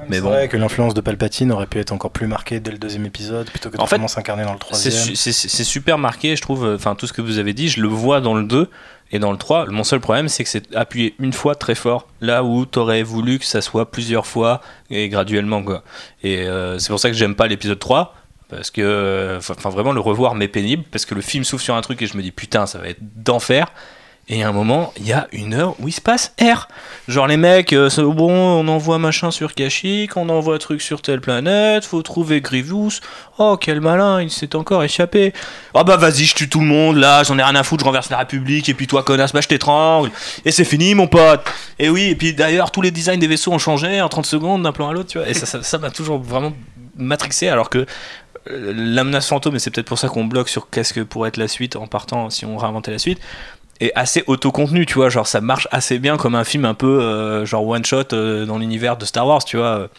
[0.09, 0.29] Mais C'est bon.
[0.29, 3.47] vrai que l'influence de Palpatine aurait pu être encore plus marquée dès le deuxième épisode
[3.49, 5.15] plutôt que de En fait, s'incarner dans le troisième.
[5.15, 6.65] c'est super marqué, je trouve.
[6.65, 8.69] euh, Enfin, tout ce que vous avez dit, je le vois dans le 2
[9.11, 9.67] et dans le 3.
[9.67, 13.37] Mon seul problème, c'est que c'est appuyé une fois très fort, là où t'aurais voulu
[13.37, 15.83] que ça soit plusieurs fois et graduellement, quoi.
[16.23, 18.15] Et euh, c'est pour ça que j'aime pas l'épisode 3.
[18.49, 20.83] Parce que, euh, enfin, vraiment, le revoir m'est pénible.
[20.91, 22.87] Parce que le film s'ouvre sur un truc et je me dis, putain, ça va
[22.89, 23.67] être d'enfer.
[24.29, 26.69] Et à un moment, il y a une heure où il se passe R.
[27.09, 31.19] Genre les mecs, euh, bon, on envoie machin sur Kashyyyk, on envoie truc sur telle
[31.19, 32.91] planète, faut trouver Grievous.
[33.37, 35.33] Oh quel malin, il s'est encore échappé.
[35.73, 37.85] Oh bah vas-y, je tue tout le monde là, j'en ai rien à foutre, je
[37.85, 40.09] renverse la République, et puis toi connasse, bah je t'étrangle.
[40.45, 41.43] Et c'est fini mon pote.
[41.77, 44.63] Et oui, et puis d'ailleurs tous les designs des vaisseaux ont changé en 30 secondes
[44.63, 45.27] d'un plan à l'autre, tu vois.
[45.27, 46.53] Et ça ça- ça m'a toujours vraiment
[46.95, 47.79] matrixé alors que
[48.49, 51.27] euh, la menace fantôme, et c'est peut-être pour ça qu'on bloque sur qu'est-ce que pourrait
[51.27, 53.19] être la suite en partant si on réinventait la suite,
[53.79, 57.01] est assez autocontenu, tu vois, genre ça marche assez bien comme un film un peu
[57.01, 59.89] euh, genre one shot euh, dans l'univers de Star Wars, tu vois.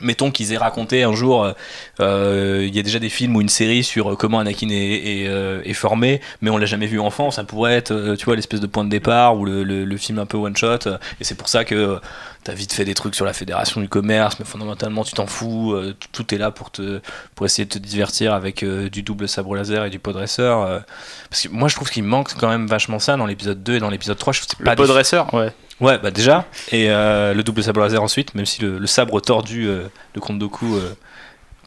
[0.00, 1.52] Mettons qu'ils aient raconté un jour, euh,
[2.00, 4.74] euh, il y a déjà des films ou une série sur euh, comment Anakin est,
[4.74, 5.24] est,
[5.64, 7.30] est formé, mais on l'a jamais vu enfant.
[7.30, 10.18] Ça pourrait être, tu vois, l'espèce de point de départ ou le, le- le film
[10.18, 10.78] un peu one shot.
[11.20, 12.00] et c'est pour ça que
[12.42, 15.74] t'as vite fait des trucs sur la fédération du commerce, mais fondamentalement tu t'en fous.
[16.12, 17.00] tout est là pour te,
[17.34, 20.82] pour essayer de te divertir avec du double sabre laser et du podresseur.
[21.30, 23.78] parce que moi je trouve qu'il manque quand même vachement ça dans l'épisode 2 et
[23.78, 24.32] dans l'épisode 3.
[24.32, 25.52] Je Le pas des- podresseur, ouais.
[25.84, 29.20] Ouais, bah déjà, et euh, le double sabre laser ensuite, même si le, le sabre
[29.20, 29.82] tordu euh,
[30.14, 30.94] de Count Dooku, euh,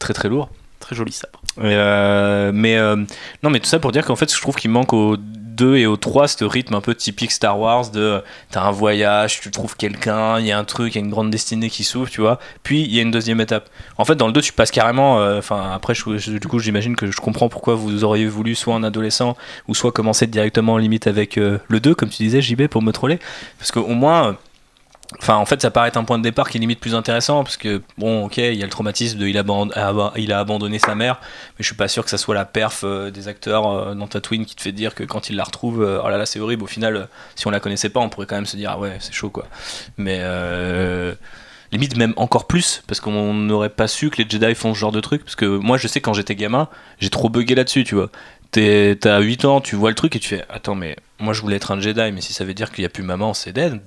[0.00, 0.50] très très lourd.
[0.80, 1.40] Très joli sabre.
[1.58, 2.76] Et, euh, mais
[3.44, 5.16] non, mais tout ça pour dire qu'en fait, je trouve qu'il manque au
[5.58, 9.40] 2 et au 3 ce rythme un peu typique Star Wars de t'as un voyage,
[9.40, 11.84] tu trouves quelqu'un, il y a un truc, il y a une grande destinée qui
[11.84, 12.38] s'ouvre, tu vois.
[12.62, 13.68] Puis il y a une deuxième étape.
[13.98, 15.20] En fait, dans le 2, tu passes carrément.
[15.20, 18.84] euh, Enfin, après, du coup, j'imagine que je comprends pourquoi vous auriez voulu soit un
[18.84, 19.36] adolescent
[19.66, 22.82] ou soit commencer directement en limite avec euh, le 2, comme tu disais, JB, pour
[22.82, 23.18] me troller.
[23.58, 24.36] Parce qu'au moins.
[25.28, 27.56] En fait, ça paraît être un point de départ qui est limite plus intéressant parce
[27.56, 31.62] que, bon, ok, il y a le traumatisme de il a, abandonné sa mère, mais
[31.62, 34.44] je suis pas sûr que ça soit la perf euh, des acteurs euh, dans Tatooine
[34.44, 36.64] qui te fait dire que quand il la retrouve, euh, oh là là, c'est horrible.
[36.64, 38.96] Au final, si on la connaissait pas, on pourrait quand même se dire, ah ouais,
[39.00, 39.46] c'est chaud quoi.
[39.96, 40.20] Mais
[41.72, 44.92] limite même encore plus parce qu'on n'aurait pas su que les Jedi font ce genre
[44.92, 45.24] de truc.
[45.24, 46.68] Parce que moi, je sais quand j'étais gamin,
[46.98, 48.10] j'ai trop bugué là-dessus, tu vois.
[48.50, 51.40] T'es- T'as 8 ans, tu vois le truc et tu fais Attends, mais moi je
[51.42, 53.52] voulais être un Jedi, mais si ça veut dire qu'il n'y a plus maman, c'est
[53.52, 53.80] dead.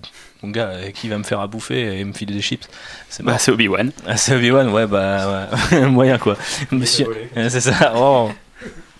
[0.44, 2.68] Mon gars, euh, qui va me faire à bouffer et me filer des chips?
[3.10, 3.92] C'est Bah, Obi-Wan.
[4.08, 5.82] Ah, c'est Obi-Wan, ouais, bah, ouais.
[5.88, 6.36] moyen quoi.
[6.72, 7.08] Monsieur,
[7.50, 7.94] c'est ça.
[7.96, 8.32] Oh.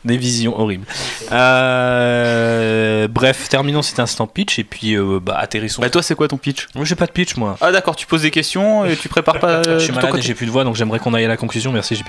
[0.04, 0.88] Des visions horribles.
[1.32, 5.82] Euh, bref, terminons cet instant pitch et puis euh, bah, atterrissons.
[5.82, 6.68] Bah, toi, c'est quoi ton pitch?
[6.74, 7.56] Moi, j'ai pas de pitch, moi.
[7.62, 9.62] Ah, d'accord, tu poses des questions et tu prépares pas.
[9.68, 11.72] je suis malade et j'ai plus de voix, donc j'aimerais qu'on aille à la conclusion.
[11.72, 12.08] Merci, JP.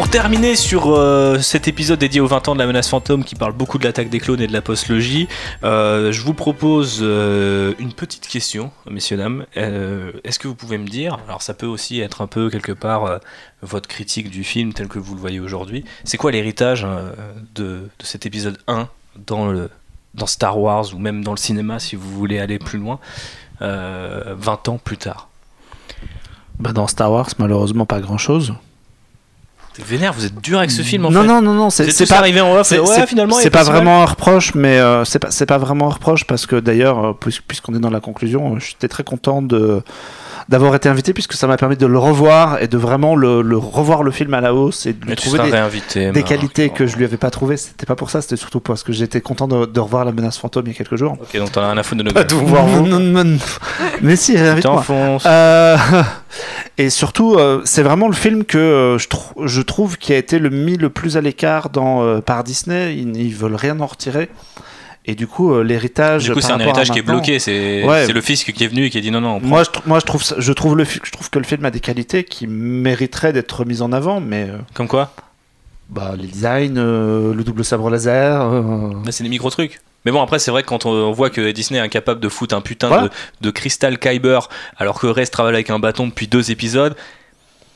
[0.00, 3.34] Pour terminer sur euh, cet épisode dédié aux 20 ans de la menace fantôme qui
[3.34, 5.28] parle beaucoup de l'attaque des clones et de la postlogie,
[5.62, 9.44] euh, je vous propose euh, une petite question, messieurs, dames.
[9.58, 12.72] Euh, Est-ce que vous pouvez me dire, alors ça peut aussi être un peu quelque
[12.72, 13.20] part
[13.60, 17.12] votre critique du film tel que vous le voyez aujourd'hui, c'est quoi l'héritage hein,
[17.54, 18.88] de, cet épisode 1
[19.26, 19.68] dans,
[20.24, 23.00] Star Wars ou même dans le cinéma si vous voulez aller plus loin,
[23.60, 25.28] euh, 20 ans plus tard?
[26.58, 28.54] Bah, dans Star Wars, malheureusement, pas grand chose.
[29.74, 31.26] T'es vénère, vous êtes dur avec ce film en non, fait.
[31.28, 32.18] non, non, non, c'est pas.
[32.18, 35.04] arrivés en off, C'est ouais, c'est- finalement, c'est est pas vraiment un reproche, mais euh,
[35.04, 37.90] c'est pas, c'est pas vraiment un reproche parce que d'ailleurs, euh, puis- puisqu'on est dans
[37.90, 39.82] la conclusion, euh, j'étais très content de
[40.48, 43.56] d'avoir été invité puisque ça m'a permis de le revoir et de vraiment le, le
[43.56, 46.10] revoir le film à la hausse et de lui trouver des, réinvité.
[46.12, 46.24] des Marc.
[46.28, 47.56] qualités que je lui avais pas trouvées.
[47.56, 50.38] C'était pas pour ça, c'était surtout parce que j'étais content de, de revoir la menace
[50.38, 51.16] fantôme il y a quelques jours.
[51.20, 53.36] Ok, donc t'en as à foutre de Pas voir non.
[54.02, 54.76] Mais si, réinvite-moi.
[54.76, 55.24] t'enfonces.
[55.26, 55.76] Euh,
[56.78, 60.16] et surtout, euh, c'est vraiment le film que euh, je, trou- je trouve qui a
[60.16, 62.96] été le mis le plus à l'écart dans, euh, par Disney.
[62.96, 64.28] Ils, ils veulent rien en retirer.
[65.06, 66.24] Et du coup, euh, l'héritage.
[66.24, 67.38] Du coup, c'est un héritage qui est bloqué.
[67.38, 68.04] C'est Ouais.
[68.06, 69.36] c'est le fisc qui est venu et qui a dit non, non.
[69.36, 69.48] on prend.
[69.48, 71.64] Moi, je, moi je, trouve, ça- je, trouve le, fi- je trouve que le film
[71.64, 75.12] a des qualités qui mériteraient d'être mises en avant, mais euh, Comme quoi?
[75.88, 78.42] bah, les designs, euh, le double sabre laser.
[78.42, 79.80] euh, c'est des micro trucs.
[80.04, 82.54] Mais bon, après, c'est vrai que quand on, voit que Disney est incapable de foutre
[82.54, 83.02] un putain Voilà.
[83.04, 83.10] de,
[83.40, 84.48] de Crystal Kyber,
[84.78, 86.94] alors que Rest travaille avec un bâton depuis deux épisodes,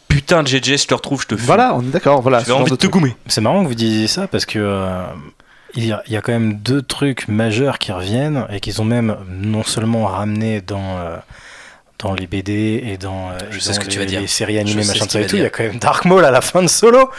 [0.08, 1.46] putain de JJ, je te retrouve, je te fume.
[1.46, 2.22] Voilà, on est d'accord.
[2.22, 3.16] Voilà, J'ai envie de te goumer.
[3.26, 5.02] C'est marrant que vous disiez ça parce que euh,
[5.76, 9.62] il, y a, quand même deux trucs majeurs qui reviennent et qu'ils ont même non
[9.62, 11.16] seulement ramené dans euh,
[12.04, 14.04] dans les BD et dans, euh, Je et sais dans ce que les, tu vas
[14.04, 14.20] dire.
[14.20, 16.24] les séries animées Je machin qu'il et tout, il y a quand même Dark Maul
[16.24, 17.10] à la fin de Solo.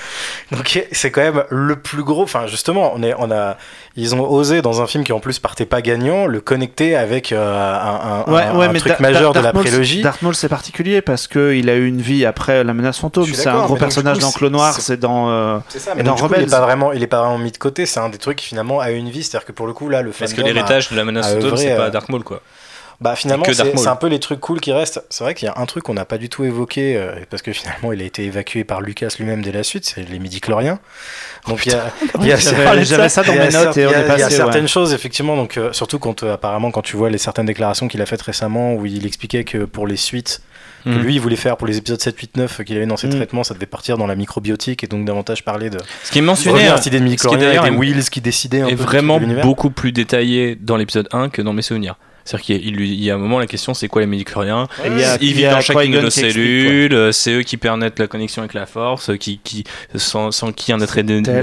[0.51, 2.23] Donc c'est quand même le plus gros.
[2.23, 3.57] Enfin justement, on est on a
[3.97, 7.31] ils ont osé dans un film qui en plus partait pas gagnant le connecter avec
[7.31, 7.37] euh,
[7.81, 10.01] un, un- Ouais, un- ouais, un mais truc Da- majeur Da- de la Maul, prélogie.
[10.01, 13.25] Darth Maul, c'est particulier parce qu'il a eu une vie après la menace fantôme.
[13.33, 15.29] C'est un gros personnage coup, dans Clone Noir, c'est- dans.
[15.29, 17.57] euh, C'est ça, mais dans il est pas vraiment, il est pas vraiment mis de
[17.57, 17.85] côté.
[17.85, 20.01] C'est un des trucs qui finalement a une vie, c'est-à-dire que pour le coup là,
[20.01, 22.41] le Parce que l'héritage de la menace fantôme, c'est pas Dark Maul, quoi.
[23.01, 25.03] Bah finalement c'est un peu les trucs cool qui restent.
[25.09, 27.41] C'est vrai qu'il y a un truc qu'on n'a pas du tout évoqué euh, parce
[27.41, 30.79] que finalement il a été évacué par Lucas lui-même dès la suite, c'est les midi-chloriens.
[31.47, 32.37] Donc il y a, il y a-
[32.83, 34.35] J'avais ça dans mes notes et on il y a- est il y a passé.
[34.35, 34.67] certaines ouais.
[34.67, 38.01] choses effectivement donc euh, surtout quand euh, apparemment quand tu vois les certaines déclarations qu'il
[38.01, 40.41] a faites récemment où il expliquait que pour les suites
[40.85, 41.01] que Mhm.
[41.01, 43.15] lui il voulait faire pour les épisodes 7 8 9 qu'il avait dans ses Mm.
[43.15, 46.21] traitements ça devait partir dans la microbiotique et donc davantage parler de Ce qui est
[46.21, 50.55] mentionné à cette idée de wheels qui décidaient un est peu vraiment beaucoup plus détaillé
[50.55, 51.95] dans l'épisode 1 que dans mes souvenirs.
[52.25, 54.01] C'est-à-dire qu'il y a- il lui- il y a un moment, la question c'est quoi
[54.01, 54.07] les
[55.03, 58.41] a- Ils vivent dans chacune de nos cellules, euh, c'est eux qui permettent la connexion
[58.41, 59.63] avec la force, euh, qui, qui,
[59.95, 60.97] sans, sans qui un être,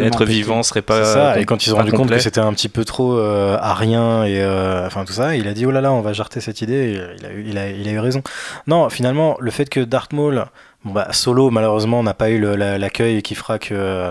[0.07, 1.05] être vivant serait pas.
[1.05, 2.17] Ça, et quand ils ont pas rendu compte complet.
[2.17, 5.55] que c'était un petit peu trop euh, arien et euh, enfin tout ça, il a
[5.55, 6.73] dit oh là là, on va jarter cette idée.
[6.75, 8.23] et il, a eu, il, a, il a eu raison.
[8.67, 10.45] Non, finalement, le fait que Darth Maul,
[10.85, 14.11] bon bah Solo malheureusement n'a pas eu l'accueil qui fera que,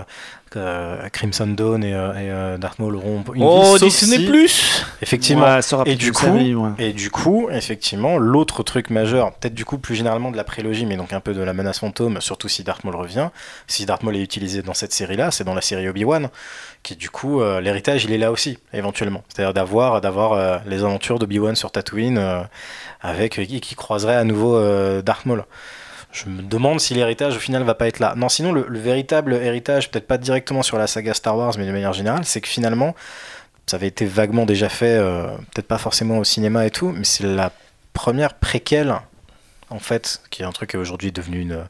[0.56, 4.26] euh, Crimson Dawn et, euh, et, euh, Darth Maul auront une Oh, vie, Disney si-
[4.26, 5.44] Plus Effectivement.
[5.44, 6.70] Ouais, ça Et peut-être du coup- série, ouais.
[6.78, 10.86] Et du coup, effectivement, l'autre truc majeur, peut-être du coup plus généralement de la prélogie,
[10.86, 13.28] mais donc un peu de la menace fantôme, surtout si Darth Maul revient,
[13.66, 16.28] si Darth Maul est utilisé dans cette série-là, c'est dans la série Obi-Wan,
[16.82, 19.22] qui du coup, euh, l'héritage, il est là aussi, éventuellement.
[19.28, 22.40] C'est-à-dire d'avoir, d'avoir euh, les aventures d'Obi-Wan sur Tatooine, euh,
[23.00, 25.44] avec qui, qui croiserait à nouveau euh, Darth Maul.
[26.12, 28.14] Je me demande si l'héritage au final va pas être là.
[28.16, 31.66] Non, sinon le, le véritable héritage, peut-être pas directement sur la saga Star Wars, mais
[31.66, 32.94] de manière générale, c'est que finalement,
[33.66, 37.04] ça avait été vaguement déjà fait, euh, peut-être pas forcément au cinéma et tout, mais
[37.04, 37.50] c'est la
[37.94, 38.94] première préquelle,
[39.72, 41.64] en fait, qui est un truc qui est aujourd'hui devenu une,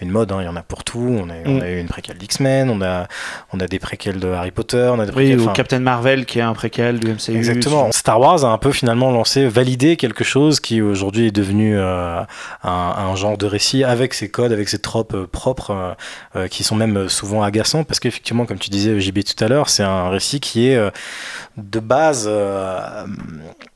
[0.00, 0.32] une mode.
[0.32, 0.38] hein.
[0.40, 0.98] Il y en a pour tout.
[1.20, 1.62] On a, on Mm.
[1.62, 3.08] a eu une préquelle d'X-Men, on a,
[3.52, 5.40] on a des préquelles de Harry Potter, on a des Oui, préquelles.
[5.40, 7.36] ou enfin, Captain Marvel qui est un préquel du MCU.
[7.36, 7.90] Exactement.
[7.92, 12.20] Star Wars a un peu finalement lancé, validé quelque chose qui aujourd'hui est devenu euh,
[12.62, 15.96] un, un genre de récit avec ses codes, avec ses tropes euh, propres,
[16.36, 19.68] euh, qui sont même souvent agaçants parce qu'effectivement, comme tu disais JB tout à l'heure,
[19.68, 20.78] c'est un récit qui est
[21.56, 22.28] de base,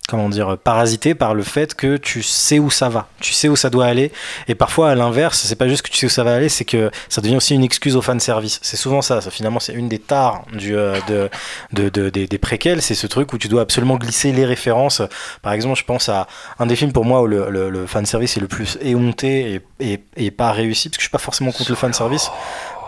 [0.09, 3.56] comment dire, parasité par le fait que tu sais où ça va, tu sais où
[3.56, 4.12] ça doit aller,
[4.48, 6.64] et parfois à l'inverse, c'est pas juste que tu sais où ça va aller, c'est
[6.66, 8.59] que ça devient aussi une excuse au fan service.
[8.62, 11.31] C'est souvent ça, finalement c'est une des tares du, euh, de,
[11.72, 15.01] de, de- des, des préquels, c'est ce truc où tu dois absolument glisser les références.
[15.43, 16.26] Par exemple, je pense à
[16.59, 20.31] un des films pour moi où le, le, service est le plus éhonté et, et,
[20.31, 22.31] pas réussi, parce que je suis pas forcément contre le fan service.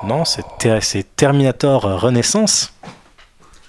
[0.04, 0.44] Non, c'est
[1.16, 2.72] Terminator Renaissance.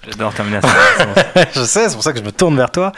[0.06, 0.70] J'adore Terminator.
[1.54, 2.92] je sais, c'est pour ça que je me tourne vers toi.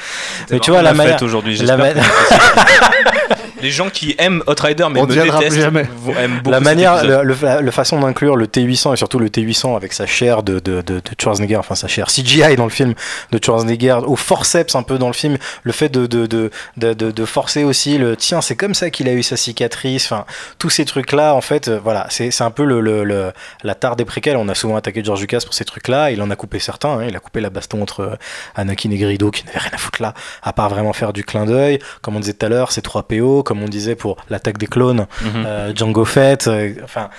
[0.50, 1.56] Mais tu vois, la manière- aujourd'hui.
[1.58, 1.88] la ma-
[3.62, 5.86] Les gens qui aiment Hot Rider mais On me détestent jamais.
[5.96, 9.18] vont- aiment beaucoup la manière, le, le- la, la façon d'inclure le T800 et surtout
[9.18, 12.64] le T800 avec sa chair de, de, de, de Schwarzenegger, enfin sa chair CGI dans
[12.64, 12.94] le film
[13.32, 16.92] de Schwarzenegger, au forceps un peu dans le film, le fait de, de, de, de,
[16.94, 20.24] de- de forcer aussi le tiens, c'est comme ça qu'il a eu sa cicatrice, enfin
[20.58, 23.32] tous ces trucs-là, en fait, euh, voilà, c'est c'est un peu le, le, le-
[23.64, 24.36] la tare des préquels.
[24.36, 27.06] On a souvent attaqué George Lucas pour ces trucs-là, il en a coupé certains, hein.
[27.08, 28.14] il a coupé la baston entre euh,
[28.54, 31.44] Anakin et Grido qui n'avait rien à foutre là, à part vraiment faire du clin
[31.46, 34.58] d'œil, comme on disait tout à l'heure, c'est 3 PO, comme on disait pour l'attaque
[34.58, 37.10] des clones, euh, Django Fett, euh, enfin,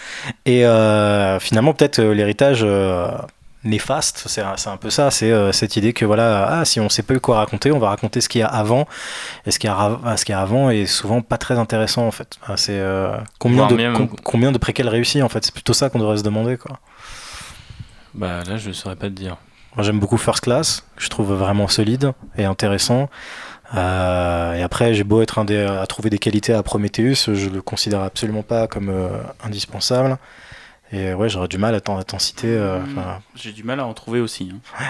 [0.45, 2.65] et euh, finalement peut-être l'héritage
[3.63, 7.03] néfaste, c'est un, peu ça, c'est euh, cette idée que voilà, ah, si on sait
[7.03, 8.87] pas quoi raconter, on va raconter ce qu'il y a avant,
[9.45, 11.59] et ce qu'il y a, ra- ce qu'il y a avant est souvent pas très
[11.59, 12.37] intéressant en fait.
[12.47, 15.73] Ah, c'est euh, combien de même- com- combien de préquels réussis en fait, c'est plutôt
[15.73, 16.79] ça qu'on devrait se demander quoi.
[18.15, 19.37] Bah là, je saurais pas te dire.
[19.75, 23.09] Moi j'aime beaucoup First Class, que je trouve vraiment solide et intéressant.
[23.75, 27.49] Euh, et après, j'ai beau être un des, à trouver des qualités à Prometheus, je
[27.49, 29.09] le considère absolument pas comme euh,
[29.43, 30.17] indispensable.
[30.93, 32.47] Et ouais, j'aurais du mal à t'en citer.
[32.49, 32.97] euh, Mm.
[32.97, 34.51] enfin, J'ai du mal à en trouver aussi.
[34.53, 34.83] hein.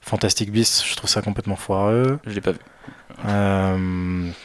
[0.00, 2.18] Fantastic Beasts, je trouve ça complètement foireux.
[2.26, 2.58] Je l'ai pas vu.
[3.26, 3.76] Euh,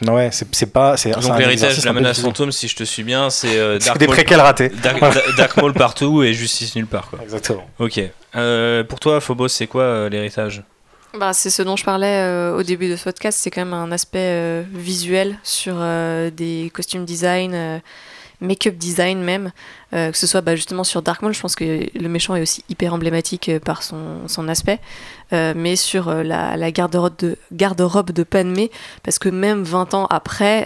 [0.02, 0.96] non, ouais, c'est c'est pas.
[0.96, 3.86] Donc un l'héritage de la menace fantôme, si je te suis bien, c'est euh, C'est
[3.86, 4.68] Dark, des Maul, préquels ratés.
[4.70, 7.08] Dark, Dark- Dark Maul partout et justice nulle part.
[7.08, 7.20] Quoi.
[7.22, 7.64] Exactement.
[7.78, 8.00] Ok.
[8.34, 10.64] Euh, pour toi, Phobos, c'est quoi euh, l'héritage?
[11.14, 13.72] Bah, c'est ce dont je parlais euh, au début de ce podcast, c'est quand même
[13.72, 17.80] un aspect euh, visuel sur euh, des costumes design,
[18.40, 19.52] make-up design même,
[19.94, 22.42] euh, que ce soit bah, justement sur Dark Maul, je pense que le méchant est
[22.42, 24.80] aussi hyper emblématique euh, par son, son aspect,
[25.32, 28.24] euh, mais sur la, garde-robe de, garde-robe de
[29.02, 30.64] parce que même 20 ans après,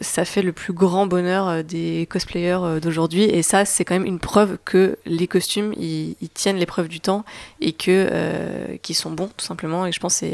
[0.00, 4.18] ça fait le plus grand bonheur des cosplayers d'aujourd'hui, et ça c'est quand même une
[4.18, 7.24] preuve que les costumes, ils, tiennent l'épreuve du temps,
[7.60, 10.26] et que qu'ils sont bons tout simplement, et je pense que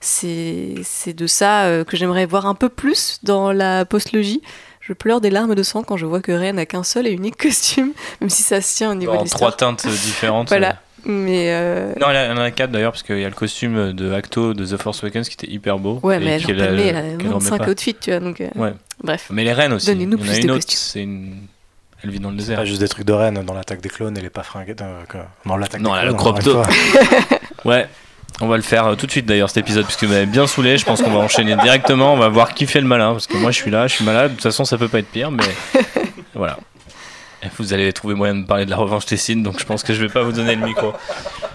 [0.00, 4.42] c'est c'est de ça que j'aimerais voir un peu plus dans la postlogie.
[4.90, 7.12] Je pleure des larmes de sang quand je vois que Ren n'a qu'un seul et
[7.12, 9.56] unique costume, même si ça se tient au niveau de En trois l'histoire.
[9.56, 10.48] teintes différentes.
[10.48, 10.80] Voilà.
[11.04, 13.92] Mais euh, Non, il y en a quatre d'ailleurs, parce qu'il y a le costume
[13.92, 16.00] de Acto de The Force Awakens qui était hyper beau.
[16.02, 17.68] ouais, mais qu'elle a- elle a qu'elle remet 25 pas.
[17.70, 18.74] outfits, tu vois, donc euh, Ouais.
[19.04, 19.28] bref.
[19.30, 19.86] Mais les reines aussi.
[19.86, 20.76] Donnez-nous plus une de autre, costumes.
[20.76, 21.36] c'est une.
[22.02, 22.58] Elle vit dans le désert.
[22.58, 24.74] pas juste des trucs de reine dans l'attaque des clones et les pas fringués.
[24.80, 26.40] euh, que- Non, l'attaque Non, des là, le clones.
[26.40, 26.66] crop fois.
[27.64, 27.86] Ouais,
[28.40, 30.46] on va le faire euh, tout de suite d'ailleurs cet épisode, puisque vous m'avez bien
[30.46, 30.78] saoulé.
[30.78, 32.14] Je pense qu'on va enchaîner directement.
[32.14, 34.04] On va voir qui fait le malin, parce que moi je suis là, je suis
[34.04, 34.30] malade.
[34.30, 35.44] De toute façon, ça peut pas être pire, mais
[36.34, 36.58] voilà.
[37.58, 40.00] Vous allez trouver moyen de parler de la revanche Tessine, donc je pense que je
[40.00, 40.92] vais pas vous donner le micro.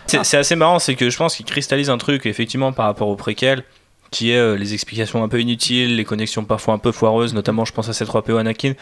[0.08, 3.16] C'est assez marrant, c'est que je pense qu'il cristallise un truc, effectivement, par rapport au
[3.16, 3.64] préquel,
[4.10, 7.66] qui est euh, les explications un peu inutiles, les connexions parfois un peu foireuses, notamment
[7.66, 8.74] je pense à C3PO Anakin.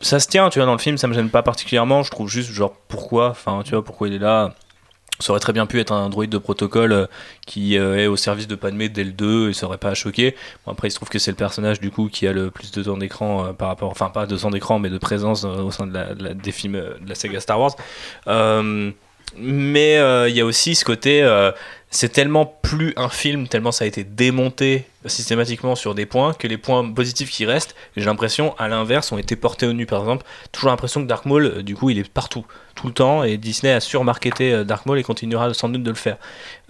[0.00, 2.02] Ça se tient, tu vois, dans le film, ça me gêne pas particulièrement.
[2.02, 4.54] Je trouve juste, genre, pourquoi Enfin, tu vois, pourquoi il est là
[5.22, 7.06] ça aurait très bien pu être un droïde de protocole euh,
[7.46, 9.94] qui euh, est au service de Padmé dès le 2 et ça aurait pas à
[9.94, 10.34] choquer.
[10.66, 12.82] Après, il se trouve que c'est le personnage du coup qui a le plus de
[12.82, 15.86] temps d'écran euh, par rapport, enfin pas de temps d'écran, mais de présence au sein
[15.86, 17.76] des films de la saga Star Wars.
[19.38, 19.94] Mais
[20.28, 21.26] il y a aussi ce côté,
[21.90, 26.46] c'est tellement plus un film, tellement ça a été démonté systématiquement sur des points que
[26.46, 29.86] les points positifs qui restent, j'ai l'impression, à l'inverse, ont été portés au nu.
[29.86, 32.92] Par exemple, toujours l'impression que Dark Maul, euh, du coup, il est partout, tout le
[32.92, 36.16] temps, et Disney a surmarketé euh, Dark Maul et continuera sans doute de le faire.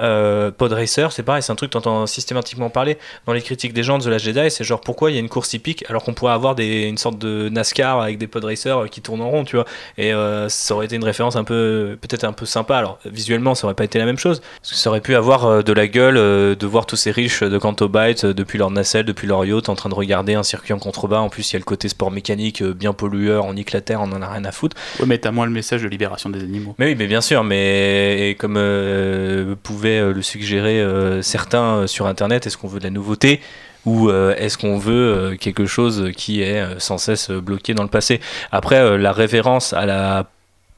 [0.00, 3.72] Euh, Pod Racer, c'est pareil, c'est un truc que t'entends systématiquement parler dans les critiques
[3.72, 5.84] des gens de The Last Jedi, c'est genre pourquoi il y a une course hippique
[5.88, 9.00] alors qu'on pourrait avoir des, une sorte de NASCAR avec des Pod Racers euh, qui
[9.00, 9.64] tournent en rond, tu vois.
[9.98, 10.12] Et
[10.48, 12.76] ça aurait été une référence un peu, peut-être un peu sympa.
[12.76, 15.62] Alors visuellement, ça aurait pas été la même chose, parce que ça aurait pu avoir
[15.62, 16.14] de la gueule
[16.56, 19.68] de voir tous ces riches de Canto Bight euh, depuis leur nacelle, depuis leur yacht,
[19.68, 21.18] en train de regarder un circuit en contrebas.
[21.18, 23.80] En plus, il y a le côté sport mécanique euh, bien pollueur, on nique la
[23.80, 24.76] terre, on en a rien à foutre.
[25.00, 26.74] Ouais, mais t'as moins le message de libération des animaux.
[26.78, 31.86] Mais oui, mais bien sûr, mais et comme euh, pouvaient euh, le suggérer euh, certains
[31.86, 33.40] sur Internet, est-ce qu'on veut de la nouveauté
[33.84, 38.20] ou euh, est-ce qu'on veut quelque chose qui est sans cesse bloqué dans le passé?
[38.52, 40.30] Après, la référence à la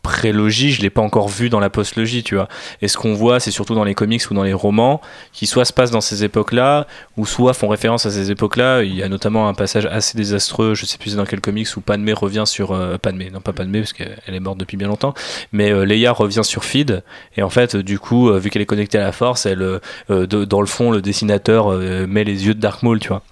[0.05, 2.49] prélogie, je l'ai pas encore vu dans la postlogie, tu vois.
[2.83, 5.01] Et ce qu'on voit, c'est surtout dans les comics ou dans les romans,
[5.33, 6.87] qui soit se passent dans ces époques-là,
[7.17, 8.83] ou soit font référence à ces époques-là.
[8.83, 11.81] Il y a notamment un passage assez désastreux, je sais plus dans quel comics, où
[11.81, 12.97] Padmé revient sur euh,
[13.33, 15.15] non pas Padmé parce qu'elle est morte depuis bien longtemps,
[15.53, 17.03] mais euh, Leia revient sur Feed
[17.37, 20.27] et en fait, du coup, euh, vu qu'elle est connectée à la Force, elle, euh,
[20.27, 21.69] dans le fond, le dessinateur
[22.07, 23.23] met les yeux de Dark Maul, tu vois.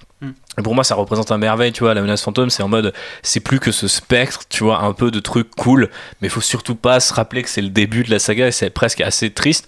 [0.62, 1.94] Pour moi, ça représente un merveille, tu vois.
[1.94, 2.92] La menace fantôme, c'est en mode,
[3.22, 5.88] c'est plus que ce spectre, tu vois, un peu de trucs cool,
[6.20, 8.68] mais faut surtout pas se rappeler que c'est le début de la saga et c'est
[8.68, 9.66] presque assez triste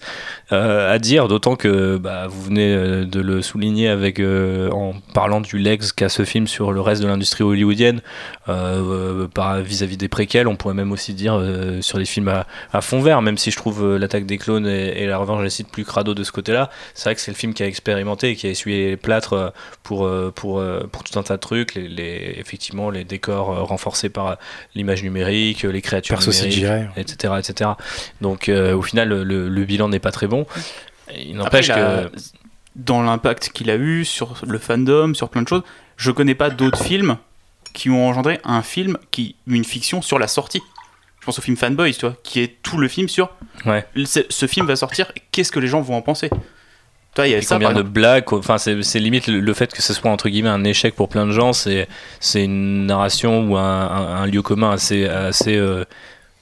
[0.51, 4.93] euh, à dire, d'autant que bah, vous venez euh, de le souligner avec euh, en
[5.15, 8.01] parlant du legs qu'a ce film sur le reste de l'industrie hollywoodienne
[8.45, 10.47] par vis-à-vis des préquels.
[10.47, 11.41] On pourrait même aussi dire
[11.81, 12.31] sur les films
[12.71, 15.69] à, fond vert, même si je trouve l'attaque des clones et, la revanche des Sith
[15.69, 16.69] plus crado de ce côté-là.
[16.93, 19.53] C'est vrai que c'est le film qui a expérimenté et qui a essuyé les plâtres
[19.81, 20.61] pour pour
[20.91, 21.75] pour tout un tas de trucs.
[21.75, 24.35] Les, les- effectivement les décors euh, renforcés par euh,
[24.75, 26.85] l'image numérique, les créatures Perso numériques CGI.
[26.97, 27.33] etc.
[27.39, 27.69] etc.
[28.21, 30.45] Donc euh, au final, le, le- le bilan n'est pas très bon.
[31.17, 32.11] Il n'empêche que...
[32.75, 35.63] dans l'impact qu'il a eu sur le fandom, sur plein de choses,
[35.97, 37.17] je connais pas d'autres films
[37.73, 40.61] qui ont engendré un film qui une fiction sur la sortie.
[41.19, 43.29] Je pense au film Fanboys, tu vois, qui est tout le film sur
[43.65, 43.85] Ouais.
[44.05, 46.29] ce, ce film va sortir, qu'est-ce que les gens vont en penser?
[47.15, 49.71] Toi, il y a Et ça combien de blagues, enfin c'est limite le, le fait
[49.73, 51.87] que ce soit entre guillemets un échec pour plein de gens, c'est
[52.19, 55.85] c'est une narration ou un, un- un lieu commun assez assez euh,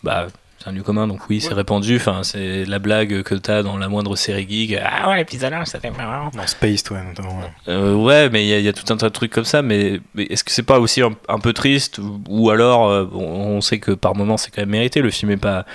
[0.04, 0.28] bah
[0.60, 1.56] c'est un lieu commun donc oui c'est Ouais.
[1.56, 5.54] répandu, enfin c'est la blague que t'as dans la moindre série geek, ah ouais l'épisode
[5.54, 6.32] 1 c'était marrant.
[6.34, 7.38] Dans Space, toi, notamment.
[7.40, 7.52] ouais.
[7.68, 9.44] Euh, ouais, mais il y, a- il y a tout un tas de trucs comme
[9.46, 9.62] ça.
[9.62, 13.06] Mais, mais est-ce que c'est pas aussi un, un peu triste ou, ou alors euh,
[13.14, 13.20] on,
[13.58, 15.02] on sait que par moment c'est quand même mérité.
[15.02, 15.66] Le film est pas.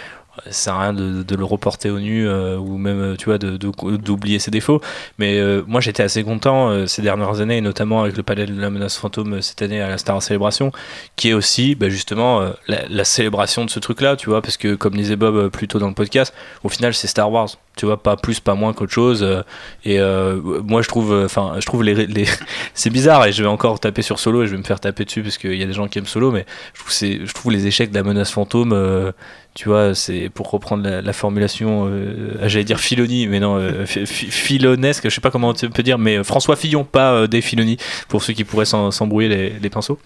[0.47, 3.39] Ça sert à rien de, le reporter au nu euh, ou même euh, tu vois
[3.39, 4.81] de- de- d'oublier ses défauts.
[5.19, 8.61] Mais euh, moi j'étais assez content euh, ces dernières années, notamment avec le palais de
[8.61, 10.73] la menace fantôme euh, cette année à la Star Célébration,
[11.17, 14.75] qui est aussi bah, justement euh, la, célébration de ce truc-là, tu vois, parce que
[14.75, 16.35] comme disait Bob euh, plus tôt dans le podcast,
[16.65, 17.49] au final c'est Star Wars.
[17.77, 19.23] tu vois, pas plus, pas moins qu'autre chose.
[19.23, 19.43] euh,
[19.85, 22.27] Et euh, moi, je trouve, enfin, je trouve les, les-
[22.75, 25.05] c'est bizarre et je vais encore taper sur Solo et je vais me faire taper
[25.05, 26.45] dessus parce qu'il y a des gens qui aiment Solo, mais
[26.75, 26.93] je trouve,
[27.27, 29.13] je trouve les échecs de la menace fantôme, euh,
[29.59, 33.57] tu vois, c'est pour reprendre la, la formulation, euh, ah, j'allais dire Filoni, mais non,
[33.57, 36.85] euh, fi- fi- Filonesque, je sais pas comment on peut dire, mais euh, François Fillon,
[36.85, 37.77] pas euh, des Filoni,
[38.07, 39.99] pour ceux qui pourraient s'embrouiller les, pinceaux.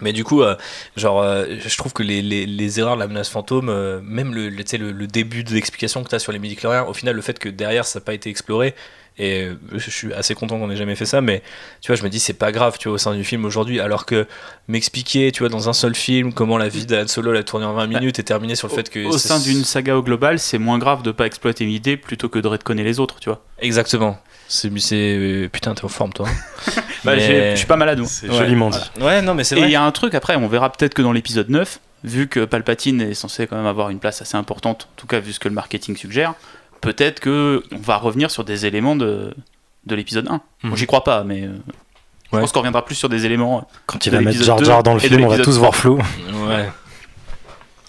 [0.00, 0.56] Mais du coup, euh,
[0.96, 4.48] genre, euh, je trouve que les, les, erreurs de la menace fantôme, euh, même le,
[4.48, 7.38] le, le, début de l'explication que tu as sur les midi-chloriens, au final, le fait
[7.38, 8.74] que derrière ça n'a pas été exploré,
[9.22, 11.42] et euh, je suis assez content qu'on ait jamais fait ça, mais
[11.82, 13.78] tu vois, je me dis, c'est pas grave, tu vois, au sein du film aujourd'hui,
[13.78, 14.26] alors que
[14.68, 17.74] m'expliquer, tu vois, dans un seul film, comment la vie d'Han Solo l'a tourné en
[17.74, 19.04] 20 minutes et terminer sur le fait que.
[19.04, 22.28] Au sein d'une saga au global, c'est moins grave de pas exploiter une idée plutôt
[22.28, 23.44] que de redconner les autres, tu vois.
[23.60, 24.18] Exactement.
[24.48, 24.70] C'est.
[24.80, 26.26] c'est- euh, Putain, t'es en forme, toi.
[27.04, 28.04] Bah, Mais- je suis pas malade.
[28.04, 28.36] C'est Ouais.
[28.36, 28.78] joliment dit.
[29.00, 31.00] Ouais, non, mais c'est Et il y a un truc après, on verra peut-être que
[31.00, 34.88] dans l'épisode 9, vu que Palpatine est censé quand même avoir une place assez importante,
[34.92, 36.34] en tout cas vu ce que le marketing suggère,
[36.80, 39.34] peut-être que on va revenir sur des éléments de,
[39.86, 40.30] de l'épisode 1.
[40.30, 40.40] Bon,
[40.70, 40.76] Mhm.
[40.76, 41.52] J'y crois pas, mais euh,
[42.30, 42.40] je Ouais.
[42.42, 43.66] pense qu'on reviendra plus sur des éléments.
[43.86, 45.74] Quand il va mettre l'épisode Jar 2 Jar dans le film, on va tous voir
[45.74, 45.98] flou.
[46.48, 46.68] Ouais.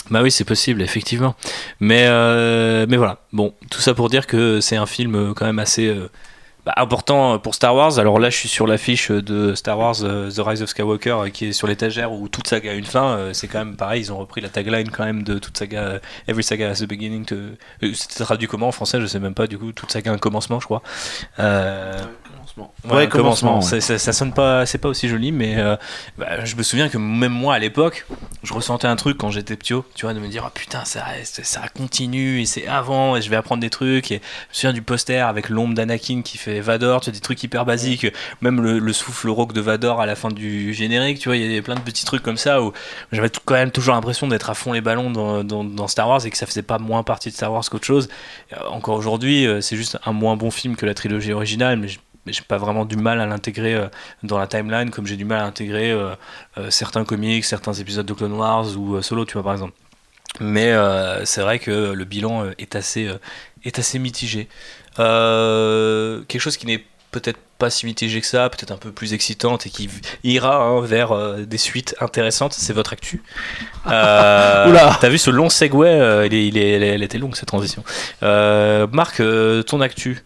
[0.09, 1.35] Bah oui, c'est possible, effectivement.
[1.80, 3.19] Mais, euh, mais voilà.
[3.31, 6.09] Bon, tout ça pour dire que c'est un film euh, quand même assez euh,
[6.65, 7.97] bah, important pour Star Wars.
[7.99, 11.29] Alors là, je suis sur l'affiche de Star Wars euh, The Rise of Skywalker euh,
[11.29, 13.17] qui est sur l'étagère où toute saga a une fin.
[13.17, 15.79] Euh, C'est quand même pareil, ils ont repris la tagline quand même de toute saga.
[15.81, 17.25] euh, Every saga has a beginning.
[17.25, 17.35] To...
[17.35, 19.01] euh, C'était traduit comment en français?
[19.01, 19.47] Je sais même pas.
[19.47, 20.83] Du coup, toute saga a un commencement, je crois.
[21.39, 21.99] Euh,
[22.57, 22.65] Ouais,
[22.95, 23.51] Ouais, un commencement.
[23.51, 23.61] commencement, ouais.
[23.61, 25.77] C'est- Ça, ça sonne pas, c'est pas aussi joli, mais euh,
[26.17, 28.05] bah, je me souviens que même moi à l'époque,
[28.43, 31.05] je ressentais un truc quand j'étais petit, tu vois, de me dire oh, putain ça,
[31.23, 34.11] ça continue et c'est avant et je vais apprendre des trucs.
[34.11, 37.19] Et je me souviens du poster avec l'ombre d'Anakin qui fait Vador, tu vois, des
[37.22, 38.07] trucs hyper basiques,
[38.41, 41.52] même le, le souffle rauque de Vador à la fin du générique, tu vois, il
[41.52, 42.73] y a plein de petits trucs comme ça où
[43.11, 46.38] j'avais quand même toujours l'impression d'être à fond les ballons dans, Star Wars et que
[46.38, 48.10] ça faisait pas moins partie de Star Wars qu'autre chose.
[48.53, 51.88] Euh, encore aujourd'hui, euh, c'est juste un moins bon film que la trilogie originale, mais
[51.88, 53.88] je- mais j'ai pas vraiment du mal à l'intégrer euh,
[54.22, 55.95] dans la timeline comme j'ai du mal à intégrer
[56.69, 59.73] certains comics, certains épisodes de Clone Wars ou Solo, tu vois par exemple.
[60.40, 60.72] Mais
[61.26, 63.10] c'est vrai que le bilan est assez
[63.99, 64.48] mitigé.
[64.99, 69.13] Euh, quelque chose qui n'est peut-être pas si mitigé que ça, peut-être un peu plus
[69.13, 69.88] excitante et qui
[70.23, 73.22] ira hein, vers euh, des suites intéressantes, c'est votre actu.
[73.85, 74.97] Euh, Oula.
[74.99, 77.84] T'as vu ce long segway euh, il est, il est- elle, était longue cette transition.
[78.22, 79.22] Marc,
[79.68, 80.23] ton actu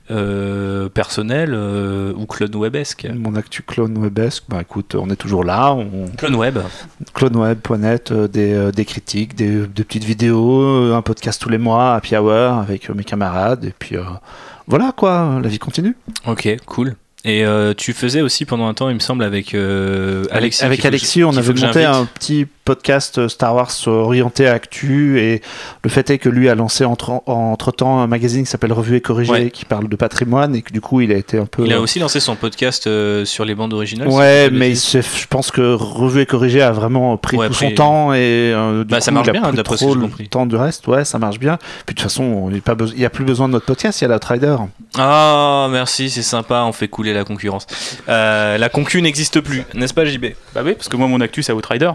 [0.93, 5.73] personnel ou clone webesque Mon actu clone webesque, bah écoute, on est toujours là.
[5.73, 6.07] On...
[6.17, 6.59] Clone web.
[7.13, 12.59] cloneweb.net, des, des critiques, des, des petites vidéos, un podcast tous les mois, Happy Hour
[12.59, 13.97] avec mes camarades, et puis
[14.67, 15.95] voilà quoi, la vie continue.
[16.27, 16.95] Ok, cool.
[17.27, 20.63] Et euh, tu faisais aussi pendant un temps, il me semble, avec euh, Alexis.
[20.63, 24.53] avec faut que Alexis, on avait monté un petit podcast euh, Star Wars orienté à
[24.53, 25.41] actu, et
[25.83, 28.97] le fait est que lui a lancé entre, entre temps un magazine qui s'appelle Revue
[28.97, 29.49] et Corrigé, Ouais.
[29.49, 31.65] qui parle de patrimoine, et que du coup il a été un peu.
[31.65, 34.07] Il a aussi lancé son podcast euh, sur les bandes originales.
[34.07, 38.13] Ouais, mais je pense que Revue et Corrigé a vraiment pris Ouais, tout son temps
[38.13, 38.19] et
[38.53, 40.05] euh, du Bah, ça coup, marche il a bien, d'après ce que trop j'ai le
[40.05, 40.27] compris.
[40.29, 40.85] temps du reste.
[40.87, 41.57] Ouais, ça marche bien.
[41.87, 42.61] Puis de toute façon, il
[42.97, 44.55] n'y a, a plus besoin de notre podcast, il y a l'Outrider.
[44.97, 47.65] Ah, merci, c'est sympa, on fait couler la concurrence.
[48.09, 51.41] Euh, la concu n'existe plus, n'est-ce pas, JB Bah oui, parce que moi mon actu
[51.43, 51.91] c'est Outrider.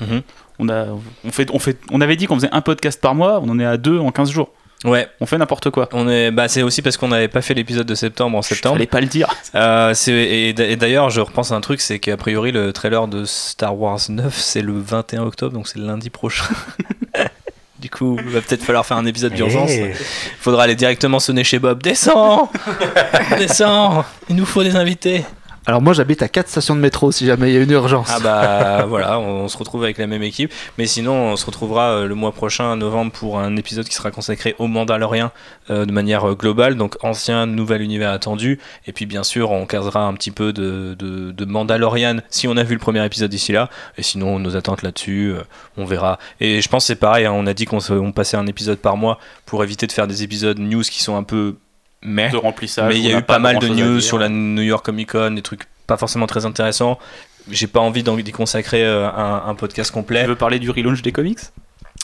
[0.00, 0.22] Mhm.
[0.58, 0.86] On, a,
[1.24, 3.58] on, fait, on, fait, on avait dit qu'on faisait un podcast par mois, on en
[3.58, 4.50] est à deux en 15 jours.
[4.84, 5.88] Ouais, On fait n'importe quoi.
[5.92, 8.74] on est, bah, c'est aussi parce qu'on n'avait pas fait l'épisode de septembre en septembre.
[8.74, 9.28] Fallait pas le dire.
[9.54, 13.06] Euh, et d'a- et d'ailleurs, je repense à un truc, c'est qu'a priori, le trailer
[13.06, 16.46] de Star Wars 9, c'est le 21 octobre, donc c'est le lundi prochain.
[17.82, 19.70] du coup, il va peut-être falloir faire un épisode d'urgence.
[19.72, 19.92] Eh.
[20.38, 21.82] Faudra aller directement sonner chez Bob.
[21.82, 22.50] Descends
[23.38, 25.24] Descends Il nous faut des invités
[25.64, 28.10] Alors moi j'habite à 4 stations de métro si jamais il y a une urgence.
[28.10, 30.52] Ah bah voilà, on, se retrouve avec la même équipe.
[30.76, 34.10] Mais sinon, on se retrouvera euh, le mois prochain, novembre, pour un épisode qui sera
[34.10, 35.30] consacré au Mandalorian
[35.70, 36.76] euh, de manière euh, globale.
[36.76, 38.58] Donc ancien, nouvel univers attendu.
[38.86, 40.96] Et puis bien sûr, on casera un petit peu de,
[41.44, 43.70] Mandalorian si on a vu le premier épisode d'ici là.
[43.96, 45.34] Et sinon, nos attentes là-dessus,
[45.76, 46.18] on verra.
[46.40, 49.18] Et je pense c'est pareil, hein, on a dit qu'on passait un épisode par mois
[49.46, 51.56] pour éviter de faire des épisodes news qui sont un peu
[52.04, 52.88] De remplissage.
[52.88, 55.32] Mais il y a eu pas mal de news sur la New York Comic Con,
[55.32, 56.98] des trucs pas forcément très intéressants.
[57.50, 60.24] J'ai pas envie d'y consacrer euh, un, un podcast Tu complet.
[60.26, 61.40] veux parler du relaunch des comics?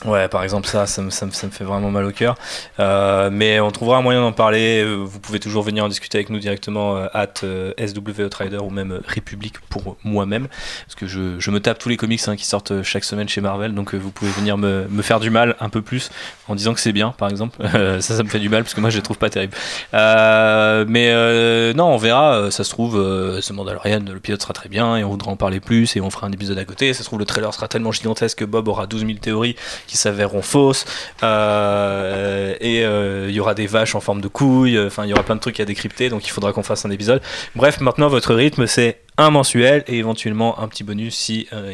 [0.05, 2.35] Ouais, par exemple, ça, ça me, ça me- ça me fait vraiment mal au cœur.
[2.79, 4.81] Euh, mais on trouvera un moyen d'en parler.
[4.81, 8.59] Euh, Vous pouvez toujours venir en discuter avec nous directement euh, at euh, SW Outrider
[8.59, 10.47] ou même euh, République pour moi-même.
[10.85, 13.27] Parce que je, je me tape tous les comics hein, qui sortent euh, chaque semaine
[13.27, 13.73] chez Marvel.
[13.75, 16.11] Donc vous pouvez venir me, me faire du mal un peu plus
[16.47, 17.57] en disant que c'est bien, par exemple.
[17.99, 19.53] Ça, ça me fait du mal parce que moi, je les trouve pas terribles.
[19.91, 22.51] Mais non, on verra.
[22.51, 22.95] Ça se trouve,
[23.41, 26.09] ce Mandalorian, le pilote sera très bien et on voudra en parler plus et on
[26.09, 26.93] fera un épisode à côté.
[26.93, 29.55] Ça se trouve, le trailer sera tellement gigantesque que Bob aura 12 000 théories
[29.89, 30.85] qui s'avéreront fausses.
[31.23, 34.79] Euh, et euh, il y aura des vaches en forme de couilles.
[34.79, 36.09] Enfin, il y aura plein de trucs à décrypter.
[36.09, 37.21] Donc il faudra qu'on fasse un épisode.
[37.55, 41.73] Bref, maintenant votre rythme c'est un mensuel et éventuellement un petit bonus si euh,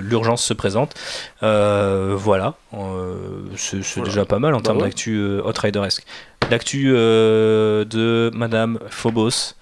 [0.00, 0.94] l'urgence se présente.
[1.42, 4.08] Euh, voilà, Euh, c'est Voilà.
[4.08, 4.84] déjà pas mal en Bah termes ouais.
[4.84, 6.04] d'actu euh, Outrideresque.
[6.50, 9.54] L'actu euh, de Madame Phobos.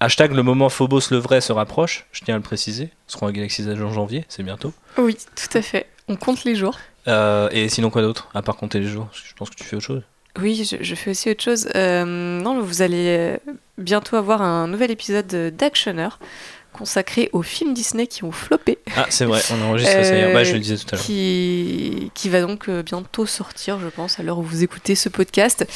[0.00, 2.84] Hashtag le moment Phobos le vrai se rapproche, je tiens à le préciser.
[2.84, 4.72] Nous serons à Galaxy Edge en janvier, c'est bientôt.
[4.98, 5.86] Oui, tout à fait.
[6.08, 6.76] On compte les jours.
[7.08, 9.76] Euh, et sinon quoi d'autre À part compter les jours, je pense que tu fais
[9.76, 10.02] autre chose.
[10.38, 11.68] Oui, je, je fais aussi autre chose.
[11.74, 13.36] Euh, non, vous allez euh,
[13.78, 16.18] bientôt avoir un nouvel épisode d'Actionneur
[16.76, 20.28] consacré aux films Disney qui ont floppé, Ah c'est vrai, on enregistre ça hier.
[20.28, 21.04] Euh, Bah, je le disais tout à l'heure.
[21.04, 25.08] qui, qui va donc euh, bientôt sortir, je pense, à l'heure où vous écoutez ce
[25.08, 25.66] podcast.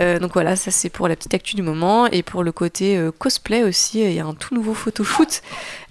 [0.00, 2.06] Euh, donc voilà, ça c'est pour la petite actu du moment.
[2.06, 5.42] Et pour le côté euh, cosplay aussi, il y a un tout nouveau photoshoot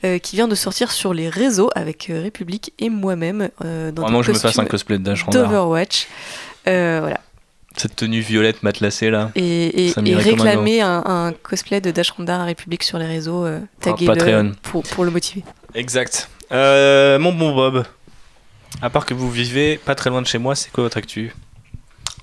[0.03, 4.03] euh, qui vient de sortir sur les réseaux avec euh, République et moi-même euh, dans
[4.03, 6.07] Vraiment, des je me fasse un cosplay de d'Overwatch.
[6.67, 7.19] Euh, voilà.
[7.77, 9.31] Cette tenue violette matelassée là.
[9.35, 13.59] et, un réclamer un, un cosplay de Dash Randar à République sur les réseaux, euh,
[13.79, 14.51] taguez-le Patreon.
[14.61, 15.43] pour, pour le motiver.
[15.73, 16.29] Exact.
[16.51, 17.85] Euh, mon bon Bob,
[18.81, 21.33] à part que vous vivez pas très loin de chez moi, c'est quoi votre actu?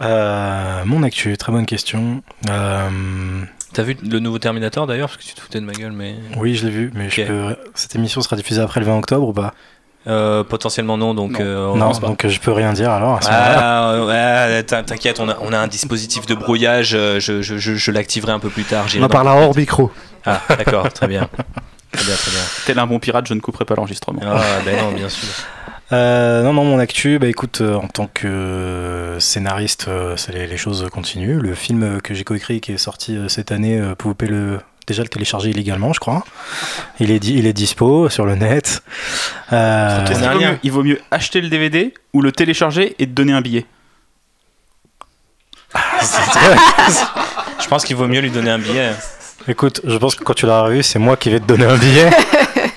[0.03, 2.23] Euh, mon actu, très bonne question.
[2.49, 5.93] Euh, T'as vu le nouveau Terminator d'ailleurs Parce que tu te foutais de ma gueule,
[5.93, 6.15] mais.
[6.37, 7.29] oui, je l'ai vu, mais je Ok.
[7.29, 7.57] peux...
[7.75, 9.55] cette émission sera diffusée après le 20 octobre ou pas?
[10.07, 11.39] Euh, potentiellement non, donc Non.
[11.41, 13.21] euh, Non, donc euh, je peux rien dire alors.
[13.29, 17.91] Ah, ouais, t'inquiète, on a, on a un dispositif de brouillage, je, je, je, je
[17.91, 18.87] l'activerai un peu plus tard.
[18.99, 19.91] On en parlera hors micro.
[20.25, 21.29] Ah, d'accord, très bien.
[21.93, 22.41] Très bien, très bien.
[22.67, 24.21] Tel un bon pirate, je ne couperai pas l'enregistrement.
[24.25, 25.29] Ah, ben non, bien sûr.
[25.91, 30.57] Euh, non, non, mon actu, bah écoute, euh, en tant que scénariste, euh, les, les
[30.59, 31.39] choses continuent.
[31.41, 34.61] Le film que j'ai coécrit qui est sorti euh, cette année, euh, vous pouvez le
[34.89, 36.25] déjà le télécharger illégalement, je crois.
[37.01, 38.83] Il est, di- il est dispo sur le net.
[39.53, 43.13] Euh, un vaut mieux- il vaut mieux acheter le DVD ou le télécharger et te
[43.13, 43.67] donner un billet
[47.61, 48.93] Je pense qu'il vaut mieux lui donner un billet.
[49.47, 51.77] écoute, je pense que quand tu l'auras vu, c'est moi qui vais te donner un
[51.77, 52.11] billet.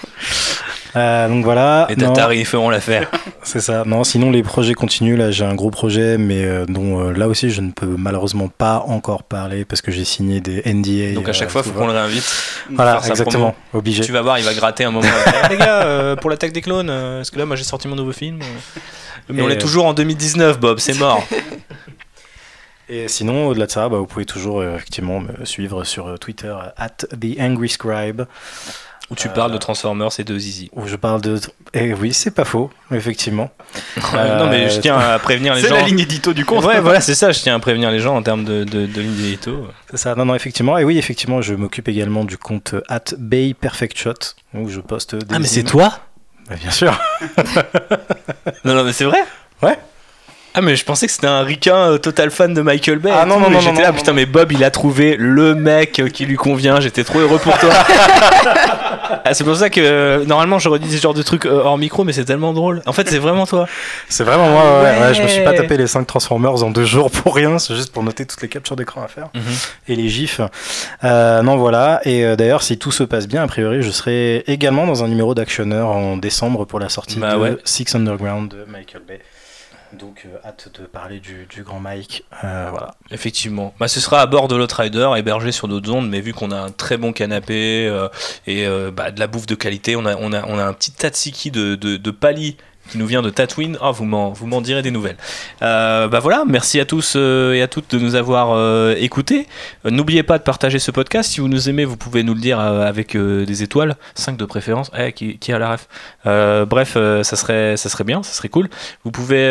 [0.95, 1.87] Euh, donc voilà.
[1.89, 1.95] Et.
[1.95, 3.09] Tatari, ils feront l'affaire.
[3.43, 3.83] C'est ça.
[3.85, 5.17] Non, sinon les projets continuent.
[5.17, 8.49] Là, j'ai un gros projet, mais euh, dont euh, là aussi je ne peux malheureusement
[8.49, 11.13] pas encore parler parce que j'ai signé des NDA.
[11.13, 12.23] Donc à chaque euh, fois, il faut qu'on le réinvite.
[12.71, 13.55] Voilà, exactement.
[13.73, 14.03] Obligé.
[14.03, 15.07] Tu vas voir, il va gratter un moment.
[15.43, 17.87] Eh, les gars, euh, pour l'attaque des clones, euh, est-ce que là, moi j'ai sorti
[17.87, 18.45] mon nouveau film euh
[19.29, 21.25] Mais Et on est euh, toujours en 2019, Bob, c'est mort.
[22.89, 26.53] Et sinon, au-delà de ça, bah, vous pouvez toujours euh, effectivement me suivre sur Twitter
[26.77, 28.23] at the angry scribe
[29.11, 30.69] Où tu Euh, parles de Transformers et de Zizi.
[30.73, 31.39] où je parle de.
[31.73, 33.51] Et oui, c'est pas faux, effectivement.
[34.13, 35.75] non, mais je tiens à prévenir les C'est gens.
[35.75, 36.63] la ligne édito du compte.
[36.65, 39.01] Ouais, voilà, c'est ça, je tiens à prévenir les gens en termes de, de, de
[39.01, 39.67] ligne d'édito.
[39.91, 40.15] C'est ça.
[40.15, 40.77] Non, non, effectivement.
[40.77, 44.13] Et oui, effectivement, je m'occupe également du compte euh, at Bay Perfect Shot
[44.53, 45.35] où je poste des.
[45.35, 45.99] Ah, mais c'est toi?
[46.49, 46.97] Bah, Bien sûr.
[48.65, 49.19] Non, non, mais c'est vrai?
[49.61, 49.77] Ouais.
[50.53, 53.09] Ah, mais je pensais que c'était un ricain euh, total fan de Michael Bay.
[53.13, 54.15] Ah, non, non, et non, J'étais non, là, non, putain, non.
[54.17, 56.79] mais Bob, il a trouvé le mec euh, qui lui convient.
[56.81, 57.69] J'étais trop heureux pour toi.
[59.25, 61.77] Ah, c'est pour ça que euh, normalement je redis ce genre de trucs euh, hors
[61.77, 62.81] micro, mais c'est tellement drôle.
[62.85, 63.67] En fait, c'est vraiment toi.
[64.07, 64.81] C'est vraiment moi.
[64.81, 64.99] Ouais, Ouais.
[65.01, 67.59] ouais, je me suis pas tapé les 5 Transformers en deux jours pour rien.
[67.59, 69.27] C'est juste pour noter toutes les captures d'écran à faire.
[69.35, 69.41] Mhm.
[69.89, 70.39] et les gifs.
[71.03, 71.99] Non, voilà.
[72.05, 75.35] Et d'ailleurs, si tout se passe bien, a priori, je serai également dans un numéro
[75.35, 77.57] d'Actionneur en décembre pour la sortie Bah de ouais.
[77.65, 79.19] Six Underground de Michael Bay.
[79.93, 82.23] Donc, euh, hâte de parler du, grand Mike.
[82.43, 82.95] Euh, voilà.
[83.11, 83.73] Effectivement.
[83.79, 86.59] Bah, ce sera à bord de l'Outrider, hébergé sur d'autres ondes, mais vu qu'on a
[86.59, 88.07] un très bon canapé euh,
[88.47, 90.91] et bah, de la bouffe de qualité, on a, on a, on a un petit
[90.91, 92.57] tatsiki de, de, de pali
[92.89, 93.77] qui nous vient de Tatooine.
[93.81, 95.17] Ah, vous m'en, direz des nouvelles.
[95.61, 99.47] Euh, bah voilà, merci à tous euh, et à toutes de nous avoir euh, écoutés.
[99.85, 101.31] N'oubliez pas de partager ce podcast.
[101.31, 104.91] Si vous nous aimez, vous pouvez nous le dire avec des étoiles, 5 de préférence.
[104.97, 105.87] Eh, qui, a la ref?
[106.67, 108.69] Bref, ça, serait, ça serait bien, ça serait cool.
[109.03, 109.45] Vous pouvez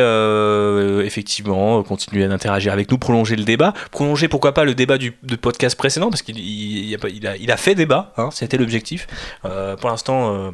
[1.04, 5.12] effectivement continuer à interagir avec nous, prolonger le débat, prolonger pourquoi pas le débat du,
[5.12, 9.06] podcast précédent, parce qu'il il, a, fait débat, hein, c'était l'objectif.
[9.42, 10.52] Pour l'instant,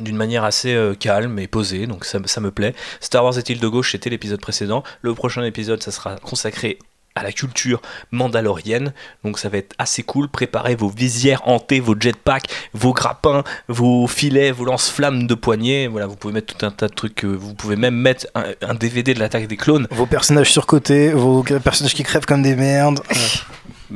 [0.00, 2.74] d'une manière assez euh, calme et posée, donc ça, ça me plaît.
[3.00, 4.82] Star Wars est-il de gauche, c'était l'épisode précédent.
[5.02, 6.78] Le prochain épisode, ça sera consacré
[7.14, 8.94] à la culture mandalorienne.
[9.22, 10.28] Donc ça va être assez cool.
[10.28, 15.88] Préparez vos visières hantées, vos jetpacks, vos grappins, vos filets, vos lance-flammes de poignée.
[15.88, 17.24] Voilà, vous pouvez mettre tout un tas de trucs.
[17.24, 19.86] euh, Vous pouvez même mettre un, un DVD de l'attaque des clones.
[19.90, 23.00] Vos personnages surcotés, vos personnages qui crèvent comme des merdes.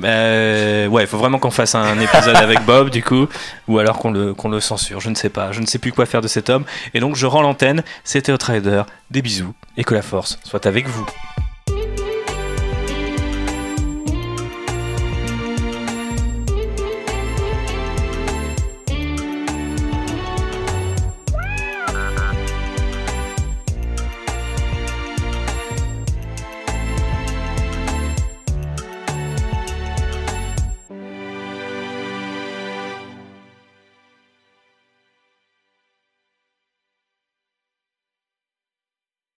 [0.04, 3.26] Euh, ouais, il faut vraiment qu'on fasse un épisode avec Bob, du coup,
[3.68, 5.00] ou alors qu'on le, qu'on le censure.
[5.00, 5.52] Je ne sais pas.
[5.52, 6.64] Je ne sais plus quoi faire de cet homme.
[6.94, 7.82] Et donc, je rends l'antenne.
[8.04, 8.82] C'était Outrider.
[9.10, 11.06] Des bisous et que la force soit avec vous.